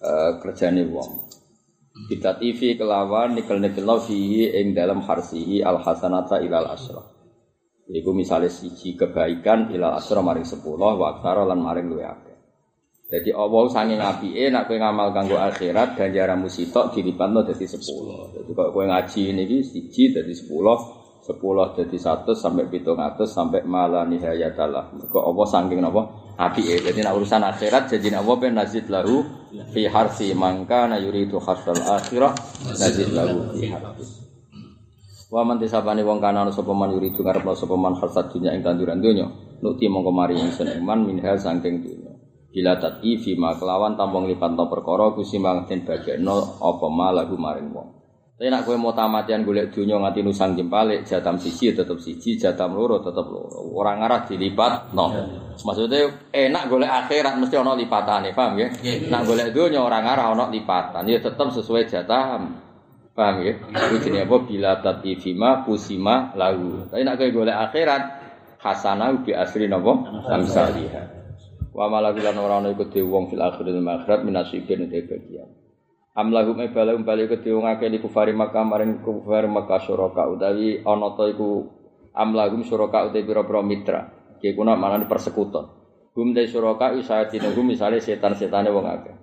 eh, 0.04 0.32
kerjane 0.44 0.84
wong. 0.84 1.32
Kita 2.12 2.36
TV 2.36 2.76
kelawan 2.76 3.40
nikel 3.40 3.64
nikel 3.64 3.88
fihi 4.04 4.52
ing 4.52 4.76
dalam 4.76 5.00
harsihi 5.00 5.64
al 5.64 5.80
hasanata 5.80 6.44
ilal 6.44 6.68
asra. 6.68 7.00
Iku 7.88 8.12
misalnya 8.12 8.52
siji 8.52 9.00
kebaikan 9.00 9.72
ilal 9.72 9.96
asra 9.96 10.20
maring 10.20 10.44
sepuluh 10.44 10.92
wa 10.92 11.16
aksara 11.16 11.48
lan 11.48 11.64
maring 11.64 11.88
luwe 11.88 12.04
akeh. 12.04 12.36
Jadi 13.08 13.32
Allah 13.32 13.64
saking 13.72 14.04
apike 14.04 14.52
nak 14.52 14.68
kowe 14.68 14.76
ngamal 14.76 15.16
kanggo 15.16 15.40
akhirat 15.40 15.96
ganjaranmu 15.96 16.52
sitok 16.52 16.92
dilipatno 16.92 17.48
dadi 17.48 17.64
10. 17.64 17.80
Jadi 18.36 18.50
kok 18.52 18.70
kowe 18.76 18.84
ngaji 18.84 19.32
niki 19.32 19.64
siji 19.64 20.12
dadi 20.12 20.36
10, 20.36 21.07
10 21.28 21.76
dadi 21.76 22.00
100 22.00 22.32
sampai 22.32 22.72
700 22.72 23.28
sampai 23.28 23.68
mala 23.68 24.08
nihayatalah. 24.08 24.96
Mergo 24.96 25.20
Allah 25.28 25.44
saking 25.44 25.84
napa 25.84 26.08
apike. 26.40 26.80
Jadi 26.80 27.04
nak 27.04 27.20
urusan 27.20 27.44
akhirat 27.44 27.92
janji 27.92 28.16
Allah 28.16 28.36
ben 28.40 28.56
nazid 28.56 28.88
lahu 28.88 29.28
fi 29.76 29.92
harfi 29.92 30.32
mangka 30.32 30.88
na 30.88 30.96
yuridu 30.96 31.44
hasal 31.44 31.76
akhirah 31.76 32.32
nazid 32.64 33.12
lahu 33.12 33.52
fi 33.60 33.68
harfi. 33.68 34.08
Wa 35.28 35.44
man 35.44 35.60
tisabane 35.60 36.08
wong 36.08 36.24
kana 36.24 36.48
ana 36.48 36.56
sapa 36.56 36.72
man 36.72 36.96
yuridu 36.96 37.20
ngarepno 37.20 37.52
sapa 37.52 37.76
man 37.76 38.00
hasad 38.00 38.32
dunya 38.32 38.56
ing 38.56 38.64
tanduran 38.64 39.04
donya. 39.04 39.28
Nukti 39.60 39.92
mongko 39.92 40.16
mari 40.16 40.40
ingsun 40.40 40.72
iman 40.80 41.04
minha 41.04 41.36
saking 41.36 41.84
dunya. 41.84 42.16
Bila 42.48 42.80
tati 42.80 43.20
fima 43.20 43.60
kelawan 43.60 44.00
tampung 44.00 44.24
lipat 44.32 44.56
perkara 44.56 45.12
kusimang 45.12 45.68
den 45.68 45.84
bagekno 45.84 46.64
apa 46.64 46.88
ma 46.88 47.12
lagu 47.12 47.36
maring 47.36 47.70
wong. 47.76 47.97
Tapi 48.38 48.54
nak 48.54 48.70
kowe 48.70 48.78
mau 48.78 48.94
tamatian 48.94 49.42
golek 49.42 49.74
dunya 49.74 49.98
nganti 49.98 50.22
nusang 50.22 50.54
jempalik 50.54 51.10
jatam 51.10 51.42
siji 51.42 51.74
tetep 51.74 51.98
siji, 51.98 52.38
jatam 52.38 52.78
loro 52.78 53.02
tetep 53.02 53.26
loro. 53.26 53.66
Ora 53.74 53.98
ngarah 53.98 54.30
dilipat 54.30 54.94
no. 54.94 55.10
Maksudnya 55.66 56.30
enak 56.30 56.70
golek 56.70 56.86
akhirat 56.86 57.34
mesti 57.42 57.58
ana 57.58 57.74
lipatane, 57.74 58.38
paham 58.38 58.62
ya? 58.62 58.70
Nak 59.10 59.22
golek 59.26 59.58
dunya 59.58 59.82
ora 59.82 60.06
ngarah 60.06 60.38
ana 60.38 60.46
lipatan, 60.54 61.10
ya 61.10 61.18
tetep 61.18 61.50
sesuai 61.50 61.90
jatah. 61.90 62.46
Paham 63.18 63.36
ya? 63.42 63.58
Iku 63.58 64.06
jenenge 64.06 64.30
apa 64.30 64.38
bila 64.46 64.72
tati 64.86 65.18
fima 65.18 65.66
kusima 65.66 66.30
lagu. 66.38 66.86
Tapi 66.94 67.02
nak 67.02 67.18
kowe 67.18 67.34
golek 67.34 67.58
akhirat 67.58 68.02
hasanah 68.62 69.26
bi 69.26 69.34
asri 69.34 69.66
napa 69.66 69.98
amsalihha 70.30 71.04
wa 71.78 71.86
malaku 71.94 72.26
lan 72.26 72.38
ora 72.42 72.58
ana 72.58 72.74
iku 72.74 72.90
dhewe 72.90 73.06
wong 73.06 73.30
fil 73.30 73.42
akhirat 73.42 74.26
minasibin 74.26 74.90
te 74.90 75.06
bagian 75.06 75.46
am 76.18 76.34
lahum 76.34 76.58
ibalahum 76.58 77.06
bali 77.06 77.30
iku 77.30 77.38
dhewe 77.38 77.62
ngake 77.62 77.94
di 77.94 78.02
kufari 78.02 78.34
Makkah 78.34 78.66
maring 78.66 79.06
kufar 79.06 79.46
Makkah 79.46 79.86
suraka 79.86 80.26
utawi 80.26 80.82
ana 80.82 81.14
ta 81.14 81.30
iku 81.30 81.70
am 82.18 82.34
lahum 82.34 82.66
suraka 82.66 83.06
utawi 83.06 83.22
pira-pira 83.22 83.62
mitra. 83.62 84.02
Iki 84.42 84.58
kuna 84.58 84.74
manane 84.74 85.06
persekuton. 85.06 85.66
Hum 86.18 86.34
de 86.34 86.50
suraka 86.50 86.98
isayatin 86.98 87.54
hum 87.54 87.70
misale 87.70 88.02
setan-setane 88.02 88.74
wong 88.74 88.90
akeh. 88.90 89.16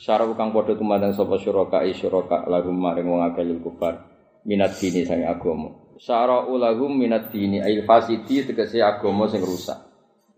Syara 0.00 0.24
kang 0.32 0.56
padha 0.56 0.72
tumandang 0.72 1.12
sapa 1.12 1.36
suraka 1.36 1.84
suraka 1.92 2.48
lahum 2.48 2.72
maring 2.72 3.04
wong 3.04 3.20
akeh 3.28 3.44
lil 3.44 3.60
kufar. 3.60 4.08
Minat 4.48 4.80
dini 4.80 5.04
sang 5.04 5.20
agama. 5.28 5.68
Syara 6.00 6.48
ulahum 6.48 6.96
minat 6.96 7.28
dini 7.28 7.60
ail 7.60 7.84
fasidi 7.84 8.48
tegese 8.48 8.80
agama 8.80 9.28
sing 9.28 9.44
rusak. 9.44 9.76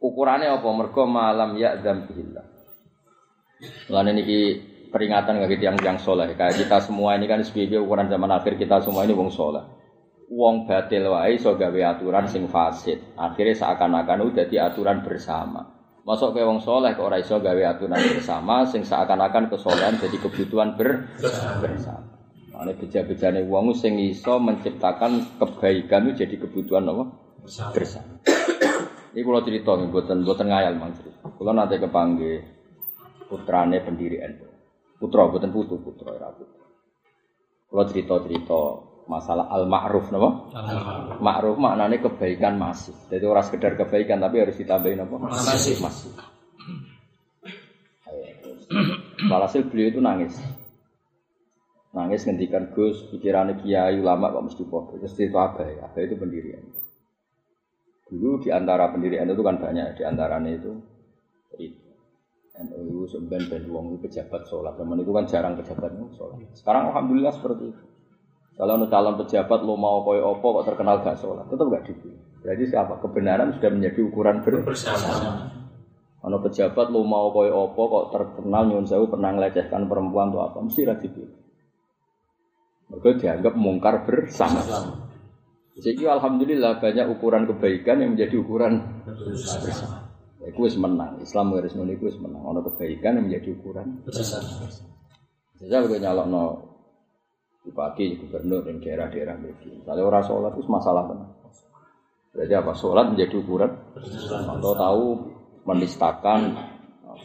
Ukurannya 0.02 0.58
apa? 0.58 0.68
Mergo 0.74 1.06
malam 1.06 1.54
ya 1.60 1.78
dzambihillah. 1.78 2.46
Lan 3.92 4.08
niki 4.16 4.69
peringatan 4.90 5.40
bagi 5.40 5.56
tiang 5.62 5.78
tiang 5.78 5.96
soleh. 5.96 6.34
Kayak 6.34 6.66
kita 6.66 6.82
semua 6.82 7.14
ini 7.16 7.30
kan 7.30 7.40
SBB 7.40 7.78
ukuran 7.80 8.10
zaman 8.10 8.30
akhir 8.34 8.58
kita 8.58 8.82
semua 8.82 9.06
ini 9.06 9.14
wong 9.14 9.30
soleh. 9.30 9.62
Wong 10.30 10.66
batil 10.66 11.10
wae 11.10 11.38
so 11.38 11.54
gawe 11.54 11.80
aturan 11.96 12.26
sing 12.26 12.46
fasid. 12.46 13.14
Akhirnya 13.18 13.54
seakan-akan 13.54 14.30
udah 14.30 14.44
di 14.46 14.58
aturan 14.58 15.02
bersama. 15.02 15.62
Masuk 16.06 16.34
ke 16.34 16.42
wong 16.42 16.58
soleh 16.58 16.94
kok 16.98 17.06
ora 17.06 17.22
iso 17.22 17.38
gawe 17.38 17.62
aturan 17.70 17.98
bersama 17.98 18.66
sing 18.66 18.82
seakan-akan 18.82 19.50
kesolehan 19.50 19.94
jadi 19.98 20.16
kebutuhan 20.18 20.74
ber 20.74 21.06
bersama. 21.62 22.20
Ini 22.60 22.76
beja-bejane 22.76 23.40
wong 23.48 23.72
sing 23.72 23.96
iso 23.96 24.36
menciptakan 24.36 25.40
kebaikan 25.40 26.12
itu 26.12 26.28
jadi 26.28 26.34
kebutuhan 26.44 26.84
apa? 26.92 27.04
Bersama. 27.72 28.20
Ini 29.10 29.26
kalau 29.26 29.42
cerita 29.42 29.74
nih, 29.74 29.88
buatan 29.90 30.22
buatan 30.22 30.46
ngayal 30.46 30.74
mang 30.78 30.94
cerita. 30.94 31.26
Kalau 31.34 31.50
nanti 31.50 31.82
kepanggil 31.82 32.46
putrane 33.26 33.82
pendiri 33.82 34.22
NU. 34.22 34.59
Putra, 35.00 35.24
buatan 35.32 35.48
putu, 35.48 35.80
putra, 35.80 36.12
ya 36.12 36.28
putra. 36.28 36.60
Kalau 37.72 37.84
cerita 37.88 38.14
cerita 38.20 38.60
masalah 39.08 39.48
al 39.48 39.64
ma'ruf, 39.64 40.12
napa? 40.12 40.52
Ma'ruf 41.18 41.56
maknanya 41.56 42.04
kebaikan 42.04 42.60
masih. 42.60 42.92
Jadi 43.08 43.24
orang 43.24 43.46
sekedar 43.48 43.80
kebaikan, 43.80 44.20
tapi 44.20 44.44
harus 44.44 44.60
ditambahin 44.60 45.00
apa? 45.00 45.16
Masih, 45.16 45.80
masih. 45.80 46.12
Walhasil 49.32 49.66
beliau 49.72 49.88
itu 49.88 50.00
nangis. 50.04 50.36
Nangis 51.90 52.22
ngendikan 52.22 52.70
Gus, 52.70 53.08
pikirannya 53.10 53.58
kiai 53.64 53.98
ulama 53.98 54.30
kok 54.30 54.52
mesti 54.52 54.62
bodoh. 54.68 55.00
Terus 55.00 55.16
itu 55.18 55.38
apa 55.40 55.64
ya? 55.66 55.90
Apa 55.90 56.06
itu 56.06 56.14
pendirian? 56.14 56.62
Dulu 58.06 58.42
di 58.44 58.52
antara 58.52 58.92
pendirian 58.92 59.26
itu 59.26 59.42
kan 59.42 59.58
banyak, 59.58 59.98
di 59.98 60.02
antaranya 60.06 60.50
itu 60.54 60.60
itu 60.60 60.99
NU 62.68 63.08
sebenarnya 63.08 63.48
ben 63.48 63.64
wong 63.72 63.86
pejabat 64.04 64.44
sholat, 64.44 64.76
zaman 64.76 65.00
itu 65.00 65.12
kan 65.14 65.24
jarang 65.24 65.54
pejabat 65.56 65.94
sholat. 66.12 66.36
Sekarang 66.52 66.92
alhamdulillah 66.92 67.32
seperti 67.32 67.72
itu. 67.72 67.84
Kalau 68.60 68.76
ada 68.76 68.92
calon 68.92 69.16
pejabat 69.16 69.60
lo 69.64 69.72
mau 69.72 70.04
koyo 70.04 70.36
opo 70.36 70.60
kok 70.60 70.68
terkenal 70.68 71.00
gak 71.00 71.16
sholat, 71.16 71.48
tetap 71.48 71.64
gak 71.72 71.80
dipilih. 71.88 72.20
Berarti 72.44 72.64
siapa? 72.68 73.00
Kebenaran 73.00 73.56
sudah 73.56 73.70
menjadi 73.72 74.00
ukuran 74.04 74.36
bersama. 74.44 75.48
Kalau 76.20 76.38
pejabat 76.44 76.92
lo 76.92 77.00
mau 77.00 77.32
koyo 77.32 77.56
opo 77.56 77.82
kok 77.88 78.04
terkenal 78.12 78.68
nyun 78.68 78.84
sewu 78.84 79.08
pernah 79.08 79.32
melecehkan 79.32 79.88
perempuan 79.88 80.28
atau 80.28 80.44
apa, 80.44 80.58
mesti 80.60 80.84
rati 80.84 81.08
dipilih. 81.08 81.40
Mereka 82.92 83.10
dianggap 83.16 83.54
mungkar 83.56 84.04
bersama. 84.04 84.60
Jadi 85.80 86.04
alhamdulillah 86.04 86.84
banyak 86.84 87.06
ukuran 87.16 87.48
kebaikan 87.48 88.04
yang 88.04 88.12
menjadi 88.12 88.36
ukuran 88.44 88.84
bersama. 89.08 90.09
Iku 90.40 90.64
wis 90.64 90.76
menang. 90.80 91.20
Islam 91.20 91.52
garis 91.52 91.76
ngono 91.76 91.92
iku 91.92 92.08
wis 92.08 92.16
menang. 92.16 92.42
Ono 92.44 92.60
kebaikan 92.64 93.20
yang 93.20 93.24
menjadi 93.28 93.48
ukuran 93.52 94.00
bersama. 94.04 94.68
Saya 95.60 95.84
juga 95.84 96.00
nyalokno 96.00 96.44
bupati, 97.60 98.16
gubernur 98.16 98.64
dan 98.64 98.80
daerah-daerah 98.80 99.36
begini. 99.36 99.84
Kalau 99.84 100.08
orang 100.08 100.24
sholat 100.24 100.52
itu 100.56 100.64
masalah 100.72 101.04
benar. 101.04 101.28
Berarti 102.32 102.54
apa? 102.56 102.72
Sholat 102.72 103.06
menjadi 103.12 103.34
ukuran 103.36 103.72
atau 104.48 104.72
tahu 104.72 105.04
menistakan 105.68 106.56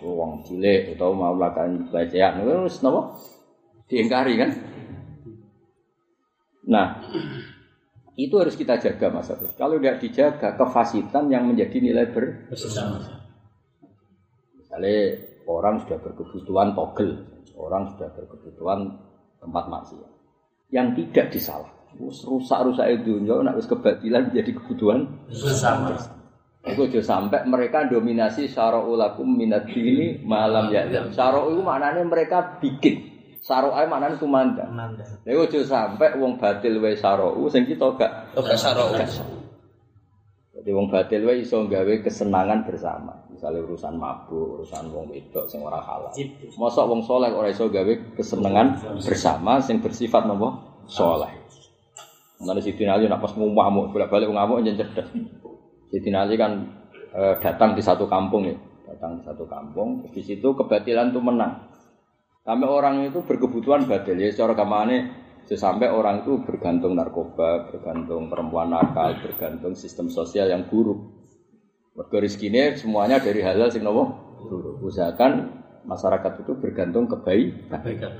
uang 0.03 0.43
cilik 0.43 0.97
atau 0.97 1.15
mau 1.15 1.31
melakukan 1.31 1.87
pelecehan 1.87 2.43
itu 2.43 2.51
kenapa? 2.81 3.01
Diingkari 3.85 4.33
kan? 4.35 4.51
Nah, 6.65 6.87
itu 8.15 8.35
harus 8.39 8.55
kita 8.55 8.79
jaga 8.79 9.11
Mas 9.11 9.27
Agus. 9.27 9.51
Kalau 9.59 9.75
tidak 9.75 9.99
dijaga, 9.99 10.55
kefasitan 10.55 11.27
yang 11.27 11.51
menjadi 11.51 11.83
nilai 11.83 12.07
bersama. 12.15 13.03
Misalnya 14.55 15.19
orang 15.43 15.83
sudah 15.83 15.99
berkebutuhan 15.99 16.71
togel, 16.71 17.11
orang 17.59 17.91
sudah 17.95 18.07
berkebutuhan 18.15 18.79
tempat 19.43 19.63
maksiat. 19.67 20.11
Yang 20.71 20.87
tidak 21.03 21.25
disalah. 21.35 21.71
Rusak-rusak 21.99 22.87
itu 23.03 23.23
nak 23.23 23.55
harus 23.55 23.67
kebatilan 23.67 24.31
menjadi 24.31 24.51
kebutuhan 24.63 25.07
bersama. 25.31 25.95
Itu 26.65 26.91
aja 26.91 26.99
sampai 26.99 27.45
mereka 27.47 27.87
dominasi 27.87 28.51
syara'ulakum 28.51 29.27
minat 29.27 29.69
dini 29.69 30.19
malam 30.23 30.73
ya. 30.73 30.87
Syara'u 31.13 31.55
maknanya 31.63 32.03
mereka 32.03 32.59
bikin 32.59 33.14
Saro'ai 33.45 33.85
maknanya 33.85 34.17
tumanda. 34.17 34.65
Lha 35.22 35.31
ojo 35.38 35.61
sampai 35.61 36.17
wong 36.17 36.41
batil 36.41 36.81
wae 36.81 36.97
saro'u 36.97 37.45
sing 37.45 37.69
kita 37.69 37.93
gak 37.93 38.34
Gak 38.34 38.57
saro'u. 38.57 38.97
Jadi 40.57 40.69
wong 40.73 40.89
batil 40.89 41.22
wae 41.30 41.45
iso 41.45 41.61
gawe 41.69 41.93
kesenangan 42.01 42.65
bersama. 42.65 43.13
Misalnya 43.30 43.61
urusan 43.69 44.01
mabuk, 44.01 44.57
urusan 44.57 44.89
wong 44.89 45.13
wedok 45.13 45.45
sing 45.45 45.61
ora 45.61 45.77
halal. 45.77 46.09
Mosok 46.57 46.85
wong 46.89 47.05
soleh 47.05 47.30
ora 47.30 47.53
iso 47.53 47.69
gawe 47.69 48.17
kesenangan 48.17 48.97
bersama 48.97 49.61
sing 49.61 49.77
bersifat 49.77 50.26
nopo? 50.26 50.81
Soleh. 50.89 51.30
Mulane 52.41 52.65
Siti 52.65 52.81
Ali 52.89 53.05
nak 53.05 53.22
pas 53.22 53.30
ngamuk 53.38 53.93
bolak-balik 53.93 54.26
ngamuk 54.26 54.65
njen 54.65 54.73
cerdas. 54.73 55.05
Siti 55.93 56.09
Ali 56.17 56.34
kan 56.34 56.65
eh, 57.13 57.38
datang 57.38 57.77
di 57.77 57.85
satu 57.85 58.09
kampung 58.09 58.49
ya, 58.49 58.57
datang 58.89 59.22
di 59.22 59.23
satu 59.23 59.45
kampung, 59.45 60.01
di 60.09 60.22
situ 60.26 60.49
kebatilan 60.57 61.13
tuh 61.13 61.22
menang. 61.22 61.74
Sampai 62.45 62.69
orang 62.69 63.09
itu 63.09 63.26
berkebutuhan 63.26 63.89
batil 63.89 64.22
ya 64.22 64.30
secara 64.30 64.53
kamane 64.53 65.26
sampai 65.49 65.89
orang 65.89 66.22
itu 66.22 66.45
bergantung 66.45 66.93
narkoba, 66.93 67.65
bergantung 67.69 68.30
perempuan 68.30 68.69
nakal, 68.69 69.17
bergantung 69.17 69.73
sistem 69.73 70.13
sosial 70.13 70.53
yang 70.53 70.69
buruk. 70.69 71.09
Mergo 71.97 72.17
rezekine 72.22 72.77
semuanya 72.77 73.17
dari 73.17 73.41
halal 73.41 73.73
sing 73.73 73.81
nopo? 73.81 74.13
Usahakan 74.85 75.57
masyarakat 75.89 76.45
itu 76.45 76.53
bergantung 76.61 77.09
kebaikan. 77.09 78.13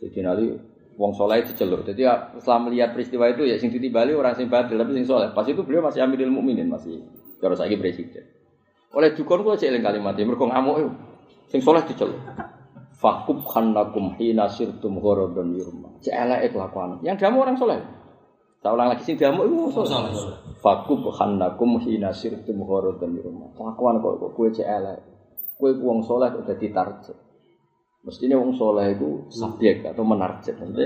Jadi 0.00 0.18
nanti 0.24 0.46
wong 0.96 1.12
soleh 1.12 1.44
diceluk. 1.44 1.84
Jadi 1.84 2.08
ya, 2.08 2.32
setelah 2.40 2.68
melihat 2.68 2.96
peristiwa 2.96 3.28
itu 3.32 3.44
ya 3.44 3.60
sing 3.60 3.68
ditibali 3.68 4.16
orang 4.16 4.32
sing 4.32 4.48
batil 4.48 4.80
tapi 4.80 4.96
sing 4.96 5.04
soleh. 5.04 5.28
Pas 5.32 5.44
itu 5.44 5.60
beliau 5.60 5.84
masih 5.84 6.04
ambil 6.04 6.24
ilmu 6.24 6.40
mukminin 6.40 6.72
masih 6.72 7.04
cara 7.36 7.52
saiki 7.52 7.76
presiden. 7.76 8.24
Oleh 8.96 9.12
dukun 9.12 9.44
kok 9.44 9.60
cek 9.60 9.76
kalimat 9.84 10.16
mergo 10.16 10.48
ngamuk. 10.48 11.15
Sing 11.46 11.60
soleh 11.62 11.82
diceluk. 11.86 12.18
Fakub 12.96 13.44
khannakum 13.44 14.16
hina 14.16 14.48
sirtum 14.48 14.98
gharadan 14.98 15.52
yurma. 15.52 16.00
Celek 16.00 16.48
itu 16.48 16.56
kelakuan. 16.56 16.98
Yang 17.04 17.28
damu 17.28 17.44
orang 17.44 17.56
soleh. 17.60 17.78
Saya 18.64 18.72
ulang 18.72 18.88
lagi 18.88 19.04
sing 19.04 19.20
damu 19.20 19.44
itu 19.44 19.68
soleh. 19.70 20.10
Fakub 20.58 21.04
khannakum 21.12 21.76
hina 21.84 22.10
sirtum 22.10 22.64
gharadan 22.64 23.14
yurma. 23.20 23.52
Kelakuan 23.52 24.00
kok 24.00 24.14
kok 24.16 24.30
kowe 24.32 24.48
celek. 24.48 24.98
Kowe 25.60 25.70
wong 25.76 26.02
soleh 26.02 26.32
kok 26.32 26.44
dadi 26.48 26.72
target. 26.72 27.16
Mestinya 28.02 28.38
wong 28.40 28.56
soleh 28.56 28.96
itu 28.96 29.28
subjek 29.28 29.84
atau 29.86 30.02
menarjet. 30.02 30.56
Nanti 30.56 30.84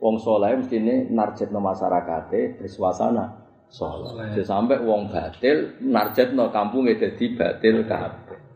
wong 0.00 0.16
soleh 0.16 0.56
mestinya 0.56 0.96
narjet 1.12 1.52
no 1.52 1.60
masyarakatnya 1.60 2.56
bersuasana 2.56 3.24
soleh. 3.68 4.32
Sampai 4.42 4.80
wong 4.80 5.12
batil 5.12 5.76
narjet 5.84 6.32
no 6.32 6.48
kampungnya 6.48 6.96
jadi 6.98 7.24
batil 7.36 7.84
kabeh. 7.84 8.49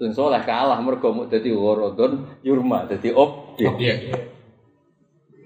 Sing 0.00 0.16
soleh 0.16 0.40
kalah 0.48 0.80
mergo 0.80 1.12
mau 1.12 1.28
dadi 1.28 1.52
waradon 1.52 2.40
yurma 2.40 2.88
dadi 2.88 3.12
objek. 3.12 4.16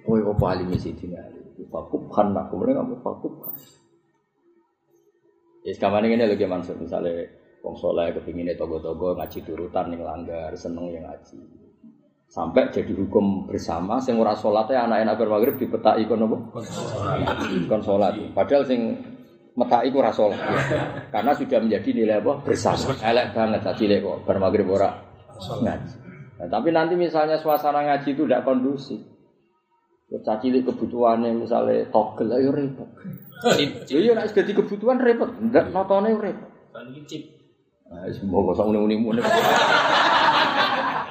Kowe 0.07 0.21
opo 0.23 0.45
alime 0.47 0.79
sidina 0.79 1.19
ali. 1.27 1.67
Fakub 1.67 2.07
kan 2.07 2.31
aku 2.31 2.63
mereka 2.63 2.87
kamu 2.87 3.03
fakub 3.03 3.35
kan. 3.43 3.59
Ya 5.67 5.75
ini 5.75 6.23
lagi 6.23 6.47
maksud 6.47 6.79
misalnya 6.79 7.27
wong 7.67 7.75
soleh 7.75 8.15
kepinginnya 8.15 8.55
togo-togo 8.55 9.19
ngaji 9.19 9.43
turutan 9.43 9.91
yang 9.91 10.07
langgar 10.07 10.55
seneng 10.55 10.87
yang 10.87 11.03
ngaji. 11.03 11.35
Sampai 12.31 12.71
jadi 12.71 12.95
hukum 12.95 13.51
bersama 13.51 13.99
sing 13.99 14.23
ora 14.23 14.39
salatnya 14.39 14.87
anak-anak 14.87 15.19
bermaghrib 15.19 15.57
dipetaki 15.59 16.07
kon 16.07 16.31
apa? 16.31 16.39
Kon 17.67 17.83
salat. 17.83 18.15
Padahal 18.31 18.63
sing 18.63 19.03
metak 19.55 19.87
iku 19.87 20.03
rasul. 20.03 20.35
Karena 21.15 21.33
sudah 21.35 21.59
menjadi 21.63 21.91
nilai 21.95 22.19
apa? 22.21 22.43
Bersama. 22.43 22.95
Elek 22.99 23.27
banget 23.35 23.61
tadi 23.63 23.85
lek 23.87 24.03
kok 24.03 24.19
bar 24.27 24.39
magrib 24.43 24.69
ora 24.71 24.91
ngaji. 25.39 25.95
Nah, 26.35 26.49
tapi 26.51 26.75
nanti 26.75 26.99
misalnya 26.99 27.39
suasana 27.39 27.87
ngaji 27.87 28.09
itu 28.15 28.23
tidak 28.27 28.43
kondusif. 28.43 29.01
Caci 30.15 30.47
cilik 30.47 30.71
kebutuhannya 30.71 31.43
misalnya 31.43 31.91
togel 31.91 32.31
ayo 32.39 32.55
repot. 32.55 32.87
Ya 33.91 33.99
iya 33.99 34.13
nek 34.15 34.31
dadi 34.31 34.55
kebutuhan 34.55 35.03
repot, 35.03 35.27
ndak 35.43 35.75
notone 35.75 36.15
repot. 36.15 36.51
Kan 36.71 36.95
iki. 36.95 37.35
Nah, 37.85 38.09
semua 38.09 38.41
kok 38.49 38.65
uni-uni 38.65 38.97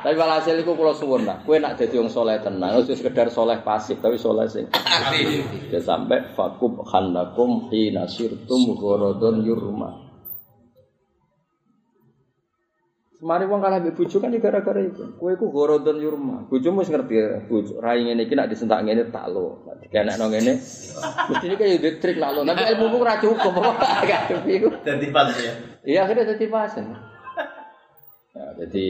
Tapi 0.04 0.20
walhasil 0.20 0.60
iku 0.60 0.76
kula 0.76 0.92
suwun 0.92 1.24
lah, 1.24 1.40
kowe 1.48 1.56
nak 1.56 1.80
dadi 1.80 1.96
wong 1.96 2.12
soleh 2.12 2.36
tenan, 2.44 2.76
ora 2.76 2.84
sekedar 2.84 3.32
soleh 3.32 3.64
pasif, 3.64 4.04
tapi 4.04 4.20
soleh 4.20 4.52
sing 4.52 4.68
aktif. 4.68 5.48
Ya 5.72 5.80
sampai 5.80 6.36
fakub 6.36 6.84
khanakum 6.84 7.72
hina 7.72 8.04
sirtum 8.04 8.76
gharadun 8.76 9.48
yurma. 9.48 10.03
Semari 13.24 13.48
wong 13.48 13.64
kalah 13.64 13.80
mbek 13.80 13.96
bojo 13.96 14.20
kan 14.20 14.36
ya 14.36 14.40
gara-gara 14.44 14.84
itu. 14.84 15.16
Kowe 15.16 15.32
iku 15.32 15.48
gorodon 15.48 15.96
yurma. 15.96 16.44
Bojomu 16.52 16.84
wis 16.84 16.92
ngerti 16.92 17.16
ya, 17.16 17.40
bojo 17.48 17.80
rai 17.80 18.04
ngene 18.04 18.28
iki 18.28 18.36
nak 18.36 18.52
disentak 18.52 18.84
ngene 18.84 19.16
tak 19.16 19.32
lo. 19.32 19.64
Nek 19.64 19.80
dikenekno 19.80 20.28
ngene. 20.28 20.60
Mesti 21.32 21.46
iki 21.48 21.56
kaya 21.56 21.92
trik 22.04 22.20
lah 22.20 22.36
lo. 22.36 22.44
Tapi 22.44 22.68
ilmu 22.76 22.92
ku 22.92 23.00
ora 23.00 23.16
cukup. 23.24 23.64
Gak 24.12 24.28
cukup 24.28 24.44
iku. 24.52 24.68
Dadi 24.84 25.08
pas 25.16 25.32
ya. 25.40 25.56
Iya 25.88 26.00
akhirnya 26.04 26.36
jadi 26.36 26.46
pasen. 26.52 26.86
Ya, 28.36 28.46
jadi 28.60 28.86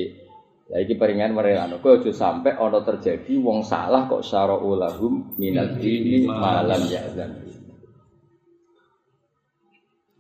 ya 0.66 0.78
iki 0.82 0.98
peringan 0.98 1.38
merelano. 1.38 1.78
Kowe 1.78 2.02
aja 2.02 2.10
sampe 2.10 2.58
ana 2.58 2.82
terjadi 2.82 3.38
wong 3.38 3.62
salah 3.62 4.10
kok 4.10 4.26
syara'u 4.26 4.74
lahum 4.74 5.38
minal 5.38 5.78
dini 5.78 6.26
malam 6.26 6.82
ya'zan. 6.90 7.38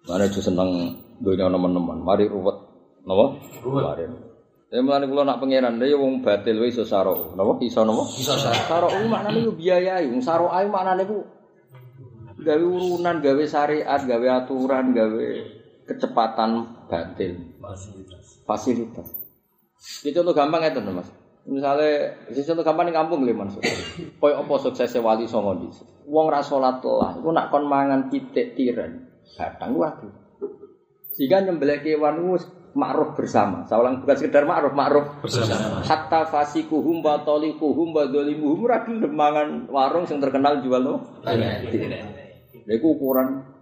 Mana 0.05 0.29
aja 0.29 0.37
seneng 0.37 1.01
dunia 1.17 1.49
teman-teman. 1.49 1.97
Mari 1.97 2.29
ruwet 2.29 2.62
Napa? 3.03 3.25
Ruwet. 3.63 4.09
Ya 4.73 4.81
mulane 4.81 5.05
kula 5.05 5.21
nak 5.21 5.37
pangeran 5.37 5.77
ya 5.77 5.93
wong 5.93 6.25
batil 6.25 6.57
wae 6.57 6.73
iso 6.73 6.87
saro. 6.87 7.37
Napa? 7.37 7.61
Iso 7.61 7.85
napa? 7.85 8.03
Iso 8.17 8.33
saro. 8.39 8.61
Saro 8.65 8.87
ku 8.89 9.05
maknane 9.05 9.43
yo 9.43 9.51
biayai. 9.53 10.09
Wong 10.09 10.23
saro 10.23 10.49
ae 10.49 10.65
maknane 10.65 11.05
ku 11.05 11.21
gawe 12.43 12.59
urunan, 12.59 13.23
gawe 13.23 13.43
syariat, 13.47 14.01
gawe 14.03 14.27
aturan, 14.43 14.91
gawe 14.91 15.27
kecepatan 15.87 16.51
batil. 16.91 17.55
Fasilitas. 17.61 18.25
Fasilitas. 18.43 19.07
Ini 20.03 20.11
contoh 20.15 20.35
gampang 20.35 20.63
ya 20.63 20.71
Mas. 20.91 21.07
Misalnya, 21.43 22.15
ini 22.31 22.39
contoh 22.39 22.63
gampang 22.63 22.87
di 22.87 22.95
kampung 22.95 23.23
lho 23.23 23.35
Mas. 23.35 23.55
Koyo 24.19 24.43
apa 24.43 24.53
suksesnya 24.59 25.03
wali 25.03 25.27
songo 25.27 25.55
di. 25.59 25.67
Wong 26.07 26.27
ra 26.27 26.43
salat 26.43 26.83
telah, 26.83 27.15
iku 27.19 27.31
nak 27.31 27.47
kon 27.51 27.67
mangan 27.67 28.11
pitik 28.11 28.55
tiren. 28.59 29.07
Kadang 29.39 29.75
waduh. 29.79 30.11
Sehingga 31.15 31.43
nyembelih 31.45 31.79
kewan 31.79 32.19
ku 32.19 32.35
ma'ruf 32.73 33.13
bersama. 33.13 33.65
Saya 33.69 33.81
ulang 33.81 34.01
bukan 34.01 34.15
sekedar 34.17 34.43
ma'ruf, 34.45 34.73
ma'ruf 34.73 35.05
bersama. 35.21 35.81
Hatta 35.85 36.25
fasikuhum 36.29 37.05
wa 37.05 37.21
talikuhum 37.21 37.93
wa 37.93 38.03
dhalimuhum 38.09 38.59
ora 38.65 38.81
gelem 38.85 39.13
mangan 39.13 39.47
warung 39.69 40.05
sing 40.09 40.17
terkenal 40.17 40.61
jual 40.61 40.81
lo. 40.81 40.95
Lha 41.25 42.73
iku 42.79 42.95
ukuran 42.95 43.53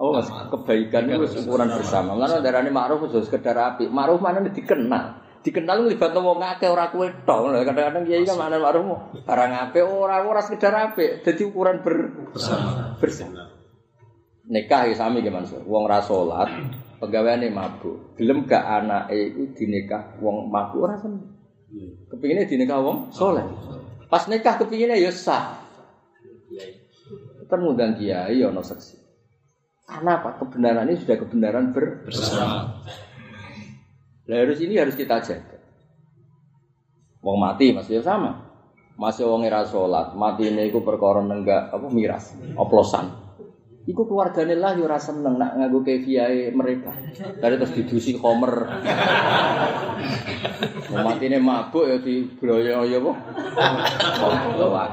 Oh, 0.00 0.16
mas, 0.16 0.32
kebaikan 0.32 1.12
itu 1.12 1.44
ukuran 1.44 1.76
bersama. 1.76 2.16
Karena 2.16 2.40
darahnya 2.40 2.72
ma'ruf 2.72 3.04
itu 3.12 3.20
sekedar 3.20 3.52
api. 3.52 3.84
Ma'ruf 3.92 4.16
mana 4.24 4.40
dikenal. 4.48 5.20
Dikenal 5.44 5.92
libat 5.92 6.16
wong 6.16 6.40
akeh 6.40 6.72
ora 6.72 6.88
kowe 6.88 7.04
tok. 7.04 7.52
Kadang-kadang 7.52 8.08
kiai 8.08 8.24
kan 8.24 8.40
makna 8.40 8.56
ma'ruf 8.64 9.12
barang 9.28 9.52
apik 9.68 9.84
ora 9.84 10.24
ora 10.24 10.40
sekedar 10.40 10.72
apik. 10.72 11.20
Dadi 11.20 11.44
ukuran 11.44 11.84
ber 11.84 12.16
bersama. 12.32 12.96
Bersama. 12.96 13.44
Nikah 14.48 14.88
ya 14.88 14.94
sami 14.96 15.20
gimana 15.20 15.44
sih? 15.44 15.60
Wong 15.68 15.84
ra 15.84 16.00
salat, 16.00 16.48
pegawaiane 17.00 17.48
mabuk. 17.48 18.14
Gelem 18.20 18.44
gak 18.44 18.60
anake 18.60 19.32
iku 19.32 19.42
dinikah 19.56 20.20
wong 20.20 20.52
mabuk 20.52 20.84
ora 20.84 21.00
seneng. 21.00 21.24
Kepingine 22.12 22.44
dinikah 22.44 22.78
wong 22.84 23.08
soleh. 23.10 23.42
Pas 24.12 24.28
nikah 24.28 24.60
kepingine 24.60 25.00
ya 25.00 25.10
sah. 25.10 25.56
Termundang 27.48 27.98
kiai 27.98 28.38
ono 28.44 28.62
seksi. 28.62 29.00
Karena 29.82 30.22
apa? 30.22 30.38
Kebenaran 30.38 30.86
ini 30.86 31.02
sudah 31.02 31.18
kebenaran 31.18 31.74
ber 31.74 32.06
bersama. 32.06 32.78
Nah, 34.30 34.36
harus 34.38 34.62
ini 34.62 34.78
harus 34.78 34.94
kita 34.94 35.18
jaga. 35.18 35.58
Wong 37.26 37.42
mati 37.42 37.74
masih 37.74 37.98
sama. 37.98 38.50
Masih 38.94 39.24
wong 39.24 39.48
era 39.48 39.64
salat, 39.64 40.12
mati 40.12 40.52
ini 40.52 40.68
iku 40.68 40.84
perkara 40.84 41.24
nenggak 41.24 41.72
apa 41.72 41.88
miras, 41.88 42.36
oplosan. 42.52 43.29
Iku 43.88 44.04
keluargane 44.04 44.52
lah 44.60 44.76
yo 44.76 44.84
ora 44.84 45.00
seneng 45.00 45.40
nak 45.40 45.56
nganggo 45.56 45.80
kefiahe 45.80 46.52
mereka. 46.52 46.92
Dari 47.40 47.56
terus 47.56 47.72
didusi 47.72 48.12
komer. 48.20 48.68
Matine 50.90 51.40
mabuk 51.40 51.88
ya 51.88 51.96
dibroyo 51.96 52.84
ya 52.84 52.98
apa? 53.00 53.12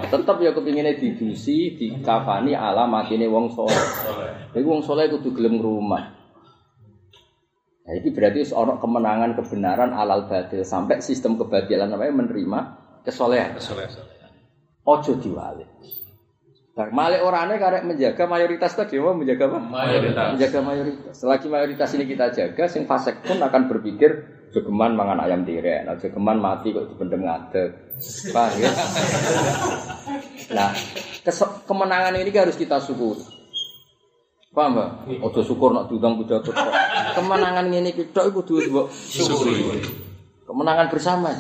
Tetep 0.08 0.38
ya 0.40 0.52
kepingine 0.56 0.96
didusi, 0.96 1.76
dikafani 1.76 2.56
ala 2.56 2.88
matine 2.88 3.28
wong 3.28 3.52
saleh. 3.52 4.56
Iku 4.56 4.68
wong 4.72 4.82
saleh 4.86 5.12
kudu 5.12 5.36
gelem 5.36 5.60
rumah. 5.60 6.16
Nah, 7.88 7.96
ini 7.96 8.12
berarti 8.12 8.44
seorang 8.44 8.84
kemenangan 8.84 9.32
kebenaran 9.40 9.92
alal 9.96 10.28
batil 10.28 10.64
sampai 10.68 11.00
sistem 11.00 11.40
kebatilan 11.40 11.88
namanya 11.88 12.24
menerima 12.24 12.60
kesolehan. 13.04 13.56
Ojo 14.84 15.12
diwalik. 15.20 15.68
Bar 16.78 16.94
malik 16.94 17.26
orangnya 17.26 17.58
karek 17.58 17.90
menjaga 17.90 18.30
mayoritas 18.30 18.78
tadi 18.78 19.02
mau 19.02 19.18
menjaga 19.18 19.50
apa? 19.50 19.58
Mayoritas. 19.58 20.28
Menjaga 20.38 20.60
mayoritas. 20.62 21.14
Selagi 21.18 21.50
mayoritas 21.50 21.90
ini 21.98 22.06
kita 22.06 22.30
jaga, 22.30 22.70
sing 22.70 22.86
fasek 22.86 23.26
pun 23.26 23.42
akan 23.42 23.66
berpikir 23.66 24.14
jogeman 24.54 24.94
mangan 24.94 25.26
ayam 25.26 25.42
tiren, 25.42 25.90
nah 25.90 25.98
jogeman 25.98 26.38
mati 26.38 26.70
kok 26.70 26.86
dipendem 26.86 27.26
ngadeg. 27.26 27.74
Paham 28.30 28.62
ya? 28.62 28.72
Nah, 30.48 30.72
kemenangan 31.68 32.16
ini 32.16 32.32
harus 32.32 32.56
kita 32.56 32.80
syukuri. 32.80 33.20
Paham, 34.56 34.80
Mbak? 34.80 35.20
Ojo 35.28 35.42
syukur 35.44 35.76
nak 35.76 35.92
diundang 35.92 36.16
kok. 36.24 36.56
Kemenangan 37.20 37.68
ini 37.68 37.92
kita 37.92 38.32
iku 38.32 38.48
kudu 38.48 38.88
syukuri. 38.88 39.84
Kemenangan 40.48 40.88
bersama. 40.88 41.36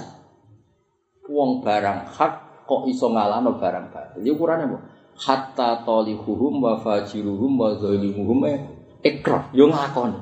Wong 1.31 1.64
barang 1.64 2.19
hak 2.19 2.34
kok 2.68 2.84
iso 2.91 3.07
ngalahno 3.07 3.55
barang 3.55 3.85
batil. 3.95 4.19
Iki 4.27 4.31
ukurane 4.35 4.68
apa? 4.68 4.97
Hatta 5.18 5.81
tolihuhum 5.81 6.61
wa 6.61 6.77
fajiruhum 6.77 7.57
wa 7.57 7.73
zalimuhum 7.73 8.45
eh, 8.45 8.57
ikrah 9.02 9.49
yo 9.49 9.65
ngakoni. 9.65 10.22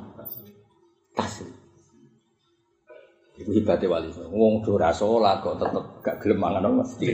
Taslim. 1.12 1.52
Iku 3.36 3.52
hibate 3.52 3.92
wali. 3.92 4.08
Wong 4.32 4.64
do 4.64 4.80
ora 4.80 4.96
salat 4.96 5.44
kok 5.44 5.60
tetep 5.60 5.84
gak 6.00 6.16
gelem 6.24 6.40
mangan 6.40 6.72
mesti. 6.80 7.12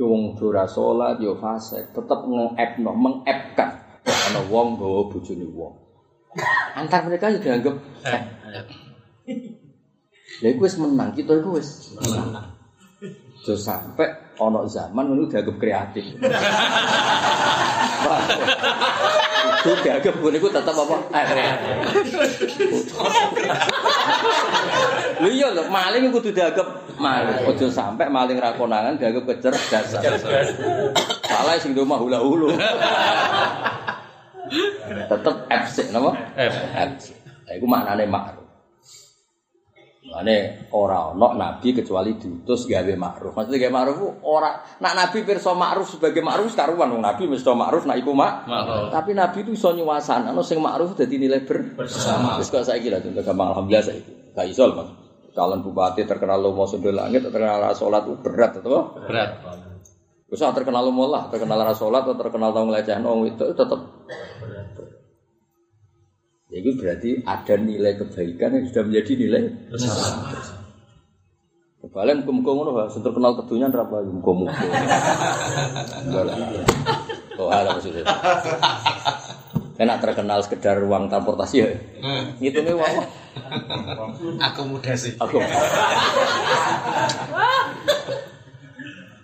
Yo 0.00 0.08
wong 0.08 0.32
do 0.40 0.48
salat 0.64 1.20
yo 1.20 1.36
fasik, 1.36 1.92
tetep 1.92 2.20
nge-appno, 2.24 2.96
meng-appkan. 2.96 3.70
Ana 4.08 4.40
wong 4.48 4.80
gawa 4.80 5.04
bojone 5.12 5.44
wong. 5.52 5.76
Antar 6.72 7.04
mereka 7.04 7.28
yo 7.28 7.36
dianggap 7.36 7.76
app. 8.08 8.24
Lha 10.40 10.48
iku 10.48 10.64
wis 10.64 10.80
menang, 10.80 11.12
kita 11.12 11.36
iku 11.36 11.60
wis 11.60 11.92
menang. 12.00 12.59
Aja 13.40 13.56
sampai 13.56 14.04
ana 14.36 14.68
zaman 14.68 15.00
ngono 15.08 15.24
dianggap 15.24 15.56
kreatif. 15.56 16.12
Itu 19.64 19.72
dianggap 19.80 20.14
ngono 20.20 20.36
iku 20.36 20.48
tetep 20.52 20.76
apa? 20.76 20.96
Eh, 21.08 21.24
kreatif. 21.24 21.72
Lho 25.24 25.28
iya 25.32 25.48
lho, 25.56 25.64
maling 25.72 26.12
iku 26.12 26.20
kudu 26.20 26.36
dianggap 26.36 26.68
maling. 27.00 27.48
Aja 27.48 27.66
sampai 27.72 28.12
maling 28.12 28.36
ra 28.36 28.52
konangan 28.60 29.00
dianggap 29.00 29.24
kecerdasan. 29.24 30.20
Salah 31.24 31.56
sing 31.56 31.72
do 31.72 31.88
mah 31.88 31.96
hula-hulu. 31.96 32.52
Tetep 35.08 35.36
FC 35.48 35.88
napa? 35.96 36.12
FC. 36.76 37.16
Lah 37.48 37.56
iku 37.56 37.64
maknane 37.64 38.04
ma'ruf. 38.04 38.49
Mane 40.10 40.66
ora 40.74 41.14
ana 41.14 41.28
nabi 41.38 41.70
kecuali 41.70 42.18
diutus 42.18 42.66
gawe 42.66 42.94
ma'ruf. 42.98 43.30
Maksudnya 43.30 43.62
gawe 43.62 43.72
ma'ruf 43.78 43.98
ora 44.26 44.58
nak 44.82 44.94
nabi 44.98 45.22
pirsa 45.22 45.54
ma'ruf 45.54 45.86
sebagai 45.86 46.18
ma'ruf 46.18 46.50
karuan 46.50 46.90
wong 46.90 47.02
nabi 47.06 47.30
mesti 47.30 47.46
ma'ruf 47.46 47.86
nak 47.86 48.02
iku 48.02 48.10
mak. 48.10 48.50
Tapi 48.90 49.14
nabi 49.14 49.46
itu 49.46 49.54
iso 49.54 49.70
nyuwasana 49.70 50.34
sing 50.42 50.58
ma'ruf 50.58 50.98
dadi 50.98 51.14
nilai 51.14 51.46
ber 51.46 51.78
bersama. 51.78 52.42
Wis 52.42 52.50
kok 52.50 52.66
saiki 52.66 52.90
lah 52.90 52.98
contoh 52.98 53.22
gampang 53.22 53.48
alhamdulillah 53.54 53.86
saiki. 53.86 54.34
Gak 54.34 54.46
iso 54.50 54.66
Mas. 54.74 54.90
Calon 55.30 55.62
bupati 55.62 56.02
terkenal 56.02 56.42
lomo 56.42 56.66
sundul 56.66 56.90
langit, 56.90 57.22
terkenal 57.22 57.70
salat 57.70 58.02
ku 58.02 58.18
berat 58.18 58.58
atau 58.58 58.90
Berat. 58.98 59.38
Wis 60.26 60.42
ah, 60.42 60.50
terkenal 60.50 60.82
lomo 60.82 61.06
lah, 61.06 61.30
terkenal 61.30 61.62
ra 61.62 61.70
salat 61.70 62.02
atau 62.02 62.18
terkenal 62.18 62.50
tau 62.50 62.66
nglecehno 62.66 63.06
wong 63.14 63.30
itu 63.30 63.46
tetep 63.54 63.78
Ya, 66.50 66.56
itu 66.58 66.74
berarti 66.74 67.22
ada 67.22 67.54
nilai 67.54 67.94
kebaikan 67.94 68.58
yang 68.58 68.66
sudah 68.66 68.82
menjadi 68.82 69.12
nilai 69.22 69.42
bersama. 69.70 70.34
Kebalen 71.80 72.26
muka-muka 72.26 72.50
ngono 72.52 72.70
Pak, 72.74 72.86
sing 72.90 73.06
terkenal 73.06 73.38
kedunya 73.38 73.70
ra 73.70 73.86
apa 73.86 74.02
muka-muka. 74.02 74.52
Enggak 76.10 76.22
lah. 76.26 76.36
Oh, 77.38 77.48
ada 77.54 77.78
maksudnya. 77.78 78.02
Enak 79.80 80.02
terkenal 80.02 80.44
sekedar 80.44 80.82
uang 80.82 81.06
transportasi 81.08 81.56
ya. 81.62 81.70
Ngitungnya 82.42 82.74
uang 82.76 82.92
apa? 82.98 83.04
Akomodasi. 84.50 85.16
Aku. 85.22 85.38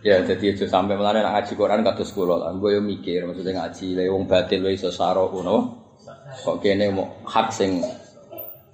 Ya, 0.06 0.22
jadi 0.22 0.54
aja 0.54 0.64
sampai 0.70 0.94
melane 0.94 1.26
nak 1.26 1.42
ngaji 1.42 1.52
Quran 1.58 1.82
kados 1.82 2.14
kula 2.14 2.38
lah. 2.38 2.54
Gue 2.54 2.78
yo 2.78 2.80
mikir 2.80 3.26
maksudnya 3.26 3.66
ngaji 3.66 3.98
le 3.98 4.04
wong 4.14 4.30
batil 4.30 4.62
wae 4.62 4.78
iso 4.78 4.94
saro 4.94 5.26
ngono. 5.28 5.85
Kok 6.44 6.60
kene 6.60 6.92
mau 6.92 7.08
hak 7.24 7.48
sing 7.54 7.80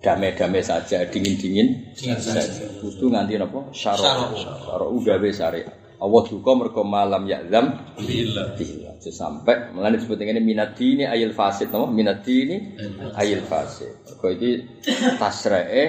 damai-damai 0.02 0.60
saja, 0.66 1.06
dingin-dingin 1.06 1.94
saja. 1.94 2.66
Kudu 2.82 3.06
nganti 3.14 3.38
napa? 3.38 3.70
Syara. 3.70 4.34
Syara 4.34 4.86
gawe 4.90 5.28
syariat. 5.30 5.74
Allah 6.02 6.22
duka 6.26 6.50
mergo 6.58 6.82
malam 6.82 7.30
ya'zam. 7.30 7.94
Aja 8.02 9.10
sampai 9.14 9.70
melane 9.70 10.02
disebut 10.02 10.18
ngene 10.18 10.42
minad 10.42 10.74
dini 10.74 11.06
ayil 11.06 11.30
fasid 11.30 11.70
napa? 11.70 11.86
Minad 11.86 12.26
dini 12.26 12.74
ayil 13.14 13.46
fasid. 13.46 14.02
Mergo 14.10 14.26
iki 14.34 14.50
tasreke 15.22 15.84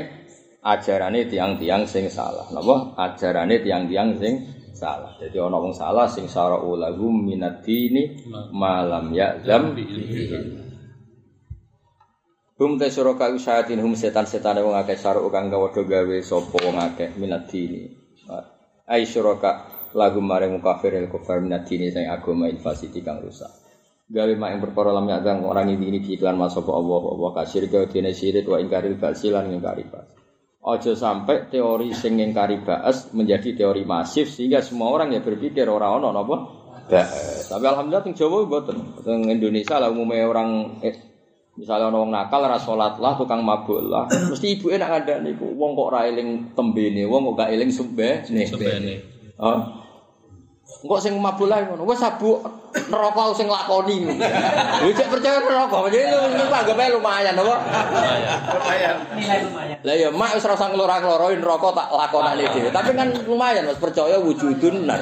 ajarane 0.62 1.26
tiang-tiang 1.26 1.90
sing 1.90 2.06
salah. 2.14 2.46
Napa? 2.54 2.94
Ajarane 2.94 3.66
tiang-tiang 3.66 4.22
sing 4.22 4.34
salah. 4.78 5.18
Jadi 5.18 5.42
ana 5.42 5.58
wong 5.58 5.74
salah 5.74 6.06
sing 6.06 6.30
syara 6.30 6.62
ulahum 6.62 7.26
minad 7.26 7.66
dini 7.66 8.30
malam 8.54 9.10
ya'zam 9.10 9.74
bihi. 9.74 10.63
Hum 12.64 12.80
te 12.80 12.88
suraka 12.88 13.28
usyatin 13.28 13.84
hum 13.84 13.92
setan-setan 13.92 14.64
wong 14.64 14.72
akeh 14.80 14.96
saru 14.96 15.28
kang 15.28 15.52
do 15.52 15.68
gawe 15.68 16.18
sapa 16.24 16.58
wong 16.64 16.80
akeh 16.80 17.12
minat 17.20 17.52
dini. 17.52 17.92
Ai 18.88 19.04
suraka 19.04 19.68
lagu 19.92 20.24
maring 20.24 20.64
kafir 20.64 20.96
el 20.96 21.12
kufar 21.12 21.44
minat 21.44 21.68
dini 21.68 21.92
sing 21.92 22.08
agama 22.08 22.48
infasiti 22.48 23.04
kang 23.04 23.20
rusak. 23.20 23.52
Gawe 24.08 24.32
mak 24.40 24.56
ing 24.56 24.60
perkara 24.64 24.96
lam 24.96 25.12
orang 25.44 25.76
ini 25.76 25.92
ini 25.92 26.00
diiklan 26.00 26.40
mas 26.40 26.56
sapa 26.56 26.72
Allah 26.72 27.04
Allah 27.04 27.30
kasir 27.36 27.68
ke 27.68 27.92
dene 27.92 28.16
sirik 28.16 28.48
wa 28.48 28.56
ingkaril 28.56 28.96
basilan 28.96 29.52
ingkari 29.52 29.84
bas. 29.84 30.08
Ojo 30.64 30.96
sampai 30.96 31.52
teori 31.52 31.92
sing 31.92 32.16
ingkari 32.16 32.64
bas 32.64 33.12
menjadi 33.12 33.60
teori 33.60 33.84
masif 33.84 34.32
sehingga 34.32 34.64
semua 34.64 34.88
orang 34.88 35.12
ya 35.12 35.20
berpikir 35.20 35.68
ora 35.68 35.92
ono 35.92 36.16
napa. 36.16 36.36
Tapi 37.44 37.66
alhamdulillah 37.68 38.08
teng 38.08 38.16
Jawa 38.16 38.48
mboten. 38.48 39.04
Teng 39.04 39.28
Indonesia 39.28 39.84
lah 39.84 39.92
umumnya 39.92 40.24
orang 40.32 40.80
eh, 40.80 41.13
Misalnya 41.54 41.94
orang 41.94 42.10
nakal 42.10 42.42
ora 42.50 42.58
salat 42.58 42.98
lah, 42.98 43.14
tukang 43.14 43.46
mabuk 43.46 43.78
lah, 43.86 44.10
mesti 44.34 44.58
ibu 44.58 44.74
enak 44.74 45.06
ada 45.06 45.22
niku. 45.22 45.54
Wong 45.54 45.78
kok 45.78 45.94
ra 45.94 46.10
eling 46.10 46.50
tembene, 46.58 47.06
wong 47.06 47.30
kok 47.30 47.46
gak 47.46 47.54
eling 47.54 47.70
sumbe 47.70 48.26
nih. 48.26 48.50
Oh. 49.38 49.62
Kok 50.66 50.98
sing 50.98 51.14
mabuk 51.22 51.46
lah 51.46 51.62
ngono. 51.62 51.86
Wes 51.86 52.02
sabu 52.02 52.42
neraka 52.90 53.38
sing 53.38 53.46
lakoni. 53.46 54.02
Lho 54.02 54.90
cek 54.98 55.14
percaya 55.14 55.46
neraka, 55.46 55.94
jadi 55.94 56.10
lu 56.10 56.34
niku 56.34 56.50
anggape 56.50 56.84
lumayan 56.90 57.38
apa? 57.38 57.56
Lumayan. 58.50 58.96
Lah 59.86 59.94
ya 59.94 60.10
mak 60.10 60.34
wis 60.34 60.50
ora 60.50 60.58
usah 60.58 60.74
nglora-ngloroin 60.74 61.38
neraka 61.38 61.70
tak 61.70 61.88
lakonane 61.94 62.50
dhewe. 62.50 62.70
Tapi 62.74 62.98
kan 62.98 63.14
lumayan 63.30 63.70
Mas 63.70 63.78
percaya 63.78 64.18
wujudun 64.18 64.90
nar. 64.90 64.98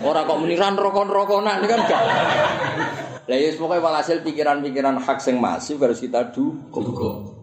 Ora 0.00 0.24
kok 0.24 0.40
meniran 0.40 0.72
neraka-neraka 0.72 1.34
nah 1.44 1.54
ini 1.60 1.66
kan 1.68 1.80
gak. 1.84 2.02
Lah 3.30 3.38
ya 3.38 3.54
pokoknya 3.54 3.82
walhasil 3.82 4.18
pikiran-pikiran 4.26 4.98
hak 4.98 5.18
sing 5.22 5.38
masif 5.38 5.78
harus 5.78 6.02
kita 6.02 6.34
dukung. 6.34 7.38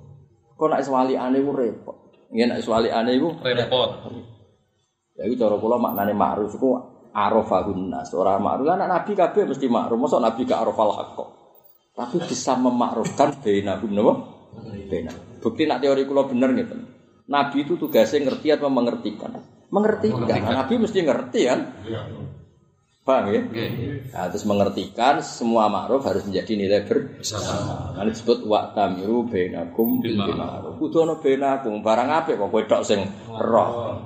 Kok 0.59 0.67
nek 0.67 0.83
swaliane 0.83 1.39
ku 1.39 1.51
repot. 1.55 1.97
Nggih 2.35 2.45
nek 2.51 2.59
swaliane 2.59 3.15
ku 3.15 3.31
Repot. 3.39 3.89
ya 5.19 5.27
iku 5.27 5.35
cara 5.35 5.55
kula 5.59 5.75
maknane 5.75 6.15
ma'ruf 6.15 6.51
iku 6.55 6.69
arafahun 7.15 7.91
nas. 7.91 8.11
Ora 8.11 8.35
ma'ruf 8.39 8.67
anak 8.67 8.87
nabi 8.91 9.11
kabeh 9.15 9.47
mesti 9.47 9.71
ma'ruf. 9.71 9.95
Mosok 9.95 10.19
nabi 10.19 10.43
gak 10.43 10.67
arafal 10.67 10.91
haqq. 10.91 11.19
Tapi 11.95 12.17
bisa 12.27 12.55
memakrufkan 12.59 13.39
bainahum 13.39 13.91
napa? 13.95 14.13
Bainahum. 14.91 15.23
Bukti 15.39 15.63
nak 15.63 15.79
teori 15.79 16.03
kula 16.03 16.27
bener 16.27 16.51
gitu. 16.59 16.75
Nabi 17.29 17.63
itu 17.63 17.79
tugasnya 17.79 18.27
ngerti 18.27 18.47
atau 18.51 18.67
mengertikan? 18.67 19.31
Mengertikan. 19.69 20.25
Nah, 20.25 20.65
Nabi 20.65 20.81
mesti 20.81 20.99
ngerti 21.05 21.41
kan? 21.45 21.59
Paham 23.09 23.33
ya? 23.33 23.41
Nah, 24.13 24.29
terus 24.29 24.45
mengertikan 24.45 25.17
semua 25.17 25.65
ma'ruf 25.65 26.05
harus 26.05 26.29
menjadi 26.29 26.53
nilai 26.53 26.85
bersama. 26.85 27.97
Nah, 27.97 28.05
disebut 28.05 28.45
wa 28.45 28.69
tamiru 28.77 29.25
bainakum 29.25 29.97
bil 29.97 30.13
ma'ruf. 30.13 30.77
Kudu 30.77 31.09
ana 31.09 31.17
bainakum 31.17 31.81
barang 31.81 32.05
apik 32.05 32.37
kok 32.37 32.49
kowe 32.53 32.63
tok 32.69 32.85
sing 32.85 33.01
roh. 33.33 33.97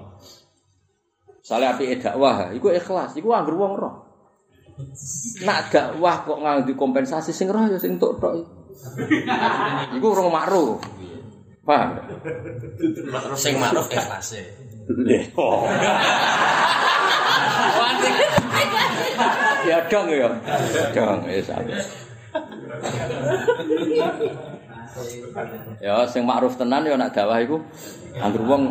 Sale 1.43 1.67
apike 1.67 1.99
dakwah, 1.99 2.55
iku 2.55 2.71
ikhlas, 2.71 3.19
iku 3.19 3.35
anggere 3.35 3.59
wong 3.59 3.75
roh. 3.75 3.95
Nak 5.43 5.67
dakwah 5.67 6.23
kok 6.23 6.39
nganggo 6.39 6.71
kompensasi 6.79 7.35
sing 7.35 7.51
roh 7.51 7.67
ya 7.67 7.75
sing 7.75 7.99
tok 7.99 8.23
tok. 8.23 8.39
Iku 9.99 10.07
urung 10.15 10.31
ma'ruf. 10.31 10.79
Paham? 11.67 11.99
Sing 13.35 13.59
ma'ruf 13.59 13.91
ikhlase. 13.91 14.47
Oh. 15.35 15.67
ya 19.63 19.77
dong 19.87 20.07
ya. 20.11 20.29
Dong 20.91 21.19
ya 21.27 21.41
sampe. 21.43 21.73
Ya 25.81 26.05
sing 26.05 26.23
ma'ruf 26.27 26.53
tenan 26.59 26.85
ya 26.85 26.93
nak 26.99 27.15
dakwah 27.15 27.41
iku 27.41 27.57
anggere 28.19 28.45
wong 28.45 28.63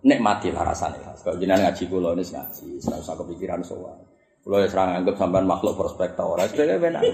nikmati 0.00 0.48
lah 0.54 0.64
rasane. 0.64 0.96
Kok 1.20 1.36
jenengan 1.36 1.68
ngaji 1.68 1.84
kula 1.92 2.16
ini 2.16 2.24
ngaji, 2.24 2.80
ora 2.88 2.96
usah 2.96 3.14
kepikiran 3.20 3.60
soal. 3.60 3.92
Kula 4.40 4.64
ya 4.64 4.72
serang 4.72 4.96
anggap 4.96 5.20
sampean 5.20 5.44
makhluk 5.44 5.76
prospek 5.76 6.16
ta 6.16 6.24
ora, 6.24 6.48
sedaya 6.48 6.80
benar. 6.80 7.04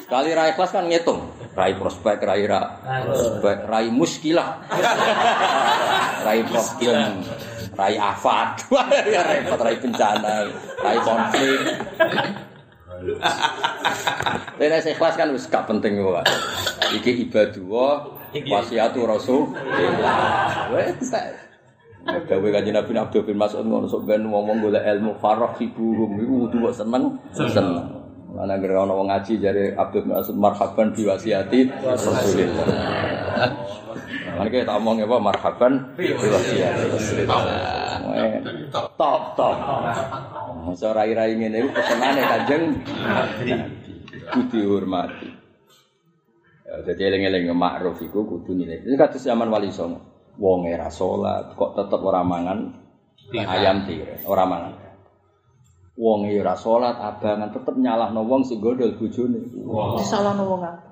Sekali 0.00 0.32
rai 0.32 0.56
ikhlas 0.56 0.72
kan 0.72 0.88
ngitung, 0.88 1.28
rai 1.52 1.76
prospek, 1.76 2.16
rai 2.24 2.48
ra 2.48 2.80
prospek, 3.04 3.68
rai 3.68 3.92
muskilah. 3.92 4.64
rai 6.24 6.40
muskil, 6.48 6.96
rai 7.76 7.94
afat. 8.00 8.66
Repot 9.28 9.60
rai 9.60 9.76
bencana, 9.78 10.48
rai 10.80 10.98
konflik. 11.04 11.60
Lha 12.96 14.66
nek 14.72 14.88
ikhlas 14.88 15.14
kan 15.14 15.28
wis 15.30 15.46
gak 15.46 15.68
penting 15.68 16.00
kok. 16.00 16.24
Iki 16.96 17.28
ibadah 17.28 18.08
wasiatu 18.48 19.00
rasul. 19.04 19.52
Wes 20.72 21.12
Gawe 22.06 22.48
kanjeng 22.54 22.78
Nabi 22.78 22.94
Abdul 22.94 23.26
bin 23.26 23.34
Mas'ud 23.34 23.66
ngono 23.66 23.90
sok 23.90 24.06
ben 24.06 24.22
ngomong 24.30 24.62
golek 24.62 24.86
ilmu 24.86 25.18
farah 25.18 25.50
iku 25.58 26.06
kudu 26.06 26.70
kok 26.70 26.74
seneng 26.78 27.18
seneng. 27.34 28.05
Ana 28.36 28.60
anggere 28.60 28.76
ana 28.76 28.92
wong 28.92 29.08
ngaji 29.08 29.32
jare 29.40 29.72
Abdul 29.74 30.06
Mas'ud 30.06 30.36
marhaban 30.36 30.92
bi 30.92 31.02
wasiati 31.08 31.66
Rasulillah. 31.82 32.66
Lan 34.36 34.46
kita 34.52 34.76
omong 34.76 35.00
apa 35.02 35.16
marhaban 35.18 35.72
bi 35.96 36.12
wasiati 36.12 36.84
Rasulillah. 36.92 37.40
Top 38.72 39.34
top. 39.34 39.56
Masa 40.66 40.92
rai-rai 40.92 41.34
ngene 41.36 41.64
iku 41.64 41.70
pesenane 41.72 42.22
kanjeng 42.22 42.62
Nabi. 43.02 43.50
Kudu 44.26 44.58
dihormati. 44.58 45.28
Ya, 46.66 46.74
jadi 46.92 47.14
eling-eling 47.14 47.54
ma'ruf 47.54 48.02
iku 48.02 48.26
kudu 48.26 48.58
nilai. 48.58 48.82
Ini 48.82 48.98
kados 48.98 49.22
zaman 49.22 49.46
Wali 49.48 49.70
Songo. 49.70 50.16
wong 50.36 50.68
ora 50.68 50.88
salat 50.92 51.56
kok 51.56 51.72
tetep 51.76 52.00
ora 52.00 52.20
mangan 52.20 52.76
ayam 53.32 53.88
tiren, 53.88 54.20
ora 54.28 54.44
mangan. 54.44 54.85
Wong 55.96 56.28
ora 56.28 56.52
salat 56.52 57.00
abangan 57.00 57.56
tetep 57.56 57.72
nyalahno 57.80 58.20
wong 58.28 58.44
sing 58.44 58.60
gondol 58.60 58.92
bojone. 59.00 59.40
Disalahno 59.96 60.44
wong 60.44 60.60
akeh. 60.60 60.90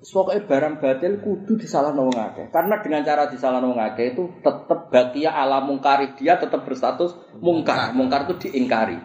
Pokoknya 0.00 0.48
barang 0.48 0.74
batil 0.80 1.20
kudu 1.20 1.60
disalahno 1.60 2.08
wong 2.08 2.16
akeh. 2.16 2.48
Karena 2.48 2.80
dengan 2.80 3.04
cara 3.04 3.28
disalahno 3.28 3.76
wong 3.76 3.80
akeh 3.92 4.16
itu 4.16 4.40
tetep 4.40 4.88
bakia 4.88 5.36
ala 5.36 5.60
mungkari 5.60 6.16
dia 6.16 6.40
tetap 6.40 6.64
berstatus 6.64 7.12
mungkar. 7.44 7.92
Mungkar 7.92 8.24
itu 8.24 8.48
diingkari. 8.48 8.96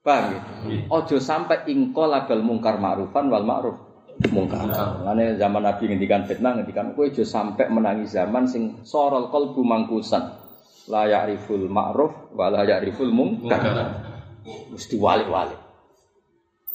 Paham 0.00 0.32
ya? 0.32 0.40
Ojo 0.88 1.20
sampai 1.20 1.68
ingko 1.68 2.08
label 2.08 2.40
mungkar 2.40 2.80
ma'rufan 2.80 3.28
wal 3.28 3.44
ma'ruf 3.44 3.76
mungkar. 4.32 4.64
Mane 5.04 5.36
zaman 5.36 5.68
Nabi 5.68 5.84
ngendikan 5.84 6.24
fitnah 6.24 6.56
ngendikan 6.56 6.96
kowe 6.96 7.04
aja 7.04 7.28
sampai 7.28 7.68
menangi 7.68 8.08
zaman 8.08 8.48
sing 8.48 8.80
sorol 8.88 9.28
qalbu 9.28 9.60
mangkusan. 9.60 10.47
La 10.88 11.04
ya'riful 11.04 11.68
ma'ruf 11.68 12.32
wa 12.32 12.48
la 12.48 12.64
ya'riful 12.64 13.12
mungkar. 13.12 13.60
Mesti 14.72 14.96
walik-walik. 14.96 15.60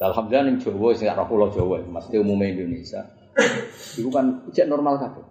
Alhamdulillah 0.03 0.45
ning 0.52 0.57
Jawa 0.60 0.91
sing 0.91 1.07
ora 1.07 1.23
pulau 1.23 1.48
Jawa, 1.48 1.80
mesti 1.80 2.19
umumnya 2.19 2.52
Indonesia. 2.52 3.02
Iku 3.95 4.11
kan 4.11 4.45
cek 4.52 4.68
normal 4.68 4.99
kabeh. 4.99 5.23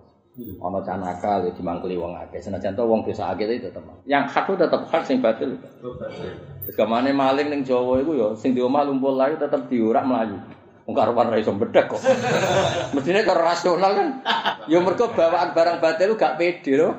Ana 0.65 0.81
cah 0.81 0.97
nakal 0.97 1.45
ya 1.45 1.53
dimangkeli 1.53 2.01
wong 2.01 2.17
akeh. 2.17 2.41
Senajan 2.41 2.73
to 2.73 2.89
wong 2.89 3.05
desa 3.05 3.29
akeh 3.37 3.45
itu 3.45 3.69
tetep. 3.69 3.85
Yang 4.09 4.33
hak 4.33 4.49
itu 4.49 4.57
tetep 4.65 4.81
hak 4.89 5.03
sing 5.05 5.21
batil. 5.21 5.61
Terus 5.61 6.75
kemane 6.75 7.13
maling 7.13 7.53
ning 7.53 7.61
Jawa 7.69 8.01
iku 8.01 8.17
ya 8.17 8.29
sing 8.33 8.57
di 8.57 8.65
omah 8.65 8.89
lumpur 8.89 9.13
layu 9.13 9.37
tetep 9.37 9.69
diurak 9.69 10.09
melayu. 10.09 10.41
Wong 10.89 10.95
karuan 10.97 11.29
ra 11.29 11.37
iso 11.37 11.53
bedhek 11.53 11.93
kok. 11.93 12.01
Mestine 12.97 13.29
karo 13.29 13.45
rasional 13.45 13.93
kan. 13.93 14.09
Ya 14.73 14.81
mergo 14.81 15.13
bawaan 15.13 15.53
barang 15.53 15.85
batil 15.85 16.17
gak 16.17 16.41
pede 16.41 16.81
lho. 16.81 16.91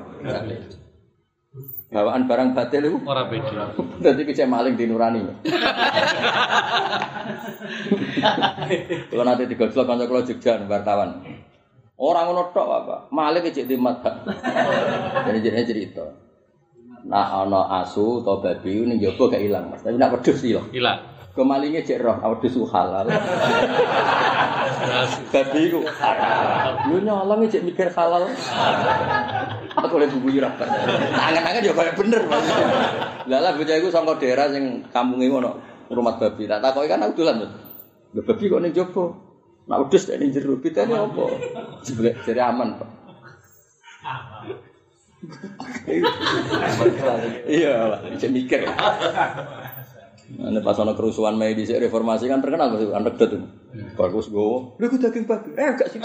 Bawaan 1.94 2.26
barang 2.26 2.58
batil 2.58 2.90
itu 2.90 2.98
Ora 3.06 3.30
pede. 3.30 3.54
Dadi 4.02 4.26
kecek 4.26 4.50
maling 4.50 4.74
di 4.74 4.90
Nurani. 4.90 5.22
Kalau 9.14 9.22
nanti 9.22 9.46
digojlok 9.46 9.86
kanca 9.86 10.10
kula 10.10 10.26
Jogja 10.26 10.58
wartawan. 10.66 11.22
Orang 11.94 12.24
ngono 12.26 12.50
tok 12.50 12.66
apa? 12.66 12.96
Maling 13.14 13.46
kecek 13.46 13.70
di 13.70 13.78
mata. 13.78 14.26
Jadi 15.30 15.38
jadi 15.38 15.62
cerita. 15.62 16.02
Nak 17.06 17.46
ana 17.46 17.86
asu 17.86 18.26
atau 18.26 18.42
babi 18.42 18.90
ning 18.90 18.98
jaba 18.98 19.30
gak 19.30 19.44
ilang, 19.44 19.70
Mas. 19.70 19.86
Tapi 19.86 19.94
nak 19.94 20.18
wedhus 20.18 20.42
ilang. 20.42 20.66
Hilang. 20.74 20.98
Kemalinge 21.34 21.86
cek 21.86 22.02
roh, 22.02 22.16
wedhus 22.18 22.58
ku 22.58 22.66
halal. 22.74 23.06
babi 25.30 25.62
ku 25.70 25.84
halal. 25.84 26.72
Lu 26.90 26.98
nyolong 27.04 27.46
cek 27.46 27.62
mikir 27.62 27.92
halal. 27.94 28.26
Aku 29.74 29.98
oleh 29.98 30.06
buku 30.06 30.38
ira. 30.38 30.54
Tangan-tangan 30.54 31.66
ya 31.66 31.72
kayak 31.74 31.94
bener. 31.98 32.22
Mas. 32.30 32.46
Lah 33.26 33.38
lah 33.42 33.52
bocah 33.58 33.74
iku 33.74 33.88
saka 33.90 34.14
daerah 34.22 34.46
sing 34.54 34.86
kampunge 34.94 35.26
ngono, 35.26 35.58
rumah 35.90 36.14
babi. 36.14 36.46
Tak 36.46 36.62
takoki 36.62 36.86
kan 36.86 37.02
aku 37.02 37.24
dolan. 37.24 37.50
Lho 38.14 38.20
babi 38.22 38.44
kok 38.46 38.62
ning 38.62 38.70
jaba? 38.70 39.04
Nak 39.64 39.78
wedhus 39.80 40.04
nek 40.12 40.18
ning 40.20 40.30
jero, 40.30 40.60
bedane 40.60 40.92
apa? 40.92 41.24
Jebule 41.82 42.12
aman, 42.36 42.68
Pak. 42.76 42.90
Iya, 47.48 47.72
Pak. 47.96 48.00
Bisa 48.12 48.28
mikir. 48.28 48.60
Nah, 50.24 50.56
pas 50.64 50.80
ana 50.80 50.96
kerusuhan 50.96 51.36
Mei 51.36 51.52
di 51.52 51.68
reformasi 51.68 52.24
kan 52.32 52.40
terkenal 52.40 52.72
Mas 52.72 52.88
anekdot 52.88 53.28
itu. 53.28 53.44
Bagus 53.92 54.32
gowo. 54.32 54.72
Lha 54.80 54.88
ku 54.88 54.96
daging 54.96 55.28
babi. 55.28 55.52
Eh 55.52 55.68
gak 55.76 55.92
sih. 55.92 56.00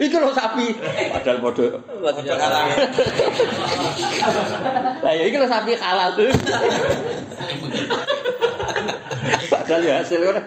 Iku 0.00 0.16
lho 0.16 0.32
sapi. 0.32 0.66
Padahal 1.12 1.38
padha. 1.44 1.66
Lah 5.04 5.12
ya 5.12 5.24
iki 5.28 5.36
lho 5.36 5.44
sapi 5.44 5.76
halal. 5.76 6.16
Padahal 9.52 9.82
ya 9.84 9.94
hasil 10.00 10.20
kan. 10.24 10.44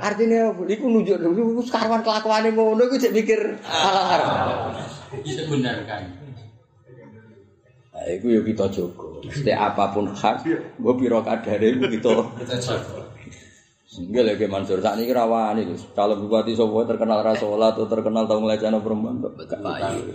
Artinya 0.00 0.56
apa? 0.56 0.62
Iku 0.64 0.84
nunjuk 0.88 1.20
dulu 1.20 1.60
sekarang 1.60 2.00
kelakuane 2.00 2.56
ngono 2.56 2.88
iku 2.88 2.96
cek 2.96 3.12
mikir 3.12 3.60
halal. 3.68 4.80
Bisa 5.20 5.44
benar 5.44 5.84
itu 8.08 8.26
ya 8.32 8.40
kita 8.42 8.66
jogo. 8.72 9.22
Mesti 9.22 9.52
apa 9.54 9.94
pun 9.94 10.10
hak, 10.10 10.46
gue 10.78 10.94
piro 10.98 11.22
kadare 11.22 11.66
iku 11.76 11.86
kita. 11.86 12.12
Sehingga 13.92 14.24
lagi 14.24 14.48
Mansur 14.48 14.80
saat 14.80 14.96
ini 14.96 15.12
rawan 15.12 15.60
itu. 15.60 15.76
Kalau 15.92 16.16
bupati 16.16 16.56
Solo 16.56 16.80
terkenal 16.88 17.20
rasolat 17.20 17.76
atau 17.76 17.84
terkenal 17.84 18.24
tahu 18.24 18.40
melecehkan 18.48 18.80
perempuan, 18.80 19.20
gak 19.20 19.60
baik. 19.60 20.08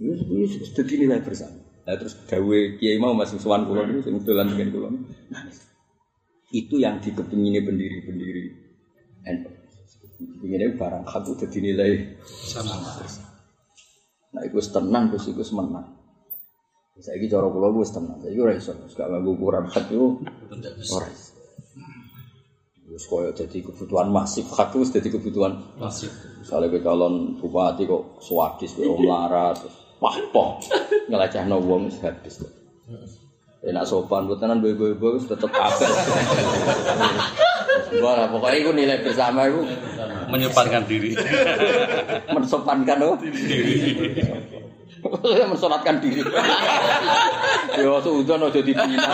Ini 0.00 0.44
jadi 0.72 0.94
nilai 0.96 1.20
bersama. 1.20 1.60
Nah, 1.84 1.94
terus 1.96 2.16
dawe 2.24 2.58
kiai 2.80 2.96
mau 2.96 3.12
masih 3.12 3.36
suan 3.36 3.68
kulon 3.68 3.92
itu, 3.92 4.00
sing 4.08 4.16
dolan 4.24 4.48
dengan 4.48 4.68
kulon. 4.72 4.94
Itu 6.48 6.80
yang 6.80 7.04
dikepingini 7.04 7.60
pendiri-pendiri. 7.60 8.44
Ini 10.40 10.72
barang 10.76 11.04
hak 11.04 11.22
itu 11.28 11.32
jadi 11.44 11.58
nilai 11.60 11.90
Sama. 12.24 13.29
Nah, 14.30 14.46
iku 14.46 14.62
wis 14.62 14.70
tenang 14.70 15.10
terus 15.10 15.26
iku 15.26 15.42
wis 15.42 15.50
menang. 15.50 15.86
Saiki 17.00 17.26
cara 17.32 17.48
kula 17.50 17.72
wis 17.74 17.90
tenang. 17.90 18.20
Saiki 18.22 18.38
ora 18.38 18.52
iso, 18.54 18.76
gak 18.94 19.08
nganggo 19.10 19.30
ukuran 19.34 19.66
hak 19.66 19.90
iku 19.90 20.22
ora 20.94 21.08
iso. 21.10 21.34
Wis 22.90 23.06
koyo 23.06 23.30
dadi 23.34 23.62
kebutuhan 23.62 24.10
masif, 24.10 24.46
hak 24.54 24.74
wis 24.78 24.94
dadi 24.94 25.10
kebutuhan. 25.10 25.58
Masih. 25.78 26.10
Misalnya 26.42 26.70
ke 26.70 26.78
calon 26.82 27.38
bupati 27.38 27.86
kok 27.86 28.22
swadis 28.22 28.74
kok 28.78 28.98
melarat, 28.98 29.58
terus 29.58 29.76
pahpoh 29.98 30.62
ngelecehno 31.10 31.56
wong 31.62 31.90
wis 31.90 31.98
habis. 32.02 32.42
Enak 33.60 33.84
sopan, 33.84 34.24
buatanan 34.24 34.62
boy-boy 34.62 35.18
wis 35.18 35.26
tetep 35.26 35.50
apik. 35.50 35.90
Wah, 37.98 38.30
pokoknya 38.30 38.56
itu 38.62 38.70
nilai 38.70 39.02
bersama 39.02 39.50
itu 39.50 39.66
Menyepankan 40.30 40.86
diri. 40.86 41.18
mensopankan 42.34 42.98
oh. 43.02 43.18
mensolatkan 45.50 45.98
diri. 45.98 46.22
Yo 47.82 47.98
suudon 47.98 48.46
aja 48.46 48.60
dibina. 48.62 49.10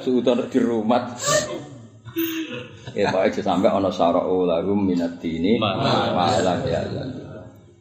Suudon 0.00 0.48
di 0.48 0.58
rumah. 0.62 1.12
Ya 2.96 3.12
baik 3.12 3.36
sampai 3.44 3.68
ono 3.68 3.92
syara'u 3.92 4.48
lahum 4.48 4.80
minat 4.88 5.20
dini 5.20 5.60
malam 5.60 6.64
ya. 6.64 6.80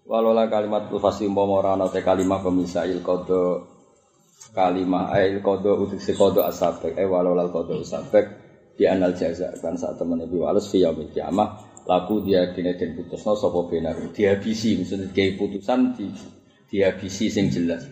Walola 0.05 0.51
kalimat 0.51 0.91
fasih 0.91 1.31
umpama 1.31 1.63
ora 1.63 1.72
ana 1.80 1.88
kalimah 1.89 2.43
pemisail 2.43 2.99
kodo 2.99 3.63
kalimah 4.51 5.15
ail 5.15 5.39
kodo 5.41 5.88
utik 5.88 6.03
si 6.03 6.13
kodo 6.13 6.45
asabek 6.45 6.99
eh 6.99 7.07
walola 7.07 7.49
kodo 7.49 7.81
asabek 7.81 8.44
di 8.76 8.84
anal 8.84 9.15
jaza 9.15 9.56
kan 9.64 9.80
saat 9.80 9.95
temen 9.95 10.19
ibu 10.19 10.43
walus 10.43 10.68
fi 10.68 10.84
yaumil 10.84 11.07
kiamah 11.15 11.56
laku 11.88 12.26
dia 12.26 12.52
dine 12.52 12.76
den 12.76 12.97
putusno 12.97 13.38
sapa 13.38 13.64
benar 13.72 13.95
dihabisi 14.11 14.81
maksudnya 14.81 15.07
kayak 15.15 15.38
putusan 15.39 15.93
di 15.95 16.10
dihabisi 16.65 17.30
sing 17.30 17.47
jelas. 17.53 17.85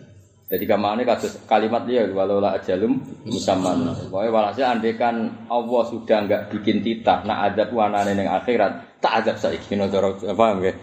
Jadi 0.44 0.68
kamane 0.68 1.08
kados 1.08 1.40
kalimat 1.48 1.88
dia 1.88 2.04
walau 2.12 2.36
la 2.36 2.58
ajalum 2.60 3.00
musamman. 3.24 3.96
Pokoknya 3.96 4.28
walhasil 4.28 4.66
andekan 4.66 5.48
Allah 5.48 5.82
sudah 5.88 6.18
enggak 6.20 6.52
bikin 6.52 6.84
titah 6.84 7.24
nak 7.24 7.54
adab 7.54 7.72
wanane 7.72 8.12
ning 8.12 8.28
akhirat 8.28 9.00
tak 9.00 9.24
adab 9.24 9.40
saiki 9.40 9.72
no 9.78 9.88
cara 9.88 10.12
paham 10.12 10.60
nggih? 10.60 10.76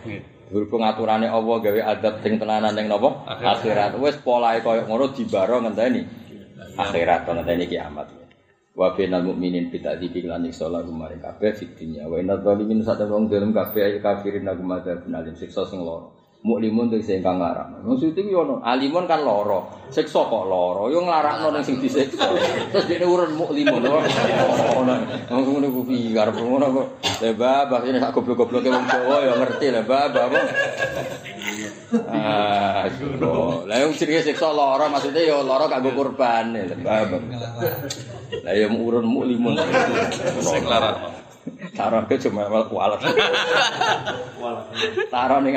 Berhubung 0.51 0.83
aturane 0.83 1.29
Allah 1.29 1.55
gawe 1.61 1.81
adab 1.93 2.25
sing 2.25 2.41
tenanan 2.41 2.73
ning 2.73 2.89
napa 2.89 3.21
akhirat. 3.27 4.01
Wis 4.01 4.17
polahe 4.23 4.65
koyo 4.65 4.87
ngono 4.89 5.13
dibaro 5.13 5.61
ngenteni 5.61 6.01
akhirat 6.79 7.29
ngenteni 7.29 7.69
kiamat 7.69 8.20
wa 8.71 8.95
binal 8.95 9.27
mukminin 9.27 9.67
bi 9.67 9.83
ta'dzibi 9.83 10.23
lan 10.27 10.47
siksa 10.47 10.71
lahum 10.71 10.95
maring 10.95 11.19
kabeh 11.19 11.51
fid 11.51 11.75
dunya. 11.75 12.07
Wa 12.07 12.19
inna 12.19 12.39
dzalimin 12.39 12.79
sak 12.83 13.03
wong 13.07 13.27
dalem 13.27 13.51
kabeh 13.51 13.83
ay 13.83 13.93
kafirin 13.99 14.47
lagu 14.47 14.63
madzabun 14.63 15.11
alim 15.11 15.35
siksa 15.35 15.67
sing 15.67 15.83
loro 15.83 16.21
muklimun 16.41 16.89
tuh 16.89 16.97
sing 17.05 17.21
kang 17.21 17.37
larang 17.37 17.85
maksud 17.85 18.17
iki 18.17 18.33
ono 18.33 18.65
alimun 18.65 19.05
kan 19.05 19.21
loro 19.21 19.69
siksa 19.93 20.25
kok 20.25 20.49
loro 20.49 20.89
yo 20.89 21.05
nglarakno 21.05 21.53
ning 21.53 21.61
sing 21.61 21.77
disiksa. 21.77 22.33
Terus 22.73 22.89
dene 22.89 23.05
urun 23.05 23.37
muklimun. 23.37 23.77
Ono 23.85 24.01
langsung 25.29 25.53
ngene 25.61 25.69
ku 25.69 25.85
piye 25.85 26.17
arep 26.17 26.33
ngono 26.41 26.65
kok. 26.73 26.87
Le 27.21 27.37
babah 27.37 27.85
ini 27.85 28.01
sak 28.01 28.17
goblok-gobloke 28.17 28.73
wong 28.73 28.85
Jawa 28.89 29.15
yo 29.21 29.37
ngerti 29.37 29.67
le 29.69 29.81
babah 29.85 30.25
Ah, 32.07 32.87
lho. 33.19 33.67
Lah 33.67 33.75
yang 33.83 33.91
jenenge 33.91 34.31
siksa 34.31 34.47
lara 34.55 34.87
maksudnya 34.87 35.27
ya 35.27 35.43
lara 35.43 35.67
kanggo 35.67 35.91
kurban. 35.91 36.55
babah. 36.79 37.19
Lah 38.47 38.53
ya 38.55 38.71
urun 38.71 39.03
muklimun. 39.03 39.59
Sing 40.39 40.63
larang. 40.63 41.19
Taruh 41.75 42.05
ke 42.07 42.15
cuma 42.21 42.47
mal 42.47 42.69
kualat. 42.71 43.01
Taruh 45.11 45.39
ning. 45.43 45.55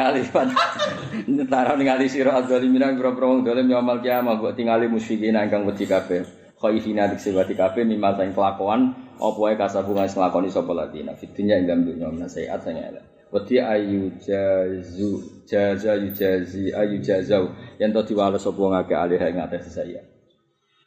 Taruh 1.47 1.74
ning 1.78 1.89
ali 1.89 2.06
sira 2.11 2.43
adzalimin 2.43 2.82
nang 2.82 2.98
pira-pira 2.98 3.31
wong 3.31 3.47
dolim 3.47 3.70
ya 3.70 3.78
amal 3.78 4.02
kiamah 4.02 4.35
mbok 4.35 4.59
tingali 4.59 4.90
musyrikin 4.90 5.39
ingkang 5.39 5.62
wedi 5.62 5.86
kabeh. 5.86 6.27
Khaifina 6.59 7.12
dik 7.12 7.20
sebati 7.20 7.55
kabeh 7.55 7.85
mimma 7.86 8.16
sing 8.16 8.32
kelakuan 8.32 8.97
apa 9.20 9.39
wae 9.39 9.55
kasabungan 9.55 10.09
sing 10.11 10.19
lakoni 10.19 10.51
sapa 10.51 10.73
ladina. 10.74 11.15
Fitunya 11.15 11.61
ing 11.61 11.70
dalem 11.70 11.85
dunya 11.86 12.09
nasihat 12.11 12.59
sing 12.65 12.81
elek. 12.81 13.14
Wedi 13.35 13.59
ayu 13.59 14.15
jazu 14.23 15.43
jaza 15.43 15.98
yujazi 15.98 16.70
ayu 16.70 17.02
jazau. 17.02 17.51
Yen 17.82 17.90
to 17.90 18.06
diwales 18.06 18.39
sapa 18.39 18.62
ngake 18.62 18.94
alih 18.94 19.19
ing 19.19 19.43
atas 19.43 19.74
saya. 19.74 20.15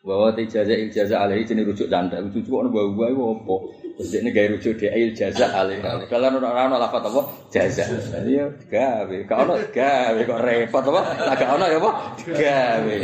bahwa 0.08 0.32
tijaza 0.32 0.72
il 0.72 0.88
jaza 0.88 1.20
alaihi 1.20 1.44
jenis 1.44 1.68
rujuk 1.68 1.92
candak 1.92 2.24
rujuk 2.24 2.48
kok 2.48 2.72
bawa 2.72 2.88
bawa 2.96 3.12
itu 3.12 3.24
apa 3.28 3.56
terus 4.00 4.14
ini 4.16 4.30
gaya 4.32 4.48
rujuk 4.56 4.74
dia 4.80 4.96
il 4.96 5.12
jaza 5.12 5.52
alaihi 5.52 5.84
kalau 6.08 6.32
orang 6.32 6.72
orang 6.72 6.80
lafat 6.80 7.04
apa? 7.04 7.22
Jaza. 7.52 7.84
Iya 8.24 8.48
gawe 8.72 9.18
kau 9.28 9.44
ono 9.44 9.60
gawe 9.68 10.20
kok 10.24 10.40
repot 10.40 10.84
apa? 10.88 11.02
Agak 11.36 11.50
ono 11.60 11.66
ya 11.68 11.78
apa? 11.84 11.92
Gawe 12.24 12.98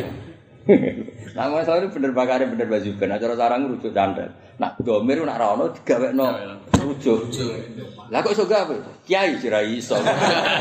Nah, 1.33 1.49
masalah 1.49 1.81
itu 1.81 1.97
bener 1.97 2.13
bakare 2.13 2.45
bener 2.45 2.69
baju 2.69 2.89
ben 2.93 3.09
acara 3.09 3.33
sarang 3.33 3.65
rujuk 3.65 3.89
candak. 3.89 4.29
Nak 4.61 4.77
domir 4.85 5.17
nak 5.25 5.41
ra 5.41 5.57
ono 5.57 5.73
digawekno 5.73 6.29
rujuk. 6.77 7.33
Lah 8.13 8.21
kok 8.21 8.37
iso 8.37 8.45
gawe? 8.45 9.01
Kiai 9.01 9.41
sira 9.41 9.65
iso. 9.65 9.97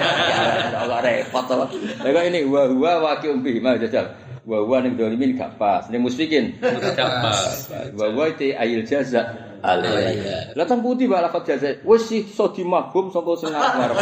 Ora 0.83 0.99
repot 1.05 1.45
to. 1.45 1.55
Lah 1.61 2.09
kok 2.09 2.25
ini 2.25 2.49
wa 2.49 2.73
wa 2.73 2.93
wa 3.05 3.13
ki 3.21 3.29
umbi 3.29 3.61
mah 3.61 3.77
jajal. 3.77 4.17
Wa 4.49 4.65
wa 4.65 4.81
ning 4.81 4.97
dolimin 4.97 5.39
gak 5.39 5.55
pas, 5.55 5.87
ning 5.87 6.03
musfikin 6.03 6.59
Gak 6.59 7.13
pas. 7.21 7.69
Wa 7.93 8.09
wa 8.09 8.33
ti 8.33 8.57
ayil 8.57 8.89
jaza 8.89 9.29
alaihi. 9.61 10.57
Lah 10.57 10.65
tang 10.65 10.81
putih 10.81 11.05
bala 11.05 11.29
lafat 11.29 11.53
jaza. 11.53 11.69
Wis 11.85 12.09
iso 12.17 12.49
dimabum 12.49 13.13
sangka 13.13 13.45
sing 13.45 13.53
ngarep. 13.53 13.97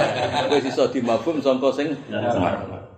Wis 0.52 0.68
iso 0.68 0.84
dimabum 0.92 1.40
sangka 1.40 1.72
sing 1.72 1.96
ngarep. 2.12 2.92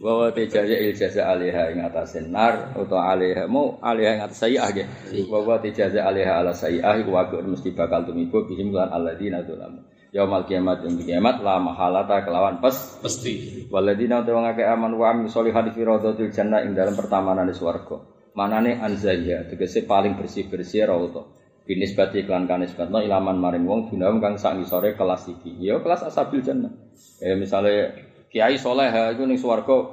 Wa 0.00 0.16
wa 0.16 0.28
ti 0.32 0.48
jaza 0.48 0.72
il 0.80 0.96
jaza 0.96 1.28
alaiha 1.28 1.76
ing 1.76 1.84
atase 1.84 2.24
nar 2.24 2.72
utawa 2.72 3.12
alaiha 3.12 3.44
mau 3.44 3.76
alaiha 3.84 4.16
ing 4.16 4.22
atase 4.24 4.48
sayyah 4.48 4.72
nggih. 4.72 4.88
Wa 5.28 5.44
wa 5.44 5.60
ti 5.60 5.76
jaza 5.76 6.00
alaiha 6.00 6.40
ala 6.40 6.56
sayyah 6.56 7.04
iku 7.04 7.12
waqi'un 7.12 7.44
mesti 7.44 7.76
bakal 7.76 8.08
tumibo 8.08 8.48
bihim 8.48 8.72
lan 8.72 8.88
alladzina 8.88 9.44
dzalamu. 9.44 9.84
Yaumal 10.16 10.48
kiamat 10.48 10.88
yang 10.88 10.96
kiamat 11.04 11.44
la 11.44 11.60
mahalata 11.60 12.24
kelawan 12.24 12.64
pes 12.64 12.96
Pasti. 13.04 13.68
Waladina 13.68 14.24
utawa 14.24 14.48
ngake 14.48 14.64
aman 14.64 14.96
wa 14.96 15.06
amil 15.12 15.28
solihan 15.28 15.68
fi 15.68 15.84
rawdatil 15.84 16.32
jannah 16.32 16.64
ing 16.64 16.72
dalam 16.72 16.96
pertamanan 16.96 17.44
di 17.44 17.52
swarga. 17.52 18.00
Manane 18.32 18.80
anzaya 18.80 19.44
tegese 19.52 19.84
paling 19.84 20.16
bersih-bersih 20.16 20.88
rawda. 20.88 21.40
binis 21.70 21.94
bati 21.94 22.26
iklan 22.26 22.50
kanis 22.50 22.74
batno 22.74 22.98
ilaman 22.98 23.38
maring 23.38 23.62
wong 23.62 23.80
dunam 23.94 24.18
kang 24.18 24.34
sak 24.34 24.58
ngisore 24.58 24.98
kelas 24.98 25.30
iki 25.30 25.54
ya 25.62 25.78
kelas 25.78 26.02
asabil 26.02 26.42
jannah 26.42 26.74
ya 27.22 27.38
misalnya 27.38 27.94
kiai 28.30 28.56
soleh 28.56 28.86
iku 29.12 29.26
ning 29.26 29.36
swarga. 29.36 29.90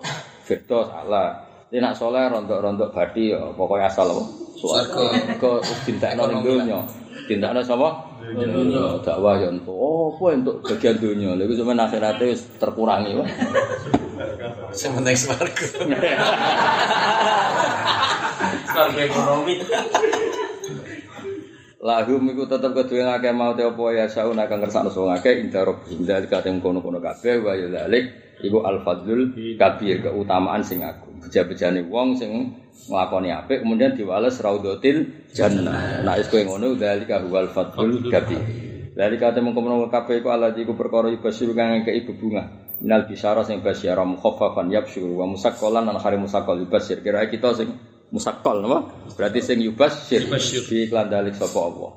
Firdaus 0.48 0.88
ala 0.94 1.48
Nek 1.68 1.84
nak 1.84 2.00
soleh 2.00 2.32
rontok-rontok 2.32 2.96
badi 2.96 3.36
ya 3.36 3.44
pokoknya 3.52 3.92
asal 3.92 4.08
apa? 4.08 4.24
Swarga. 4.56 5.04
Ke 5.36 5.60
dintekno 5.84 6.24
ning 6.32 6.40
donya. 6.40 6.80
dintekno 7.28 7.60
sapa? 7.60 8.08
Dunya 8.24 9.04
dakwah 9.04 9.36
ya 9.36 9.52
entuk 9.52 9.76
oh 9.76 10.16
apa 10.16 10.32
entuk 10.32 10.64
bagian 10.64 10.96
donya. 10.96 11.36
Lha 11.36 11.44
iku 11.44 11.60
sampeyan 11.60 11.84
akhirate 11.84 12.24
wis 12.32 12.48
terkurangi 12.56 13.20
wae 13.20 13.28
Sing 14.72 14.96
penting 14.96 15.18
swarga. 15.20 15.68
Keluarga 18.72 19.02
ekonomi. 19.04 19.54
Lahum 21.88 22.20
iku 22.28 22.44
tetep 22.44 22.76
kedue 22.76 23.00
ngake 23.00 23.32
mau 23.32 23.56
te 23.56 23.64
apa 23.64 23.84
ya 23.96 24.12
saun 24.12 24.36
akan 24.36 24.60
kersane 24.60 24.92
wong 24.92 25.08
akeh 25.08 25.40
inda 25.40 25.64
rabbihim 25.64 26.04
dalika 26.04 26.44
tem 26.44 26.60
kono-kono 26.60 27.00
kabeh 27.00 27.40
wa 27.40 27.56
ya 27.56 27.72
dalik 27.72 28.36
iku 28.44 28.60
al 28.68 28.84
fadlul 28.84 29.32
kabir 29.56 30.04
keutamaan 30.04 30.68
sing 30.68 30.84
agung. 30.84 31.16
Beja-bejane 31.24 31.88
wong 31.88 32.20
sing 32.20 32.60
nglakoni 32.92 33.32
apik 33.32 33.64
kemudian 33.64 33.96
diwales 33.96 34.36
raudhatil 34.44 35.32
jannah. 35.32 36.04
Nek 36.04 36.20
wis 36.20 36.28
kowe 36.28 36.44
ngono 36.44 36.76
dalika 36.76 37.24
huwal 37.24 37.48
fadlul 37.56 38.04
kabir. 38.12 38.44
Dalika 38.92 39.32
tem 39.32 39.48
kono 39.56 39.88
kabeh 39.88 40.20
iku 40.20 40.28
alati 40.36 40.68
iku 40.68 40.76
perkara 40.76 41.08
ibasiru 41.08 41.56
kang 41.56 41.72
ngekeki 41.72 42.04
bebunga. 42.04 42.44
Minal 42.84 43.08
bisyara 43.08 43.48
sing 43.48 43.64
basyara 43.64 44.04
mukhaffafan 44.04 44.76
yabsyur 44.76 45.08
wa 45.16 45.24
musaqqalan 45.24 45.88
lan 45.88 45.96
khari 46.04 46.20
musaqqal 46.20 46.60
yubasir. 46.60 47.00
Kira 47.00 47.24
kita 47.32 47.56
sing 47.56 47.72
musaqqal 48.12 48.64
napa? 48.64 48.80
Berarti 49.16 49.40
sing 49.44 49.60
yubasir. 49.64 50.28
Di 50.68 50.88
iklan 50.88 51.08
dalik 51.12 51.36
sapa 51.36 51.60
Allah. 51.60 51.92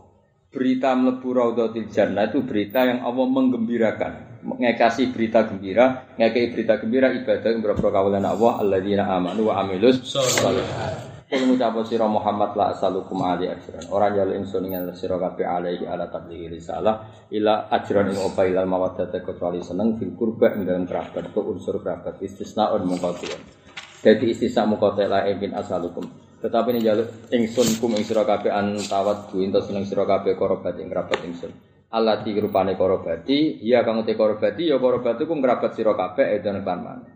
Berita 0.51 0.99
mlebu 0.99 1.29
raudhatil 1.31 1.89
jannah 1.95 2.27
itu 2.27 2.43
berita 2.43 2.83
yang 2.83 3.07
Allah 3.07 3.27
menggembirakan. 3.31 4.13
Ngekasih 4.41 5.15
berita 5.15 5.47
gembira, 5.47 6.11
ngekei 6.17 6.51
berita 6.51 6.81
gembira 6.81 7.13
ibadah 7.13 7.51
yang 7.55 7.61
berapa 7.61 7.87
kawalan 7.87 8.25
Allah 8.25 8.53
alladzina 8.59 9.05
amanu 9.15 9.53
wa 9.53 9.63
amilus 9.63 10.01
sholihat. 10.11 11.11
Kul 11.31 11.47
ngucap 11.47 11.79
sira 11.87 12.11
Muhammad 12.11 12.59
la 12.59 12.75
asalukum 12.75 13.23
ali 13.23 13.47
ajran. 13.47 13.87
Ora 13.95 14.11
njaluk 14.11 14.35
ingsun 14.35 14.67
ing 14.67 14.75
sira 14.99 15.15
kabeh 15.15 15.47
alaihi 15.47 15.87
ala 15.87 16.11
tablighi 16.11 16.51
risalah 16.51 17.07
ila 17.31 17.71
ajran 17.71 18.11
ing 18.11 18.19
opa 18.19 18.51
ilal 18.51 18.67
mawaddata 18.67 19.23
kecuali 19.23 19.63
seneng 19.63 19.95
fil 19.95 20.19
qurba 20.19 20.59
ing 20.59 20.67
dalam 20.67 20.91
kerabat 20.91 21.31
atau 21.31 21.47
unsur 21.55 21.79
kerabat 21.79 22.19
istisnaun 22.19 22.83
mungkatiun. 22.83 23.70
Dadi 24.01 24.33
istisna 24.33 24.65
mungkatila 24.65 25.29
bin 25.37 25.53
asalukum. 25.53 26.09
Tetapi 26.41 26.73
ini 26.73 26.81
jaluk 26.81 27.29
ingsun 27.29 27.77
kum 27.77 27.93
ing 28.01 28.05
sira 28.09 28.25
kabeh 28.25 28.49
an 28.49 28.81
tawat 28.81 29.29
duwe 29.29 29.45
ento 29.45 29.61
seneng 29.61 29.85
sira 29.85 30.09
kabeh 30.09 30.41
karabat 30.41 30.81
ing 30.81 30.89
ingsun. 30.89 31.53
Allah 31.93 32.25
di 32.25 32.33
rupane 32.39 32.79
korobati, 32.81 33.61
ya 33.61 33.85
kang 33.85 34.01
te 34.09 34.17
korobati, 34.17 34.73
ya 34.73 34.81
korobati 34.81 35.29
kum 35.29 35.45
kerabat 35.45 35.77
sira 35.77 35.93
kabeh 35.93 36.41
edan 36.41 36.65
kan 36.65 36.81
maneh. 36.81 37.13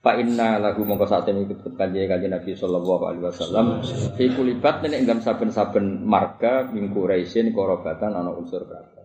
Fa 0.00 0.16
inna 0.16 0.56
lahu 0.62 0.86
mongko 0.86 1.04
sak 1.04 1.26
temene 1.26 1.50
ikut 1.50 1.74
kanjeng 1.74 2.06
kanjeng 2.06 2.30
Nabi 2.30 2.54
sallallahu 2.54 3.02
alaihi 3.10 3.24
wasallam 3.26 3.66
fi 4.14 4.30
kulibat 4.30 4.86
nek 4.86 5.02
dalam 5.02 5.18
saben-saben 5.18 6.06
marga 6.06 6.70
min 6.70 6.94
Quraisyin 6.94 7.50
korobatan 7.50 8.14
ana 8.14 8.30
unsur 8.30 8.64
kerabat. 8.64 8.95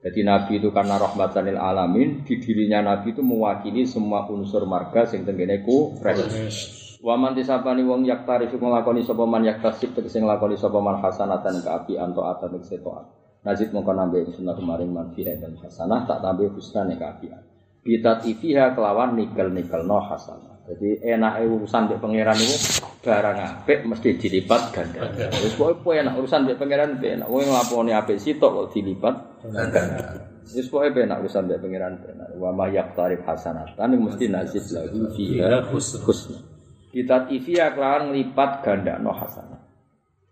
Jadi 0.00 0.24
Nabi 0.24 0.64
itu 0.64 0.72
karena 0.72 0.96
rahmatan 0.96 1.44
lil 1.44 1.60
alamin, 1.60 2.24
di 2.24 2.40
dirinya 2.40 2.80
Nabi 2.80 3.12
itu 3.12 3.20
mewakili 3.20 3.84
semua 3.84 4.24
unsur 4.32 4.64
marga 4.64 5.04
sing 5.04 5.28
tenggene 5.28 5.60
Quraisy. 5.60 7.00
Wa 7.04 7.16
man 7.16 7.32
disapani 7.32 7.80
wong 7.84 8.04
yak 8.04 8.28
tarif 8.28 8.52
nglakoni 8.52 9.04
sapa 9.04 9.24
man 9.24 9.44
yak 9.44 9.64
tasib 9.64 9.96
tegese 9.96 10.20
nglakoni 10.20 10.56
sapa 10.56 10.80
man 10.80 11.00
hasanatan 11.00 11.64
kaapian 11.64 12.12
taatan 12.12 12.60
ing 12.60 12.64
setoat. 12.64 13.08
Nazid 13.40 13.72
mongko 13.72 13.92
nambah 13.96 14.36
sunnah 14.36 14.52
kemarin 14.52 14.92
man 14.92 15.08
dan 15.16 15.56
hasanah 15.56 16.04
tak 16.04 16.20
tambah 16.20 16.52
husna 16.52 16.84
nek 16.84 17.00
kaapian. 17.00 17.40
Bitat 17.80 18.28
ifiha 18.28 18.76
kelawan 18.76 19.16
nikel-nikel 19.16 19.88
no 19.88 20.00
hasanah. 20.04 20.59
Jadi 20.70 21.02
enak 21.02 21.42
urusan 21.50 21.90
di 21.90 21.98
pangeran 21.98 22.38
itu 22.38 22.78
barang 23.02 23.38
apik 23.42 23.90
mesti 23.90 24.14
dilipat 24.14 24.70
ganda. 24.70 25.02
Wis 25.42 25.58
pokoke 25.58 25.98
enak 25.98 26.14
urusan 26.14 26.46
di 26.46 26.54
pangeran 26.54 26.94
enak. 27.02 27.26
Wong 27.26 27.50
nglaponi 27.50 27.90
apik 27.90 28.22
sitok 28.22 28.50
kok 28.54 28.68
dilipat 28.78 29.14
ganda. 29.50 30.30
Wis 30.46 30.70
pokoke 30.70 31.02
enak 31.02 31.26
urusan 31.26 31.50
di 31.50 31.58
pangeran 31.58 31.98
enak. 32.06 32.38
Wa 32.38 32.54
ma 32.54 32.70
yaqtarib 32.70 33.26
hasanatan 33.26 33.98
mesti 33.98 34.30
nasib 34.30 34.62
lahu 34.70 35.10
fiha 35.10 35.66
husna. 35.74 36.38
Bitat 36.94 37.34
ifiha 37.34 37.74
kelawan 37.74 38.14
nglipat 38.14 38.62
ganda 38.62 38.94
no 39.02 39.10
hasanah. 39.10 39.58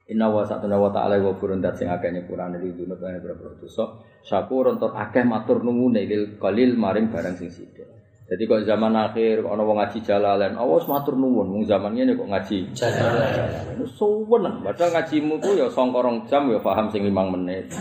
Inna 0.09 0.31
wa 0.31 0.47
satuna 0.47 0.79
wa 0.79 0.89
ta'ala 0.95 1.19
wa 1.19 1.35
burun 1.35 1.61
dat 1.61 1.77
sing 1.83 1.91
akeh 1.91 2.15
nyepurane 2.15 2.63
di 2.63 2.73
dunya 2.79 2.95
bane 2.95 3.19
berapa 3.19 3.59
dosa. 3.59 4.07
Syakur 4.23 4.71
untuk 4.71 4.95
akeh 4.95 5.27
matur 5.27 5.67
nuwune 5.67 6.07
lil 6.07 6.39
qalil 6.39 6.79
maring 6.79 7.11
barang 7.11 7.35
sing 7.37 7.51
sithik. 7.51 7.98
Jadi 8.29 8.45
kok 8.45 8.61
zaman 8.69 8.93
akhir 8.93 9.41
kok 9.41 9.57
ana 9.57 9.65
wong 9.65 9.81
ngaji 9.81 9.99
jalalan, 10.05 10.53
awas 10.61 10.85
matur 10.85 11.17
nuwun 11.17 11.49
mung 11.49 11.65
zaman 11.65 11.97
ngene 11.97 12.13
kok 12.13 12.29
ngaji 12.29 12.77
jalalan. 12.77 13.81
Suwen, 13.97 14.45
padahal 14.61 15.01
ngajimu 15.01 15.41
ku 15.41 15.57
ya 15.57 15.65
sangka 15.73 16.05
rong 16.05 16.29
jam 16.29 16.45
ya 16.53 16.61
paham 16.61 16.93
sing 16.93 17.09
5 17.09 17.17
menit. 17.33 17.73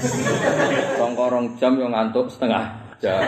Sangka 0.95 1.26
rong 1.28 1.52
jam 1.60 1.76
ya 1.76 1.91
ngantuk 1.91 2.32
setengah 2.32 2.64
jam. 3.03 3.19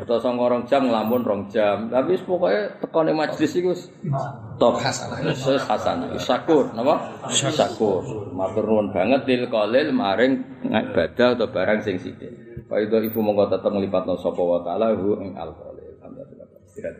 Atau 0.00 0.16
sangka 0.24 0.48
rong 0.48 0.64
jam 0.64 0.88
ngelamun 0.88 1.20
rong 1.20 1.42
jam. 1.52 1.92
Tapi 1.92 2.16
pokoknya 2.24 2.80
tekone 2.80 3.12
majelis 3.12 3.52
iku 3.52 3.76
top 4.56 4.80
hasanah. 4.80 5.20
Wis 5.28 5.44
hasanah. 5.44 6.16
Syakur, 6.16 6.72
napa? 6.72 7.28
Syakur. 7.28 8.32
Matur 8.32 8.64
nuwun 8.64 8.88
banget 8.96 9.28
lil 9.28 9.52
qalil 9.52 9.92
maring 9.92 10.64
ibadah 10.64 11.36
atau 11.36 11.52
barang 11.52 11.84
sing 11.84 12.00
sithik. 12.00 12.64
Fa 12.72 12.80
ibu 12.80 13.20
mongko 13.20 13.52
tetep 13.52 13.68
nglipatno 13.68 14.16
sapa 14.16 14.40
wa 14.40 14.64
taala 14.64 14.96
hu 14.96 15.20
ing 15.20 15.36
alqol. 15.36 15.77
ಇರೋದು 16.78 16.96